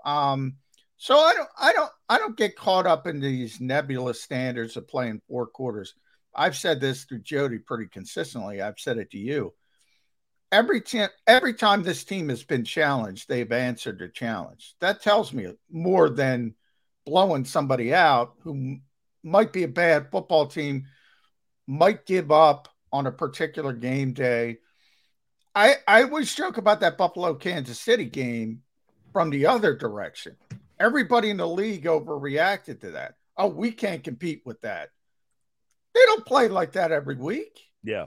Um, 0.06 0.58
so 0.98 1.18
I 1.18 1.34
don't 1.34 1.50
I 1.58 1.74
don't 1.74 1.92
I 2.08 2.18
don't 2.20 2.38
get 2.38 2.56
caught 2.56 2.86
up 2.86 3.08
in 3.08 3.20
these 3.20 3.60
nebulous 3.60 4.22
standards 4.22 4.78
of 4.78 4.88
playing 4.88 5.22
four 5.28 5.48
quarters. 5.48 5.96
I've 6.34 6.56
said 6.56 6.80
this 6.80 7.06
to 7.08 7.18
Jody 7.18 7.60
pretty 7.60 7.88
consistently. 7.88 8.62
I've 8.62 8.80
said 8.80 8.98
it 8.98 9.12
to 9.12 9.18
you. 9.18 9.54
Every 10.56 10.80
time 10.80 11.10
every 11.28 11.54
time 11.54 11.84
this 11.84 12.06
team 12.06 12.30
has 12.30 12.46
been 12.46 12.64
challenged, 12.64 13.28
they've 13.28 13.52
answered 13.52 14.00
the 14.00 14.08
challenge. 14.08 14.76
That 14.80 15.02
tells 15.02 15.34
me 15.34 15.54
more 15.70 16.10
than 16.10 16.56
blowing 17.06 17.44
somebody 17.44 17.94
out 17.94 18.36
who 18.40 18.78
might 19.22 19.52
be 19.52 19.64
a 19.64 19.68
bad 19.68 20.10
football 20.12 20.48
team, 20.48 20.86
might 21.68 22.06
give 22.06 22.32
up 22.32 22.70
on 22.94 23.06
a 23.06 23.12
particular 23.12 23.74
game 23.74 24.14
day. 24.14 24.60
I, 25.54 25.76
I 25.90 26.04
always 26.04 26.34
joke 26.34 26.56
about 26.56 26.80
that 26.80 26.98
Buffalo 26.98 27.34
Kansas 27.34 27.80
City 27.80 28.06
game 28.06 28.62
from 29.12 29.32
the 29.32 29.48
other 29.48 29.76
direction. 29.76 30.38
Everybody 30.80 31.32
in 31.32 31.38
the 31.38 31.48
league 31.48 31.84
overreacted 31.84 32.80
to 32.80 32.92
that. 32.92 33.16
Oh, 33.38 33.48
we 33.48 33.72
can't 33.72 34.06
compete 34.06 34.44
with 34.46 34.62
that. 34.62 34.92
They 35.94 36.02
don't 36.06 36.26
play 36.26 36.48
like 36.48 36.72
that 36.74 36.94
every 36.94 37.16
week. 37.16 37.60
Yeah. 37.84 38.06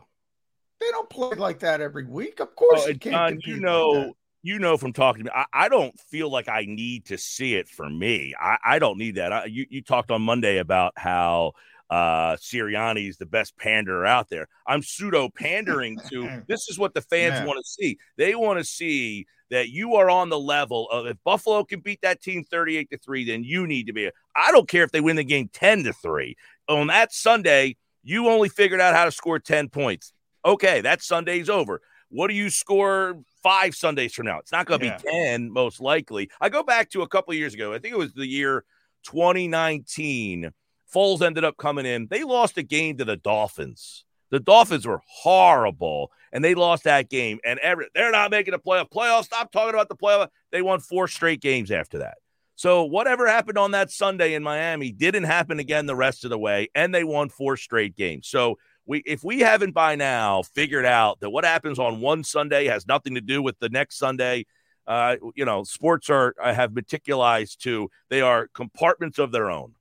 They 0.81 0.91
don't 0.91 1.11
play 1.11 1.37
like 1.37 1.61
that 1.61 1.81
every 1.81 2.05
week. 2.05 2.41
Of 2.41 2.55
course, 2.55 2.83
oh, 2.85 2.89
you 2.89 2.99
can't. 2.99 3.41
John, 3.43 3.55
you 3.55 3.61
know, 3.61 3.89
like 3.89 4.13
you 4.43 4.59
know 4.59 4.77
from 4.77 4.93
talking 4.93 5.25
to 5.25 5.31
me, 5.31 5.35
I, 5.35 5.47
I, 5.53 5.69
don't 5.69 5.99
feel 5.99 6.31
like 6.31 6.49
I 6.49 6.65
need 6.67 7.07
to 7.07 7.19
see 7.19 7.55
it 7.55 7.69
for 7.69 7.89
me. 7.89 8.35
I, 8.41 8.59
I 8.65 8.79
don't 8.79 8.99
need 8.99 9.17
that. 9.17 9.33
I, 9.33 9.45
you, 9.47 9.67
you 9.69 9.83
talked 9.83 10.11
on 10.11 10.23
Monday 10.23 10.59
about 10.59 10.93
how 10.97 11.53
uh 11.91 12.37
Sirianni 12.37 13.09
is 13.09 13.17
the 13.17 13.27
best 13.27 13.57
panderer 13.57 14.07
out 14.07 14.29
there. 14.29 14.47
I'm 14.67 14.83
pseudo 14.83 15.31
pandering 15.31 15.99
to 16.11 16.43
this 16.49 16.69
is 16.69 16.79
what 16.79 16.95
the 16.95 17.01
fans 17.01 17.47
want 17.47 17.59
to 17.59 17.69
see. 17.69 17.99
They 18.17 18.35
want 18.35 18.59
to 18.59 18.65
see 18.65 19.27
that 19.51 19.71
you 19.71 19.95
are 19.95 20.11
on 20.11 20.29
the 20.29 20.39
level 20.39 20.89
of 20.91 21.07
if 21.07 21.17
Buffalo 21.25 21.65
can 21.65 21.81
beat 21.81 22.03
that 22.03 22.23
team 22.23 22.45
38 22.45 22.91
to 22.91 22.99
3, 22.99 23.25
then 23.25 23.45
you 23.45 23.67
need 23.67 23.87
to 23.87 23.93
be. 23.93 24.11
I 24.37 24.53
don't 24.53 24.69
care 24.69 24.85
if 24.85 24.93
they 24.93 25.01
win 25.01 25.17
the 25.17 25.25
game 25.25 25.49
10 25.53 25.85
to 25.85 25.93
3. 25.93 26.37
On 26.69 26.89
that 26.89 27.13
Sunday, 27.13 27.77
you 28.03 28.29
only 28.29 28.49
figured 28.49 28.81
out 28.81 28.95
how 28.95 29.05
to 29.05 29.11
score 29.11 29.39
10 29.39 29.71
points. 29.71 30.13
Okay, 30.45 30.81
that 30.83 31.03
Sunday's 31.03 31.49
over. 31.49 31.81
What 32.11 32.29
do 32.29 32.35
you 32.35 32.49
score 32.51 33.21
five 33.43 33.75
Sundays 33.75 34.15
from 34.15 34.27
now? 34.27 34.39
It's 34.39 34.53
not 34.53 34.67
going 34.67 34.81
to 34.81 34.87
yeah. 34.87 34.99
be 34.99 35.11
10, 35.11 35.51
most 35.51 35.81
likely. 35.81 36.31
I 36.41 36.49
go 36.49 36.63
back 36.63 36.91
to 36.91 37.03
a 37.03 37.09
couple 37.09 37.35
years 37.35 37.55
ago. 37.55 37.73
I 37.73 37.79
think 37.79 37.93
it 37.93 37.99
was 37.99 38.15
the 38.15 38.27
year 38.27 38.65
2019. 39.05 40.51
Foles 40.95 41.21
ended 41.21 41.45
up 41.45 41.59
coming 41.59 41.85
in. 41.85 42.07
They 42.11 42.25
lost 42.25 42.57
a 42.57 42.63
game 42.63 42.97
to 42.97 43.05
the 43.05 43.17
Dolphins. 43.17 44.05
The 44.31 44.41
Dolphins 44.41 44.87
were 44.87 45.01
horrible, 45.07 46.11
and 46.33 46.45
they 46.45 46.55
lost 46.55 46.85
that 46.85 47.09
game. 47.09 47.41
And 47.45 47.59
every, 47.61 47.87
they're 47.95 48.13
not 48.13 48.31
making 48.31 48.55
a 48.55 48.59
playoff. 48.59 48.91
Playoff. 48.91 49.25
Stop 49.25 49.53
talking 49.53 49.75
about 49.75 49.89
the 49.89 49.97
playoff. 49.97 50.29
They 50.51 50.63
won 50.63 50.81
four 50.81 51.09
straight 51.09 51.41
games 51.41 51.71
after 51.71 51.99
that. 51.99 52.19
So 52.57 52.85
whatever 52.85 53.29
happened 53.29 53.57
on 53.57 53.71
that 53.71 53.91
Sunday 53.91 54.35
in 54.35 54.43
Miami 54.43 54.91
didn't 54.91 55.25
happen 55.25 55.61
again 55.61 55.87
the 55.87 55.95
rest 55.95 56.25
of 56.25 56.31
the 56.31 56.39
way, 56.39 56.69
and 56.75 56.95
they 56.95 57.05
won 57.05 57.29
four 57.29 57.57
straight 57.57 57.97
games. 57.97 58.27
So 58.29 58.59
we 58.89 59.03
if 59.07 59.23
we 59.23 59.41
haven't 59.41 59.73
by 59.73 59.95
now 59.95 60.43
figured 60.43 60.87
out 60.87 61.21
that 61.21 61.31
what 61.31 61.45
happens 61.45 61.79
on 61.79 62.01
one 62.01 62.25
Sunday 62.25 62.67
has 62.67 62.89
nothing 62.89 63.15
to 63.15 63.21
do 63.21 63.41
with 63.43 63.59
the 63.61 63.69
next 63.69 63.99
Sunday, 63.99 64.47
uh, 64.87 65.17
you 65.37 65.45
know, 65.45 65.63
sports 65.63 66.11
are 66.11 66.35
uh, 66.43 66.53
have 66.53 66.73
meticulized 66.73 67.59
to 67.59 67.91
they 68.09 68.23
are 68.23 68.49
compartments 68.49 69.19
of 69.19 69.31
their 69.31 69.51
own. 69.51 69.75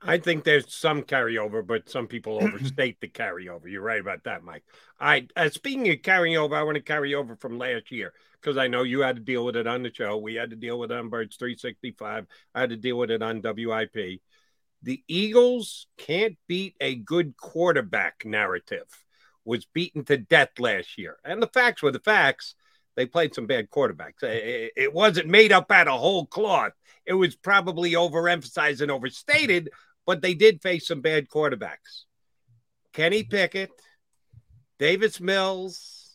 I 0.00 0.18
think 0.18 0.44
there's 0.44 0.72
some 0.72 1.02
carryover, 1.02 1.66
but 1.66 1.88
some 1.88 2.06
people 2.06 2.38
overstate 2.42 3.00
the 3.00 3.08
carryover. 3.08 3.70
You're 3.70 3.82
right 3.82 4.00
about 4.00 4.24
that, 4.24 4.42
Mike. 4.42 4.64
I 5.00 5.28
uh, 5.36 5.48
speaking 5.48 5.88
of 5.88 6.02
carrying 6.02 6.36
over, 6.36 6.56
I 6.56 6.64
want 6.64 6.74
to 6.74 6.82
carry 6.82 7.14
over 7.14 7.36
from 7.36 7.56
last 7.56 7.92
year 7.92 8.12
because 8.40 8.56
I 8.56 8.66
know 8.66 8.82
you 8.82 9.00
had 9.00 9.16
to 9.16 9.22
deal 9.22 9.44
with 9.44 9.56
it 9.56 9.68
on 9.68 9.84
the 9.84 9.94
show. 9.94 10.16
We 10.16 10.34
had 10.34 10.50
to 10.50 10.56
deal 10.56 10.78
with 10.78 10.90
it 10.90 10.98
on 10.98 11.08
Birds 11.08 11.36
365. 11.36 12.26
I 12.54 12.60
had 12.60 12.70
to 12.70 12.76
deal 12.76 12.98
with 12.98 13.12
it 13.12 13.22
on 13.22 13.42
WIP. 13.42 14.20
The 14.82 15.02
Eagles 15.08 15.86
can't 15.96 16.36
beat 16.46 16.76
a 16.80 16.94
good 16.94 17.36
quarterback 17.36 18.24
narrative. 18.24 18.86
Was 19.44 19.64
beaten 19.64 20.04
to 20.04 20.18
death 20.18 20.50
last 20.58 20.98
year, 20.98 21.16
and 21.24 21.42
the 21.42 21.46
facts 21.46 21.82
were 21.82 21.90
the 21.90 22.00
facts. 22.00 22.54
They 22.96 23.06
played 23.06 23.34
some 23.34 23.46
bad 23.46 23.70
quarterbacks. 23.70 24.22
It, 24.22 24.92
wasn't 24.92 25.28
made 25.28 25.52
up 25.52 25.70
out 25.70 25.88
of 25.88 25.98
whole 26.00 26.26
cloth. 26.26 26.72
It 27.06 27.14
was 27.14 27.34
probably 27.36 27.92
overemphasized 27.92 28.80
and 28.82 28.90
overstated, 28.90 29.70
but 30.04 30.20
they 30.20 30.34
did 30.34 30.60
face 30.60 30.88
some 30.88 31.00
bad 31.00 31.28
quarterbacks. 31.28 32.04
Kenny 32.92 33.22
Pickett, 33.22 33.70
Davis 34.78 35.20
Mills, 35.20 36.10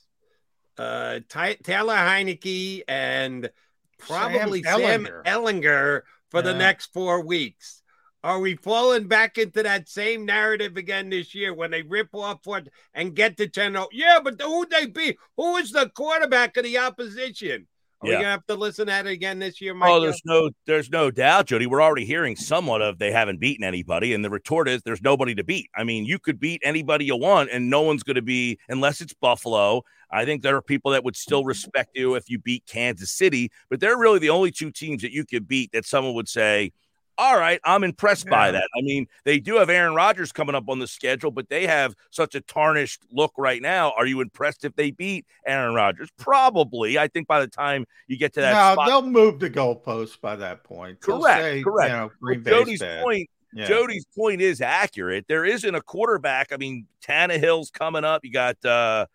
uh, 0.78 1.22
Ty- 1.30 1.58
Taylor 1.64 1.96
Heinicke, 1.96 2.82
and 2.88 3.50
probably 3.98 4.62
Sam 4.62 4.80
Sam 4.80 5.06
Ehlinger. 5.06 5.24
Ellinger 5.26 6.02
for 6.30 6.42
the 6.42 6.54
next 6.54 6.94
four 6.94 7.26
weeks. 7.26 7.83
Are 8.24 8.40
we 8.40 8.56
falling 8.56 9.08
back 9.08 9.38
into 9.38 9.64
that 9.64 9.90
same 9.90 10.26
narrative 10.26 10.78
again 10.78 11.10
this 11.10 11.36
year 11.36 11.54
when 11.54 11.72
they 11.72 11.82
rip 11.82 12.08
off 12.14 12.40
what 12.46 12.70
and 12.94 13.14
get 13.16 13.36
to 13.38 13.50
10 13.50 13.74
0? 13.74 13.88
Yeah, 13.92 14.20
but 14.24 14.42
who'd 14.42 14.70
they 14.70 14.86
be? 14.86 15.18
Who 15.36 15.58
is 15.58 15.72
the 15.72 15.90
quarterback 15.90 16.56
of 16.56 16.64
the 16.64 16.78
opposition? 16.78 17.68
Are 18.00 18.08
we 18.08 18.12
Yeah. 18.12 18.20
gonna 18.20 18.32
have 18.32 18.46
to 18.48 18.56
listen 18.56 18.86
to 18.86 18.92
that 18.92 19.08
again 19.08 19.40
this 19.40 19.60
year, 19.60 19.74
oh, 19.74 19.76
Mike? 19.76 19.92
Oh, 19.92 20.00
there's 20.00 20.22
no, 20.26 20.50
there's 20.66 20.90
no 20.90 21.12
doubt, 21.12 21.48
Jody. 21.48 21.66
We're 21.66 21.82
already 21.82 22.06
hearing 22.06 22.38
somewhat 22.38 22.82
of 22.82 22.98
they 22.98 23.12
haven't 23.12 23.40
beaten 23.42 23.66
anybody, 23.66 24.14
and 24.14 24.24
the 24.24 24.30
retort 24.30 24.70
is 24.70 24.82
there's 24.84 25.02
nobody 25.02 25.36
to 25.36 25.44
beat. 25.44 25.70
I 25.76 25.84
mean, 25.84 26.06
you 26.06 26.18
could 26.18 26.40
beat 26.40 26.62
anybody 26.64 27.06
you 27.06 27.18
want, 27.18 27.50
and 27.52 27.70
no 27.70 27.82
one's 27.82 28.04
going 28.04 28.16
to 28.16 28.22
be 28.22 28.58
unless 28.70 29.02
it's 29.02 29.14
Buffalo. 29.14 29.84
I 30.12 30.26
think 30.26 30.44
there 30.44 30.56
are 30.56 30.62
people 30.62 30.92
that 30.92 31.04
would 31.04 31.16
still 31.16 31.44
respect 31.44 31.92
you 31.96 32.16
if 32.16 32.30
you 32.30 32.40
beat 32.40 32.66
Kansas 32.68 33.12
City, 33.12 33.52
but 33.70 33.80
they're 33.80 33.98
really 33.98 34.20
the 34.20 34.30
only 34.30 34.52
two 34.52 34.72
teams 34.72 35.02
that 35.02 35.12
you 35.12 35.26
could 35.26 35.48
beat 35.48 35.72
that 35.74 35.86
someone 35.86 36.14
would 36.14 36.30
say, 36.30 36.72
"All 37.18 37.38
right, 37.38 37.60
I'm 37.64 37.84
impressed 37.84 38.28
by 38.28 38.52
that." 38.52 38.68
I 38.78 38.82
mean, 38.82 39.08
they 39.24 39.40
do 39.40 39.56
have 39.56 39.70
Aaron 39.70 39.96
Rodgers 39.96 40.32
coming 40.32 40.56
up 40.56 40.70
on 40.70 40.80
the 40.80 40.88
schedule, 40.88 41.32
but 41.32 41.50
they 41.50 41.68
have 41.68 41.96
such 42.10 42.36
a 42.36 42.42
tarnished 42.42 43.02
look 43.12 43.34
right 43.38 43.62
now. 43.62 43.94
Are 43.98 44.06
you 44.06 44.22
impressed 44.22 44.66
if 44.66 44.76
they 44.76 44.92
beat 44.92 45.26
Aaron 45.46 45.76
Rodgers? 45.76 46.10
Probably. 46.18 46.98
I 46.98 47.08
think 47.08 47.28
by 47.28 47.40
the 47.40 47.48
time 47.48 47.86
you 48.08 48.18
get 48.18 48.34
to 48.34 48.42
that 48.42 48.54
no, 48.54 48.74
spot, 48.74 48.88
they'll 48.88 49.02
move 49.02 49.40
the 49.40 49.50
goalpost 49.50 50.22
by 50.22 50.36
that 50.38 50.64
point. 50.64 51.00
Correct, 51.02 51.42
say, 51.42 51.64
correct. 51.64 51.90
You 51.90 51.96
know, 51.98 52.12
Green 52.22 52.44
Jody's 52.44 52.80
bad. 52.80 53.04
point, 53.04 53.30
Yeah. 53.54 53.68
Jody's 53.68 54.06
point 54.18 54.42
is 54.42 54.62
accurate. 54.62 55.26
There 55.28 55.46
isn't 55.46 55.76
a 55.76 55.82
quarterback. 55.82 56.52
I 56.52 56.58
mean, 56.58 56.88
Tannehill's 57.06 57.70
coming 57.70 58.04
up. 58.04 58.24
You 58.24 58.32
got 58.32 58.64
uh 58.66 59.06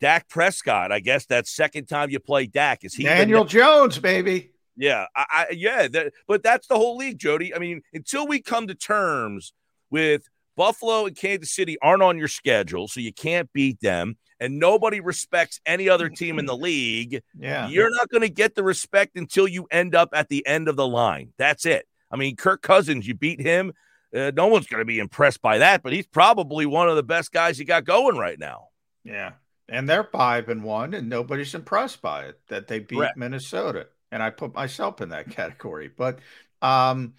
Dak 0.00 0.28
Prescott. 0.28 0.92
I 0.92 1.00
guess 1.00 1.26
that's 1.26 1.50
second 1.50 1.86
time 1.86 2.10
you 2.10 2.18
play 2.20 2.46
Dak. 2.46 2.84
Is 2.84 2.94
he 2.94 3.04
Daniel 3.04 3.44
ne- 3.44 3.50
Jones, 3.50 3.98
baby. 3.98 4.49
Yeah, 4.76 5.06
I, 5.14 5.24
I 5.30 5.46
yeah, 5.52 5.88
that, 5.88 6.12
but 6.26 6.42
that's 6.42 6.66
the 6.66 6.76
whole 6.76 6.96
league, 6.96 7.18
Jody. 7.18 7.54
I 7.54 7.58
mean, 7.58 7.82
until 7.92 8.26
we 8.26 8.40
come 8.40 8.66
to 8.68 8.74
terms 8.74 9.52
with 9.90 10.28
Buffalo 10.56 11.06
and 11.06 11.16
Kansas 11.16 11.54
City 11.54 11.76
aren't 11.80 12.02
on 12.02 12.18
your 12.18 12.28
schedule, 12.28 12.88
so 12.88 13.00
you 13.00 13.12
can't 13.12 13.52
beat 13.52 13.80
them, 13.80 14.16
and 14.38 14.58
nobody 14.58 15.00
respects 15.00 15.60
any 15.66 15.88
other 15.88 16.08
team 16.08 16.38
in 16.38 16.46
the 16.46 16.56
league. 16.56 17.22
Yeah. 17.38 17.68
You're 17.68 17.90
not 17.90 18.08
going 18.08 18.22
to 18.22 18.28
get 18.28 18.54
the 18.54 18.62
respect 18.62 19.16
until 19.16 19.48
you 19.48 19.66
end 19.70 19.94
up 19.94 20.10
at 20.12 20.28
the 20.28 20.46
end 20.46 20.68
of 20.68 20.76
the 20.76 20.86
line. 20.86 21.32
That's 21.38 21.66
it. 21.66 21.86
I 22.10 22.16
mean, 22.16 22.36
Kirk 22.36 22.62
Cousins, 22.62 23.06
you 23.06 23.14
beat 23.14 23.40
him. 23.40 23.72
Uh, 24.14 24.32
no 24.34 24.48
one's 24.48 24.66
going 24.66 24.80
to 24.80 24.86
be 24.86 24.98
impressed 24.98 25.40
by 25.40 25.58
that, 25.58 25.82
but 25.82 25.92
he's 25.92 26.06
probably 26.06 26.66
one 26.66 26.88
of 26.88 26.96
the 26.96 27.02
best 27.02 27.30
guys 27.32 27.58
you 27.58 27.64
got 27.64 27.84
going 27.84 28.16
right 28.16 28.38
now. 28.38 28.68
Yeah. 29.04 29.32
And 29.68 29.88
they're 29.88 30.04
five 30.04 30.48
and 30.48 30.64
one, 30.64 30.94
and 30.94 31.08
nobody's 31.08 31.54
impressed 31.54 32.02
by 32.02 32.24
it 32.24 32.40
that 32.48 32.66
they 32.66 32.80
beat 32.80 32.96
Correct. 32.96 33.16
Minnesota. 33.16 33.86
And 34.12 34.22
I 34.22 34.30
put 34.30 34.54
myself 34.54 35.00
in 35.00 35.10
that 35.10 35.30
category. 35.36 35.90
But 35.96 36.20
um 36.62 37.14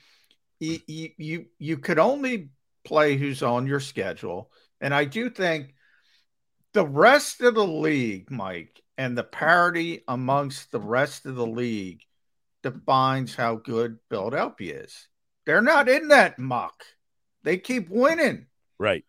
you, 0.59 0.79
you 0.87 1.09
you 1.17 1.45
you 1.57 1.77
could 1.77 1.99
only 1.99 2.49
play 2.83 3.17
who's 3.17 3.43
on 3.43 3.67
your 3.67 3.79
schedule. 3.79 4.51
And 4.79 4.93
I 4.93 5.05
do 5.05 5.29
think 5.29 5.73
the 6.73 6.85
rest 6.85 7.41
of 7.41 7.55
the 7.55 7.67
league, 7.67 8.31
Mike, 8.31 8.81
and 8.97 9.17
the 9.17 9.23
parity 9.23 10.03
amongst 10.07 10.71
the 10.71 10.79
rest 10.79 11.25
of 11.25 11.35
the 11.35 11.45
league 11.45 12.01
defines 12.63 13.35
how 13.35 13.55
good 13.55 13.97
Philadelphia 14.09 14.81
is. 14.81 15.07
They're 15.45 15.61
not 15.61 15.89
in 15.89 16.09
that 16.09 16.37
muck. 16.39 16.83
They 17.43 17.57
keep 17.57 17.89
winning 17.89 18.45
Right. 18.77 19.03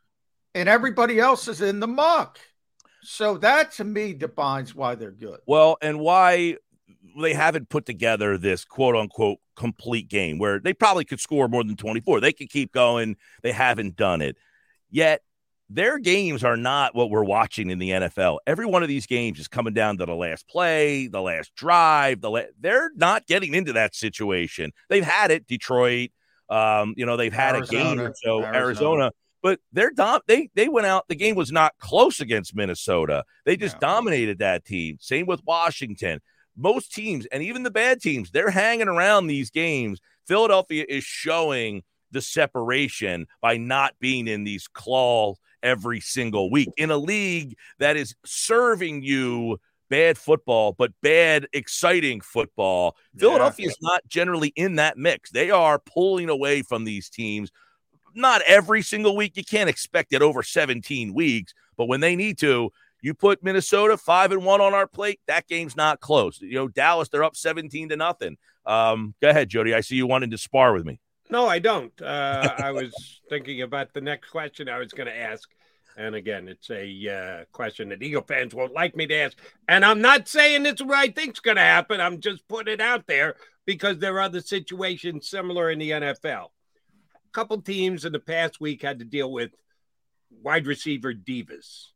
and 0.55 0.69
everybody 0.69 1.21
else 1.21 1.49
is 1.49 1.61
in 1.61 1.81
the 1.81 1.87
muck. 1.87 2.39
So 3.03 3.37
that 3.39 3.73
to 3.73 3.85
me 3.85 4.15
defines 4.15 4.75
why 4.75 4.95
they're 4.95 5.11
good. 5.11 5.41
Well, 5.47 5.77
and 5.83 6.01
why 6.01 6.57
they 7.21 7.35
haven't 7.35 7.69
put 7.69 7.87
together 7.87 8.39
this 8.39 8.65
quote 8.65 8.97
unquote 8.97 9.39
complete 9.57 10.09
game 10.09 10.39
where 10.39 10.59
they 10.59 10.73
probably 10.73 11.05
could 11.05 11.21
score 11.21 11.49
more 11.49 11.65
than 11.65 11.77
24. 11.77 12.21
They 12.21 12.33
could 12.33 12.51
keep 12.51 12.73
going. 12.73 13.17
They 13.43 13.53
haven't 13.53 13.97
done 13.97 14.23
it. 14.23 14.37
Yet 14.91 15.23
their 15.69 15.99
games 15.99 16.45
are 16.45 16.57
not 16.57 16.95
what 16.95 17.11
we're 17.11 17.25
watching 17.25 17.71
in 17.71 17.79
the 17.79 17.91
NFL. 17.91 18.39
Every 18.47 18.67
one 18.67 18.83
of 18.83 18.89
these 18.89 19.07
games 19.07 19.39
is 19.39 19.49
coming 19.49 19.73
down 19.73 19.99
to 19.99 20.07
the 20.07 20.15
last 20.15 20.47
play, 20.49 21.07
the 21.07 21.23
last 21.23 21.55
drive, 21.55 22.21
the 22.21 22.31
la- 22.31 22.43
they're 22.61 22.91
not 22.95 23.27
getting 23.27 23.55
into 23.55 23.73
that 23.73 23.95
situation. 23.95 24.73
They've 24.89 25.05
had 25.05 25.31
it 25.31 25.47
Detroit, 25.47 26.11
um, 26.51 26.95
you 26.97 27.07
know, 27.07 27.17
they've 27.17 27.33
had 27.33 27.57
a 27.57 27.63
game 27.63 28.01
or 28.01 28.13
so 28.23 28.43
Arizona. 28.43 28.59
Arizona 28.59 29.11
but 29.43 29.59
they're 29.73 29.91
dom- 29.91 30.21
they 30.27 30.49
they 30.55 30.69
went 30.69 30.87
out 30.87 31.09
the 31.09 31.17
game 31.17 31.35
was 31.35 31.53
not 31.53 31.73
close 31.79 32.21
against 32.21 32.55
Minnesota. 32.55 33.25
They 33.45 33.57
just 33.57 33.79
dominated 33.81 34.39
that 34.39 34.65
team. 34.65 34.99
Same 35.01 35.27
with 35.27 35.43
Washington. 35.45 36.21
Most 36.57 36.93
teams 36.93 37.27
and 37.27 37.43
even 37.43 37.63
the 37.63 37.71
bad 37.71 38.01
teams, 38.01 38.31
they're 38.31 38.51
hanging 38.51 38.89
around 38.89 39.27
these 39.27 39.51
games. 39.51 40.01
Philadelphia 40.27 40.85
is 40.89 41.05
showing 41.05 41.83
the 42.11 42.21
separation 42.21 43.27
by 43.41 43.57
not 43.57 43.95
being 44.01 44.29
in 44.29 44.45
these 44.45 44.69
claws 44.69 45.39
every 45.63 46.01
single 46.01 46.51
week 46.51 46.69
in 46.77 46.91
a 46.91 46.97
league 46.97 47.57
that 47.79 47.97
is 47.97 48.15
serving 48.25 49.03
you 49.03 49.59
bad 49.89 50.17
football, 50.17 50.73
but 50.73 50.93
bad, 51.03 51.47
exciting 51.53 52.21
football. 52.21 52.97
Philadelphia 53.17 53.69
is 53.69 53.77
not 53.83 54.07
generally 54.09 54.53
in 54.57 54.77
that 54.77 54.97
mix. 54.97 55.31
They 55.31 55.51
are 55.51 55.79
pulling 55.79 56.29
away 56.29 56.63
from 56.63 56.85
these 56.85 57.09
teams 57.11 57.51
not 58.15 58.43
every 58.43 58.83
single 58.83 59.17
week. 59.17 59.37
You 59.37 59.45
can't 59.45 59.71
expect 59.71 60.13
it 60.13 60.23
over 60.23 60.43
17 60.43 61.15
weeks, 61.15 61.55
but 61.77 61.87
when 61.87 62.01
they 62.01 62.17
need 62.17 62.39
to, 62.39 62.71
you 63.03 63.15
put 63.15 63.43
Minnesota 63.43 63.99
five 63.99 64.31
and 64.31 64.45
one 64.45 64.61
on 64.61 64.73
our 64.73 64.87
plate. 64.87 65.21
That 65.27 65.49
game's 65.49 65.77
not 65.77 66.01
close. 66.01 66.41
You 66.41 66.55
know, 66.55 66.69
Dallas, 66.69 67.09
they're 67.09 67.25
up 67.25 67.37
17 67.37 67.91
to 67.91 67.97
nothing. 67.97 68.37
Um, 68.65 69.15
go 69.21 69.29
ahead, 69.29 69.49
Jody. 69.49 69.75
I 69.75 69.81
see 69.81 69.97
you 69.97 70.07
wanted 70.07 70.31
to 70.31 70.39
spar 70.39 70.73
with 70.73 70.87
me. 70.87 71.01
No, 71.29 71.49
I 71.49 71.59
don't. 71.59 72.01
Uh, 72.01 72.55
I 72.59 72.71
was 72.71 73.21
thinking 73.29 73.63
about 73.63 73.93
the 73.93 74.01
next 74.01 74.31
question 74.31 74.69
I 74.69 74.79
was 74.79 74.93
going 74.93 75.09
to 75.09 75.17
ask. 75.17 75.49
And 75.97 76.15
again, 76.15 76.49
it's 76.49 76.71
a 76.71 77.09
uh, 77.09 77.45
question 77.53 77.89
that 77.91 78.03
Eagle 78.03 78.23
fans 78.23 78.55
won't 78.55 78.73
like 78.73 78.97
me 78.97 79.07
to 79.07 79.15
ask. 79.15 79.37
And 79.69 79.85
I'm 79.85 80.01
not 80.01 80.29
saying 80.29 80.65
it's 80.65 80.81
what 80.81 80.97
I 80.97 81.09
think's 81.09 81.41
going 81.41 81.57
to 81.57 81.63
happen. 81.63 82.01
I'm 82.01 82.21
just 82.21 82.47
putting 82.49 82.73
it 82.73 82.81
out 82.81 83.07
there 83.07 83.35
because 83.67 83.99
there 83.99 84.15
are 84.15 84.21
other 84.21 84.41
situations 84.41 85.29
similar 85.29 85.71
in 85.71 85.81
the 85.81 85.91
NFL. 85.91 86.47
A 86.47 87.33
couple 87.33 87.61
teams 87.61 88.05
in 88.05 88.13
the 88.13 88.21
past 88.21 88.61
week 88.61 88.83
had 88.83 89.01
to 89.01 89.05
deal 89.05 89.31
with 89.31 89.51
wide 90.43 90.67
receiver 90.67 91.13
divas 91.13 91.89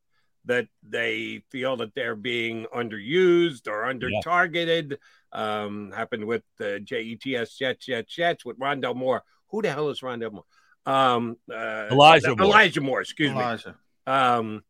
that 0.47 0.69
they 0.83 1.43
feel 1.51 1.77
that 1.77 1.95
they're 1.95 2.17
being 2.17 2.67
underused 2.75 3.69
or 3.69 3.85
under 3.85 4.09
targeted. 4.23 4.99
Um, 5.33 5.93
happened 5.95 6.25
with 6.25 6.43
the 6.59 6.81
JETS 6.81 7.59
Jets, 7.59 7.85
Jets, 7.85 8.15
Jets 8.15 8.45
with 8.45 8.59
Rondale 8.59 8.97
Moore. 8.97 9.23
Who 9.51 9.63
the 9.63 9.71
hell 9.71 9.91
is 9.91 10.01
Rondale 10.01 10.33
Moore? 10.33 10.45
Um, 10.87 11.37
uh, 11.53 11.89
Elijah 11.91 12.35
Moore. 12.35 12.47
Elijah 12.47 12.81
Moore, 12.81 13.01
excuse 13.01 13.31
Elijah. 13.31 13.77
me. 14.07 14.13
Um, 14.13 14.63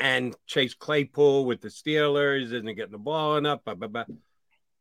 and 0.00 0.36
Chase 0.46 0.74
Claypool 0.74 1.44
with 1.44 1.60
the 1.60 1.68
Steelers 1.68 2.52
isn't 2.52 2.76
getting 2.76 2.92
the 2.92 2.98
ball 2.98 3.36
enough. 3.36 3.64
Blah, 3.64 3.74
blah, 3.74 3.88
blah. 3.88 4.04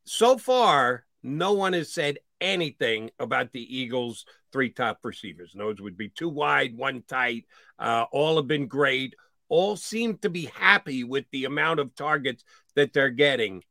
So 0.05 0.37
far, 0.37 1.05
no 1.23 1.53
one 1.53 1.73
has 1.73 1.91
said 1.91 2.19
anything 2.39 3.09
about 3.19 3.51
the 3.51 3.77
Eagles' 3.77 4.25
three 4.51 4.69
top 4.69 4.99
receivers. 5.03 5.53
Those 5.55 5.81
would 5.81 5.97
be 5.97 6.09
two 6.09 6.29
wide, 6.29 6.77
one 6.77 7.03
tight. 7.07 7.45
Uh, 7.79 8.05
all 8.11 8.37
have 8.37 8.47
been 8.47 8.67
great. 8.67 9.15
All 9.49 9.75
seem 9.75 10.17
to 10.19 10.29
be 10.29 10.45
happy 10.45 11.03
with 11.03 11.25
the 11.31 11.45
amount 11.45 11.79
of 11.79 11.95
targets 11.95 12.43
that 12.75 12.93
they're 12.93 13.09
getting. 13.09 13.63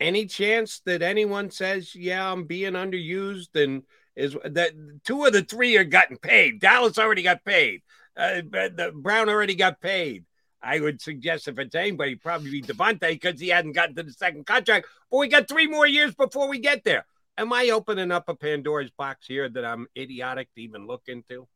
Any 0.00 0.26
chance 0.26 0.80
that 0.86 1.02
anyone 1.02 1.50
says, 1.50 1.94
"Yeah, 1.94 2.30
I'm 2.32 2.44
being 2.44 2.72
underused," 2.72 3.54
and 3.54 3.84
is 4.16 4.36
that 4.44 4.72
two 5.04 5.24
of 5.24 5.32
the 5.32 5.42
three 5.42 5.76
are 5.76 5.84
gotten 5.84 6.16
paid? 6.16 6.60
Dallas 6.60 6.98
already 6.98 7.22
got 7.22 7.44
paid. 7.44 7.82
Uh, 8.16 8.42
the 8.42 8.92
Brown 8.94 9.28
already 9.28 9.54
got 9.54 9.80
paid. 9.80 10.24
I 10.62 10.80
would 10.80 11.00
suggest 11.00 11.48
if 11.48 11.58
it's 11.58 11.74
anybody, 11.74 12.14
probably 12.14 12.50
be 12.50 12.62
DeVonta 12.62 13.00
because 13.00 13.40
he 13.40 13.48
hadn't 13.48 13.72
gotten 13.72 13.96
to 13.96 14.02
the 14.02 14.12
second 14.12 14.46
contract. 14.46 14.86
But 15.10 15.18
we 15.18 15.28
got 15.28 15.48
three 15.48 15.66
more 15.66 15.86
years 15.86 16.14
before 16.14 16.48
we 16.48 16.58
get 16.58 16.84
there. 16.84 17.04
Am 17.36 17.52
I 17.52 17.70
opening 17.70 18.12
up 18.12 18.28
a 18.28 18.34
Pandora's 18.34 18.90
box 18.90 19.26
here 19.26 19.48
that 19.48 19.64
I'm 19.64 19.86
idiotic 19.96 20.48
to 20.54 20.60
even 20.62 20.86
look 20.86 21.02
into? 21.08 21.48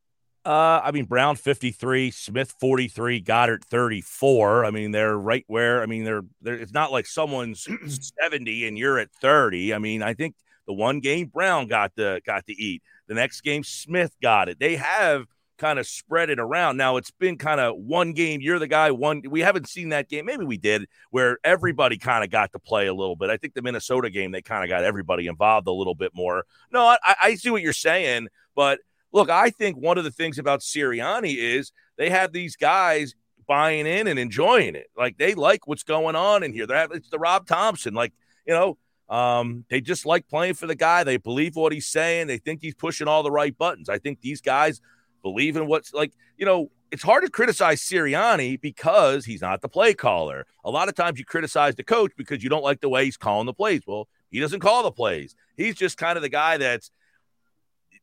Uh, 0.47 0.81
I 0.85 0.93
mean, 0.93 1.07
Brown 1.07 1.35
53, 1.35 2.13
Smith 2.13 2.55
43, 2.61 3.21
Goedert 3.21 3.65
34. 3.65 4.65
I 4.65 4.71
mean, 4.71 4.93
they're 4.93 5.19
right 5.19 5.43
where, 5.49 5.83
I 5.83 5.87
mean, 5.87 6.05
they're, 6.05 6.23
they're 6.41 6.55
it's 6.55 6.73
not 6.73 6.93
like 6.93 7.07
someone's 7.07 7.67
70 8.23 8.69
and 8.69 8.79
you're 8.79 9.01
at 9.01 9.11
30. 9.21 9.75
I 9.75 9.79
mean, 9.81 10.05
I 10.05 10.15
think 10.15 10.37
the 10.69 10.73
one 10.73 11.01
game 11.01 11.27
Brown 11.27 11.67
got 11.67 11.97
the 11.97 12.21
got 12.25 12.47
to 12.47 12.53
eat. 12.53 12.85
The 13.09 13.15
next 13.15 13.41
game 13.41 13.65
Smith 13.65 14.15
got 14.23 14.49
it. 14.49 14.61
They 14.61 14.77
have 14.77 15.27
kind 15.59 15.81
of 15.81 15.87
spread 15.89 16.31
it 16.31 16.39
around. 16.39 16.77
Now 16.77 16.97
it's 16.97 17.11
been 17.11 17.39
kind 17.39 17.61
of 17.61 17.75
one 17.77 18.13
game. 18.13 18.41
You're 18.41 18.61
the 18.61 18.69
guy. 18.69 18.93
One. 18.93 19.23
We 19.29 19.41
haven't 19.41 19.69
seen 19.69 19.89
that 19.89 20.09
game. 20.09 20.27
Maybe 20.27 20.45
we 20.45 20.59
did, 20.59 20.87
where 21.11 21.39
everybody 21.43 21.99
kind 21.99 22.23
of 22.23 22.31
got 22.31 22.53
to 22.53 22.61
play 22.61 22.87
a 22.87 22.95
little 22.95 23.17
bit. 23.17 23.31
I 23.31 23.37
think 23.37 23.55
the 23.55 23.63
Minnesota 23.63 24.11
game 24.11 24.31
they 24.31 24.43
kind 24.43 24.63
of 24.63 24.69
got 24.69 24.85
everybody 24.85 25.27
involved 25.27 25.67
a 25.67 25.73
little 25.73 25.97
bit 25.97 26.13
more. 26.15 26.45
No, 26.71 26.85
I, 26.85 27.17
I 27.21 27.35
see 27.35 27.51
what 27.51 27.63
you're 27.63 27.73
saying, 27.73 28.29
but 28.55 28.79
look, 29.17 29.31
I 29.31 29.49
think 29.49 29.79
one 29.79 29.97
of 29.97 30.05
the 30.05 30.11
things 30.11 30.39
about 30.39 30.61
Sirianni 30.61 31.37
is 31.39 31.73
they 31.97 32.11
have 32.11 32.33
these 32.33 32.55
guys 32.55 33.15
buying 33.49 33.87
in 33.87 34.07
and 34.07 34.19
enjoying 34.19 34.75
it. 34.75 34.89
Like 34.97 35.17
they 35.17 35.35
like 35.35 35.67
what's 35.67 35.85
going 35.85 36.15
on 36.15 36.43
in 36.43 36.53
here. 36.53 36.67
They're, 36.67 36.87
it's 36.93 37.09
the 37.09 37.19
Rob 37.19 37.47
Thomson. 37.47 37.95
Like 37.95 38.13
you 38.47 38.53
know, 38.53 38.77
um, 39.09 39.65
they 39.71 39.81
just 39.81 40.05
like 40.05 40.29
playing 40.29 40.55
for 40.55 40.67
the 40.67 40.75
guy. 40.75 41.03
They 41.03 41.17
believe 41.17 41.57
what 41.57 41.73
he's 41.73 41.87
saying. 41.87 42.27
They 42.27 42.37
think 42.37 42.61
he's 42.61 42.75
pushing 42.75 43.09
all 43.09 43.23
the 43.23 43.31
right 43.31 43.57
buttons. 43.57 43.89
I 43.89 43.99
think 43.99 44.21
these 44.21 44.43
guys 44.43 44.83
believe 45.23 45.57
in 45.57 45.67
what's 45.67 45.95
like, 45.95 46.13
you 46.37 46.45
know, 46.45 46.71
it's 46.93 47.03
hard 47.03 47.25
to 47.25 47.31
criticize 47.31 47.81
Sirianni 47.81 48.61
because 48.61 49.25
he's 49.25 49.41
not 49.41 49.63
the 49.63 49.69
play 49.69 49.95
caller. 49.95 50.47
A 50.63 50.71
lot 50.71 50.89
of 50.89 50.95
times 50.95 51.19
you 51.19 51.25
criticize 51.25 51.75
the 51.75 51.85
coach 51.85 52.13
because 52.17 52.45
you 52.45 52.51
don't 52.51 52.63
like 52.63 52.81
the 52.81 52.89
way 52.91 53.07
he's 53.07 53.17
calling 53.17 53.47
the 53.47 53.55
plays. 53.55 53.81
Well, 53.87 54.09
he 54.31 54.41
doesn't 54.41 54.61
call 54.61 54.83
the 54.83 54.93
plays. 54.93 55.35
He's 55.57 55.75
just 55.75 55.97
kind 55.97 56.17
of 56.17 56.23
the 56.23 56.29
guy 56.29 56.59
that's 56.59 56.91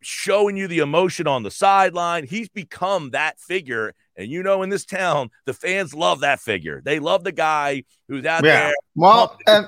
showing 0.06 0.58
you 0.58 0.68
the 0.68 0.80
emotion 0.80 1.28
on 1.28 1.44
the 1.44 1.52
sideline. 1.52 2.26
He's 2.26 2.50
become 2.50 3.12
that 3.12 3.40
figure. 3.40 3.94
And 4.16 4.30
you 4.30 4.44
know, 4.44 4.62
in 4.62 4.70
this 4.70 4.86
town, 4.86 5.30
the 5.46 5.54
fans 5.54 5.94
love 5.94 6.22
that 6.22 6.40
figure. 6.40 6.82
They 6.84 7.00
love 7.00 7.24
the 7.24 7.32
guy 7.32 7.84
who's 8.08 8.26
out 8.26 8.44
yeah. 8.44 8.68
there 8.68 8.74
well, 8.96 9.38
and, 9.48 9.68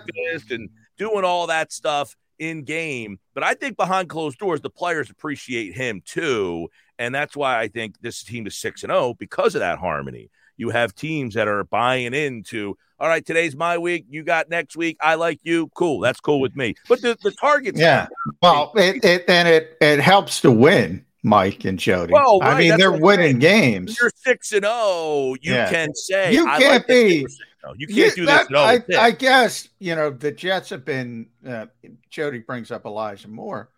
and 0.49 0.69
doing 0.97 1.25
all 1.25 1.47
that 1.47 1.71
stuff 1.71 2.15
in 2.39 2.63
game. 2.63 3.19
But 3.33 3.43
I 3.43 3.53
think 3.53 3.77
behind 3.77 4.09
closed 4.09 4.39
doors, 4.39 4.61
the 4.61 4.69
players 4.69 5.09
appreciate 5.09 5.75
him 5.75 6.01
too. 6.05 6.69
And 6.97 7.13
that's 7.13 7.35
why 7.35 7.59
I 7.59 7.67
think 7.67 7.99
this 8.01 8.23
team 8.23 8.47
is 8.47 8.55
6 8.57 8.83
and 8.83 8.91
0 8.91 9.15
because 9.17 9.55
of 9.55 9.59
that 9.59 9.79
harmony. 9.79 10.29
You 10.57 10.69
have 10.69 10.95
teams 10.95 11.33
that 11.33 11.47
are 11.47 11.65
buying 11.65 12.13
into, 12.13 12.77
all 12.99 13.07
right, 13.07 13.25
today's 13.25 13.55
my 13.55 13.77
week. 13.77 14.05
You 14.09 14.23
got 14.23 14.49
next 14.49 14.77
week. 14.77 14.97
I 15.01 15.15
like 15.15 15.39
you. 15.43 15.69
Cool. 15.75 15.99
That's 15.99 16.19
cool 16.19 16.39
with 16.39 16.55
me. 16.55 16.75
But 16.87 17.01
the, 17.01 17.17
the 17.21 17.31
targets. 17.31 17.79
Yeah. 17.79 18.07
Well, 18.41 18.71
it, 18.75 19.03
it, 19.03 19.25
and 19.27 19.47
it, 19.47 19.77
it 19.81 19.99
helps 19.99 20.41
to 20.41 20.51
win. 20.51 21.05
Mike 21.23 21.65
and 21.65 21.79
Jody. 21.79 22.13
Well, 22.13 22.39
right, 22.39 22.55
I 22.55 22.59
mean, 22.59 22.77
they're 22.77 22.91
winning 22.91 23.39
games. 23.39 23.97
You're 23.99 24.11
six 24.15 24.51
and. 24.51 24.63
Oh, 24.63 25.35
you 25.41 25.55
yeah. 25.55 25.71
can 25.71 25.93
say 25.95 26.31
you 26.31 26.45
can't 26.45 26.61
like 26.61 26.87
be. 26.87 27.25
Oh. 27.63 27.73
You 27.75 27.87
can't 27.87 27.97
you, 27.97 28.11
do 28.15 28.25
that, 28.27 28.47
this. 28.47 28.95
I, 28.95 29.07
I, 29.07 29.09
guess 29.09 29.69
you 29.79 29.95
know 29.95 30.11
the 30.11 30.31
Jets 30.31 30.69
have 30.69 30.85
been. 30.85 31.25
Uh, 31.43 31.65
Jody 32.11 32.39
brings 32.39 32.69
up 32.69 32.85
Elijah 32.85 33.27
Moore 33.27 33.71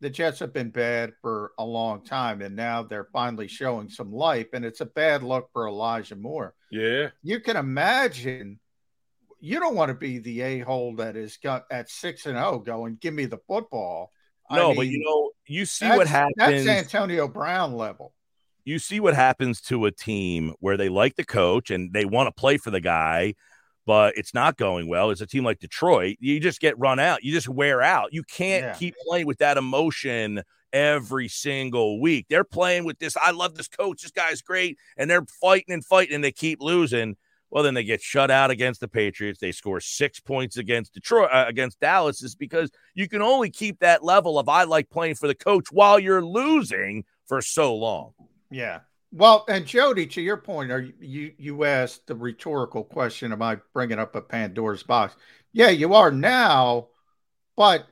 the 0.00 0.10
Jets 0.10 0.38
have 0.40 0.52
been 0.52 0.70
bad 0.70 1.12
for 1.20 1.52
a 1.58 1.64
long 1.64 2.04
time, 2.04 2.40
and 2.42 2.54
now 2.54 2.82
they're 2.82 3.08
finally 3.12 3.48
showing 3.48 3.88
some 3.88 4.12
life. 4.12 4.48
And 4.52 4.64
it's 4.64 4.80
a 4.80 4.86
bad 4.86 5.22
look 5.22 5.50
for 5.52 5.66
Elijah 5.66 6.16
Moore. 6.16 6.54
Yeah, 6.70 7.08
you 7.22 7.40
can 7.40 7.56
imagine. 7.56 8.60
You 9.40 9.60
don't 9.60 9.76
want 9.76 9.90
to 9.90 9.94
be 9.94 10.18
the 10.18 10.40
a 10.40 10.58
hole 10.60 10.96
that 10.96 11.16
is 11.16 11.36
got 11.36 11.64
at 11.70 11.88
six 11.90 12.26
and 12.26 12.36
zero, 12.36 12.58
going, 12.58 12.98
"Give 13.00 13.14
me 13.14 13.26
the 13.26 13.38
football." 13.46 14.12
No, 14.50 14.64
I 14.64 14.68
mean, 14.68 14.76
but 14.76 14.86
you 14.86 15.04
know, 15.04 15.30
you 15.46 15.64
see 15.66 15.88
what 15.88 16.06
happens. 16.06 16.34
That's 16.36 16.66
Antonio 16.66 17.28
Brown 17.28 17.74
level. 17.74 18.14
You 18.64 18.78
see 18.78 19.00
what 19.00 19.14
happens 19.14 19.60
to 19.62 19.86
a 19.86 19.90
team 19.90 20.54
where 20.60 20.76
they 20.76 20.88
like 20.88 21.16
the 21.16 21.24
coach 21.24 21.70
and 21.70 21.92
they 21.92 22.04
want 22.04 22.26
to 22.26 22.38
play 22.38 22.58
for 22.58 22.70
the 22.70 22.80
guy, 22.80 23.34
but 23.88 24.18
it's 24.18 24.34
not 24.34 24.58
going 24.58 24.86
well. 24.86 25.10
It's 25.10 25.22
a 25.22 25.26
team 25.26 25.44
like 25.44 25.60
Detroit. 25.60 26.18
You 26.20 26.38
just 26.40 26.60
get 26.60 26.78
run 26.78 26.98
out. 26.98 27.24
You 27.24 27.32
just 27.32 27.48
wear 27.48 27.80
out. 27.80 28.12
You 28.12 28.22
can't 28.22 28.64
yeah. 28.64 28.74
keep 28.74 28.94
playing 29.08 29.26
with 29.26 29.38
that 29.38 29.56
emotion 29.56 30.42
every 30.74 31.26
single 31.26 31.98
week. 31.98 32.26
They're 32.28 32.44
playing 32.44 32.84
with 32.84 32.98
this. 32.98 33.16
I 33.16 33.30
love 33.30 33.54
this 33.54 33.66
coach. 33.66 34.02
This 34.02 34.10
guy's 34.10 34.42
great. 34.42 34.76
And 34.98 35.08
they're 35.08 35.24
fighting 35.40 35.72
and 35.72 35.82
fighting 35.82 36.16
and 36.16 36.22
they 36.22 36.32
keep 36.32 36.60
losing. 36.60 37.16
Well, 37.50 37.64
then 37.64 37.72
they 37.72 37.82
get 37.82 38.02
shut 38.02 38.30
out 38.30 38.50
against 38.50 38.80
the 38.80 38.88
Patriots. 38.88 39.40
They 39.40 39.52
score 39.52 39.80
six 39.80 40.20
points 40.20 40.58
against 40.58 40.92
Detroit, 40.92 41.30
uh, 41.32 41.46
against 41.48 41.80
Dallas, 41.80 42.22
is 42.22 42.34
because 42.34 42.70
you 42.94 43.08
can 43.08 43.22
only 43.22 43.48
keep 43.48 43.78
that 43.78 44.04
level 44.04 44.38
of 44.38 44.50
I 44.50 44.64
like 44.64 44.90
playing 44.90 45.14
for 45.14 45.28
the 45.28 45.34
coach 45.34 45.72
while 45.72 45.98
you're 45.98 46.22
losing 46.22 47.04
for 47.24 47.40
so 47.40 47.74
long. 47.74 48.12
Yeah. 48.50 48.80
Well, 49.10 49.44
and 49.48 49.64
Jody, 49.66 50.06
to 50.08 50.20
your 50.20 50.36
point, 50.36 50.70
are 50.70 50.86
you 51.00 51.32
you 51.38 51.64
asked 51.64 52.06
the 52.06 52.14
rhetorical 52.14 52.84
question? 52.84 53.32
Am 53.32 53.40
I 53.40 53.58
bringing 53.72 53.98
up 53.98 54.14
a 54.14 54.20
Pandora's 54.20 54.82
box? 54.82 55.16
Yeah, 55.52 55.70
you 55.70 55.94
are 55.94 56.10
now, 56.10 56.88
but 57.56 57.86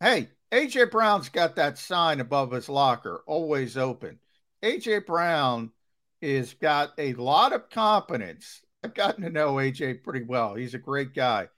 hey, 0.00 0.28
AJ 0.52 0.90
Brown's 0.92 1.28
got 1.28 1.56
that 1.56 1.78
sign 1.78 2.20
above 2.20 2.52
his 2.52 2.68
locker, 2.68 3.22
always 3.26 3.76
open. 3.76 4.20
AJ 4.62 5.06
Brown 5.06 5.72
is 6.20 6.54
got 6.54 6.92
a 6.96 7.12
lot 7.14 7.52
of 7.52 7.68
confidence. 7.68 8.62
I've 8.84 8.94
gotten 8.94 9.24
to 9.24 9.30
know 9.30 9.54
AJ 9.54 10.04
pretty 10.04 10.24
well. 10.24 10.54
He's 10.54 10.74
a 10.74 10.78
great 10.78 11.12
guy. 11.12 11.48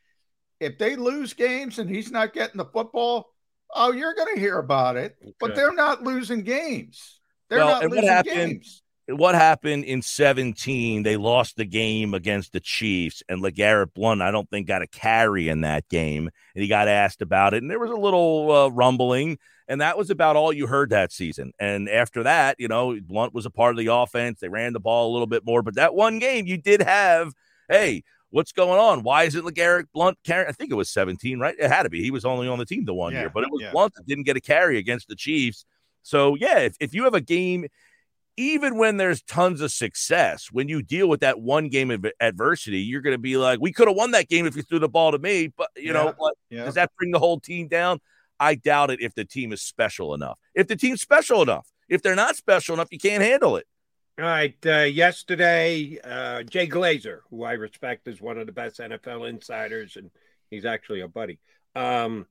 If 0.61 0.79
they 0.79 0.97
lose 0.97 1.35
games 1.35 1.79
and 1.79 1.89
he's 1.89 2.11
not 2.11 2.33
getting 2.33 2.57
the 2.57 2.65
football, 2.65 3.35
oh, 3.75 3.93
you're 3.93 4.15
going 4.15 4.35
to 4.35 4.41
hear 4.41 4.59
about 4.59 4.97
it. 4.97 5.17
Okay. 5.23 5.35
But 5.39 5.55
they're 5.55 5.75
not 5.75 6.03
losing 6.03 6.41
games. 6.41 7.21
They're 7.49 7.59
well, 7.59 7.81
not 7.81 7.83
losing 7.83 7.97
what 7.97 8.05
happened, 8.05 8.35
games. 8.35 8.83
What 9.09 9.35
happened 9.35 9.85
in 9.85 10.03
17? 10.03 11.03
They 11.03 11.17
lost 11.17 11.57
the 11.57 11.65
game 11.65 12.13
against 12.13 12.53
the 12.53 12.61
Chiefs, 12.61 13.23
and 13.29 13.43
LeGarrette 13.43 13.95
Blunt, 13.95 14.21
I 14.21 14.31
don't 14.31 14.49
think, 14.51 14.67
got 14.67 14.83
a 14.83 14.87
carry 14.87 15.49
in 15.49 15.63
that 15.63 15.89
game. 15.89 16.29
And 16.55 16.63
he 16.63 16.69
got 16.69 16.89
asked 16.89 17.23
about 17.23 17.55
it, 17.55 17.63
and 17.63 17.71
there 17.71 17.79
was 17.79 17.91
a 17.91 17.97
little 17.97 18.51
uh, 18.51 18.69
rumbling, 18.69 19.39
and 19.67 19.81
that 19.81 19.97
was 19.97 20.11
about 20.11 20.37
all 20.37 20.53
you 20.53 20.67
heard 20.67 20.91
that 20.91 21.13
season. 21.13 21.53
And 21.59 21.89
after 21.89 22.23
that, 22.25 22.57
you 22.59 22.69
know, 22.69 22.99
Blunt 23.01 23.35
was 23.35 23.47
a 23.47 23.51
part 23.51 23.73
of 23.73 23.79
the 23.79 23.93
offense. 23.93 24.41
They 24.41 24.49
ran 24.49 24.73
the 24.73 24.81
ball 24.81 25.11
a 25.11 25.13
little 25.13 25.27
bit 25.27 25.45
more, 25.45 25.63
but 25.63 25.77
that 25.77 25.95
one 25.95 26.19
game, 26.19 26.47
you 26.47 26.59
did 26.59 26.83
have, 26.83 27.33
hey, 27.69 28.03
what's 28.31 28.53
going 28.53 28.79
on? 28.79 29.03
Why 29.03 29.25
is 29.25 29.35
it 29.35 29.45
LeGarrette 29.45 29.87
Blunt 29.93 30.19
carry? 30.25 30.47
I 30.47 30.53
think 30.53 30.71
it 30.71 30.75
was 30.75 30.91
17, 30.91 31.39
right? 31.39 31.55
It 31.59 31.71
had 31.71 31.85
to 31.85 31.91
be. 31.91 32.03
He 32.03 32.11
was 32.11 32.25
only 32.25 32.49
on 32.49 32.59
the 32.59 32.67
team 32.67 32.85
the 32.85 32.95
one 32.95 33.13
yeah, 33.13 33.21
year, 33.21 33.31
but 33.31 33.45
it 33.45 33.51
was 33.51 33.63
yeah. 33.63 33.73
Blunt 33.73 33.95
that 33.95 34.07
didn't 34.07 34.25
get 34.25 34.37
a 34.37 34.41
carry 34.41 34.79
against 34.79 35.09
the 35.09 35.17
Chiefs. 35.17 35.65
So, 36.09 36.37
yeah, 36.37 36.61
if, 36.61 36.75
if 36.81 36.95
you 36.95 37.05
have 37.05 37.13
a 37.13 37.21
game, 37.21 37.67
even 38.39 38.79
when 38.79 38.97
there's 38.97 39.21
tons 39.21 39.61
of 39.61 39.71
success, 39.71 40.49
when 40.51 40.67
you 40.67 40.81
deal 40.81 41.07
with 41.07 41.21
that 41.21 41.39
one 41.39 41.69
game 41.69 41.91
of 41.91 42.07
adversity, 42.19 42.79
you're 42.79 43.03
going 43.03 43.15
to 43.15 43.19
be 43.19 43.37
like, 43.37 43.61
we 43.61 43.73
could 43.73 43.89
have 43.89 43.97
won 43.97 44.13
that 44.13 44.27
game 44.27 44.47
if 44.47 44.57
you 44.57 44.63
threw 44.63 44.79
the 44.79 44.89
ball 44.89 45.13
to 45.13 45.19
me. 45.19 45.53
But, 45.55 45.69
you 45.77 45.89
yeah, 45.89 45.93
know, 45.93 46.15
what, 46.17 46.35
yeah. 46.49 46.65
does 46.65 46.75
that 46.75 46.91
bring 46.97 47.11
the 47.11 47.19
whole 47.19 47.39
team 47.39 47.69
down? 47.69 48.01
I 48.41 48.55
doubt 48.55 48.91
it 48.91 49.03
if 49.03 49.15
the 49.15 49.27
team 49.27 49.53
is 49.53 49.61
special 49.61 50.15
enough. 50.15 50.39
If 50.55 50.67
the 50.67 50.77
team's 50.77 51.03
special 51.03 51.43
enough, 51.43 51.69
if 51.91 52.01
they're 52.01 52.15
not 52.15 52.37
special 52.37 52.73
enough, 52.73 52.89
you 52.91 52.99
can't 52.99 53.23
handle 53.23 53.57
it. 53.57 53.67
All 54.19 54.25
right. 54.25 54.57
Uh, 54.65 54.85
yesterday, 54.85 55.99
uh, 56.03 56.43
Jay 56.43 56.67
Glazer, 56.67 57.19
who 57.29 57.45
I 57.45 57.53
respect 57.53 58.09
as 58.09 58.19
one 58.19 58.39
of 58.39 58.47
the 58.47 58.53
best 58.53 58.81
NFL 58.81 59.29
insiders, 59.29 59.97
and 59.97 60.11
he's 60.49 60.65
actually 60.65 61.03
a 61.03 61.09
buddy, 61.09 61.39
um, 61.77 62.27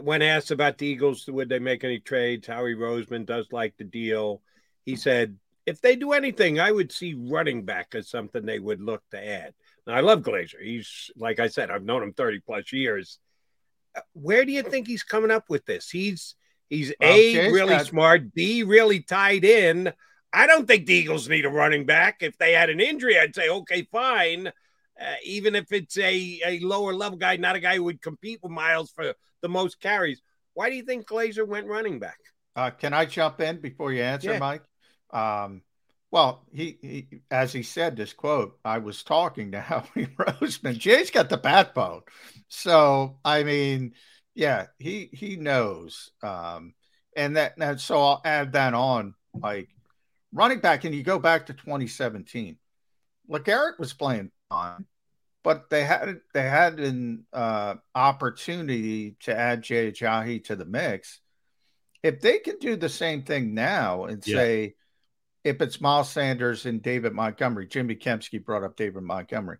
when 0.00 0.22
asked 0.22 0.50
about 0.50 0.78
the 0.78 0.86
Eagles, 0.86 1.26
would 1.26 1.48
they 1.48 1.58
make 1.58 1.84
any 1.84 1.98
trades? 1.98 2.46
Howie 2.46 2.74
Roseman 2.74 3.26
does 3.26 3.46
like 3.52 3.76
the 3.76 3.84
deal. 3.84 4.42
He 4.84 4.96
said, 4.96 5.36
if 5.66 5.80
they 5.80 5.96
do 5.96 6.12
anything, 6.12 6.58
I 6.58 6.72
would 6.72 6.92
see 6.92 7.14
running 7.14 7.64
back 7.64 7.94
as 7.94 8.08
something 8.08 8.44
they 8.44 8.58
would 8.58 8.80
look 8.80 9.02
to 9.10 9.24
add. 9.24 9.54
Now, 9.86 9.94
I 9.94 10.00
love 10.00 10.22
Glazer. 10.22 10.62
He's, 10.62 11.10
like 11.16 11.38
I 11.38 11.48
said, 11.48 11.70
I've 11.70 11.84
known 11.84 12.02
him 12.02 12.12
30 12.12 12.40
plus 12.40 12.72
years. 12.72 13.18
Uh, 13.94 14.00
where 14.12 14.44
do 14.44 14.52
you 14.52 14.62
think 14.62 14.86
he's 14.86 15.02
coming 15.02 15.30
up 15.30 15.44
with 15.48 15.64
this? 15.66 15.90
He's, 15.90 16.34
he's 16.68 16.92
well, 17.00 17.12
A, 17.12 17.50
really 17.50 17.76
got- 17.76 17.86
smart, 17.86 18.32
B, 18.32 18.62
really 18.62 19.00
tied 19.00 19.44
in. 19.44 19.92
I 20.32 20.46
don't 20.46 20.66
think 20.66 20.86
the 20.86 20.94
Eagles 20.94 21.28
need 21.28 21.44
a 21.44 21.50
running 21.50 21.86
back. 21.86 22.18
If 22.20 22.38
they 22.38 22.52
had 22.52 22.70
an 22.70 22.80
injury, 22.80 23.18
I'd 23.18 23.34
say, 23.34 23.48
okay, 23.48 23.86
fine 23.90 24.52
uh, 25.00 25.14
even 25.24 25.54
if 25.54 25.72
it's 25.72 25.96
a, 25.98 26.40
a 26.44 26.58
lower 26.60 26.92
level 26.92 27.16
guy, 27.16 27.36
not 27.36 27.56
a 27.56 27.60
guy 27.60 27.76
who 27.76 27.84
would 27.84 28.02
compete 28.02 28.40
with 28.42 28.52
Miles 28.52 28.90
for 28.90 29.14
the 29.42 29.48
most 29.48 29.80
carries. 29.80 30.22
Why 30.54 30.70
do 30.70 30.76
you 30.76 30.82
think 30.82 31.06
Glazer 31.06 31.46
went 31.46 31.66
running 31.66 31.98
back? 31.98 32.18
Uh, 32.56 32.70
can 32.70 32.92
I 32.92 33.06
jump 33.06 33.40
in 33.40 33.60
before 33.60 33.92
you 33.92 34.02
answer, 34.02 34.32
yeah. 34.32 34.38
Mike? 34.38 34.62
Um, 35.10 35.62
well, 36.10 36.44
he, 36.52 36.78
he, 36.82 37.20
as 37.30 37.52
he 37.52 37.62
said 37.62 37.96
this 37.96 38.12
quote, 38.12 38.58
I 38.64 38.78
was 38.78 39.02
talking 39.02 39.52
to 39.52 39.60
Howie 39.60 40.06
Roseman. 40.18 40.78
Jay's 40.78 41.10
got 41.10 41.28
the 41.28 41.36
backbone, 41.36 42.02
so 42.48 43.18
I 43.24 43.44
mean, 43.44 43.94
yeah, 44.34 44.66
he 44.78 45.08
he 45.12 45.36
knows, 45.36 46.10
um, 46.22 46.74
and 47.16 47.36
that 47.36 47.54
and 47.58 47.80
so 47.80 48.00
I'll 48.00 48.22
add 48.24 48.52
that 48.52 48.74
on, 48.74 49.14
like 49.34 49.68
running 50.32 50.60
back, 50.60 50.84
and 50.84 50.94
you 50.94 51.02
go 51.02 51.18
back 51.18 51.46
to 51.46 51.52
2017. 51.52 52.56
LeGarrette 53.30 53.78
was 53.78 53.92
playing 53.92 54.32
on. 54.50 54.86
But 55.42 55.70
they 55.70 55.84
had 55.84 56.20
they 56.34 56.42
had 56.42 56.78
an 56.80 57.24
uh, 57.32 57.76
opportunity 57.94 59.16
to 59.20 59.34
add 59.36 59.62
Jay 59.62 59.90
Ajayi 59.90 60.44
to 60.44 60.56
the 60.56 60.66
mix. 60.66 61.20
If 62.02 62.20
they 62.20 62.38
can 62.38 62.58
do 62.58 62.76
the 62.76 62.88
same 62.88 63.22
thing 63.22 63.54
now 63.54 64.04
and 64.04 64.26
Yeah. 64.26 64.36
say, 64.36 64.74
if 65.44 65.60
it's 65.62 65.80
Miles 65.80 66.10
Sanders 66.10 66.66
and 66.66 66.82
David 66.82 67.14
Montgomery, 67.14 67.66
Jimmy 67.66 67.96
Kempski 67.96 68.42
brought 68.44 68.64
up 68.64 68.76
David 68.76 69.02
Montgomery. 69.02 69.58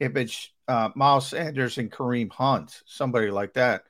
If 0.00 0.16
it's 0.16 0.50
uh, 0.66 0.90
Miles 0.94 1.28
Sanders 1.28 1.76
and 1.76 1.90
Kareem 1.90 2.32
Hunt, 2.32 2.82
somebody 2.86 3.30
like 3.30 3.54
that, 3.54 3.84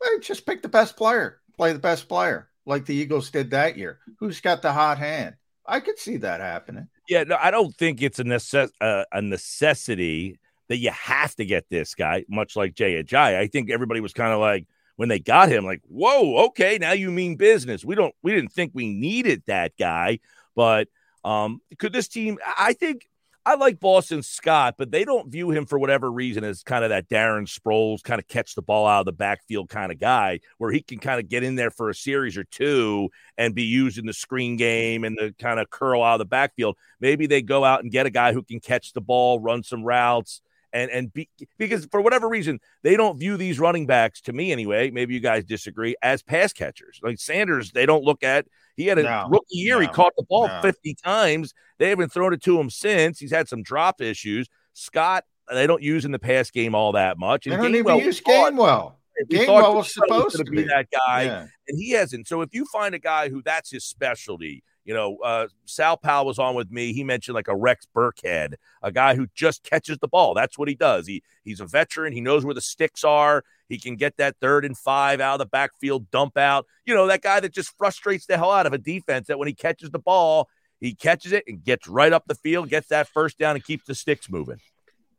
well, 0.00 0.18
just 0.20 0.44
pick 0.44 0.60
the 0.62 0.68
best 0.68 0.96
player, 0.96 1.40
play 1.56 1.72
the 1.72 1.78
best 1.78 2.08
player, 2.08 2.50
like 2.66 2.84
the 2.84 2.94
Eagles 2.94 3.30
did 3.30 3.50
that 3.52 3.78
year. 3.78 4.00
Who's 4.18 4.40
got 4.40 4.60
the 4.60 4.72
hot 4.72 4.98
hand? 4.98 5.36
I 5.66 5.80
could 5.80 5.98
see 5.98 6.18
that 6.18 6.40
happening. 6.40 6.88
Yeah, 7.08 7.24
no, 7.24 7.36
I 7.40 7.50
don't 7.50 7.74
think 7.76 8.02
it's 8.02 8.18
a 8.18 8.24
necess- 8.24 8.72
uh, 8.80 9.04
a 9.12 9.22
necessity 9.22 10.38
that 10.68 10.78
you 10.78 10.90
have 10.90 11.34
to 11.36 11.44
get 11.44 11.66
this 11.70 11.94
guy, 11.94 12.24
much 12.28 12.56
like 12.56 12.74
Jay 12.74 13.02
Ajayi. 13.02 13.36
I 13.36 13.46
think 13.46 13.70
everybody 13.70 14.00
was 14.00 14.12
kind 14.12 14.32
of 14.32 14.40
like 14.40 14.66
when 14.96 15.08
they 15.08 15.18
got 15.18 15.50
him, 15.50 15.64
like, 15.64 15.82
whoa, 15.88 16.46
okay, 16.46 16.78
now 16.78 16.92
you 16.92 17.10
mean 17.10 17.36
business. 17.36 17.84
We 17.84 17.94
don't 17.94 18.14
we 18.22 18.32
didn't 18.32 18.52
think 18.52 18.72
we 18.74 18.92
needed 18.92 19.42
that 19.46 19.72
guy, 19.78 20.20
but 20.54 20.88
um, 21.24 21.60
could 21.78 21.92
this 21.92 22.08
team 22.08 22.38
I 22.58 22.72
think 22.72 23.08
I 23.46 23.54
like 23.54 23.78
Boston 23.78 24.24
Scott, 24.24 24.74
but 24.76 24.90
they 24.90 25.04
don't 25.04 25.30
view 25.30 25.52
him 25.52 25.66
for 25.66 25.78
whatever 25.78 26.10
reason 26.10 26.42
as 26.42 26.64
kind 26.64 26.82
of 26.82 26.90
that 26.90 27.08
Darren 27.08 27.46
Sproles 27.46 28.02
kind 28.02 28.18
of 28.18 28.26
catch 28.26 28.56
the 28.56 28.62
ball 28.62 28.88
out 28.88 29.00
of 29.00 29.06
the 29.06 29.12
backfield 29.12 29.68
kind 29.68 29.92
of 29.92 30.00
guy 30.00 30.40
where 30.58 30.72
he 30.72 30.80
can 30.80 30.98
kind 30.98 31.20
of 31.20 31.28
get 31.28 31.44
in 31.44 31.54
there 31.54 31.70
for 31.70 31.88
a 31.88 31.94
series 31.94 32.36
or 32.36 32.42
two 32.42 33.08
and 33.38 33.54
be 33.54 33.62
used 33.62 33.98
in 33.98 34.06
the 34.06 34.12
screen 34.12 34.56
game 34.56 35.04
and 35.04 35.16
the 35.16 35.32
kind 35.38 35.60
of 35.60 35.70
curl 35.70 36.02
out 36.02 36.14
of 36.14 36.18
the 36.18 36.24
backfield. 36.24 36.76
Maybe 36.98 37.28
they 37.28 37.40
go 37.40 37.64
out 37.64 37.84
and 37.84 37.92
get 37.92 38.04
a 38.04 38.10
guy 38.10 38.32
who 38.32 38.42
can 38.42 38.58
catch 38.58 38.92
the 38.94 39.00
ball, 39.00 39.38
run 39.38 39.62
some 39.62 39.84
routes, 39.84 40.42
and 40.76 40.90
and 40.90 41.12
be, 41.12 41.28
because 41.58 41.86
for 41.90 42.00
whatever 42.00 42.28
reason 42.28 42.60
they 42.82 42.96
don't 42.96 43.18
view 43.18 43.36
these 43.36 43.58
running 43.58 43.86
backs 43.86 44.20
to 44.22 44.32
me 44.32 44.52
anyway. 44.52 44.90
Maybe 44.90 45.14
you 45.14 45.20
guys 45.20 45.44
disagree 45.44 45.94
as 46.02 46.22
pass 46.22 46.52
catchers. 46.52 47.00
Like 47.02 47.18
Sanders, 47.18 47.72
they 47.72 47.86
don't 47.86 48.04
look 48.04 48.22
at. 48.22 48.46
He 48.76 48.86
had 48.86 48.98
a 48.98 49.02
No, 49.04 49.28
rookie 49.30 49.56
year. 49.56 49.80
he 49.80 49.88
caught 49.88 50.12
the 50.16 50.24
ball 50.28 50.48
no. 50.48 50.60
50 50.62 50.94
times. 51.02 51.54
They 51.78 51.88
haven't 51.88 52.12
thrown 52.12 52.32
it 52.34 52.42
to 52.42 52.60
him 52.60 52.68
since. 52.70 53.18
He's 53.18 53.30
had 53.32 53.48
some 53.48 53.62
drop 53.62 54.00
issues. 54.02 54.48
Scott, 54.74 55.24
they 55.50 55.66
don't 55.66 55.82
use 55.82 56.04
in 56.04 56.12
the 56.12 56.18
pass 56.18 56.50
game 56.50 56.74
all 56.74 56.92
that 56.92 57.18
much. 57.18 57.44
They 57.46 57.52
And 57.52 57.62
don't 57.62 57.74
even 57.74 57.86
Gainwell, 57.86 58.04
use 58.04 58.22
we 58.26 58.32
thought- 58.34 58.52
Gainwell. 58.52 58.94
we 59.30 59.38
Gainwell 59.38 59.74
was 59.76 59.94
supposed 59.94 60.36
to 60.36 60.44
be 60.44 60.58
be 60.58 60.62
that 60.64 60.88
guy, 60.90 61.22
Yeah. 61.22 61.46
and 61.68 61.78
he 61.80 61.92
hasn't. 61.92 62.28
So 62.28 62.42
if 62.42 62.50
you 62.52 62.66
find 62.66 62.94
a 62.94 62.98
guy 62.98 63.30
who 63.30 63.40
that's 63.42 63.70
his 63.70 63.84
specialty, 63.84 64.62
you 64.86 64.94
know, 64.94 65.18
uh, 65.18 65.48
Sal 65.64 65.96
Pal 65.96 66.24
was 66.24 66.38
on 66.38 66.54
with 66.54 66.70
me. 66.70 66.92
He 66.92 67.02
mentioned 67.02 67.34
like 67.34 67.48
a 67.48 67.56
Rex 67.56 67.88
Burkhead, 67.94 68.54
a 68.82 68.92
guy 68.92 69.16
who 69.16 69.26
just 69.34 69.64
catches 69.64 69.98
the 69.98 70.06
ball. 70.06 70.32
That's 70.32 70.56
what 70.56 70.68
he 70.68 70.76
does. 70.76 71.08
He 71.08 71.24
he's 71.44 71.58
a 71.58 71.66
veteran. 71.66 72.12
He 72.12 72.20
knows 72.20 72.44
where 72.44 72.54
the 72.54 72.60
sticks 72.60 73.02
are. 73.02 73.42
He 73.68 73.78
can 73.78 73.96
get 73.96 74.16
that 74.18 74.36
third 74.40 74.64
and 74.64 74.78
five 74.78 75.20
out 75.20 75.34
of 75.34 75.38
the 75.40 75.46
backfield, 75.46 76.08
dump 76.12 76.38
out. 76.38 76.66
You 76.86 76.94
know, 76.94 77.08
that 77.08 77.20
guy 77.20 77.40
that 77.40 77.52
just 77.52 77.76
frustrates 77.76 78.26
the 78.26 78.38
hell 78.38 78.52
out 78.52 78.66
of 78.66 78.72
a 78.72 78.78
defense. 78.78 79.26
That 79.26 79.40
when 79.40 79.48
he 79.48 79.54
catches 79.54 79.90
the 79.90 79.98
ball, 79.98 80.48
he 80.80 80.94
catches 80.94 81.32
it 81.32 81.42
and 81.48 81.64
gets 81.64 81.88
right 81.88 82.12
up 82.12 82.22
the 82.28 82.36
field, 82.36 82.68
gets 82.68 82.86
that 82.88 83.08
first 83.08 83.38
down, 83.38 83.56
and 83.56 83.64
keeps 83.64 83.86
the 83.86 83.94
sticks 83.94 84.30
moving. 84.30 84.60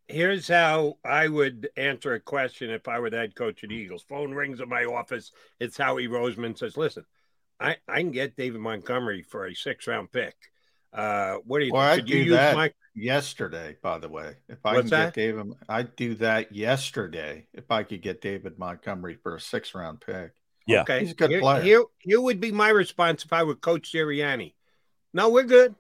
Here's 0.08 0.48
how 0.48 0.98
I 1.04 1.28
would 1.28 1.70
answer 1.76 2.14
a 2.14 2.22
question 2.22 2.70
if 2.70 2.88
I 2.88 3.00
were 3.00 3.10
the 3.10 3.18
head 3.18 3.36
coach 3.36 3.64
of 3.64 3.72
Eagles. 3.72 4.06
Phone 4.08 4.34
rings 4.34 4.62
in 4.62 4.70
my 4.70 4.86
office. 4.86 5.34
It's 5.60 5.76
Howie 5.76 6.08
Roseman 6.08 6.58
says, 6.58 6.78
"Listen, 6.78 7.04
I, 7.60 7.78
I 7.88 8.00
can 8.00 8.12
get 8.12 8.36
David 8.36 8.62
Montgomery 8.62 9.24
for 9.24 9.46
a 9.46 9.56
six 9.56 9.88
round 9.88 10.12
pick. 10.12 10.36
Uh, 10.94 11.38
what 11.46 11.60
do 11.60 11.66
you 11.66 11.74
Well, 11.74 11.82
think? 11.96 12.04
I'd 12.04 12.06
Could 12.06 12.10
you 12.10 12.24
do 12.24 12.30
use 12.30 12.36
that 12.36 12.56
my 12.56 12.74
yesterday, 12.96 13.78
by 13.82 14.00
the 14.00 14.10
way. 14.10 14.36
If 14.50 14.66
I 14.66 14.74
What's 14.74 14.90
can 14.90 15.00
that? 15.00 15.14
get 15.14 15.14
David, 15.14 15.54
I'd 15.70 15.96
do 15.96 16.16
that 16.16 16.54
yesterday 16.54 17.48
if 17.54 17.70
I 17.72 17.84
could 17.84 18.02
get 18.02 18.22
David 18.22 18.58
Montgomery 18.58 19.16
for 19.22 19.36
a 19.36 19.40
six 19.42 19.76
round 19.76 20.02
pick. 20.02 20.32
Okay, 20.70 21.00
he's 21.02 21.12
a 21.12 21.16
good 21.16 21.30
here, 21.30 21.40
player. 21.40 21.62
Here, 21.62 21.84
here 22.00 22.22
would 22.22 22.42
be 22.42 22.52
my 22.52 22.70
response 22.70 23.24
if 23.24 23.32
I 23.32 23.44
were 23.44 23.56
Coach 23.56 23.92
Sirianni. 23.94 24.54
No, 25.14 25.30
we're 25.30 25.44
good. 25.44 25.76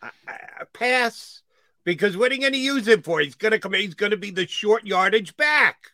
I, 0.00 0.10
I, 0.26 0.32
I 0.60 0.64
pass 0.72 1.42
because 1.84 2.16
what 2.16 2.32
are 2.32 2.34
you 2.34 2.40
going 2.40 2.54
to 2.54 2.58
use 2.58 2.88
him 2.88 3.02
for? 3.02 3.20
He's 3.20 3.34
going 3.34 3.52
to 3.52 3.58
come. 3.58 3.74
He's 3.74 3.94
going 3.94 4.12
to 4.12 4.16
be 4.16 4.30
the 4.30 4.46
short 4.46 4.86
yardage 4.86 5.36
back. 5.36 5.91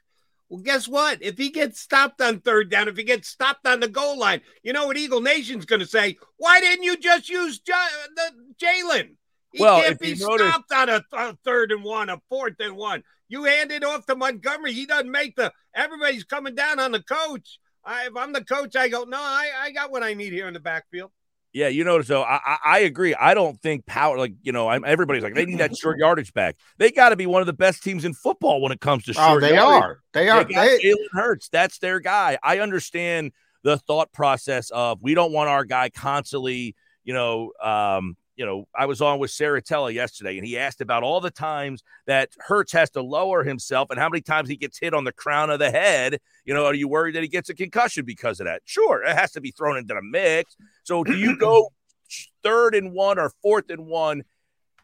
Well, 0.49 0.63
guess 0.63 0.89
what? 0.89 1.19
If 1.23 1.37
he 1.37 1.51
gets 1.51 1.79
stopped 1.81 2.21
on 2.23 2.41
third 2.41 2.71
down, 2.71 2.89
if 2.89 2.97
he 2.97 3.05
gets 3.05 3.29
stopped 3.29 3.67
on 3.67 3.81
the 3.81 3.89
goal 3.89 4.19
line, 4.19 4.41
you 4.63 4.73
know 4.73 4.87
what 4.87 4.97
Eagle 4.97 5.21
Nation's 5.21 5.67
going 5.67 5.81
to 5.81 5.87
say? 5.87 6.17
Why 6.39 6.61
didn't 6.61 6.85
you 6.85 6.97
just 6.97 7.29
use 7.29 7.59
J- 7.59 7.73
the 8.17 8.33
Jalen? 8.65 9.17
He 9.53 9.63
Well, 9.63 9.83
can't 9.83 9.99
be 10.01 10.15
notice- 10.15 10.47
stopped 10.49 10.73
on 10.73 10.89
a, 10.89 11.03
a 11.13 11.37
third 11.45 11.73
and 11.73 11.85
one, 11.85 12.09
a 12.09 12.21
fourth 12.31 12.57
and 12.61 12.77
one. 12.77 13.03
You 13.29 13.45
hand 13.45 13.71
it 13.73 13.85
off 13.85 14.07
to 14.07 14.17
Montgomery. 14.17 14.73
He 14.73 14.87
doesn't 14.87 15.11
make 15.11 15.37
the. 15.37 15.53
Everybody's 15.75 16.25
coming 16.25 16.55
down 16.55 16.81
on 16.81 16.93
the 16.93 17.03
coach. 17.03 17.59
I, 17.85 18.07
if 18.07 18.17
I'm 18.17 18.33
the 18.33 18.45
coach, 18.45 18.75
I 18.75 18.89
go, 18.89 19.05
no, 19.05 19.19
I, 19.19 19.51
I 19.61 19.71
got 19.71 19.91
what 19.91 20.03
I 20.03 20.15
need 20.15 20.33
here 20.33 20.49
in 20.49 20.55
the 20.55 20.61
backfield. 20.61 21.11
Yeah, 21.59 21.67
you 21.69 21.83
know, 21.83 22.01
so 22.03 22.23
I, 22.23 22.39
I, 22.47 22.57
I 22.65 22.79
agree. 22.81 23.17
I 23.17 23.35
don't 23.35 23.61
think 23.61 23.85
power, 23.85 24.17
like 24.17 24.33
you 24.43 24.53
know, 24.53 24.69
I'm, 24.69 24.85
everybody's 24.85 25.25
like 25.25 25.35
they 25.35 25.45
need 25.45 25.59
that 25.59 25.77
short 25.77 25.99
yardage 26.05 26.33
back. 26.33 26.55
They 26.77 26.93
got 26.93 27.09
to 27.09 27.17
be 27.17 27.27
one 27.27 27.41
of 27.43 27.47
the 27.47 27.53
best 27.53 27.83
teams 27.83 28.05
in 28.05 28.15
football 28.15 28.61
when 28.61 28.71
it 28.71 28.81
comes 28.81 29.05
to 29.07 29.11
Oh, 29.19 29.31
short. 29.31 29.41
they 29.43 29.55
yardage. 29.57 29.83
are. 29.83 30.01
They 30.13 30.29
are. 30.29 30.45
got 30.45 30.65
They- 30.65 30.79
Jalen 30.79 31.09
Hurts. 31.11 31.49
That's 31.49 31.79
their 31.81 31.99
guy. 31.99 32.39
I 32.45 32.61
understand 32.61 33.33
the 33.65 33.77
thought 33.77 34.13
process 34.13 34.71
of 34.71 35.03
we 35.03 35.15
don't 35.15 35.33
want 35.33 35.49
our 35.49 35.65
guy 35.65 35.89
constantly, 35.91 36.77
you 37.03 37.13
know, 37.13 37.51
um, 37.61 38.17
you 38.39 38.47
know, 38.47 38.69
I 38.75 38.87
was 38.87 39.03
on 39.03 39.19
with 39.19 39.33
Saratella 39.33 39.93
yesterday 39.93 40.39
and 40.39 40.47
he 40.47 40.57
asked 40.57 40.81
about 40.81 41.03
all 41.03 41.21
the 41.21 41.31
times 41.31 41.83
that 42.07 42.31
Hurts 42.39 42.71
has 42.73 42.89
to 42.91 43.03
lower 43.03 43.43
himself 43.43 43.91
and 43.91 43.99
how 43.99 44.09
many 44.09 44.21
times 44.21 44.49
he 44.49 44.57
gets 44.57 44.79
hit 44.79 44.95
on 44.95 45.03
the 45.03 45.13
crown 45.13 45.51
of 45.51 45.59
the 45.59 45.73
head. 45.73 46.21
You 46.45 46.55
know, 46.55 46.65
are 46.65 46.75
you 46.75 46.87
worried 46.87 47.17
that 47.17 47.23
he 47.23 47.29
gets 47.29 47.51
a 47.51 47.55
concussion 47.55 48.05
because 48.05 48.39
of 48.39 48.47
that? 48.47 48.63
Sure, 48.65 49.03
it 49.03 49.17
has 49.17 49.33
to 49.33 49.41
be 49.41 49.51
thrown 49.51 49.77
into 49.77 49.93
the 49.93 50.03
mix. 50.03 50.57
So 50.85 51.03
do 51.03 51.17
you 51.17 51.37
go 51.37 51.73
third 52.45 52.77
and 52.77 52.93
one 52.93 53.19
or 53.19 53.33
fourth 53.43 53.71
and 53.71 53.89
one 53.89 54.23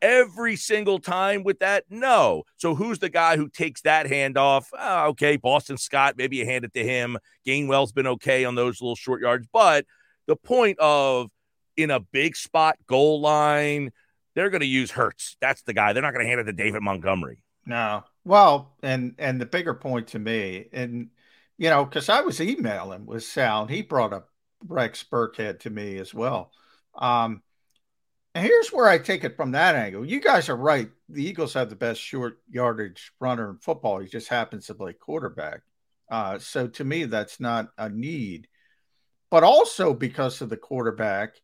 every 0.02 0.56
single 0.56 0.98
time 0.98 1.44
with 1.44 1.60
that? 1.60 1.84
No. 1.88 2.42
So 2.56 2.74
who's 2.74 2.98
the 2.98 3.08
guy 3.08 3.36
who 3.36 3.48
takes 3.48 3.82
that 3.82 4.06
handoff? 4.06 4.64
Oh, 4.72 4.78
ah, 4.80 5.06
okay, 5.06 5.36
Boston 5.36 5.78
Scott, 5.78 6.16
maybe 6.18 6.38
you 6.38 6.44
hand 6.44 6.64
it 6.64 6.74
to 6.74 6.82
him. 6.82 7.18
Gainwell's 7.46 7.92
been 7.92 8.08
okay 8.08 8.44
on 8.44 8.56
those 8.56 8.80
little 8.80 8.96
short 8.96 9.20
yards, 9.20 9.46
but 9.52 9.86
the 10.26 10.34
point 10.34 10.76
of 10.80 11.30
in 11.76 11.90
a 11.90 12.00
big 12.00 12.36
spot 12.36 12.76
goal 12.86 13.20
line, 13.20 13.92
they're 14.34 14.50
going 14.50 14.60
to 14.60 14.66
use 14.66 14.90
Hurts. 14.90 15.36
That's 15.40 15.62
the 15.62 15.72
guy. 15.72 15.92
They're 15.92 16.02
not 16.02 16.12
going 16.12 16.24
to 16.24 16.28
hand 16.28 16.40
it 16.40 16.44
to 16.44 16.52
David 16.52 16.82
Montgomery. 16.82 17.38
No. 17.66 18.04
Well, 18.24 18.74
and 18.82 19.14
and 19.18 19.40
the 19.40 19.46
bigger 19.46 19.74
point 19.74 20.08
to 20.08 20.18
me, 20.18 20.68
and 20.72 21.10
you 21.58 21.70
know, 21.70 21.84
because 21.84 22.08
I 22.08 22.22
was 22.22 22.40
emailing 22.40 23.06
with 23.06 23.24
Sal, 23.24 23.62
and 23.62 23.70
he 23.70 23.82
brought 23.82 24.12
up 24.12 24.28
Rex 24.66 25.04
Burkhead 25.04 25.60
to 25.60 25.70
me 25.70 25.98
as 25.98 26.12
well. 26.12 26.50
Um, 26.94 27.42
and 28.34 28.44
here's 28.44 28.72
where 28.72 28.88
I 28.88 28.98
take 28.98 29.24
it 29.24 29.36
from 29.36 29.52
that 29.52 29.76
angle. 29.76 30.04
You 30.04 30.20
guys 30.20 30.48
are 30.48 30.56
right. 30.56 30.90
The 31.08 31.24
Eagles 31.24 31.54
have 31.54 31.70
the 31.70 31.76
best 31.76 32.00
short 32.00 32.38
yardage 32.50 33.12
runner 33.20 33.50
in 33.50 33.58
football. 33.58 34.00
He 34.00 34.08
just 34.08 34.28
happens 34.28 34.66
to 34.66 34.74
play 34.74 34.92
quarterback. 34.92 35.60
Uh, 36.10 36.38
so 36.38 36.66
to 36.66 36.84
me, 36.84 37.04
that's 37.04 37.38
not 37.38 37.68
a 37.78 37.88
need. 37.88 38.48
But 39.30 39.44
also 39.44 39.94
because 39.94 40.40
of 40.40 40.48
the 40.48 40.56
quarterback, 40.56 41.36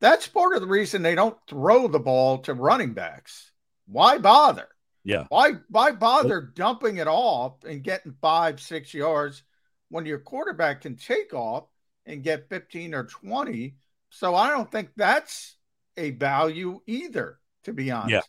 that's 0.00 0.28
part 0.28 0.54
of 0.54 0.60
the 0.60 0.68
reason 0.68 1.02
they 1.02 1.14
don't 1.14 1.36
throw 1.48 1.88
the 1.88 1.98
ball 1.98 2.38
to 2.38 2.54
running 2.54 2.94
backs. 2.94 3.50
Why 3.86 4.18
bother? 4.18 4.68
Yeah. 5.04 5.24
Why 5.28 5.52
why 5.70 5.92
bother 5.92 6.40
dumping 6.40 6.98
it 6.98 7.08
off 7.08 7.64
and 7.64 7.82
getting 7.82 8.14
five, 8.20 8.60
six 8.60 8.92
yards 8.92 9.42
when 9.88 10.06
your 10.06 10.18
quarterback 10.18 10.82
can 10.82 10.96
take 10.96 11.32
off 11.32 11.64
and 12.04 12.22
get 12.22 12.48
15 12.48 12.94
or 12.94 13.04
20? 13.04 13.76
So 14.10 14.34
I 14.34 14.50
don't 14.50 14.70
think 14.70 14.90
that's 14.96 15.56
a 15.96 16.10
value 16.10 16.80
either, 16.86 17.38
to 17.64 17.72
be 17.72 17.90
honest. 17.90 18.10
Yeah. 18.10 18.20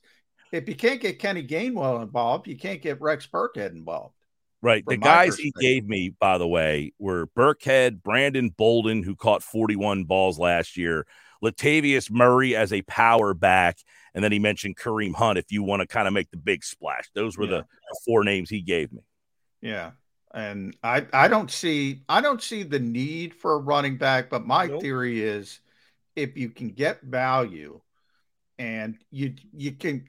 If 0.52 0.68
you 0.68 0.76
can't 0.76 1.02
get 1.02 1.20
Kenny 1.20 1.46
Gainwell 1.46 2.02
involved, 2.02 2.48
you 2.48 2.58
can't 2.58 2.82
get 2.82 3.02
Rex 3.02 3.28
Burkhead 3.28 3.72
involved. 3.72 4.16
Right. 4.62 4.84
The 4.86 4.98
guys 4.98 5.38
he 5.38 5.54
gave 5.60 5.88
me, 5.88 6.14
by 6.20 6.38
the 6.38 6.48
way, 6.48 6.94
were 7.00 7.28
Burkhead, 7.28 8.02
Brandon 8.02 8.50
Bolden, 8.50 9.04
who 9.04 9.16
caught 9.16 9.44
41 9.44 10.04
balls 10.06 10.40
last 10.40 10.76
year, 10.76 11.06
Latavius 11.44 12.12
Murray 12.12 12.56
as 12.56 12.74
a 12.74 12.82
power 12.84 13.34
back, 13.34 13.78
and 14.14 14.24
then 14.24 14.32
he 14.32 14.40
mentioned 14.40 14.78
Kareem 14.78 15.16
Hunt 15.16 15.38
if 15.38 15.52
you 15.52 15.64
want 15.64 15.82
to 15.82 15.88
kind 15.88 16.08
of 16.08 16.14
make 16.14 16.30
the 16.32 16.38
big 16.38 16.64
splash. 16.64 17.10
Those 17.16 17.38
were 17.38 17.48
the, 17.48 17.62
the 17.62 18.00
four 18.06 18.24
names 18.24 18.50
he 18.50 18.62
gave 18.62 18.92
me. 18.92 19.02
Yeah. 19.62 19.92
And 20.34 20.76
I 20.84 21.08
I 21.12 21.28
don't 21.28 21.50
see 21.50 22.02
I 22.08 22.22
don't 22.22 22.42
see 22.42 22.64
the 22.64 22.80
need 22.80 23.34
for 23.34 23.54
a 23.54 23.58
running 23.58 23.98
back, 23.98 24.30
but 24.30 24.46
my 24.46 24.68
Nope. 24.68 24.82
theory 24.82 25.24
is 25.24 25.60
if 26.16 26.38
you 26.38 26.50
can 26.50 26.70
get 26.70 27.02
value 27.02 27.82
and 28.60 28.98
you 29.10 29.34
you 29.54 29.72
can 29.72 30.08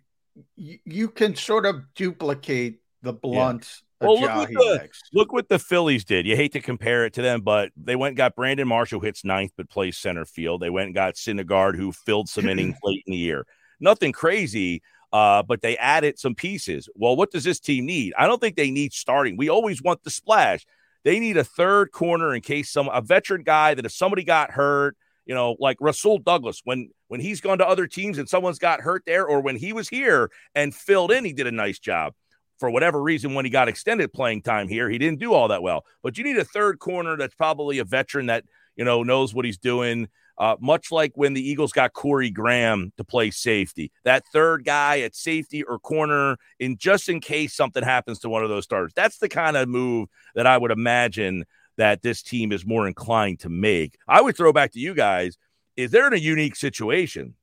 you, 0.57 0.79
you 0.85 1.09
can 1.09 1.37
sort 1.37 1.65
of 1.65 1.95
duplicate 1.95 2.81
the 3.03 3.13
blunt 3.15 3.81
Well, 4.01 4.19
look 4.19 4.31
what, 4.31 4.49
the, 4.49 4.89
look 5.13 5.33
what 5.33 5.49
the 5.49 5.59
Phillies 5.59 6.05
did. 6.05 6.27
You 6.27 6.35
hate 6.35 6.53
to 6.53 6.61
compare 6.61 7.05
it 7.05 7.13
to 7.15 7.23
them, 7.23 7.43
but 7.43 7.71
they 7.77 7.97
went 7.97 8.13
and 8.13 8.17
got 8.17 8.35
Brandon 8.35 8.67
Marshall, 8.67 9.01
hits 9.01 9.25
ninth 9.25 9.53
but 9.57 9.69
plays 9.69 9.99
center 9.99 10.25
field. 10.25 10.63
They 10.63 10.71
went 10.71 10.87
and 10.87 10.95
got 10.95 11.15
Syndergaard, 11.15 11.77
who 11.77 11.93
filled 11.93 12.29
some 12.29 12.49
innings 12.49 12.77
late 12.83 13.03
in 13.07 13.13
the 13.13 13.19
year. 13.19 13.47
Nothing 13.79 14.13
crazy. 14.13 14.83
Uh, 15.13 15.43
but 15.43 15.61
they 15.61 15.77
added 15.79 16.21
some 16.21 16.37
pieces. 16.37 16.89
Well, 16.95 17.17
what 17.17 17.33
does 17.33 17.43
this 17.43 17.59
team 17.59 17.85
need? 17.85 18.13
I 18.17 18.29
don't 18.29 18.41
think 18.41 18.55
they 18.55 18.71
need 18.71 18.93
starting. 18.93 19.37
We 19.37 19.49
always 19.49 19.83
want 19.83 20.05
the 20.05 20.11
splash. 20.11 20.65
They 21.03 21.19
need 21.19 21.37
a 21.37 21.43
third 21.43 21.91
corner 21.91 22.33
in 22.33 22.43
case 22.43 22.71
some 22.71 22.89
a 22.89 23.01
veteran 23.01 23.43
guy 23.43 23.75
that 23.75 23.85
if 23.85 23.91
somebody 23.91 24.23
got 24.23 24.53
hurt, 24.53 24.97
you 25.27 25.35
know, 25.35 25.57
like 25.59 25.79
Rasul 25.81 26.19
Douglas, 26.19 26.61
when 26.65 26.91
when 27.09 27.21
he's 27.21 27.41
gone 27.41 27.59
to 27.59 27.67
other 27.67 27.89
teams 27.89 28.19
and 28.19 28.29
someone's 28.29 28.61
got 28.61 28.81
hurt 28.81 29.03
there, 29.05 29.27
or 29.27 29.41
when 29.41 29.57
he 29.57 29.73
was 29.73 29.89
here 29.89 30.31
and 30.55 30.73
filled 30.73 31.11
in, 31.11 31.25
he 31.25 31.33
did 31.33 31.49
a 31.49 31.53
nice 31.53 31.81
job. 31.81 32.15
For 32.61 32.71
whatever 32.71 33.03
reason, 33.03 33.33
when 33.33 33.47
he 33.47 33.51
got 33.51 33.69
extended 33.69 34.13
playing 34.13 34.43
time 34.43 34.69
here, 34.69 34.89
he 34.91 34.99
didn't 34.99 35.19
do 35.19 35.33
all 35.33 35.49
that 35.49 35.63
well. 35.63 35.87
But 36.03 36.19
you 36.19 36.25
need 36.25 36.37
a 36.37 36.45
third 36.45 36.79
corner 36.79 37.17
that's 37.17 37.35
probably 37.35 37.79
a 37.79 37.85
veteran 37.85 38.27
that 38.27 38.45
you 38.77 38.85
know 38.85 39.03
knows 39.03 39.35
what 39.35 39.47
he's 39.47 39.59
doing. 39.59 40.09
Uh, 40.37 40.57
much 40.61 40.93
like 40.93 41.13
when 41.17 41.35
the 41.35 41.47
Eagles 41.47 41.73
got 41.73 41.93
Corey 41.93 42.31
Graham 42.31 42.93
to 42.97 43.05
play 43.05 43.31
safety, 43.31 43.93
that 44.05 44.25
third 44.33 44.65
guy 44.65 45.01
at 45.01 45.15
safety 45.15 45.63
or 45.63 45.79
corner, 45.79 46.37
in 46.59 46.77
just 46.77 47.09
in 47.09 47.21
case 47.21 47.55
something 47.55 47.83
happens 47.83 48.21
to 48.21 48.29
one 48.29 48.43
of 48.43 48.49
those 48.49 48.65
starters. 48.65 48.93
That's 48.95 49.19
the 49.19 49.29
kind 49.29 49.57
of 49.57 49.69
move 49.69 50.09
that 50.35 50.47
I 50.47 50.57
would 50.57 50.71
imagine 50.71 51.45
that 51.77 52.03
this 52.03 52.23
team 52.23 52.53
is 52.53 52.65
more 52.65 52.87
inclined 52.87 53.41
to 53.41 53.49
make. 53.49 53.99
I 54.07 54.21
would 54.21 54.37
throw 54.37 54.53
back 54.53 54.73
to 54.73 54.79
you 54.79 54.95
guys: 54.95 55.39
Is 55.77 55.91
they're 55.91 56.07
in 56.07 56.15
a 56.15 56.17
unique 56.17 56.57
situation? 56.57 57.35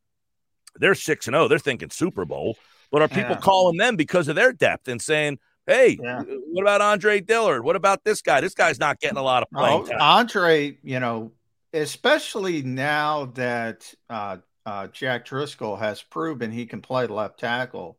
They're 0.76 0.96
six 0.96 1.26
and 1.28 1.34
zero. 1.34 1.48
They're 1.48 1.58
thinking 1.58 1.90
Super 1.90 2.24
Bowl, 2.24 2.56
but 2.92 3.02
are 3.02 3.08
people 3.08 3.36
Yeah. 3.36 3.40
calling 3.42 3.78
them 3.78 3.96
because 3.96 4.28
of 4.28 4.36
their 4.36 4.54
depth 4.54 4.88
and 4.88 5.02
saying? 5.02 5.40
Hey, 5.66 5.98
what 5.98 6.62
about 6.62 6.80
Andre 6.80 7.20
Dillard? 7.20 7.64
What 7.64 7.76
about 7.76 8.06
this 8.06 8.22
guy? 8.22 8.40
This 8.40 8.54
guy's 8.54 8.80
not 8.80 9.00
getting 9.02 9.18
a 9.18 9.24
lot 9.24 9.44
of 9.44 9.50
playing 9.52 9.82
Oh, 9.82 9.86
time. 9.86 9.98
Andre, 10.00 10.78
you 10.82 11.02
know, 11.02 11.34
especially 11.74 12.62
now 12.62 13.26
that 13.36 13.94
uh, 14.10 14.38
uh, 14.66 14.88
Jack 14.88 15.26
Driscoll 15.26 15.76
has 15.76 16.02
proven 16.02 16.52
he 16.52 16.66
can 16.66 16.82
play 16.82 17.06
left 17.08 17.40
tackle 17.42 17.98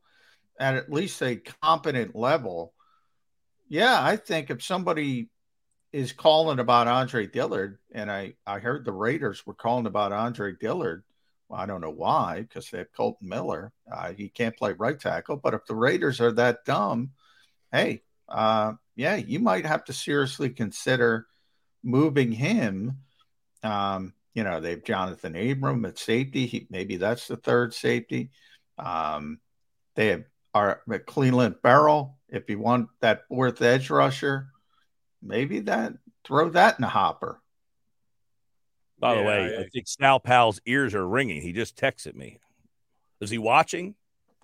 at 0.59 0.77
at 0.77 0.91
least 0.91 1.23
a 1.23 1.37
competent 1.63 2.17
level. 2.17 2.73
Yeah, 3.69 4.03
I 4.03 4.17
think 4.17 4.49
if 4.49 4.63
somebody 4.63 5.29
is 5.93 6.13
calling 6.13 6.59
about 6.59 6.89
Andre 6.89 7.27
Dillard, 7.27 7.79
and 7.93 8.11
I, 8.11 8.35
I 8.47 8.61
heard 8.61 8.85
the 8.87 8.93
Raiders 8.93 9.47
were 9.47 9.55
calling 9.55 9.87
about 9.87 10.13
Andre 10.13 10.55
Dillard. 10.59 11.05
I 11.51 11.67
don't 11.67 11.81
know 11.81 11.91
why, 11.91 12.43
because 12.43 12.71
they 12.71 12.79
have 12.79 12.93
Kolton 12.93 13.29
Miller. 13.29 13.73
Uh, 13.91 14.13
he 14.13 14.29
can't 14.29 14.57
play 14.57 14.73
right 14.73 14.99
tackle. 14.99 15.37
But 15.37 15.55
if 15.55 15.65
the 15.67 15.75
Raiders 15.75 16.21
are 16.21 16.33
that 16.33 16.65
dumb, 16.65 17.13
hey, 17.73 18.03
uh, 18.29 18.75
yeah, 18.97 19.17
you 19.17 19.39
might 19.39 19.65
have 19.65 19.85
to 19.85 19.93
seriously 19.93 20.51
consider 20.51 21.27
moving 21.83 22.33
him. 22.33 22.99
Um, 23.63 24.13
you 24.35 24.45
know, 24.45 24.61
they 24.61 24.71
have 24.71 24.85
Johnathan 24.85 25.53
Abram 25.53 25.85
at 25.85 25.99
safety. 25.99 26.47
He, 26.47 26.67
maybe 26.71 26.97
that's 26.97 27.27
the 27.27 27.37
third 27.37 27.75
safety. 27.75 28.31
Um, 28.77 29.41
they 29.97 30.09
have 30.09 30.25
our 30.55 30.83
Clelin 30.89 31.61
Ferrell. 31.63 32.19
If 32.29 32.51
you 32.51 32.59
want 32.59 32.89
that 33.01 33.27
fourth 33.29 33.63
edge 33.63 33.91
rusher, 33.91 34.49
maybe 35.23 35.61
that 35.61 35.95
throw 36.25 36.51
that 36.51 36.77
in 36.79 36.83
the 36.83 36.89
hopper. 36.89 37.41
By 38.99 39.15
the 39.15 39.21
Yeah, 39.21 39.27
way, 39.27 39.57
I- 39.57 39.61
I 39.63 39.69
think 39.69 39.87
Sal 39.87 40.21
Pal's 40.21 40.61
ears 40.67 40.95
are 40.95 41.07
ringing. 41.07 41.41
He 41.43 41.53
just 41.53 41.77
texted 41.77 42.15
me. 42.15 42.39
Is 43.21 43.31
he 43.31 43.39
watching? 43.39 43.95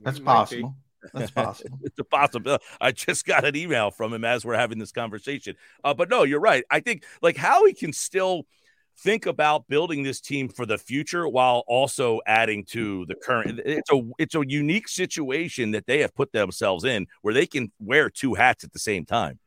That's 0.00 0.18
possible. 0.18 0.76
That's 1.12 1.30
possible. 1.32 1.78
it's 1.82 1.98
a 1.98 2.04
possibility. 2.04 2.64
I 2.80 2.92
just 2.92 3.26
got 3.26 3.44
an 3.44 3.56
email 3.56 3.90
from 3.90 4.12
him 4.12 4.24
as 4.24 4.44
we're 4.44 4.56
having 4.56 4.78
this 4.78 4.92
conversation. 4.92 5.56
Uh, 5.82 5.92
but 5.94 6.08
no, 6.08 6.22
you're 6.22 6.40
right. 6.40 6.64
I 6.70 6.80
think 6.80 7.04
like 7.22 7.36
how 7.36 7.66
he 7.66 7.72
can 7.74 7.92
still 7.92 8.46
think 8.98 9.26
about 9.26 9.66
building 9.66 10.04
this 10.04 10.20
team 10.20 10.48
for 10.48 10.64
the 10.64 10.78
future 10.78 11.26
while 11.28 11.64
also 11.66 12.20
adding 12.26 12.64
to 12.66 13.04
the 13.06 13.14
current. 13.16 13.60
It's 13.64 13.90
a 13.92 14.02
it's 14.18 14.34
a 14.36 14.42
unique 14.46 14.88
situation 14.88 15.72
that 15.72 15.86
they 15.86 15.98
have 16.00 16.14
put 16.14 16.32
themselves 16.32 16.84
in 16.84 17.06
where 17.22 17.34
they 17.34 17.46
can 17.46 17.72
wear 17.80 18.08
two 18.08 18.34
hats 18.34 18.62
at 18.64 18.72
the 18.72 18.78
same 18.78 19.04
time. 19.04 19.38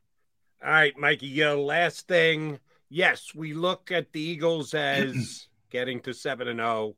All 0.62 0.70
right, 0.70 0.96
Mikey. 0.98 1.42
Uh, 1.42 1.54
last 1.56 2.06
thing. 2.08 2.58
Yes, 2.90 3.34
we 3.34 3.54
look 3.54 3.90
at 3.92 4.12
the 4.12 4.20
Eagles 4.20 4.74
as 4.74 5.46
getting 5.70 6.00
to 6.00 6.14
seven 6.14 6.48
and 6.48 6.58
zero. 6.58 6.96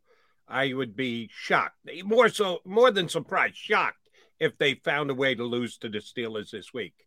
I 0.48 0.72
would 0.72 0.96
be 0.96 1.30
shocked, 1.32 1.76
more 2.04 2.28
so, 2.28 2.60
more 2.64 2.90
than 2.90 3.08
surprised, 3.08 3.56
shocked 3.56 4.08
if 4.40 4.58
they 4.58 4.74
found 4.74 5.10
a 5.10 5.14
way 5.14 5.34
to 5.34 5.44
lose 5.44 5.78
to 5.78 5.88
the 5.88 5.98
Steelers 5.98 6.50
this 6.50 6.72
week. 6.74 7.06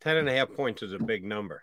Ten 0.00 0.16
and 0.16 0.28
a 0.28 0.34
half 0.34 0.52
points 0.52 0.82
is 0.82 0.92
a 0.92 0.98
big 0.98 1.24
number. 1.24 1.62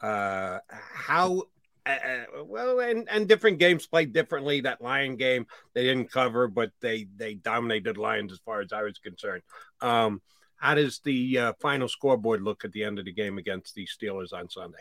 Uh, 0.00 0.58
how? 0.68 1.44
Uh, 1.86 2.24
well, 2.44 2.80
and 2.80 3.08
and 3.10 3.28
different 3.28 3.58
games 3.58 3.86
played 3.86 4.12
differently. 4.12 4.62
That 4.62 4.80
Lion 4.80 5.16
game 5.16 5.46
they 5.74 5.84
didn't 5.84 6.10
cover, 6.10 6.48
but 6.48 6.72
they 6.80 7.06
they 7.16 7.34
dominated 7.34 7.98
Lions 7.98 8.32
as 8.32 8.38
far 8.38 8.60
as 8.60 8.72
I 8.72 8.82
was 8.82 8.98
concerned. 8.98 9.42
Um, 9.80 10.22
how 10.56 10.74
does 10.74 11.00
the 11.04 11.38
uh, 11.38 11.52
final 11.60 11.88
scoreboard 11.88 12.42
look 12.42 12.64
at 12.64 12.72
the 12.72 12.84
end 12.84 12.98
of 12.98 13.04
the 13.04 13.12
game 13.12 13.36
against 13.36 13.74
the 13.74 13.86
Steelers 13.86 14.32
on 14.32 14.48
Sunday? 14.48 14.78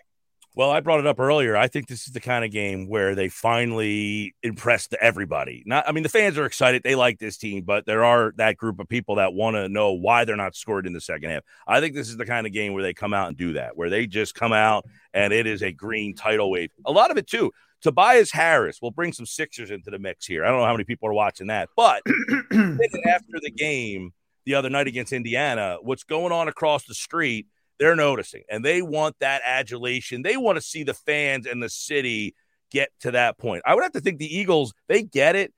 Well, 0.56 0.70
I 0.70 0.82
brought 0.82 1.00
it 1.00 1.08
up 1.08 1.20
earlier. 1.20 1.58
I 1.58 1.68
think 1.68 1.88
this 1.88 2.06
is 2.06 2.14
the 2.14 2.20
kind 2.20 2.46
of 2.46 2.52
game 2.52 2.88
where 2.88 3.16
they 3.16 3.28
finally 3.28 4.36
impressed 4.44 4.94
everybody. 5.02 5.64
Not, 5.66 5.90
I 5.90 5.92
mean, 5.92 6.04
the 6.04 6.10
fans 6.10 6.38
are 6.38 6.46
excited; 6.46 6.84
they 6.84 6.94
like 6.94 7.18
this 7.18 7.38
team, 7.38 7.64
but 7.64 7.88
there 7.88 8.04
are 8.04 8.34
that 8.38 8.56
group 8.58 8.80
of 8.80 8.88
people 8.88 9.16
that 9.16 9.34
want 9.34 9.56
to 9.56 9.68
know 9.68 9.94
why 9.94 10.26
they're 10.26 10.36
not 10.36 10.56
scored 10.56 10.86
in 10.86 10.94
the 10.94 11.02
second 11.02 11.32
half. 11.32 11.42
I 11.66 11.80
think 11.80 11.96
this 11.96 12.08
is 12.08 12.18
the 12.18 12.26
kind 12.26 12.46
of 12.46 12.54
game 12.54 12.74
where 12.74 12.84
they 12.84 12.94
come 12.94 13.16
out 13.16 13.30
and 13.30 13.38
do 13.38 13.54
that, 13.54 13.76
where 13.76 13.90
they 13.90 14.06
just 14.06 14.36
come 14.36 14.54
out 14.54 14.86
and 15.12 15.34
it 15.34 15.48
is 15.48 15.64
a 15.64 15.72
green 15.72 16.14
tidal 16.14 16.52
wave. 16.52 16.70
A 16.86 16.92
lot 16.92 17.10
of 17.10 17.18
it 17.18 17.26
too. 17.26 17.52
Tobias 17.82 18.32
Harris 18.32 18.80
will 18.80 18.92
bring 18.92 19.12
some 19.12 19.26
Sixers 19.26 19.72
into 19.72 19.90
the 19.90 20.00
mix 20.00 20.26
here. 20.26 20.46
I 20.46 20.50
don't 20.50 20.60
know 20.60 20.66
how 20.66 20.72
many 20.72 20.86
people 20.86 21.10
are 21.10 21.14
watching 21.14 21.48
that, 21.48 21.70
but 21.76 22.02
after 22.52 23.40
the 23.42 23.52
game 23.52 24.14
the 24.46 24.56
other 24.56 24.70
night 24.70 24.88
against 24.88 25.14
Indiana, 25.14 25.78
what's 25.82 26.04
going 26.04 26.32
on 26.32 26.48
across 26.48 26.86
the 26.86 26.94
street, 26.94 27.48
they're 27.80 27.96
noticing 27.96 28.44
and 28.50 28.64
they 28.64 28.82
want 28.82 29.16
that 29.20 29.42
adulation. 29.46 30.22
They 30.22 30.38
want 30.38 30.58
to 30.58 30.62
see 30.62 30.84
the 30.84 30.94
fans 30.94 31.46
and 31.46 31.62
the 31.62 31.70
city 31.70 32.36
get 32.72 32.90
to 33.02 33.12
that 33.12 33.38
point. 33.38 33.64
I 33.66 33.76
would 33.76 33.84
have 33.84 33.94
to 33.94 34.02
think 34.02 34.20
the 34.20 34.38
Eagles, 34.38 34.74
they 34.88 35.04
get 35.04 35.36
it. 35.36 35.54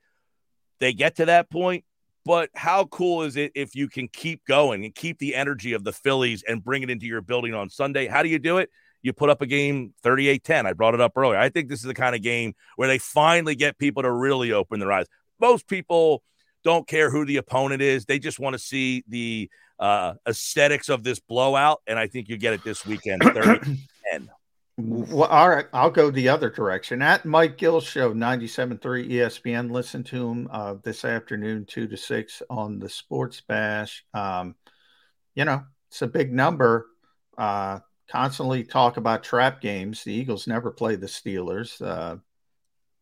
They 0.78 0.92
get 0.92 1.16
to 1.16 1.26
that 1.26 1.50
point. 1.50 1.84
But 2.24 2.50
how 2.54 2.86
cool 2.86 3.22
is 3.22 3.36
it 3.36 3.52
if 3.54 3.74
you 3.74 3.88
can 3.88 4.08
keep 4.08 4.44
going 4.46 4.84
and 4.84 4.94
keep 4.94 5.18
the 5.18 5.34
energy 5.34 5.72
of 5.74 5.84
the 5.84 5.92
Phillies 5.92 6.42
and 6.46 6.62
bring 6.62 6.82
it 6.82 6.90
into 6.90 7.06
your 7.06 7.22
building 7.22 7.54
on 7.54 7.70
Sunday? 7.70 8.08
How 8.08 8.22
do 8.22 8.28
you 8.28 8.38
do 8.38 8.58
it? 8.58 8.68
You 9.00 9.12
put 9.12 9.30
up 9.30 9.40
a 9.40 9.46
game 9.46 9.94
38 10.02 10.42
10. 10.42 10.66
I 10.66 10.72
brought 10.72 10.94
it 10.94 11.00
up 11.00 11.12
earlier. 11.16 11.38
I 11.38 11.48
think 11.48 11.68
this 11.68 11.78
is 11.78 11.86
the 11.86 11.94
kind 11.94 12.16
of 12.16 12.22
game 12.22 12.54
where 12.74 12.88
they 12.88 12.98
finally 12.98 13.54
get 13.54 13.78
people 13.78 14.02
to 14.02 14.10
really 14.10 14.50
open 14.50 14.80
their 14.80 14.90
eyes. 14.90 15.06
Most 15.40 15.68
people 15.68 16.24
don't 16.66 16.88
care 16.88 17.10
who 17.10 17.24
the 17.24 17.36
opponent 17.36 17.80
is, 17.80 18.06
they 18.06 18.18
just 18.18 18.40
want 18.40 18.54
to 18.54 18.58
see 18.58 19.04
the 19.06 19.48
uh, 19.78 20.14
aesthetics 20.26 20.88
of 20.88 21.02
this 21.02 21.18
blowout. 21.18 21.82
And 21.86 21.98
I 21.98 22.06
think 22.06 22.28
you 22.28 22.36
get 22.36 22.54
it 22.54 22.64
this 22.64 22.86
weekend 22.86 23.22
30 23.24 23.78
10. 24.12 24.30
Well, 24.78 25.28
all 25.30 25.48
right, 25.48 25.66
I'll 25.72 25.90
go 25.90 26.10
the 26.10 26.28
other 26.28 26.50
direction. 26.50 27.00
At 27.00 27.24
Mike 27.24 27.56
Gill 27.56 27.80
Show, 27.80 28.12
97.3 28.12 29.10
ESPN. 29.10 29.70
Listen 29.70 30.04
to 30.04 30.28
him 30.28 30.48
uh, 30.52 30.74
this 30.82 31.04
afternoon, 31.04 31.64
2 31.64 31.88
to 31.88 31.96
6 31.96 32.42
on 32.50 32.78
the 32.78 32.88
Sports 32.88 33.40
Bash. 33.40 34.04
Um, 34.12 34.54
you 35.34 35.46
know, 35.46 35.64
it's 35.88 36.02
a 36.02 36.06
big 36.06 36.30
number. 36.30 36.88
Uh, 37.38 37.78
constantly 38.08 38.64
talk 38.64 38.98
about 38.98 39.24
trap 39.24 39.62
games. 39.62 40.04
The 40.04 40.12
Eagles 40.12 40.46
never 40.46 40.70
play 40.70 40.96
the 40.96 41.06
Steelers. 41.06 41.80
Uh, 41.80 42.16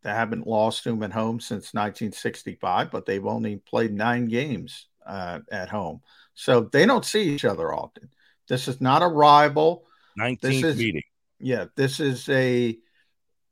they 0.02 0.10
haven't 0.10 0.46
lost 0.46 0.84
to 0.84 0.90
them 0.90 1.02
at 1.02 1.12
home 1.12 1.40
since 1.40 1.74
1965, 1.74 2.90
but 2.90 3.04
they've 3.04 3.26
only 3.26 3.56
played 3.56 3.92
nine 3.92 4.26
games 4.26 4.86
uh, 5.04 5.40
at 5.50 5.70
home. 5.70 6.02
So 6.34 6.62
they 6.62 6.84
don't 6.86 7.04
see 7.04 7.22
each 7.30 7.44
other 7.44 7.72
often. 7.72 8.10
This 8.48 8.68
is 8.68 8.80
not 8.80 9.02
a 9.02 9.06
rival. 9.06 9.86
19th 10.18 10.40
This 10.40 10.62
is- 10.62 10.76
meeting. 10.76 11.02
Yeah, 11.40 11.66
this 11.76 12.00
is 12.00 12.28
a 12.28 12.78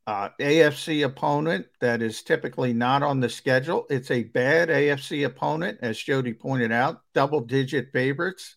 uh, 0.07 0.29
AFC 0.39 1.05
opponent 1.05 1.67
that 1.79 2.01
is 2.01 2.23
typically 2.23 2.73
not 2.73 3.03
on 3.03 3.19
the 3.19 3.29
schedule. 3.29 3.85
It's 3.89 4.09
a 4.09 4.23
bad 4.23 4.69
AFC 4.69 5.25
opponent, 5.25 5.79
as 5.81 5.97
Jody 5.97 6.33
pointed 6.33 6.71
out, 6.71 7.01
double 7.13 7.41
digit 7.41 7.91
favorites. 7.93 8.55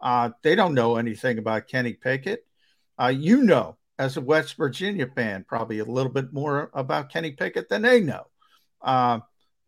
Uh, 0.00 0.30
they 0.42 0.54
don't 0.54 0.74
know 0.74 0.96
anything 0.96 1.38
about 1.38 1.66
Kenny 1.66 1.94
Pickett. 1.94 2.46
Uh, 2.98 3.08
you 3.08 3.42
know, 3.42 3.76
as 3.98 4.16
a 4.16 4.20
West 4.20 4.56
Virginia 4.56 5.08
fan, 5.08 5.44
probably 5.48 5.80
a 5.80 5.84
little 5.84 6.12
bit 6.12 6.32
more 6.32 6.70
about 6.72 7.10
Kenny 7.10 7.32
Pickett 7.32 7.68
than 7.68 7.82
they 7.82 8.00
know. 8.00 8.26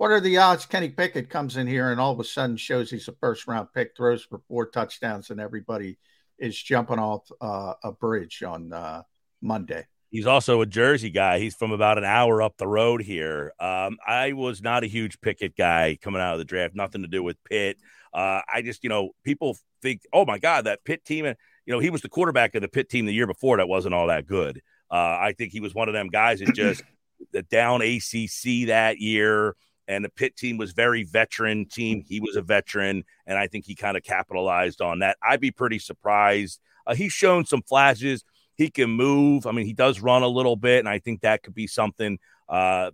What 0.00 0.12
are 0.12 0.20
the 0.20 0.38
odds 0.38 0.64
Kenny 0.64 0.88
Pickett 0.88 1.28
comes 1.28 1.58
in 1.58 1.66
here 1.66 1.92
and 1.92 2.00
all 2.00 2.10
of 2.10 2.20
a 2.20 2.24
sudden 2.24 2.56
shows 2.56 2.90
he's 2.90 3.08
a 3.08 3.12
first 3.20 3.46
round 3.46 3.68
pick, 3.74 3.94
throws 3.94 4.24
for 4.24 4.40
four 4.48 4.64
touchdowns, 4.64 5.28
and 5.28 5.38
everybody 5.38 5.98
is 6.38 6.56
jumping 6.56 6.98
off 6.98 7.30
uh, 7.38 7.74
a 7.84 7.92
bridge 7.92 8.42
on 8.42 8.72
uh, 8.72 9.02
Monday? 9.42 9.86
He's 10.10 10.26
also 10.26 10.62
a 10.62 10.66
Jersey 10.66 11.10
guy. 11.10 11.38
He's 11.38 11.54
from 11.54 11.70
about 11.70 11.98
an 11.98 12.04
hour 12.04 12.40
up 12.40 12.56
the 12.56 12.66
road 12.66 13.02
here. 13.02 13.52
Um, 13.60 13.98
I 14.06 14.32
was 14.32 14.62
not 14.62 14.84
a 14.84 14.86
huge 14.86 15.20
Pickett 15.20 15.54
guy 15.54 15.98
coming 16.00 16.22
out 16.22 16.32
of 16.32 16.38
the 16.38 16.46
draft. 16.46 16.74
Nothing 16.74 17.02
to 17.02 17.06
do 17.06 17.22
with 17.22 17.36
Pitt. 17.44 17.76
Uh, 18.14 18.40
I 18.50 18.62
just, 18.62 18.82
you 18.82 18.88
know, 18.88 19.10
people 19.22 19.58
think, 19.82 20.00
oh 20.14 20.24
my 20.24 20.38
God, 20.38 20.64
that 20.64 20.82
Pitt 20.82 21.04
team. 21.04 21.26
And 21.26 21.36
you 21.66 21.74
know, 21.74 21.78
he 21.78 21.90
was 21.90 22.00
the 22.00 22.08
quarterback 22.08 22.54
of 22.54 22.62
the 22.62 22.68
Pitt 22.68 22.88
team 22.88 23.04
the 23.04 23.12
year 23.12 23.26
before. 23.26 23.58
That 23.58 23.68
wasn't 23.68 23.92
all 23.92 24.06
that 24.06 24.26
good. 24.26 24.62
Uh, 24.90 25.18
I 25.20 25.34
think 25.36 25.52
he 25.52 25.60
was 25.60 25.74
one 25.74 25.88
of 25.88 25.92
them 25.92 26.08
guys 26.08 26.40
that 26.40 26.54
just 26.54 26.82
the 27.32 27.42
down 27.42 27.82
ACC 27.82 28.68
that 28.68 28.94
year 28.98 29.56
and 29.90 30.04
the 30.04 30.08
pit 30.08 30.36
team 30.36 30.56
was 30.56 30.70
very 30.70 31.02
veteran 31.02 31.66
team. 31.66 32.04
He 32.06 32.20
was 32.20 32.36
a 32.36 32.42
veteran, 32.42 33.04
and 33.26 33.36
I 33.36 33.48
think 33.48 33.64
he 33.64 33.74
kind 33.74 33.96
of 33.96 34.04
capitalized 34.04 34.80
on 34.80 35.00
that. 35.00 35.16
I'd 35.20 35.40
be 35.40 35.50
pretty 35.50 35.80
surprised. 35.80 36.60
Uh, 36.86 36.94
he's 36.94 37.12
shown 37.12 37.44
some 37.44 37.62
flashes. 37.62 38.24
He 38.54 38.70
can 38.70 38.90
move. 38.90 39.46
I 39.46 39.52
mean, 39.52 39.66
he 39.66 39.72
does 39.72 40.00
run 40.00 40.22
a 40.22 40.28
little 40.28 40.54
bit, 40.54 40.78
and 40.78 40.88
I 40.88 41.00
think 41.00 41.22
that 41.22 41.42
could 41.42 41.54
be 41.54 41.66
something. 41.66 42.20
Uh, 42.48 42.92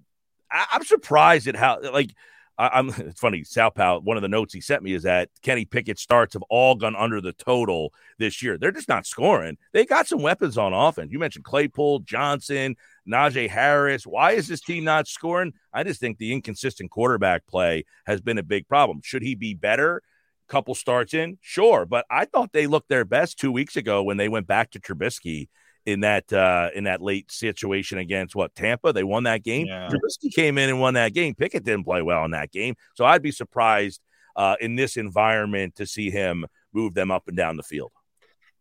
I, 0.51 0.66
I'm 0.73 0.85
surprised 0.85 1.47
at 1.48 1.55
how 1.55 1.81
like 1.93 2.14
I, 2.58 2.78
am 2.78 2.88
it's 2.98 3.20
funny. 3.20 3.44
Sal 3.44 3.66
Southpaw, 3.66 4.00
one 4.00 4.16
of 4.16 4.22
the 4.22 4.28
notes 4.28 4.54
he 4.54 4.60
sent 4.60 4.82
me 4.82 4.92
is 4.92 5.02
that 5.02 5.28
Kenny 5.42 5.64
Pickett 5.64 5.98
starts 5.98 6.34
have 6.34 6.42
all 6.48 6.74
gone 6.74 6.96
under 6.96 7.20
the 7.20 7.32
total 7.32 7.92
this 8.18 8.42
year. 8.42 8.58
They're 8.58 8.72
just 8.72 8.88
not 8.88 9.06
scoring. 9.06 9.58
They 9.72 9.84
got 9.84 10.06
some 10.06 10.22
weapons 10.22 10.58
on 10.58 10.72
offense. 10.72 11.12
You 11.12 11.18
mentioned 11.18 11.44
Claypool, 11.44 12.00
Johnson, 12.00 12.76
Najee 13.08 13.48
Harris. 13.48 14.06
Why 14.06 14.32
is 14.32 14.48
this 14.48 14.60
team 14.60 14.84
not 14.84 15.08
scoring? 15.08 15.52
I 15.72 15.84
just 15.84 16.00
think 16.00 16.18
the 16.18 16.32
inconsistent 16.32 16.90
quarterback 16.90 17.46
play 17.46 17.84
has 18.06 18.20
been 18.20 18.38
a 18.38 18.42
big 18.42 18.68
problem. 18.68 19.00
Should 19.02 19.22
he 19.22 19.34
be 19.34 19.54
better? 19.54 20.02
Couple 20.48 20.76
starts 20.76 21.12
in, 21.12 21.38
sure, 21.40 21.86
but 21.86 22.06
I 22.08 22.24
thought 22.24 22.52
they 22.52 22.68
looked 22.68 22.88
their 22.88 23.04
best 23.04 23.36
two 23.36 23.50
weeks 23.50 23.74
ago 23.74 24.04
when 24.04 24.16
they 24.16 24.28
went 24.28 24.46
back 24.46 24.70
to 24.70 24.80
Trubisky 24.80 25.48
in 25.86 26.00
that 26.00 26.30
uh, 26.32 26.70
in 26.74 26.84
that 26.84 27.00
late 27.00 27.30
situation 27.30 27.98
against 27.98 28.34
what 28.34 28.54
Tampa. 28.54 28.92
They 28.92 29.04
won 29.04 29.22
that 29.22 29.42
game. 29.42 29.68
Yeah. 29.68 29.88
Trubisky 29.88 30.34
came 30.34 30.58
in 30.58 30.68
and 30.68 30.80
won 30.80 30.94
that 30.94 31.14
game. 31.14 31.34
Pickett 31.34 31.64
didn't 31.64 31.84
play 31.84 32.02
well 32.02 32.24
in 32.24 32.32
that 32.32 32.50
game, 32.52 32.74
so 32.94 33.04
I'd 33.04 33.22
be 33.22 33.30
surprised 33.30 34.00
uh, 34.34 34.56
in 34.60 34.76
this 34.76 34.96
environment 34.96 35.76
to 35.76 35.86
see 35.86 36.10
him 36.10 36.44
move 36.74 36.94
them 36.94 37.10
up 37.10 37.28
and 37.28 37.36
down 37.36 37.56
the 37.56 37.62
field. 37.62 37.92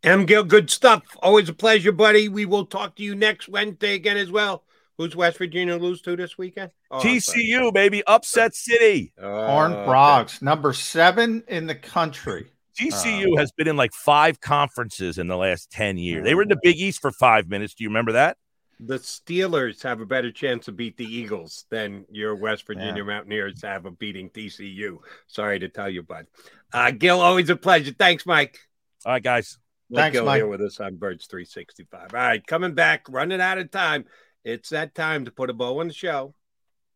M. 0.03 0.26
Gill, 0.26 0.43
good 0.43 0.69
stuff. 0.69 1.02
Always 1.22 1.49
a 1.49 1.53
pleasure, 1.53 1.91
buddy. 1.91 2.30
We 2.30 2.45
will 2.45 2.65
talk 2.65 2.95
to 2.97 3.03
you 3.03 3.15
next 3.15 3.49
Wednesday 3.49 3.95
again 3.95 4.18
as 4.18 4.31
well. 4.31 4.64
Who's 4.97 5.15
West 5.15 5.39
Virginia 5.39 5.76
lose 5.76 6.02
to 6.03 6.15
this 6.15 6.38
weekend? 6.38 6.72
Oh, 6.89 6.99
TCU, 6.99 7.73
baby, 7.73 8.03
upset 8.06 8.56
city. 8.56 9.14
Horn 9.19 9.73
Frogs, 9.73 10.38
okay. 10.38 10.45
number 10.45 10.72
seven 10.72 11.43
in 11.47 11.65
the 11.68 11.76
country. 11.76 12.45
TCU 12.80 13.34
uh, 13.34 13.38
has 13.38 13.52
been 13.52 13.68
in 13.68 13.77
like 13.77 13.93
five 13.93 14.41
conferences 14.41 15.18
in 15.18 15.27
the 15.27 15.38
last 15.38 15.72
10 15.72 15.97
years. 15.97 16.23
They 16.23 16.35
were 16.35 16.43
in 16.43 16.49
the 16.49 16.60
Big 16.61 16.77
East 16.77 17.02
for 17.02 17.11
five 17.11 17.47
minutes. 17.47 17.73
Do 17.73 17.84
you 17.84 17.89
remember 17.89 18.14
that? 18.14 18.38
The 18.80 18.99
Steelers 18.99 19.81
have 19.84 20.02
a 20.02 20.06
better 20.06 20.31
chance 20.31 20.65
to 20.65 20.73
beat 20.73 20.97
the 20.97 21.06
Eagles 21.06 21.65
than 21.69 22.06
your 22.11 22.35
West 22.35 22.68
Virginia 22.68 22.97
yeah. 22.97 23.03
Mountaineers 23.03 23.61
have 23.61 23.85
of 23.85 23.97
beating 23.97 24.30
TCU. 24.30 24.97
Sorry 25.27 25.60
to 25.60 25.69
tell 25.69 25.89
you, 25.89 26.03
bud. 26.03 26.27
Uh, 26.73 26.91
Gill, 26.91 27.22
always 27.22 27.49
a 27.49 27.56
pleasure. 27.56 27.93
Thanks, 27.97 28.26
Mike. 28.26 28.60
All 29.06 29.14
right, 29.14 29.23
guys. 29.23 29.57
Mike 29.89 30.02
Thanks, 30.02 30.15
Gill 30.15 30.26
Mike. 30.26 30.38
here 30.38 30.47
with 30.47 30.61
us 30.61 30.80
on 30.81 30.97
Birds 30.97 31.26
365. 31.27 32.14
All 32.14 32.19
right, 32.19 32.45
coming 32.45 32.73
back, 32.73 33.06
running 33.07 33.39
out 33.39 33.60
of 33.60 33.72
time. 33.72 34.06
It's 34.43 34.69
that 34.69 34.93
time 34.93 35.26
to 35.26 35.31
put 35.31 35.49
a 35.49 35.53
bow 35.53 35.80
on 35.80 35.88
the 35.88 35.93
show. 35.93 36.35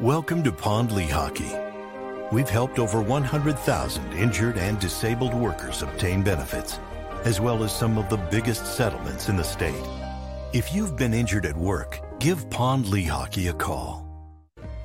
Welcome 0.00 0.42
to 0.44 0.50
Pond 0.52 0.88
Lehocky. 0.88 2.32
We've 2.32 2.48
helped 2.48 2.78
over 2.78 3.02
100,000 3.02 4.12
injured 4.14 4.56
and 4.56 4.80
disabled 4.80 5.34
workers 5.34 5.82
obtain 5.82 6.22
benefits, 6.22 6.78
as 7.26 7.38
well 7.38 7.62
as 7.62 7.76
some 7.76 7.98
of 7.98 8.08
the 8.08 8.16
biggest 8.16 8.64
settlements 8.64 9.28
in 9.28 9.36
the 9.36 9.44
state. 9.44 9.84
If 10.54 10.74
you've 10.74 10.96
been 10.96 11.12
injured 11.12 11.44
at 11.44 11.54
work, 11.54 12.00
give 12.18 12.48
Pond 12.48 12.86
Lehocky 12.86 13.50
a 13.50 13.52
call. 13.52 14.08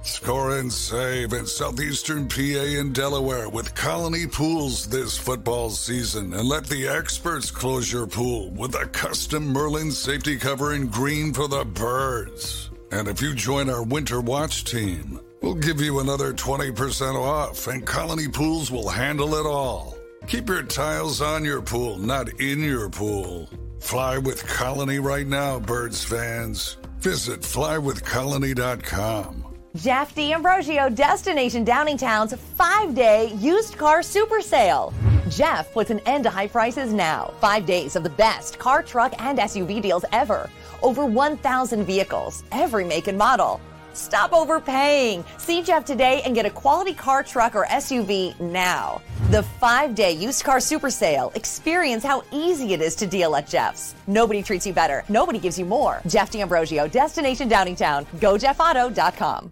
Score 0.01 0.57
and 0.57 0.71
save 0.71 1.31
in 1.31 1.45
southeastern 1.45 2.27
PA 2.27 2.65
and 2.77 2.93
Delaware 2.93 3.47
with 3.47 3.73
Colony 3.73 4.27
Pools 4.27 4.85
this 4.85 5.17
football 5.17 5.69
season 5.69 6.33
and 6.33 6.49
let 6.49 6.65
the 6.65 6.89
experts 6.89 7.51
close 7.51 7.89
your 7.89 8.05
pool 8.05 8.51
with 8.51 8.75
a 8.75 8.85
custom 8.87 9.47
Merlin 9.47 9.93
safety 9.93 10.35
cover 10.37 10.73
in 10.73 10.87
green 10.87 11.31
for 11.31 11.47
the 11.47 11.63
birds. 11.63 12.69
And 12.91 13.07
if 13.07 13.21
you 13.21 13.33
join 13.33 13.69
our 13.69 13.83
Winter 13.83 14.21
Watch 14.21 14.63
team, 14.63 15.19
we'll 15.41 15.55
give 15.55 15.81
you 15.81 15.99
another 15.99 16.33
20% 16.33 17.15
off, 17.15 17.67
and 17.67 17.85
Colony 17.85 18.27
Pools 18.27 18.71
will 18.71 18.89
handle 18.89 19.35
it 19.35 19.45
all. 19.45 19.95
Keep 20.27 20.49
your 20.49 20.63
tiles 20.63 21.21
on 21.21 21.45
your 21.45 21.61
pool, 21.61 21.97
not 21.97 22.29
in 22.39 22.61
your 22.61 22.89
pool. 22.89 23.49
Fly 23.79 24.17
with 24.17 24.45
Colony 24.47 24.99
right 24.99 25.27
now, 25.27 25.59
Birds 25.59 26.03
fans. 26.03 26.77
Visit 26.99 27.41
flywithcolony.com. 27.41 29.43
Jeff 29.75 30.15
D'Ambrosio, 30.15 30.89
Destination 30.89 31.65
Downingtown's 31.65 32.33
five 32.55 32.95
day 32.95 33.33
used 33.33 33.77
car 33.77 34.01
super 34.01 34.41
sale. 34.41 34.93
Jeff 35.29 35.71
puts 35.73 35.89
an 35.89 35.99
end 36.05 36.23
to 36.23 36.29
high 36.29 36.47
prices 36.47 36.93
now. 36.93 37.33
Five 37.41 37.65
days 37.65 37.95
of 37.95 38.03
the 38.03 38.09
best 38.09 38.57
car, 38.57 38.81
truck, 38.81 39.13
and 39.21 39.37
SUV 39.37 39.81
deals 39.81 40.05
ever. 40.11 40.49
Over 40.81 41.05
1,000 41.05 41.85
vehicles, 41.85 42.43
every 42.51 42.85
make 42.85 43.07
and 43.07 43.17
model. 43.17 43.59
Stop 43.93 44.33
overpaying. 44.33 45.23
See 45.37 45.61
Jeff 45.63 45.85
today 45.85 46.21
and 46.23 46.35
get 46.35 46.45
a 46.45 46.49
quality 46.49 46.93
car, 46.93 47.23
truck, 47.23 47.55
or 47.55 47.65
SUV 47.65 48.37
now. 48.39 49.01
The 49.31 49.43
five 49.43 49.95
day 49.95 50.11
used 50.11 50.43
car 50.43 50.59
super 50.59 50.89
sale. 50.89 51.31
Experience 51.35 52.03
how 52.03 52.23
easy 52.31 52.73
it 52.73 52.81
is 52.81 52.95
to 52.95 53.07
deal 53.07 53.35
at 53.35 53.47
Jeff's. 53.47 53.95
Nobody 54.07 54.43
treats 54.43 54.67
you 54.67 54.73
better. 54.73 55.03
Nobody 55.09 55.39
gives 55.39 55.57
you 55.57 55.65
more. 55.65 56.01
Jeff 56.07 56.29
D'Ambrosio, 56.29 56.87
Destination 56.87 57.49
Downingtown. 57.49 58.05
GoJeffAuto.com. 58.19 59.51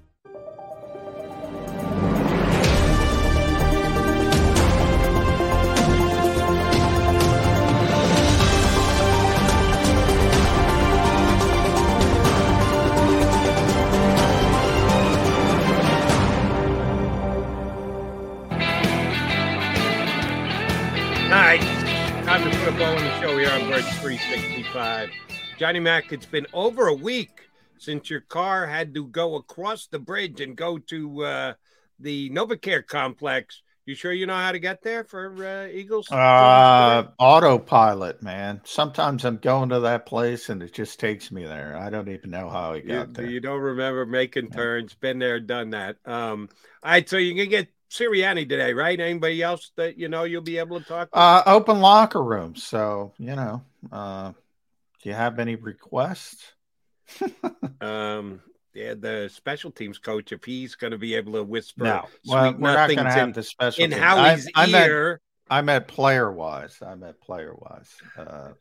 show 23.74 23.82
here 23.82 23.90
on 23.90 23.92
Birds 23.92 24.00
365. 24.00 25.10
Johnny 25.58 25.80
Mack, 25.80 26.12
it's 26.12 26.26
been 26.26 26.48
over 26.54 26.88
a 26.88 26.94
week 26.94 27.50
since 27.78 28.10
your 28.10 28.22
car 28.22 28.68
had 28.68 28.94
to 28.94 29.08
go 29.08 29.36
across 29.36 29.88
the 29.88 30.00
bridge 30.00 30.42
and 30.42 30.56
go 30.56 30.78
to 30.78 31.24
uh, 31.24 31.54
the 32.00 32.30
NovaCare 32.30 32.86
complex 32.86 33.62
You 33.86 33.96
sure 33.96 34.14
you 34.14 34.26
know 34.26 34.36
how 34.36 34.52
to 34.52 34.60
get 34.60 34.82
there 34.82 35.04
for 35.04 35.46
uh, 35.46 35.68
Eagles? 35.68 36.10
Uh, 36.10 37.08
autopilot, 37.20 38.24
man. 38.24 38.62
Sometimes 38.64 39.26
I'm 39.26 39.38
going 39.38 39.70
to 39.70 39.82
that 39.82 40.06
place 40.06 40.50
and 40.50 40.64
it 40.64 40.74
just 40.74 41.00
takes 41.00 41.32
me 41.32 41.44
there. 41.44 41.76
I 41.78 41.90
don't 41.90 42.10
even 42.10 42.32
know 42.32 42.50
how 42.50 42.74
I 42.74 42.80
got 42.80 43.08
you, 43.08 43.14
there. 43.14 43.26
you 43.26 43.40
don't 43.40 43.60
remember 43.60 44.06
making 44.06 44.52
turns. 44.52 44.94
Been 44.94 45.20
there, 45.20 45.40
done 45.40 45.72
that. 45.72 45.98
Um, 46.06 46.50
all 46.84 46.92
right, 46.92 47.10
so 47.10 47.18
you 47.18 47.36
can 47.36 47.50
get 47.50 47.68
Sirianni 47.94 48.50
today, 48.50 48.74
right? 48.74 49.00
Anybody 49.00 49.44
else 49.44 49.72
that 49.76 49.98
you 49.98 50.10
know 50.10 50.24
you'll 50.24 50.42
be 50.42 50.58
able 50.58 50.80
to 50.80 50.86
talk 50.86 51.12
to? 51.12 51.18
Uh, 51.18 51.44
open 51.46 51.80
locker 51.80 52.24
room. 52.24 52.56
So 52.56 53.14
you 53.20 53.36
know, 53.36 53.62
uh, 53.92 54.32
do 55.02 55.10
you 55.10 55.16
have 55.16 55.38
any 55.38 55.56
requests? 55.56 56.54
um, 57.82 58.42
yeah, 58.74 58.96
the 58.96 59.30
special 59.32 59.70
teams 59.70 60.00
coach, 60.00 60.32
if 60.32 60.44
he's 60.44 60.74
going 60.74 60.92
to 60.92 60.98
be 60.98 61.14
able 61.14 61.34
to 61.34 61.44
whisper, 61.44 61.84
No, 61.84 62.08
well, 62.26 62.54
we're 62.58 62.74
not 62.74 62.90
going 62.90 63.06
to 63.06 63.12
have 63.12 63.34
the 63.34 63.44
special. 63.44 63.84
in 63.84 63.92
team. 63.92 64.00
Howie's 64.00 64.48
I, 64.56 64.64
I 64.76 64.86
ear. 64.86 65.22
I 65.50 65.62
meant 65.62 65.88
player 65.88 66.32
wise. 66.32 66.80
I 66.82 66.96
meant 66.96 67.22
player 67.22 67.54
wise. 67.56 67.92
Uh, 68.18 68.54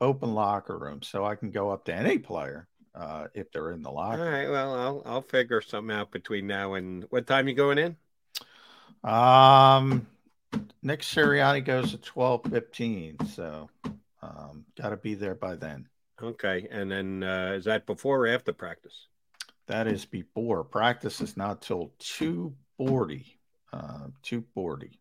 open 0.00 0.34
locker 0.34 0.76
room, 0.76 1.02
so 1.02 1.24
I 1.24 1.36
can 1.36 1.52
go 1.52 1.70
up 1.70 1.84
to 1.84 1.94
any 1.94 2.18
player 2.18 2.66
uh, 2.94 3.28
if 3.34 3.52
they're 3.52 3.70
in 3.70 3.82
the 3.82 3.90
locker. 3.90 4.24
All 4.24 4.28
right. 4.30 4.50
well, 4.50 4.74
I'll 4.74 5.02
I'll 5.06 5.22
figure 5.22 5.60
something 5.60 5.94
out 5.94 6.10
between 6.10 6.48
now 6.48 6.74
and 6.74 7.04
what 7.10 7.28
time 7.28 7.46
you 7.46 7.54
going 7.54 7.78
in? 7.78 7.96
Um, 9.04 10.06
Nick 10.82 11.00
Sirianni 11.00 11.64
goes 11.64 11.94
at 11.94 12.02
twelve 12.02 12.42
fifteen, 12.50 13.16
so 13.34 13.70
um, 14.22 14.64
got 14.80 14.90
to 14.90 14.96
be 14.96 15.14
there 15.14 15.34
by 15.34 15.56
then. 15.56 15.88
Okay, 16.20 16.66
and 16.70 16.90
then 16.90 17.22
uh, 17.22 17.52
is 17.56 17.64
that 17.66 17.86
before 17.86 18.20
or 18.20 18.28
after 18.28 18.52
practice? 18.52 19.06
That 19.66 19.86
is 19.86 20.04
before 20.04 20.64
practice 20.64 21.20
is 21.20 21.36
not 21.36 21.62
till 21.62 21.92
two 21.98 22.54
forty. 22.76 23.38
Uh, 23.72 24.08
two 24.22 24.44
forty 24.54 24.98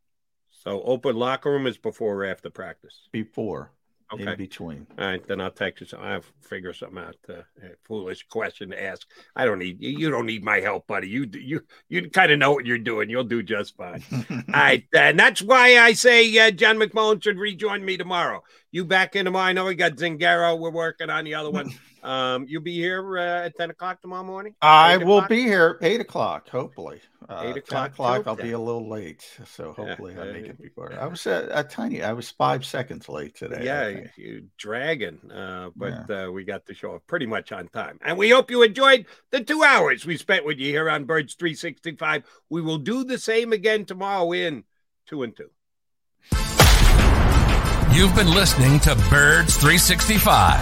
So 0.52 0.82
open 0.84 1.16
locker 1.16 1.50
room 1.52 1.68
is 1.68 1.78
before 1.78 2.16
or 2.18 2.26
after 2.26 2.50
practice? 2.50 3.08
before. 3.12 3.72
Okay. 4.14 4.24
In 4.24 4.38
between. 4.38 4.88
All 4.98 5.06
right, 5.06 5.28
then 5.28 5.42
I'll 5.42 5.52
text 5.52 5.82
you. 5.82 5.88
Something. 5.88 6.08
I'll 6.08 6.22
figure 6.42 6.72
something 6.72 6.98
out. 6.98 7.18
Uh, 7.28 7.42
a 7.62 7.76
foolish 7.84 8.26
question 8.28 8.70
to 8.70 8.82
ask. 8.82 9.06
I 9.36 9.44
don't 9.44 9.60
need 9.60 9.82
you. 9.82 9.90
You 9.90 10.10
don't 10.10 10.26
need 10.26 10.46
my 10.46 10.62
help, 10.62 10.88
buddy. 10.88 11.10
You 11.10 11.28
you 11.34 11.62
you 11.90 12.10
kind 12.10 12.32
of 12.32 12.40
know 12.40 12.54
what 12.54 12.66
you're 12.66 12.78
doing. 12.78 13.10
You'll 13.10 13.26
do 13.26 13.44
just 13.44 13.76
fine. 13.76 14.02
All 14.32 14.44
right, 14.54 14.86
and 14.94 15.20
that's 15.20 15.42
why 15.42 15.78
I 15.80 15.92
say 15.92 16.38
uh, 16.38 16.52
John 16.52 16.78
McMullen 16.78 17.22
should 17.22 17.38
rejoin 17.38 17.84
me 17.84 17.98
tomorrow. 17.98 18.44
You 18.72 18.86
back 18.86 19.18
in 19.18 19.26
tomorrow? 19.26 19.46
I 19.46 19.54
know 19.54 19.66
we 19.66 19.76
got 19.76 19.96
Zingaro. 19.96 20.58
We're 20.58 20.72
working 20.72 21.10
on 21.10 21.26
the 21.26 21.36
other 21.36 21.52
one. 21.52 21.70
Um, 22.04 22.46
you'll 22.48 22.62
be 22.62 22.74
here 22.74 23.18
uh, 23.18 23.46
at 23.46 23.58
ten 23.58 23.70
o'clock 23.70 24.02
tomorrow 24.02 24.24
morning. 24.24 24.56
I 24.62 24.96
Eight 24.96 25.06
will 25.06 25.18
o'clock? 25.18 25.30
be 25.30 25.42
here 25.44 25.78
at 25.82 25.88
eight 25.88 26.02
o'clock, 26.02 26.50
hopefully. 26.50 27.02
Uh, 27.28 27.42
Eight 27.46 27.48
10 27.56 27.58
o'clock 27.58 27.92
o'clock. 27.92 28.28
I'll 28.28 28.36
be 28.36 28.52
a 28.52 28.60
little 28.60 28.88
late, 28.88 29.28
so 29.46 29.74
Yeah, 29.78 29.86
hopefully 29.86 30.16
I 30.18 30.32
make 30.32 30.46
uh, 30.46 30.50
it 30.50 30.62
before. 30.62 30.94
I 30.94 31.08
was 31.08 31.26
a, 31.26 31.50
a 31.52 31.64
tiny. 31.64 32.02
I 32.04 32.14
was 32.14 32.30
five 32.30 32.66
seconds 32.66 33.10
late 33.10 33.36
today. 33.36 33.66
Yeah, 33.66 33.92
think. 33.92 34.12
you 34.18 34.46
dragging, 34.58 35.20
uh, 35.32 35.72
but 35.76 36.10
uh, 36.10 36.32
we 36.32 36.44
got 36.46 36.66
the 36.66 36.74
show 36.74 36.94
off 36.94 37.02
pretty 37.08 37.26
much 37.26 37.52
on 37.52 37.68
time. 37.70 38.00
And 38.04 38.18
we 38.18 38.30
hope 38.30 38.50
you 38.52 38.62
enjoyed 38.64 39.08
the 39.32 39.44
two 39.44 39.64
hours 39.64 40.06
we 40.06 40.16
spent 40.16 40.46
with 40.46 40.60
you 40.60 40.68
here 40.72 40.90
on 40.90 41.04
Birds 41.06 41.34
365. 41.34 42.24
We 42.50 42.62
will 42.62 42.78
do 42.78 43.04
the 43.04 43.18
same 43.18 43.52
again 43.52 43.84
tomorrow 43.86 44.32
in 44.32 44.64
two 45.08 45.24
and 45.24 45.36
two. 45.36 45.50
You've 47.92 48.16
been 48.16 48.30
listening 48.32 48.80
to 48.82 48.96
Birds 49.10 49.58
365, 49.58 50.62